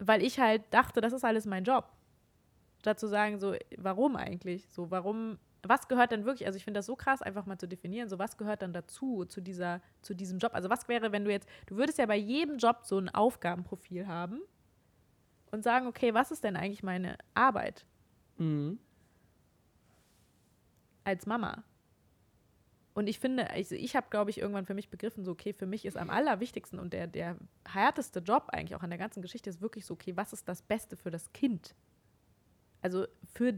Weil 0.00 0.22
ich 0.22 0.40
halt 0.40 0.62
dachte, 0.70 1.00
das 1.00 1.12
ist 1.12 1.24
alles 1.24 1.46
mein 1.46 1.64
Job. 1.64 1.88
Statt 2.80 2.98
zu 2.98 3.06
sagen, 3.06 3.38
so, 3.38 3.54
warum 3.76 4.16
eigentlich? 4.16 4.68
So, 4.70 4.90
warum, 4.90 5.38
was 5.62 5.86
gehört 5.86 6.12
denn 6.12 6.24
wirklich, 6.24 6.46
also 6.46 6.56
ich 6.56 6.64
finde 6.64 6.78
das 6.78 6.86
so 6.86 6.96
krass, 6.96 7.20
einfach 7.20 7.44
mal 7.46 7.58
zu 7.58 7.68
definieren, 7.68 8.08
so 8.08 8.18
was 8.18 8.38
gehört 8.38 8.62
dann 8.62 8.72
dazu, 8.72 9.26
zu 9.26 9.40
dieser, 9.40 9.82
zu 10.00 10.14
diesem 10.14 10.38
Job? 10.38 10.54
Also 10.54 10.70
was 10.70 10.88
wäre, 10.88 11.12
wenn 11.12 11.24
du 11.24 11.30
jetzt, 11.30 11.48
du 11.66 11.76
würdest 11.76 11.98
ja 11.98 12.06
bei 12.06 12.16
jedem 12.16 12.56
Job 12.56 12.78
so 12.82 12.98
ein 12.98 13.10
Aufgabenprofil 13.10 14.06
haben 14.06 14.40
und 15.50 15.62
sagen, 15.62 15.86
okay, 15.86 16.14
was 16.14 16.30
ist 16.30 16.42
denn 16.44 16.56
eigentlich 16.56 16.82
meine 16.82 17.16
Arbeit 17.34 17.84
Mhm. 18.38 18.78
als 21.04 21.26
Mama? 21.26 21.62
Und 23.00 23.06
ich 23.06 23.18
finde, 23.18 23.48
also 23.48 23.74
ich 23.74 23.96
habe, 23.96 24.08
glaube 24.10 24.28
ich, 24.28 24.36
irgendwann 24.36 24.66
für 24.66 24.74
mich 24.74 24.90
begriffen, 24.90 25.24
so, 25.24 25.32
okay, 25.32 25.54
für 25.54 25.64
mich 25.64 25.86
ist 25.86 25.96
am 25.96 26.10
allerwichtigsten 26.10 26.78
und 26.78 26.92
der, 26.92 27.06
der 27.06 27.38
härteste 27.66 28.20
Job 28.20 28.48
eigentlich 28.48 28.74
auch 28.76 28.82
an 28.82 28.90
der 28.90 28.98
ganzen 28.98 29.22
Geschichte 29.22 29.48
ist 29.48 29.62
wirklich 29.62 29.86
so, 29.86 29.94
okay, 29.94 30.18
was 30.18 30.34
ist 30.34 30.46
das 30.46 30.60
Beste 30.60 30.98
für 30.98 31.10
das 31.10 31.32
Kind? 31.32 31.74
Also 32.82 33.06
für 33.32 33.54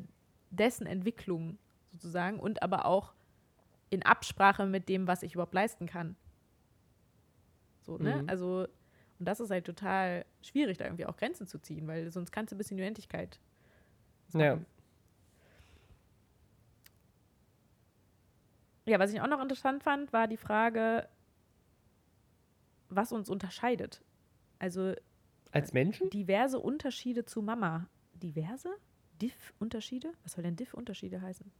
dessen 0.50 0.86
Entwicklung 0.86 1.58
sozusagen 1.90 2.38
und 2.38 2.62
aber 2.62 2.86
auch 2.86 3.14
in 3.90 4.04
Absprache 4.04 4.64
mit 4.64 4.88
dem, 4.88 5.08
was 5.08 5.24
ich 5.24 5.34
überhaupt 5.34 5.54
leisten 5.54 5.86
kann. 5.86 6.14
So, 7.80 7.98
ne? 7.98 8.22
Mhm. 8.22 8.28
Also, 8.28 8.68
und 9.18 9.26
das 9.26 9.40
ist 9.40 9.50
halt 9.50 9.64
total 9.64 10.24
schwierig, 10.42 10.78
da 10.78 10.84
irgendwie 10.84 11.06
auch 11.06 11.16
Grenzen 11.16 11.48
zu 11.48 11.58
ziehen, 11.58 11.88
weil 11.88 12.12
sonst 12.12 12.30
kannst 12.30 12.52
du 12.52 12.54
ein 12.54 12.58
bisschen 12.58 12.76
die 12.76 12.84
Unendlichkeit. 12.84 13.40
Ja. 14.34 14.60
Ja, 18.86 18.98
was 18.98 19.12
ich 19.12 19.20
auch 19.20 19.28
noch 19.28 19.40
interessant 19.40 19.82
fand, 19.82 20.12
war 20.12 20.26
die 20.26 20.36
Frage, 20.36 21.08
was 22.88 23.12
uns 23.12 23.30
unterscheidet. 23.30 24.02
Also 24.58 24.94
Als 25.50 25.72
Menschen? 25.72 26.10
diverse 26.10 26.58
Unterschiede 26.58 27.24
zu 27.24 27.42
Mama. 27.42 27.88
Diverse? 28.14 28.70
Diff-Unterschiede? 29.20 30.12
Was 30.22 30.32
soll 30.32 30.44
denn 30.44 30.56
Diff-Unterschiede 30.56 31.20
heißen? 31.20 31.50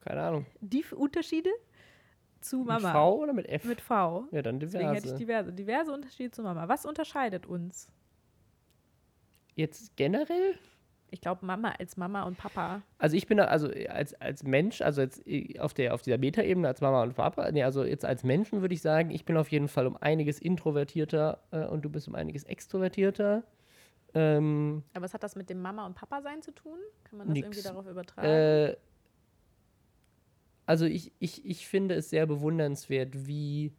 Keine 0.00 0.22
Ahnung. 0.22 0.46
Diff-Unterschiede 0.60 1.50
zu 2.40 2.58
Mama. 2.58 2.88
Mit 2.88 2.92
V 2.92 3.16
oder 3.16 3.32
mit 3.32 3.48
F? 3.48 3.64
Mit 3.64 3.80
V. 3.80 4.28
ja, 4.30 4.40
dann 4.42 4.60
Deswegen 4.60 4.92
hätte 4.92 5.08
ich 5.08 5.14
diverse. 5.14 5.52
diverse. 5.52 5.52
Diverse 5.52 5.92
Unterschiede 5.92 6.30
zu 6.30 6.42
Mama. 6.42 6.68
Was 6.68 6.86
unterscheidet 6.86 7.46
uns? 7.46 7.90
Jetzt 9.54 9.96
generell? 9.96 10.58
Ich 11.10 11.20
glaube, 11.20 11.46
Mama 11.46 11.72
als 11.78 11.96
Mama 11.96 12.24
und 12.24 12.36
Papa. 12.36 12.82
Also 12.98 13.16
ich 13.16 13.26
bin 13.26 13.38
also 13.38 13.68
als, 13.88 14.14
als 14.20 14.42
Mensch, 14.42 14.82
also 14.82 15.00
jetzt 15.00 15.26
äh, 15.26 15.58
auf, 15.60 15.72
der, 15.72 15.94
auf 15.94 16.02
dieser 16.02 16.18
Metaebene 16.18 16.66
als 16.66 16.80
Mama 16.80 17.02
und 17.02 17.14
Papa, 17.14 17.50
nee, 17.52 17.62
also 17.62 17.84
jetzt 17.84 18.04
als 18.04 18.24
Menschen 18.24 18.60
würde 18.60 18.74
ich 18.74 18.82
sagen, 18.82 19.10
ich 19.10 19.24
bin 19.24 19.36
auf 19.36 19.50
jeden 19.50 19.68
Fall 19.68 19.86
um 19.86 19.96
einiges 19.96 20.40
introvertierter 20.40 21.40
äh, 21.52 21.66
und 21.66 21.84
du 21.84 21.90
bist 21.90 22.08
um 22.08 22.14
einiges 22.14 22.44
extrovertierter. 22.44 23.44
Ähm, 24.14 24.82
Aber 24.94 25.04
was 25.04 25.14
hat 25.14 25.22
das 25.22 25.36
mit 25.36 25.50
dem 25.50 25.60
Mama 25.60 25.86
und 25.86 25.94
Papa 25.94 26.22
sein 26.22 26.42
zu 26.42 26.52
tun? 26.52 26.78
Kann 27.04 27.18
man 27.18 27.28
das 27.28 27.34
Nix. 27.34 27.46
irgendwie 27.46 27.62
darauf 27.62 27.86
übertragen? 27.86 28.26
äh, 28.26 28.76
also 30.66 30.84
ich, 30.84 31.12
ich, 31.20 31.46
ich 31.46 31.68
finde 31.68 31.94
es 31.94 32.10
sehr 32.10 32.26
bewundernswert, 32.26 33.26
wie 33.26 33.72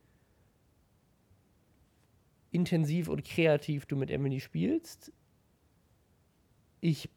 intensiv 2.51 3.09
und 3.09 3.25
kreativ 3.25 3.86
du 3.86 3.97
mit 3.97 4.09
Emily 4.09 4.39
spielst. 4.39 5.11
Ich 6.80 7.09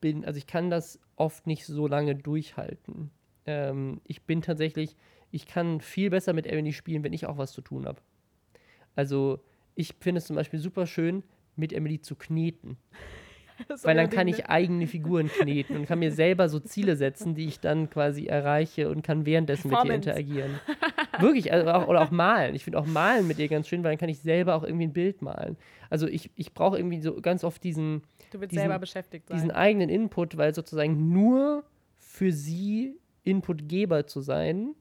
bin, 0.00 0.24
also 0.24 0.38
ich 0.38 0.46
kann 0.46 0.70
das 0.70 0.98
oft 1.16 1.46
nicht 1.46 1.66
so 1.66 1.86
lange 1.86 2.14
durchhalten. 2.14 3.10
Ähm, 3.46 4.00
ich 4.04 4.22
bin 4.22 4.42
tatsächlich, 4.42 4.96
ich 5.30 5.46
kann 5.46 5.80
viel 5.80 6.10
besser 6.10 6.32
mit 6.32 6.46
Emily 6.46 6.72
spielen, 6.72 7.04
wenn 7.04 7.12
ich 7.12 7.26
auch 7.26 7.38
was 7.38 7.52
zu 7.52 7.60
tun 7.60 7.86
habe. 7.86 8.00
Also 8.94 9.40
ich 9.74 9.94
finde 10.00 10.18
es 10.18 10.26
zum 10.26 10.36
Beispiel 10.36 10.58
super 10.58 10.86
schön, 10.86 11.22
mit 11.56 11.72
Emily 11.72 12.00
zu 12.00 12.16
kneten. 12.16 12.76
Weil 13.82 13.96
dann 13.96 14.10
kann 14.10 14.28
ich 14.28 14.38
ne? 14.38 14.48
eigene 14.50 14.86
Figuren 14.86 15.28
kneten 15.28 15.76
und 15.76 15.86
kann 15.86 15.98
mir 15.98 16.12
selber 16.12 16.48
so 16.48 16.60
Ziele 16.60 16.96
setzen, 16.96 17.34
die 17.34 17.46
ich 17.46 17.60
dann 17.60 17.90
quasi 17.90 18.26
erreiche 18.26 18.88
und 18.88 19.02
kann 19.02 19.26
währenddessen 19.26 19.68
mit 19.70 19.78
ihr 19.84 19.94
interagieren. 19.94 20.60
Wirklich, 21.20 21.52
also 21.52 21.68
auch, 21.70 21.88
oder 21.88 22.02
auch 22.02 22.10
malen. 22.10 22.54
Ich 22.54 22.64
finde 22.64 22.78
auch 22.78 22.86
malen 22.86 23.26
mit 23.26 23.38
ihr 23.38 23.48
ganz 23.48 23.68
schön, 23.68 23.82
weil 23.82 23.92
dann 23.92 23.98
kann 23.98 24.08
ich 24.08 24.20
selber 24.20 24.54
auch 24.54 24.64
irgendwie 24.64 24.86
ein 24.86 24.92
Bild 24.92 25.22
malen. 25.22 25.56
Also 25.90 26.06
ich, 26.06 26.30
ich 26.36 26.52
brauche 26.54 26.76
irgendwie 26.78 27.00
so 27.00 27.14
ganz 27.20 27.44
oft 27.44 27.62
diesen, 27.64 28.02
diesen- 28.32 28.50
selber 28.50 28.78
beschäftigt 28.78 29.28
sein. 29.28 29.36
diesen 29.36 29.50
eigenen 29.50 29.88
Input, 29.90 30.36
weil 30.36 30.54
sozusagen 30.54 31.12
nur 31.12 31.64
für 31.98 32.32
sie 32.32 32.96
Inputgeber 33.24 34.06
zu 34.06 34.20
sein, 34.20 34.74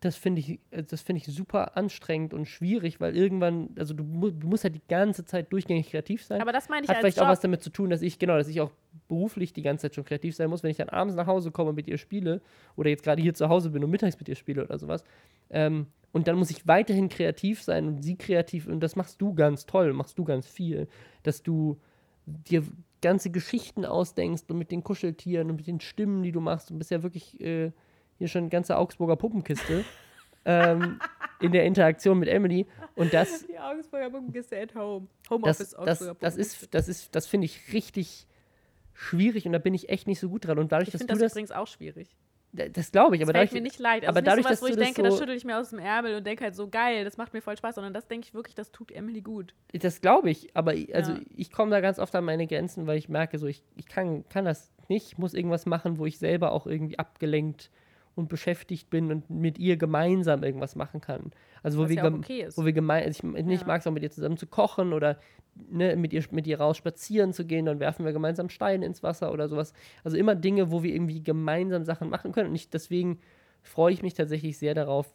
das 0.00 0.16
finde 0.16 0.40
ich, 0.40 0.58
äh, 0.70 0.82
das 0.82 1.02
finde 1.02 1.18
ich 1.18 1.26
super 1.26 1.76
anstrengend 1.76 2.32
und 2.32 2.46
schwierig, 2.46 3.00
weil 3.00 3.16
irgendwann, 3.16 3.70
also 3.78 3.94
du, 3.94 4.02
mu 4.02 4.30
du 4.30 4.48
musst 4.48 4.64
halt 4.64 4.74
die 4.74 4.82
ganze 4.88 5.24
Zeit 5.24 5.52
durchgängig 5.52 5.90
kreativ 5.90 6.24
sein 6.24 6.40
Aber 6.40 6.52
das 6.52 6.68
meine 6.68 6.84
ich 6.84 6.88
hat 6.88 6.96
als 6.96 7.02
vielleicht 7.02 7.18
Job. 7.18 7.26
auch 7.26 7.30
was 7.30 7.40
damit 7.40 7.62
zu 7.62 7.70
tun, 7.70 7.90
dass 7.90 8.00
ich, 8.00 8.18
genau, 8.18 8.36
dass 8.36 8.48
ich 8.48 8.60
auch 8.60 8.70
beruflich 9.08 9.52
die 9.52 9.62
ganze 9.62 9.82
Zeit 9.82 9.94
schon 9.94 10.04
kreativ 10.04 10.34
sein 10.34 10.48
muss. 10.48 10.62
Wenn 10.62 10.70
ich 10.70 10.78
dann 10.78 10.88
abends 10.88 11.14
nach 11.14 11.26
Hause 11.26 11.50
komme 11.50 11.70
und 11.70 11.76
mit 11.76 11.86
ihr 11.86 11.98
spiele 11.98 12.40
oder 12.76 12.88
jetzt 12.88 13.02
gerade 13.02 13.20
hier 13.20 13.34
zu 13.34 13.48
Hause 13.48 13.70
bin 13.70 13.84
und 13.84 13.90
mittags 13.90 14.18
mit 14.18 14.28
ihr 14.28 14.36
spiele 14.36 14.64
oder 14.64 14.78
sowas, 14.78 15.04
ähm, 15.50 15.86
und 16.12 16.26
dann 16.26 16.36
muss 16.36 16.50
ich 16.50 16.66
weiterhin 16.66 17.08
kreativ 17.08 17.62
sein 17.62 17.86
und 17.86 18.02
sie 18.02 18.16
kreativ 18.16 18.66
und 18.66 18.80
das 18.80 18.96
machst 18.96 19.20
du 19.20 19.32
ganz 19.34 19.66
toll, 19.66 19.92
machst 19.92 20.18
du 20.18 20.24
ganz 20.24 20.48
viel, 20.48 20.88
dass 21.22 21.42
du 21.42 21.78
dir 22.26 22.64
ganze 23.00 23.30
Geschichten 23.30 23.84
ausdenkst 23.84 24.44
und 24.48 24.58
mit 24.58 24.70
den 24.70 24.82
Kuscheltieren 24.82 25.50
und 25.50 25.56
mit 25.56 25.66
den 25.66 25.80
Stimmen, 25.80 26.22
die 26.22 26.32
du 26.32 26.40
machst 26.40 26.70
und 26.70 26.78
bist 26.78 26.90
ja 26.90 27.02
wirklich 27.02 27.40
äh, 27.40 27.70
hier 28.20 28.28
schon 28.28 28.42
eine 28.42 28.50
ganze 28.50 28.76
Augsburger 28.76 29.16
Puppenkiste 29.16 29.82
ähm, 30.44 31.00
in 31.40 31.52
der 31.52 31.64
Interaktion 31.64 32.18
mit 32.18 32.28
Emily 32.28 32.66
und 32.94 33.12
das 33.14 33.46
Die 33.46 33.58
Augsburger 33.58 34.10
Puppenkiste 34.10 34.60
at 34.60 34.74
home. 34.74 35.06
das, 35.22 35.30
Homeoffice 35.30 35.58
das, 35.70 35.74
Augsburger 35.74 36.14
das 36.20 36.34
Puppenkiste. 36.34 36.64
ist, 36.64 36.74
das 36.74 36.88
ist, 36.88 37.14
das 37.16 37.26
finde 37.26 37.46
ich 37.46 37.72
richtig 37.72 38.26
schwierig 38.92 39.46
und 39.46 39.52
da 39.52 39.58
bin 39.58 39.74
ich 39.74 39.88
echt 39.88 40.06
nicht 40.06 40.20
so 40.20 40.28
gut 40.28 40.46
dran. 40.46 40.58
Und 40.58 40.70
dadurch, 40.72 40.88
Ich 40.88 40.92
dass 40.92 41.00
finde 41.00 41.14
du 41.14 41.18
das 41.20 41.28
das, 41.28 41.32
übrigens 41.32 41.52
auch 41.52 41.66
schwierig. 41.66 42.14
da- 42.52 42.68
das 42.68 42.92
glaube 42.92 43.16
ich, 43.16 43.20
Das 43.20 43.28
aber 43.30 43.38
fällt 43.38 43.48
dadurch, 43.50 43.62
mir 43.62 43.66
nicht 43.66 43.78
leid. 43.78 44.02
Also 44.02 44.08
aber 44.10 44.20
nicht 44.20 44.26
dadurch, 44.28 44.44
so 44.44 44.50
was, 44.50 44.60
dass 44.60 44.62
wo 44.62 44.66
ich 44.72 44.76
das 44.76 44.84
denke, 44.84 45.02
das 45.02 45.14
so- 45.14 45.20
schüttel 45.20 45.36
ich 45.36 45.44
mir 45.46 45.58
aus 45.58 45.70
dem 45.70 45.78
Ärmel 45.78 46.16
und 46.16 46.26
denke 46.26 46.44
halt 46.44 46.54
so 46.54 46.68
geil, 46.68 47.04
das 47.04 47.16
macht 47.16 47.32
mir 47.32 47.40
voll 47.40 47.56
Spaß, 47.56 47.76
sondern 47.76 47.94
das 47.94 48.06
denke 48.08 48.26
ich 48.26 48.34
wirklich, 48.34 48.54
das 48.54 48.70
tut 48.72 48.92
Emily 48.92 49.22
gut. 49.22 49.54
das 49.72 50.00
glaube 50.02 50.28
ich, 50.30 50.54
aber 50.54 50.74
ich- 50.74 50.94
also 50.94 51.12
Ja. 51.12 51.20
ich 51.34 51.50
komme 51.50 51.70
da 51.70 51.80
ganz 51.80 51.98
oft 51.98 52.14
an 52.14 52.24
meine 52.24 52.46
Grenzen, 52.46 52.86
weil 52.86 52.98
ich 52.98 53.08
merke, 53.08 53.38
so 53.38 53.46
ich, 53.46 53.62
ich 53.76 53.86
kann, 53.86 54.28
kann 54.28 54.44
das 54.44 54.70
nicht, 54.88 55.12
ich 55.12 55.18
muss 55.18 55.32
irgendwas 55.32 55.64
machen, 55.64 55.98
wo 55.98 56.04
ich 56.06 56.18
selber 56.18 56.52
auch 56.52 56.66
irgendwie 56.66 56.98
abgelenkt 56.98 57.70
und 58.14 58.28
beschäftigt 58.28 58.90
bin 58.90 59.10
und 59.10 59.30
mit 59.30 59.58
ihr 59.58 59.76
gemeinsam 59.76 60.42
irgendwas 60.42 60.76
machen 60.76 61.00
kann. 61.00 61.30
Also 61.62 61.78
wo 61.78 61.82
Was 61.84 61.90
wir, 61.90 61.96
ja 61.96 62.04
okay 62.06 62.48
wo 62.56 62.64
wir 62.64 62.72
gemein, 62.72 63.04
also 63.04 63.26
ich, 63.28 63.36
ich 63.48 63.60
Ja. 63.60 63.66
mag 63.66 63.80
es 63.80 63.86
auch 63.86 63.92
mit 63.92 64.02
ihr 64.02 64.10
zusammen 64.10 64.36
zu 64.36 64.46
kochen 64.46 64.92
oder 64.92 65.18
ne, 65.54 65.96
mit, 65.96 66.12
ihr, 66.12 66.24
mit 66.30 66.46
ihr 66.46 66.58
raus 66.60 66.76
spazieren 66.76 67.32
zu 67.32 67.44
gehen, 67.46 67.66
dann 67.66 67.80
werfen 67.80 68.04
wir 68.04 68.12
gemeinsam 68.12 68.48
Steine 68.48 68.86
ins 68.86 69.02
Wasser 69.02 69.32
oder 69.32 69.48
sowas. 69.48 69.72
Also 70.04 70.16
immer 70.16 70.34
Dinge, 70.34 70.70
wo 70.70 70.82
wir 70.82 70.92
irgendwie 70.94 71.22
gemeinsam 71.22 71.84
Sachen 71.84 72.10
machen 72.10 72.32
können. 72.32 72.50
Und 72.50 72.54
ich, 72.56 72.70
deswegen 72.70 73.20
freue 73.62 73.92
ich 73.92 74.02
mich 74.02 74.14
tatsächlich 74.14 74.58
sehr 74.58 74.74
darauf, 74.74 75.12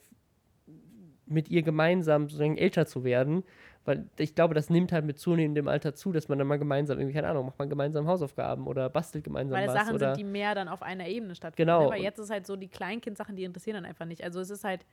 mit 1.28 1.50
ihr 1.50 1.64
gemeinsam 1.64 2.24
sozusagen 2.24 2.58
älter 2.58 2.86
zu 2.86 3.04
werden, 3.04 3.44
Weil 3.86 4.10
ich 4.18 4.34
glaube, 4.34 4.56
das 4.56 4.70
nimmt 4.72 4.92
halt 4.92 5.06
mit 5.06 5.20
zunehmendem 5.20 5.68
Alter 5.68 5.94
zu, 5.94 6.12
dass 6.12 6.28
man 6.28 6.40
dann 6.40 6.48
mal 6.48 6.58
gemeinsam, 6.58 6.98
irgendwie, 6.98 7.14
keine 7.14 7.28
Ahnung, 7.28 7.46
macht 7.46 7.60
man 7.60 7.70
gemeinsam 7.70 8.08
Hausaufgaben 8.08 8.66
oder 8.66 8.90
bastelt 8.90 9.24
gemeinsam 9.24 9.60
Weil 9.60 9.68
was. 9.68 9.74
Sachen 9.76 9.94
oder 9.96 10.16
sind, 10.16 10.18
die 10.18 10.24
mehr 10.30 10.56
dann 10.56 10.68
auf 10.68 10.82
einer 10.82 11.08
Ebene 11.08 11.36
stattfinden. 11.36 11.68
Genau. 11.70 11.86
ne? 11.86 11.90
Weil 11.92 12.02
jetzt 12.02 12.18
ist 12.18 12.32
halt 12.32 12.48
so, 12.48 12.56
die 12.56 12.68
Kleinkind-Sachen, 12.68 13.36
die 13.36 13.44
interessieren 13.44 13.76
dann 13.76 13.86
einfach 13.86 14.06
nicht. 14.06 14.24
Also 14.24 14.40
es 14.40 14.50
ist 14.50 14.64
halt, 14.64 14.86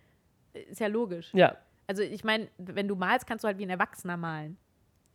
ist 0.52 0.80
ja 0.80 0.88
logisch. 0.88 1.30
ja, 1.32 1.56
Also 1.86 2.02
ich 2.02 2.22
meine, 2.22 2.48
wenn 2.58 2.86
du 2.86 2.94
malst, 2.94 3.26
kannst 3.26 3.44
du 3.44 3.48
halt 3.48 3.56
wie 3.58 3.64
ein 3.64 3.70
Erwachsener 3.70 4.18
malen. 4.18 4.58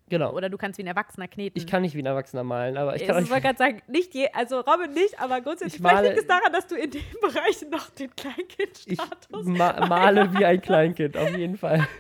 genau. 0.10 0.34
Oder 0.34 0.50
du 0.50 0.58
kannst 0.58 0.80
wie 0.80 0.84
ein 0.84 0.88
Erwachsener 0.88 1.28
kneten. 1.28 1.56
ich 1.60 1.68
kann 1.68 1.84
nicht 1.84 1.94
wie 1.94 2.02
ein 2.02 2.06
Erwachsener 2.08 2.44
malen, 2.44 2.78
aber 2.78 2.96
ich 2.96 3.04
Ich 3.04 3.08
kann 3.08 3.18
wollte 3.18 3.32
euch, 3.34 3.42
gerade 3.44 3.58
sagen, 3.60 3.82
nicht 3.88 4.16
je, 4.16 4.28
also 4.34 4.62
Robin 4.62 4.92
nicht, 4.94 5.20
aber 5.22 5.40
grundsätzlich 5.42 5.76
Ich 5.84 5.88
vielleicht 5.88 6.04
liegt 6.04 6.18
es 6.22 6.26
daran, 6.28 6.52
dass 6.52 6.66
du 6.66 6.74
in 6.76 6.90
dem 6.90 7.02
Bereich 7.22 7.64
noch 7.70 7.92
den 7.92 8.10
ich 8.10 8.16
Kleinkind-Status 8.16 9.46
ma 9.46 9.86
male 9.86 10.34
wie 10.34 10.46
ein 10.46 10.60
Kleinkind, 10.62 11.16
auf 11.16 11.38
jeden 11.38 11.58
Fall. 11.58 11.86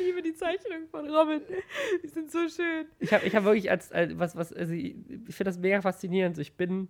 Ich 0.00 0.06
liebe 0.06 0.22
die 0.22 0.34
Zeichnungen 0.34 0.88
von 0.88 1.08
Robin. 1.10 1.42
Die 2.02 2.08
sind 2.08 2.30
so 2.30 2.48
schön. 2.48 2.86
Ich 2.98 3.12
habe 3.12 3.26
ich 3.26 3.34
hab 3.36 3.44
wirklich 3.44 3.70
als, 3.70 3.92
als 3.92 4.18
was, 4.18 4.34
was, 4.36 4.52
also 4.52 4.72
ich, 4.72 4.96
ich 5.28 5.34
finde 5.34 5.50
das 5.50 5.58
mega 5.58 5.80
faszinierend. 5.82 6.38
Ich 6.38 6.54
bin 6.54 6.88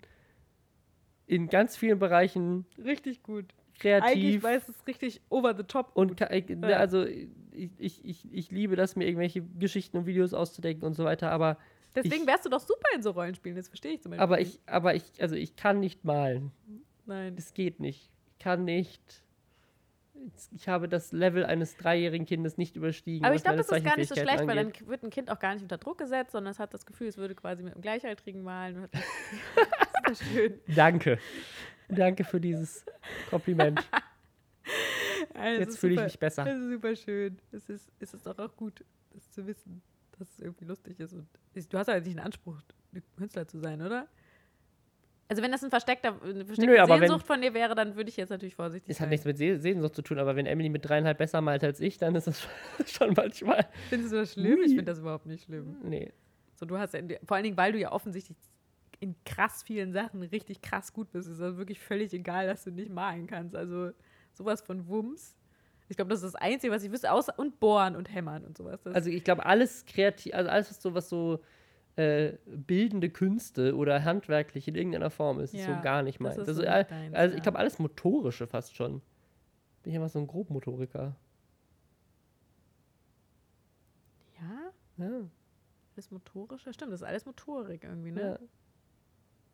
in 1.27 1.49
ganz 1.49 1.77
vielen 1.77 1.99
Bereichen 1.99 2.67
Richtig 2.83 3.23
gut. 3.23 3.47
Eigentlich, 3.83 4.03
kreativ 4.03 4.43
weil 4.43 4.59
es 4.59 4.69
ist 4.69 4.87
richtig 4.87 5.23
over 5.31 5.57
the 5.57 5.63
top. 5.63 5.91
und 5.95 6.09
gut. 6.09 6.17
ka- 6.19 6.31
ich, 6.33 6.49
Ja. 6.51 6.77
also 6.79 7.05
ich, 7.07 7.29
ich, 7.79 8.05
ich, 8.05 8.33
ich 8.33 8.51
liebe 8.51 8.77
das, 8.77 8.95
mir 8.95 9.07
irgendwelche 9.07 9.43
Geschichten 9.59 9.97
und 9.97 10.07
Videos 10.07 10.35
auszudenken 10.35 10.85
und 10.87 10.93
so 10.95 11.05
weiter, 11.05 11.31
aber, 11.31 11.57
Deswegen 11.95 12.23
ich- 12.23 12.27
wärst 12.27 12.45
du 12.45 12.51
doch 12.51 12.61
super 12.61 12.89
in 12.95 13.03
so 13.03 13.11
Rollenspielen, 13.13 13.57
das 13.57 13.69
verstehe 13.69 13.93
ich 13.95 14.03
zum 14.03 14.11
Beispiel. 14.11 14.23
aber 14.23 14.41
ich, 14.41 14.61
aber 14.67 14.95
ich, 14.95 15.05
also 15.21 15.35
ich 15.35 15.57
kann 15.57 15.81
nicht 15.81 16.05
malen. 16.05 16.53
Nein. 17.07 17.35
Es 17.39 17.55
geht 17.55 17.81
nicht. 17.81 18.11
Ich 18.33 18.39
kann 18.39 18.65
nicht. 18.65 19.23
Ich 20.55 20.69
habe 20.69 20.89
das 20.89 21.13
Level 21.13 21.45
eines 21.45 21.77
dreijährigen 21.77 22.27
Kindes 22.27 22.57
nicht 22.57 22.77
überstiegen. 22.77 23.25
Aber 23.25 23.35
ich 23.35 23.43
glaube, 23.43 23.59
das 23.59 23.71
ist 23.71 23.85
gar 23.85 23.97
nicht 23.97 24.09
so 24.09 24.15
schlecht, 24.15 24.47
weil 24.47 24.57
dann 24.57 24.67
angeht. 24.67 24.87
wird 24.87 25.03
ein 25.03 25.11
Kind 25.11 25.31
auch 25.31 25.39
gar 25.39 25.55
nicht 25.55 25.63
unter 25.63 25.79
Druck 25.79 25.99
gesetzt, 25.99 26.33
sondern 26.33 26.53
es 26.53 26.59
hat 26.59 26.75
das 26.75 26.87
Gefühl, 26.87 27.09
es 27.09 27.17
würde 27.17 27.35
quasi 27.35 27.63
mit 27.63 27.73
einem 27.73 27.83
Gleichaltrigen 27.83 28.43
malen. 28.43 28.89
Das 30.05 30.21
ist 30.23 30.33
schön. 30.33 30.59
Danke. 30.67 31.19
Danke 31.89 32.25
für 32.25 32.41
dieses 32.41 32.85
Kompliment. 33.29 33.81
Also, 35.35 35.61
Jetzt 35.61 35.79
fühle 35.79 35.95
ich 35.95 36.01
mich 36.01 36.19
besser. 36.19 36.47
Es 36.47 36.59
ist 36.59 36.71
super 36.71 36.97
schön. 36.97 37.39
Es 37.53 37.69
ist, 37.69 37.93
es 37.99 38.15
ist 38.15 38.27
doch 38.27 38.39
auch 38.39 38.57
gut, 38.57 38.85
das 39.11 39.31
zu 39.31 39.47
wissen, 39.47 39.83
dass 40.19 40.29
es 40.31 40.41
irgendwie 40.41 40.65
lustig 40.65 40.99
ist. 40.99 41.13
Und 41.13 41.29
du 41.55 41.79
hast 41.79 41.89
ja 41.89 42.01
nicht 42.01 42.07
den 42.07 42.21
Anspruch, 42.21 42.57
Künstler 43.17 43.47
zu 43.47 43.59
sein, 43.59 43.83
oder? 43.83 44.09
Also 45.31 45.43
wenn 45.43 45.53
das 45.53 45.63
ein 45.63 45.71
versteckter, 45.71 46.21
eine 46.23 46.45
versteckte 46.45 46.67
Nö, 46.73 46.79
aber 46.81 46.95
wenn- 46.95 47.09
Sehnsucht 47.09 47.25
von 47.27 47.41
dir 47.41 47.55
wäre, 47.55 47.75
dann 47.77 47.95
würde 47.95 48.11
ich 48.11 48.17
jetzt 48.17 48.31
natürlich 48.31 48.57
vorsichtig 48.57 48.91
Es 48.91 48.97
sein. 48.99 49.07
hat 49.07 49.11
nichts 49.11 49.25
mit 49.25 49.39
Se 49.39 49.59
Sehnsucht 49.61 49.95
zu 49.95 50.03
tun, 50.03 50.19
aber 50.19 50.35
wenn 50.35 50.45
Emily 50.45 50.69
mit 50.69 50.87
dreieinhalb 50.89 51.19
besser 51.19 51.41
malt 51.41 51.63
als 51.63 51.79
ich, 51.81 51.99
dann 51.99 52.15
ist 52.17 52.27
das 52.27 52.47
schon 52.87 53.13
manchmal. 53.15 53.67
Findest 53.89 54.13
du 54.13 54.17
das 54.17 54.33
schlimm? 54.33 54.59
Ich 54.63 54.71
Ui. 54.71 54.77
finde 54.77 54.85
das 54.85 54.99
überhaupt 54.99 55.27
nicht 55.27 55.45
schlimm. 55.45 55.77
Nee. 55.85 56.13
So, 56.57 56.67
du 56.67 56.77
hast 56.79 56.95
ja, 56.95 57.01
vor 57.25 57.37
allen 57.37 57.45
Dingen, 57.45 57.57
weil 57.57 57.73
du 57.73 57.79
ja 57.79 57.93
offensichtlich 57.93 58.37
in 58.99 59.15
krass 59.25 59.63
vielen 59.63 59.93
Sachen 59.93 60.21
richtig 60.25 60.61
krass 60.63 60.93
gut 60.93 61.11
bist, 61.13 61.29
ist 61.29 61.41
das 61.41 61.57
wirklich 61.57 61.79
völlig 61.81 62.13
egal, 62.13 62.47
dass 62.49 62.65
du 62.65 62.71
nicht 62.73 62.91
malen 62.91 63.27
kannst. 63.29 63.55
Also 63.57 63.93
sowas 64.33 64.61
von 64.61 64.89
Wumms. 64.89 65.37
Ich 65.89 65.97
glaube, 65.97 66.11
das 66.11 66.23
ist 66.23 66.35
das 66.35 66.43
Einzige, 66.43 66.73
was 66.73 66.83
ich 66.83 66.91
wüsste, 66.93 67.11
außer 67.11 67.39
und 67.39 67.61
bohren 67.61 67.95
und 67.97 68.13
hämmern 68.13 68.45
und 68.45 68.59
sowas. 68.59 68.81
Das, 68.83 68.95
Also 68.95 69.11
ich 69.11 69.25
glaube, 69.25 69.47
alles 69.47 69.85
kreativ, 69.87 70.35
also 70.35 70.51
alles, 70.51 70.69
was 70.71 70.83
so, 70.83 70.95
was 70.95 71.09
so 71.09 71.41
äh, 72.01 72.39
bildende 72.47 73.11
Künste 73.11 73.77
oder 73.77 74.05
handwerklich 74.05 74.67
in 74.69 74.75
irgendeiner 74.75 75.11
Form 75.11 75.41
ist, 75.41 75.55
ist 75.55 75.65
so 75.65 75.71
Ja, 75.73 75.81
gar 75.83 76.03
nicht 76.03 76.21
meins. 76.21 76.39
Also, 76.39 76.53
so 76.55 76.61
nicht 76.63 76.91
deins, 76.91 77.15
also 77.15 77.33
ja. 77.33 77.37
ich 77.37 77.43
glaube, 77.43 77.59
alles 77.59 77.79
Motorische 77.79 78.47
fast 78.47 78.75
schon. 78.75 79.03
Bin 79.83 79.91
ich 79.93 79.97
immer 79.97 80.09
so 80.09 80.19
ein 80.19 80.27
Grobmotoriker. 80.27 81.17
ja, 84.41 84.73
Ja, 85.05 85.31
alles 85.97 86.11
Motorische. 86.11 86.73
Stimmt, 86.73 86.93
das 86.93 87.01
ist 87.01 87.07
alles 87.07 87.27
Motorik 87.27 87.85
irgendwie, 87.85 88.13
ne? 88.13 88.21
ja, 88.21 88.39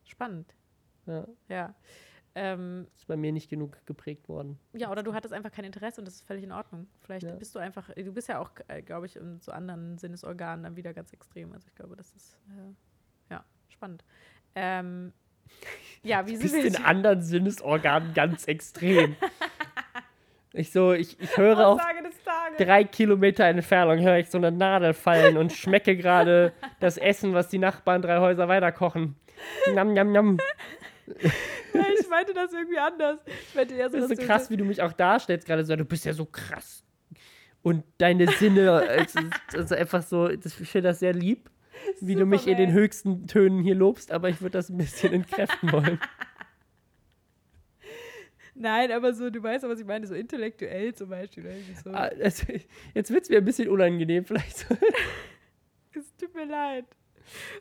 Spannend. 0.05 0.55
ja. 1.07 1.27
Ja. 1.49 1.75
Ähm, 2.39 2.87
Ist 2.95 3.07
bei 3.07 3.17
mir 3.17 3.33
nicht 3.33 3.49
genug 3.49 3.79
geprägt 3.87 4.29
worden. 4.29 4.59
ja, 4.75 4.91
oder 4.91 5.03
du 5.03 5.15
hattest 5.15 5.33
einfach 5.33 5.51
kein 5.51 5.65
Interesse 5.65 6.03
und 6.03 6.05
das 6.05 6.17
ist 6.17 6.27
völlig 6.27 6.45
in 6.45 6.53
Ordnung. 6.53 6.87
Vielleicht 7.01 7.25
Ja. 7.27 7.35
bist 7.35 7.55
du 7.55 7.59
einfach, 7.59 7.89
du 7.95 8.13
bist 8.13 8.29
ja 8.29 8.39
auch, 8.41 8.51
äh, 8.69 8.83
glaube 8.83 9.07
ich, 9.07 9.17
in 9.17 9.41
so 9.41 9.53
anderen 9.53 9.97
Sinnesorganen 9.97 10.63
dann 10.65 10.77
wieder 10.77 10.93
ganz 10.93 11.15
extrem. 11.15 11.53
Also 11.55 11.67
ich 11.69 11.75
glaube, 11.75 11.97
das 11.97 12.13
ist, 12.15 12.37
äh, 12.51 13.33
ja, 13.33 13.43
spannend. 13.71 14.05
Ähm, 14.55 15.15
ja, 16.03 16.27
wie 16.27 16.33
Du 16.35 16.41
sind 16.47 16.53
bist 16.63 16.75
wir 16.75 16.79
in 16.81 16.85
anderen 16.85 17.23
Sinnesorganen 17.23 18.13
ganz 18.13 18.45
extrem. 18.47 19.17
Ich 20.53 20.73
so, 20.73 20.95
ich, 20.95 21.21
ich 21.21 21.37
höre 21.37 21.67
auf 21.69 21.79
Tages. 21.79 22.15
drei 22.57 22.83
Kilometer 22.85 23.45
Entfernung, 23.45 23.99
höre 24.01 24.17
ich 24.21 24.31
so 24.31 24.39
eine 24.39 24.51
Nadel 24.51 24.95
fallen 24.95 25.37
und 25.37 25.53
schmecke 25.53 25.97
gerade 25.99 26.55
das 26.81 26.97
Essen, 26.97 27.35
was 27.35 27.49
die 27.49 27.59
Nachbarn 27.59 28.01
drei 28.01 28.21
Häuser 28.21 28.49
weiter 28.49 28.73
kochen. 28.73 29.17
Nam, 29.75 29.93
nam, 29.93 30.13
nam. 30.13 30.39
Ich 31.99 32.09
meinte 32.09 32.33
das 32.35 32.53
irgendwie 32.53 32.79
anders. 32.79 33.19
Ich 33.49 33.55
meinte 33.55 33.75
eher 33.75 33.91
so, 33.91 33.99
Das 33.99 34.11
ist 34.11 34.21
so 34.21 34.27
krass, 34.27 34.49
wie 34.49 34.57
du 34.57 34.65
mich 34.65 34.81
auch 34.81 34.93
darstellst 34.93 35.47
gerade. 35.47 35.65
So, 35.65 35.77
du 35.77 35.85
bist 35.85 36.05
ja 36.05 36.13
so 36.13 36.25
krass. 36.25 36.85
Und 37.63 37.85
deine 37.99 38.29
Sinne, 38.29 38.87
es 38.89 39.15
ist 39.55 39.73
einfach 39.73 40.03
so, 40.03 40.29
das, 40.29 40.59
ich 40.61 40.69
finde 40.69 40.89
das 40.89 41.01
sehr 41.01 41.13
lieb, 41.13 41.51
wie 42.01 42.15
du 42.15 42.25
mich 42.25 42.47
in 42.47 42.57
den 42.57 42.73
höchsten 42.73 43.27
Tönen 43.27 43.61
hier 43.63 43.75
lobst, 43.75 44.13
aber 44.13 44.29
ich 44.29 44.41
würde 44.41 44.53
das 44.53 44.69
ein 44.69 44.79
bisschen 44.79 45.13
entkräften 45.13 45.73
wollen. 45.73 46.01
Nein, 48.55 48.91
aber 48.91 49.13
so, 49.13 49.29
du 49.29 49.43
weißt, 49.43 49.69
was 49.69 49.81
ich 49.81 49.85
meine, 49.85 50.07
so 50.07 50.15
intellektuell 50.15 50.95
zum 50.95 51.11
Beispiel. 51.11 51.45
So. 51.85 51.91
Ah, 51.91 52.09
das, 52.11 52.47
jetzt 52.95 53.11
wird 53.11 53.25
es 53.25 53.29
mir 53.31 53.39
ein 53.39 53.45
bisschen 53.45 53.69
unangenehm, 53.69 54.25
vielleicht. 54.25 54.67
Es 55.93 56.15
tut 56.17 56.35
mir 56.35 56.45
leid. 56.45 56.85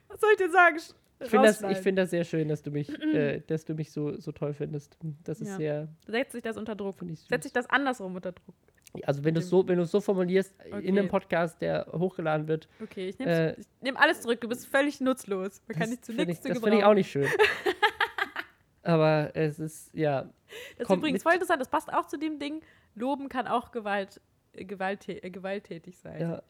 Was 0.09 0.19
soll 0.19 0.31
ich 0.33 0.37
denn 0.37 0.51
sagen? 0.51 0.77
Ich 1.20 1.30
finde 1.30 1.47
das, 1.47 1.61
ich 1.61 1.78
find 1.78 1.97
das 1.97 2.09
sehr 2.09 2.24
schön, 2.26 2.49
dass 2.49 2.61
du 2.61 2.72
mich, 2.72 2.89
äh, 3.01 3.39
dass 3.47 3.63
du 3.66 3.74
mich 3.74 3.91
so, 3.91 4.20
so 4.20 4.32
toll 4.32 4.53
findest. 4.53 4.97
Das 5.24 5.39
ist 5.41 5.47
Ja. 5.49 5.57
sehr, 5.57 5.88
Setzt 6.07 6.34
sich 6.34 6.41
das 6.43 6.57
unter 6.57 6.76
Druck. 6.76 6.97
Setzt 7.30 7.43
sich 7.43 7.53
das 7.53 7.70
andersrum 7.70 8.16
unter 8.16 8.34
Druck. 8.34 8.55
Also 9.03 9.24
wenn 9.26 9.34
du 9.34 9.39
es 9.41 9.49
so, 9.49 9.68
wenn 9.68 9.78
du 9.78 9.84
es 9.84 9.91
so 9.91 9.99
formulierst 10.01 10.53
in 10.68 10.74
einem 10.74 10.99
Okay. 10.99 11.07
Podcast, 11.07 11.61
der 11.61 11.86
hochgeladen 11.91 12.47
wird, 12.47 12.68
Okay, 12.82 13.09
ich 13.09 13.20
nehme 13.20 13.55
Äh, 13.57 13.61
nehm 13.82 13.97
alles 13.97 14.22
zurück. 14.22 14.39
Du 14.41 14.47
bist 14.47 14.68
völlig 14.68 15.01
nutzlos. 15.01 15.61
Man 15.68 15.78
kann 15.78 15.89
dich 15.89 16.01
zu 16.01 16.13
nichts 16.13 16.41
zu 16.41 16.49
das 16.49 16.59
finde 16.59 16.78
ich 16.78 16.84
auch 16.84 16.93
nicht 16.93 17.09
schön. 17.11 17.28
Aber 18.84 19.32
es 19.36 19.59
ist, 19.59 19.93
ja, 19.93 20.30
Das 20.78 20.89
ist 20.89 20.95
übrigens 20.95 21.24
voll 21.24 21.34
interessant. 21.34 21.59
Das 21.59 21.70
passt 21.70 21.91
auch 21.91 22.05
zu 22.07 22.18
dem 22.18 22.39
Ding. 22.39 22.61
Loben 22.93 23.30
kann 23.30 23.47
auch 23.47 23.72
Gewalt, 23.72 24.22
äh, 24.53 24.63
gewaltä 24.63 25.24
äh, 25.24 25.30
gewalttätig 25.32 25.97
sein. 25.97 26.22
ja, 26.22 26.43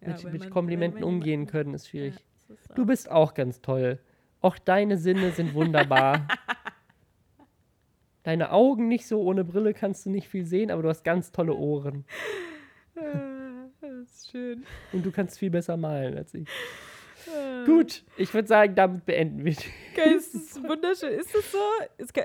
Ja, 0.00 0.16
mit, 0.24 0.32
mit 0.32 0.50
Komplimenten 0.50 1.02
umgehen 1.04 1.46
können, 1.46 1.74
ist 1.74 1.86
Ja, 1.86 1.90
schwierig. 1.90 2.14
das 2.48 2.58
ist 2.60 2.78
Du 2.78 2.86
bist 2.86 3.10
auch 3.10 3.34
ganz 3.34 3.60
toll. 3.60 3.98
Auch 4.40 4.58
deine 4.58 4.96
Sinne 4.96 5.30
sind 5.32 5.54
wunderbar. 5.54 6.26
Deine 8.22 8.52
Augen 8.52 8.88
nicht 8.88 9.06
so, 9.06 9.22
ohne 9.22 9.44
Brille 9.44 9.72
kannst 9.72 10.04
du 10.04 10.10
nicht 10.10 10.28
viel 10.28 10.44
sehen, 10.44 10.70
aber 10.70 10.82
du 10.82 10.88
hast 10.90 11.04
ganz 11.04 11.32
tolle 11.32 11.54
Ohren. 11.54 12.04
Das 13.82 13.92
ist 14.12 14.30
schön. 14.30 14.64
Und 14.92 15.04
du 15.06 15.10
kannst 15.10 15.38
viel 15.38 15.48
besser 15.50 15.76
malen 15.76 16.16
als 16.16 16.34
ich. 16.34 16.46
Äh, 17.26 17.64
Gut, 17.64 18.04
ich 18.18 18.32
würde 18.34 18.46
sagen, 18.46 18.74
damit 18.74 19.06
beenden 19.06 19.42
wir. 19.44 19.52
die- 19.52 19.64
Okay, 19.94 20.14
es 20.16 20.34
ist 20.34 20.62
wunderschön. 20.62 21.10
Ist 21.18 21.34
es 21.34 21.50
so? 21.52 21.58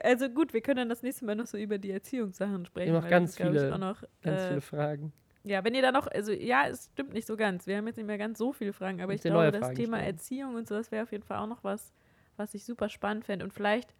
Also 0.03 0.29
gut, 0.29 0.53
wir 0.53 0.59
können 0.61 0.77
dann 0.77 0.89
das 0.89 1.01
nächste 1.01 1.23
Mal 1.25 1.35
noch 1.35 1.45
so 1.47 1.57
über 1.57 1.77
die 1.77 1.91
Erziehungssachen 1.91 2.65
sprechen. 2.65 2.93
noch 2.93 3.03
weil 3.03 3.09
ganz 3.09 3.35
das 3.35 3.47
viele- 3.47 3.77
noch, 3.77 4.03
Ganz 4.21 4.41
äh, 4.41 4.47
viele 4.49 4.61
Fragen. 4.61 5.13
Ja, 5.43 5.63
wenn 5.63 5.75
ihr 5.75 5.81
da 5.81 5.91
noch, 5.93 6.07
also 6.07 6.31
ja, 6.33 6.67
es 6.67 6.89
stimmt 6.93 7.13
nicht 7.13 7.25
so 7.27 7.37
ganz. 7.37 7.67
Wir 7.67 7.77
haben 7.77 7.87
jetzt 7.87 7.97
nicht 7.97 8.07
mehr 8.07 8.17
ganz 8.17 8.37
so 8.37 8.51
viele 8.51 8.73
Fragen, 8.73 9.01
aber 9.01 9.13
ich 9.13 9.21
glaube, 9.21 9.51
das 9.51 9.59
Fragen 9.61 9.75
Thema 9.75 9.97
stellen. 9.97 10.13
Erziehung 10.13 10.55
und 10.55 10.67
so, 10.67 10.75
das 10.75 10.91
wäre 10.91 11.03
auf 11.03 11.11
jeden 11.11 11.23
Fall 11.23 11.37
auch 11.37 11.47
noch 11.47 11.63
was, 11.63 11.93
was 12.37 12.53
ich 12.53 12.65
super 12.65 12.89
spannend 12.89 13.25
fände. 13.25 13.45
Und 13.45 13.53
vielleicht, 13.53 13.93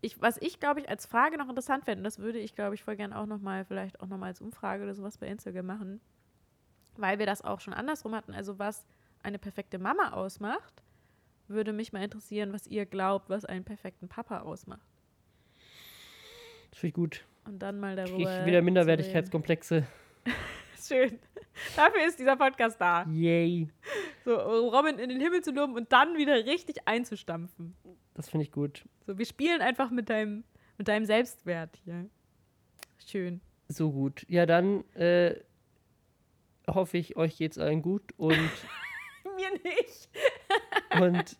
ich, 0.00 0.20
was 0.20 0.36
ich, 0.38 0.60
glaube 0.60 0.80
ich, 0.80 0.88
als 0.88 1.06
Frage 1.06 1.38
noch 1.38 1.48
interessant 1.48 1.84
fände, 1.84 2.00
und 2.00 2.04
das 2.04 2.18
würde 2.18 2.38
ich, 2.38 2.54
glaube 2.54 2.74
ich, 2.74 2.82
voll 2.82 2.96
gerne 2.96 3.18
auch 3.18 3.26
nochmal, 3.26 3.64
vielleicht 3.64 4.00
auch 4.00 4.06
nochmal 4.06 4.28
als 4.28 4.40
Umfrage 4.40 4.82
oder 4.82 4.94
sowas 4.94 5.18
bei 5.18 5.26
Instagram 5.26 5.66
machen, 5.66 6.00
weil 6.96 7.18
wir 7.18 7.26
das 7.26 7.42
auch 7.42 7.60
schon 7.60 7.74
andersrum 7.74 8.14
hatten. 8.14 8.34
Also 8.34 8.58
was 8.58 8.86
eine 9.22 9.38
perfekte 9.38 9.78
Mama 9.78 10.12
ausmacht, 10.12 10.82
würde 11.48 11.72
mich 11.72 11.92
mal 11.92 12.02
interessieren, 12.02 12.52
was 12.52 12.66
ihr 12.66 12.86
glaubt, 12.86 13.28
was 13.28 13.44
einen 13.44 13.64
perfekten 13.64 14.08
Papa 14.08 14.40
ausmacht. 14.40 14.86
Das 16.70 16.80
finde 16.80 16.88
ich 16.88 16.94
gut. 16.94 17.24
Und 17.44 17.58
dann 17.60 17.78
mal 17.78 17.94
Krieg 17.94 18.06
darüber. 18.06 18.40
ich 18.40 18.46
wieder 18.46 18.62
Minderwertigkeitskomplexe. 18.62 19.86
Schön. 20.86 21.18
Dafür 21.76 22.06
ist 22.06 22.18
dieser 22.18 22.36
Podcast 22.36 22.80
da. 22.80 23.06
Yay. 23.10 23.68
So, 24.24 24.34
Robin 24.34 24.98
in 24.98 25.08
den 25.08 25.20
Himmel 25.20 25.42
zu 25.42 25.52
loben 25.52 25.74
und 25.74 25.92
dann 25.92 26.16
wieder 26.16 26.34
richtig 26.44 26.86
einzustampfen. 26.86 27.74
Das 28.14 28.28
finde 28.28 28.44
ich 28.44 28.52
gut. 28.52 28.84
So, 29.06 29.16
wir 29.18 29.26
spielen 29.26 29.60
einfach 29.60 29.90
mit 29.90 30.10
deinem, 30.10 30.44
mit 30.78 30.88
deinem 30.88 31.04
Selbstwert 31.04 31.76
hier. 31.84 32.06
Schön. 32.98 33.40
So 33.68 33.92
gut. 33.92 34.24
Ja, 34.28 34.46
dann 34.46 34.84
äh, 34.94 35.36
hoffe 36.68 36.98
ich, 36.98 37.16
euch 37.16 37.36
geht's 37.38 37.58
allen 37.58 37.82
gut 37.82 38.02
und, 38.16 38.32
Mir 39.36 39.50
nicht. 39.62 40.08
und 41.00 41.36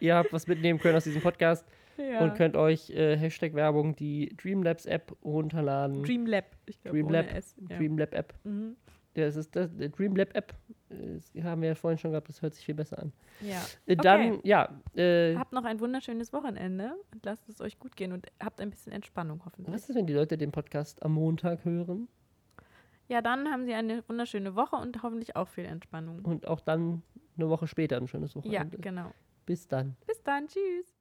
ihr 0.00 0.16
habt 0.16 0.32
was 0.32 0.46
mitnehmen 0.46 0.78
können 0.78 0.96
aus 0.96 1.04
diesem 1.04 1.22
Podcast. 1.22 1.66
Ja. 1.98 2.20
und 2.20 2.34
könnt 2.34 2.56
euch 2.56 2.88
äh, 2.90 3.18
Hashtag 3.18 3.52
Werbung 3.52 3.94
die 3.94 4.34
Dreamlabs 4.36 4.86
App 4.86 5.14
runterladen. 5.22 6.02
Dreamlab. 6.02 6.46
Ich 6.64 6.80
glaube, 6.80 6.96
Dreamlab. 6.96 7.26
Ja. 7.30 7.76
Dreamlab 7.76 8.14
App. 8.14 8.34
Mhm. 8.44 8.76
Das 9.14 9.36
ist 9.36 9.54
das, 9.54 9.70
die 9.76 9.90
Dreamlab 9.90 10.34
App. 10.34 10.54
Das 10.88 11.32
haben 11.44 11.62
wir 11.62 11.68
ja 11.70 11.74
vorhin 11.74 11.98
schon 11.98 12.10
gehabt, 12.12 12.28
das 12.28 12.42
hört 12.42 12.54
sich 12.54 12.64
viel 12.64 12.74
besser 12.74 12.98
an. 12.98 13.12
ja. 13.40 13.60
Äh, 13.86 13.96
Dann, 13.96 14.40
ja, 14.44 14.68
äh, 14.94 15.34
Habt 15.36 15.52
noch 15.52 15.64
ein 15.64 15.80
wunderschönes 15.80 16.32
Wochenende 16.32 16.94
und 17.12 17.24
lasst 17.24 17.48
es 17.48 17.60
euch 17.60 17.78
gut 17.78 17.96
gehen 17.96 18.12
und 18.12 18.26
habt 18.42 18.60
ein 18.60 18.70
bisschen 18.70 18.92
Entspannung 18.92 19.42
hoffentlich. 19.44 19.74
was 19.74 19.88
ist, 19.88 19.96
wenn 19.96 20.06
die 20.06 20.12
Leute 20.14 20.36
den 20.36 20.52
Podcast 20.52 21.02
am 21.02 21.12
Montag 21.14 21.64
hören 21.64 22.08
Ja, 23.08 23.20
dann 23.22 23.48
haben 23.50 23.64
sie 23.64 23.72
eine 23.74 24.02
wunderschöne 24.08 24.54
Woche 24.54 24.76
und 24.76 25.02
hoffentlich 25.02 25.34
auch 25.36 25.48
viel 25.48 25.64
Entspannung. 25.64 26.20
und 26.24 26.46
auch 26.46 26.60
dann 26.60 27.02
eine 27.36 27.48
Woche 27.48 27.66
später 27.66 27.96
ein 27.96 28.06
schönes 28.08 28.34
Ja, 28.34 28.42
Wochenende? 28.42 28.78
genau. 28.78 29.12
Bis 29.46 29.66
dann. 29.66 29.96
Bis 30.06 30.22
dann. 30.22 30.46
Tschüss. 30.46 30.94